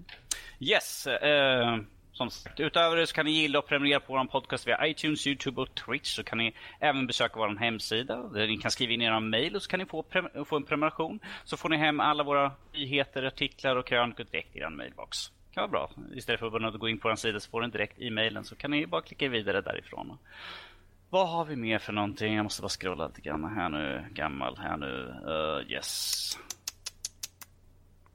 Yes! 0.59 1.07
eh, 1.07 1.77
som 2.13 2.31
sagt, 2.31 2.61
utöver 2.61 2.97
det 2.97 3.07
så 3.07 3.15
kan 3.15 3.27
ni 3.27 3.31
gilla 3.33 3.59
och 3.59 3.67
prenumerera 3.67 4.01
på 4.01 4.13
vår 4.13 4.25
podcast 4.25 4.67
via 4.69 4.87
iTunes, 4.87 5.27
Youtube 5.27 5.61
och 5.61 5.75
Twitch. 5.75 6.09
Så 6.17 6.25
kan 6.25 6.39
ni 6.39 6.55
även 6.81 7.07
besöka 7.07 7.35
vår 7.39 7.57
hemsida 7.59 8.17
där 8.29 8.47
ni 8.47 8.57
kan 8.57 8.71
skriva 8.71 8.93
in 8.93 9.03
era 9.03 9.21
mejl 9.21 9.57
och 9.57 9.63
så 9.63 9.71
kan 9.71 9.81
ni 9.81 9.87
få, 9.87 10.05
få 10.47 10.57
en 10.57 10.63
prenumeration. 10.65 11.21
Så 11.45 11.57
får 11.57 11.69
ni 11.69 11.77
hem 11.77 12.01
alla 12.01 12.23
våra 12.23 12.53
nyheter, 12.75 13.23
artiklar 13.23 13.77
och 13.77 13.87
krönikor 13.87 14.25
direkt 14.25 14.57
i 14.57 14.59
er 14.59 14.69
mailbox 14.71 15.33
kan 15.55 15.61
vara 15.61 15.71
bra. 15.71 15.91
Istället 16.15 16.41
för 16.41 16.67
att 16.67 16.81
gå 16.81 16.89
in 16.89 16.99
på 16.99 17.09
vår 17.09 17.17
sida 17.17 17.41
så 17.41 17.51
får 17.51 17.61
ni 17.63 17.69
direkt 17.69 17.99
i 17.99 18.11
mejlen 18.11 18.45
så 18.45 18.57
kan 18.57 18.71
ni 18.71 18.87
bara 18.87 19.03
klicka 19.03 19.29
vidare 19.29 19.61
därifrån. 19.61 20.19
Vad 21.11 21.29
har 21.29 21.45
vi 21.45 21.57
mer 21.57 21.79
för 21.79 21.93
någonting? 21.93 22.35
Jag 22.35 22.43
måste 22.43 22.63
bara 22.63 22.69
scrolla 22.69 23.07
lite 23.07 23.21
grann 23.21 23.45
här 23.45 23.69
nu. 23.69 24.05
Gammal 24.11 24.57
här 24.57 24.77
nu. 24.77 25.15
Uh, 25.27 25.73
yes 25.73 26.39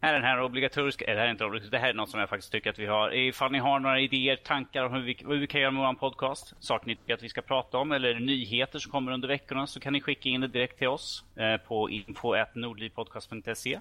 är 0.10 0.14
den 0.14 0.24
här 0.24 0.42
obligatorisk? 0.42 1.02
eller 1.02 1.14
det 1.14 1.20
här 1.20 1.28
är 1.28 1.32
inte 1.32 1.46
obligatorisk. 1.46 1.72
det 1.72 1.78
här 1.78 1.90
är 1.90 1.94
något 1.94 2.10
som 2.10 2.20
jag 2.20 2.30
faktiskt 2.30 2.52
tycker 2.52 2.70
att 2.70 2.80
vi 2.80 2.86
har. 2.86 3.14
Ifall 3.14 3.52
ni 3.52 3.60
har 3.60 3.80
några 3.80 4.00
idéer, 4.00 4.36
tankar 4.36 4.84
om 4.84 4.94
hur 4.94 5.02
vi, 5.02 5.18
hur 5.20 5.38
vi 5.38 5.48
kan 5.48 5.62
göra 5.62 5.72
med 5.72 5.84
vår 5.84 5.94
podcast, 5.94 6.54
saker 6.60 6.88
ni 6.88 6.96
tycker 6.96 7.14
att 7.14 7.24
vi 7.24 7.30
ska 7.30 7.42
prata 7.42 7.78
om 7.78 7.92
eller 7.92 8.20
nyheter 8.20 8.80
som 8.80 8.92
kommer 8.92 9.12
under 9.12 9.28
veckorna 9.28 9.68
så 9.68 9.80
kan 9.80 9.94
ni 9.94 10.02
skicka 10.02 10.30
in 10.30 10.42
det 10.42 10.48
direkt 10.48 10.78
till 10.78 10.88
oss 10.88 11.24
eh, 11.36 11.58
på 11.58 11.90
info.nordlivpodcast.se. 11.90 13.80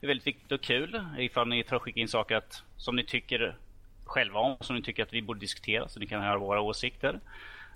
Det 0.00 0.06
är 0.06 0.08
väldigt 0.08 0.26
viktigt 0.26 0.52
och 0.52 0.60
kul 0.60 1.04
ifall 1.18 1.48
ni 1.48 1.62
tar 1.62 1.76
och 1.76 1.82
skickar 1.82 2.00
in 2.00 2.08
saker 2.08 2.36
att, 2.36 2.62
som 2.76 2.96
ni 2.96 3.04
tycker 3.04 3.56
själva 4.04 4.40
om, 4.40 4.56
som 4.60 4.76
ni 4.76 4.82
tycker 4.82 5.02
att 5.02 5.12
vi 5.12 5.22
borde 5.22 5.40
diskutera 5.40 5.88
så 5.88 6.00
ni 6.00 6.06
kan 6.06 6.22
höra 6.22 6.38
våra 6.38 6.60
åsikter. 6.60 7.20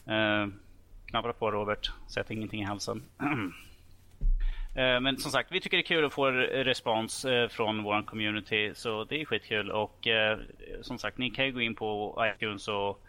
Eh, 0.06 0.46
knappra 1.06 1.32
på 1.32 1.50
Robert, 1.50 1.90
sätt 2.08 2.30
ingenting 2.30 2.62
i 2.62 2.64
halsen. 2.64 3.02
Eh, 4.74 5.00
Men 5.00 5.18
som 5.18 5.30
sagt, 5.30 5.52
vi 5.52 5.60
tycker 5.60 5.76
det 5.76 5.80
är 5.82 5.86
kul 5.86 6.04
att 6.04 6.12
få 6.12 6.30
respons 6.30 7.24
eh, 7.24 7.48
från 7.48 7.82
vår 7.82 8.02
community, 8.02 8.72
så 8.74 9.04
det 9.04 9.20
är 9.20 9.24
skitkul. 9.24 9.70
Och 9.70 10.06
eh, 10.06 10.38
som 10.82 10.98
sagt, 10.98 11.18
ni 11.18 11.30
kan 11.30 11.44
ju 11.46 11.52
gå 11.52 11.60
in 11.60 11.74
på 11.74 12.18
iTunes 12.36 12.68
och 12.68 13.02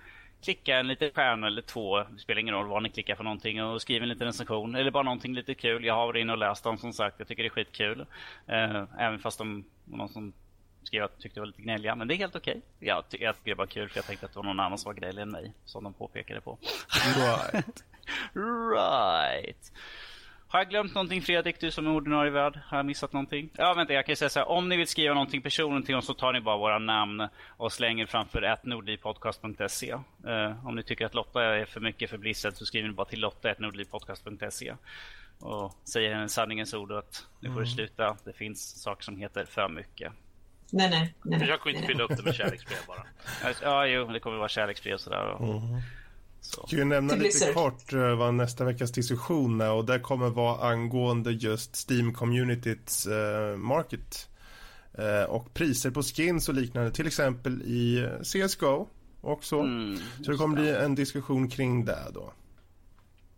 klicka 0.43 0.77
en 0.79 0.87
liten 0.87 1.11
stjärna 1.11 1.47
eller 1.47 1.61
två. 1.61 1.97
Det 1.97 2.19
spelar 2.19 2.39
ingen 2.41 2.53
roll 2.55 2.67
vad 2.67 2.83
ni 2.83 2.89
klickar 2.89 3.15
för 3.15 3.23
någonting 3.23 3.63
och 3.63 3.81
skriv 3.81 4.03
en 4.03 4.09
liten 4.09 4.27
recension 4.27 4.75
eller 4.75 4.91
bara 4.91 5.03
någonting 5.03 5.33
lite 5.33 5.53
kul. 5.53 5.85
Jag 5.85 5.93
har 5.93 6.05
varit 6.07 6.21
inne 6.21 6.31
och 6.31 6.37
läst 6.37 6.63
dem 6.63 6.77
som 6.77 6.93
sagt. 6.93 7.15
Jag 7.19 7.27
tycker 7.27 7.43
det 7.43 7.47
är 7.47 7.49
skitkul. 7.49 8.05
Även 8.99 9.19
fast 9.19 9.37
de 9.37 9.65
var 9.85 9.97
någon 9.97 10.09
som 10.09 10.33
skrev 10.83 11.03
att 11.03 11.19
tyckte 11.19 11.35
det 11.39 11.41
var 11.41 11.47
lite 11.47 11.61
gnälliga. 11.61 11.95
Men 11.95 12.07
det 12.07 12.13
är 12.13 12.17
helt 12.17 12.35
okej. 12.35 12.61
Jag, 12.79 13.03
ty- 13.09 13.17
jag 13.21 13.35
tycker 13.37 13.51
det 13.51 13.55
var 13.57 13.65
kul 13.65 13.89
för 13.89 13.97
jag 13.97 14.05
tänkte 14.05 14.25
att 14.25 14.31
det 14.33 14.39
var 14.39 14.43
någon 14.43 14.59
annan 14.59 14.77
som 14.77 14.89
var 14.89 14.93
gnällig 14.99 15.21
än 15.21 15.29
mig. 15.31 15.53
Som 15.65 15.83
de 15.83 15.93
påpekade 15.93 16.41
på. 16.41 16.57
Right. 17.17 17.83
Right. 18.33 19.71
Har 20.51 20.59
jag 20.59 20.69
glömt 20.69 20.95
någonting 20.95 21.21
Fredrik, 21.21 21.59
du 21.59 21.71
som 21.71 21.87
är 21.87 21.91
ordinarie 21.91 22.31
värd? 22.31 22.59
Har 22.65 22.77
jag 22.77 22.85
missat 22.85 23.13
någonting? 23.13 23.49
Ja, 23.57 23.73
vänta, 23.73 23.93
jag 23.93 24.05
kan 24.05 24.15
säga 24.15 24.29
så 24.29 24.39
här. 24.39 24.49
Om 24.49 24.69
ni 24.69 24.77
vill 24.77 24.87
skriva 24.87 25.13
någonting 25.13 25.41
personligen 25.41 25.83
till 25.83 25.95
oss 25.95 26.05
så 26.05 26.13
tar 26.13 26.33
ni 26.33 26.41
bara 26.41 26.57
våra 26.57 26.79
namn 26.79 27.27
och 27.47 27.71
slänger 27.71 28.05
framför 28.05 28.41
atnordlivpodcast.se. 28.41 29.93
Uh, 29.93 30.67
om 30.67 30.75
ni 30.75 30.83
tycker 30.83 31.05
att 31.05 31.13
Lotta 31.13 31.43
är 31.43 31.65
för 31.65 31.79
mycket 31.79 32.09
för 32.09 32.17
Blizzard 32.17 32.53
så 32.53 32.65
skriver 32.65 32.87
ni 32.87 32.93
bara 32.93 33.05
till 33.05 33.19
lotta.nordlivpodcast.se 33.19 34.73
och 35.39 35.75
säger 35.83 36.11
en 36.11 36.29
sanningens 36.29 36.73
ord 36.73 36.91
att 36.91 37.25
nu 37.39 37.53
får 37.53 37.59
det 37.59 37.67
sluta. 37.67 38.17
Det 38.23 38.33
finns 38.33 38.81
saker 38.81 39.03
som 39.03 39.17
heter 39.17 39.45
för 39.45 39.69
mycket. 39.69 40.13
Nej, 40.71 40.89
nej. 40.89 41.13
nej, 41.23 41.39
Försök 41.39 41.59
att 41.61 41.73
inte 41.73 41.87
fylla 41.87 42.03
upp 42.03 42.17
det 42.17 42.23
med 42.23 42.35
kärleksbrev 42.35 42.79
bara. 42.87 43.05
Ja, 43.61 43.85
jo, 43.85 44.05
det 44.05 44.19
kommer 44.19 44.37
vara 44.37 44.49
kärleksbrev 44.49 44.93
och 44.93 45.01
sådär. 45.01 45.25
Och, 45.25 45.61
så. 46.41 46.67
Ska 46.67 46.75
ju 46.75 46.85
nämna 46.85 47.13
lite 47.13 47.23
Blizzard. 47.23 47.53
kort 47.53 47.93
eh, 47.93 48.15
vad 48.15 48.33
nästa 48.33 48.65
veckas 48.65 48.91
diskussion 48.91 49.61
är 49.61 49.71
och 49.71 49.85
det 49.85 49.99
kommer 49.99 50.29
vara 50.29 50.69
angående 50.69 51.31
just 51.31 51.89
Steam-communityts 51.89 53.07
eh, 53.07 53.57
market 53.57 54.27
eh, 54.93 55.23
och 55.23 55.53
priser 55.53 55.91
på 55.91 56.03
skins 56.03 56.49
och 56.49 56.55
liknande, 56.55 56.91
till 56.91 57.07
exempel 57.07 57.61
i 57.61 57.99
eh, 57.99 58.21
CSGO 58.21 58.87
och 59.21 59.43
så. 59.43 59.59
Mm, 59.61 59.97
så 60.23 60.31
det 60.31 60.37
kommer 60.37 60.61
bli 60.61 60.69
en 60.69 60.95
diskussion 60.95 61.49
kring 61.49 61.85
det 61.85 62.07
då. 62.13 62.33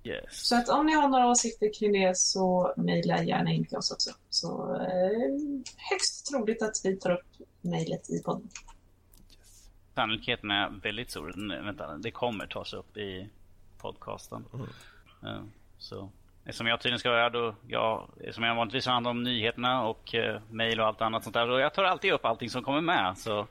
Yes. 0.03 0.23
Så 0.30 0.55
att 0.55 0.69
om 0.69 0.85
ni 0.85 0.93
har 0.93 1.07
några 1.09 1.27
åsikter 1.27 1.73
kring 1.73 1.91
det 1.91 2.17
så 2.17 2.73
mejla 2.77 3.23
gärna 3.23 3.51
in 3.51 3.65
till 3.65 3.77
oss 3.77 3.91
också. 3.91 4.11
Så 4.30 4.75
eh, 4.75 5.65
högst 5.91 6.25
troligt 6.25 6.61
att 6.61 6.81
vi 6.84 6.95
tar 6.97 7.11
upp 7.11 7.47
mejlet 7.61 8.09
i 8.09 8.23
podden. 8.23 8.49
Sannolikheten 9.95 10.52
är 10.52 10.70
väldigt 10.70 11.11
stor. 11.11 11.32
Nej, 11.36 11.61
Vänta, 11.61 11.98
det 11.98 12.11
kommer 12.11 12.48
tas 12.48 12.74
upp 12.74 12.98
i 12.98 13.30
podcasten. 13.82 14.45
Eh, 15.24 15.41
så. 15.78 16.10
Eftersom 16.45 16.68
jag 16.68 16.80
tydligen 16.82 16.99
ska 16.99 17.10
vara 17.10 17.22
här 17.22 17.30
då, 17.30 17.56
jag, 17.68 18.10
som 18.32 18.44
jag 18.44 18.56
vanligtvis 18.56 18.86
har 18.86 18.94
hand 18.94 19.07
om 19.07 19.24
nyheterna 19.24 19.84
och 19.88 20.14
uh, 20.14 20.40
mejl 20.52 20.80
och 20.80 20.86
allt 20.88 21.02
annat 21.02 21.24
sånt 21.24 21.34
där. 21.34 21.49
Och 21.49 21.60
jag 21.60 21.74
tar 21.74 21.84
alltid 21.84 22.14
upp 22.14 22.26
allting 22.26 22.49
som 22.49 22.64
kommer 22.64 22.82
med. 22.82 23.18
Så 23.18 23.48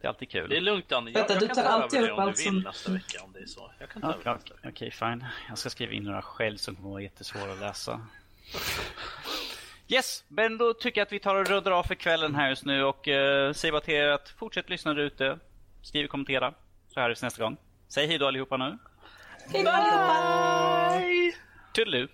det 0.00 0.06
är 0.06 0.08
alltid 0.08 0.30
kul. 0.30 0.48
Det 0.50 0.56
är 0.56 0.60
lugnt 0.60 0.88
Danne, 0.88 1.10
jag, 1.10 1.18
Vänta, 1.18 1.32
jag 1.32 1.42
du 1.42 1.46
kan 1.46 1.56
tar 1.56 1.62
ta 1.62 1.68
alltid 1.68 1.98
över 1.98 2.06
det 2.08 2.12
upp 2.12 2.18
om 2.18 2.24
allt 2.24 2.36
du 2.36 2.42
som- 2.42 2.54
vill 2.54 2.64
nästa 2.64 2.92
vecka 2.92 3.22
om 3.24 3.32
det 3.32 3.38
är 3.38 3.46
så. 3.46 3.70
Jag 3.78 3.88
kan 3.88 4.02
ta 4.02 4.14
Ja, 4.24 4.30
över. 4.30 4.40
Okej, 4.64 4.90
fine. 4.90 5.24
Jag 5.48 5.58
ska 5.58 5.70
skriva 5.70 5.92
in 5.92 6.02
några 6.02 6.22
själv 6.22 6.56
som 6.56 6.76
kommer 6.76 6.90
vara 6.90 7.02
jättesvåra 7.02 7.52
att 7.52 7.58
läsa. 7.60 8.00
Yes, 9.88 10.24
men 10.28 10.58
då 10.58 10.74
tycker 10.74 11.00
jag 11.00 11.06
att 11.06 11.12
vi 11.12 11.18
tar 11.18 11.34
och 11.34 11.46
ruddar 11.48 11.70
av 11.70 11.82
för 11.82 11.94
kvällen 11.94 12.34
här 12.34 12.48
just 12.48 12.64
nu 12.64 12.84
och 12.84 13.08
uh, 13.08 13.52
säger 13.52 13.72
bara 13.72 13.80
till 13.80 13.94
er 13.94 14.08
att 14.08 14.28
fortsätt 14.28 14.70
lyssna 14.70 14.94
där 14.94 15.02
ute. 15.02 15.38
Skriv 15.86 16.04
och 16.04 16.10
kommentera. 16.10 16.54
Så 16.94 17.00
hörs 17.00 17.22
vi 17.22 17.26
nästa 17.26 17.42
gång. 17.42 17.56
Säg 17.88 18.06
hej 18.06 18.18
då 18.18 18.26
allihopa 18.26 18.56
nu. 18.56 18.78
Hej 19.52 19.64
då 19.64 19.70
allihopa! 19.70 21.02
Toodaloo. 21.74 22.08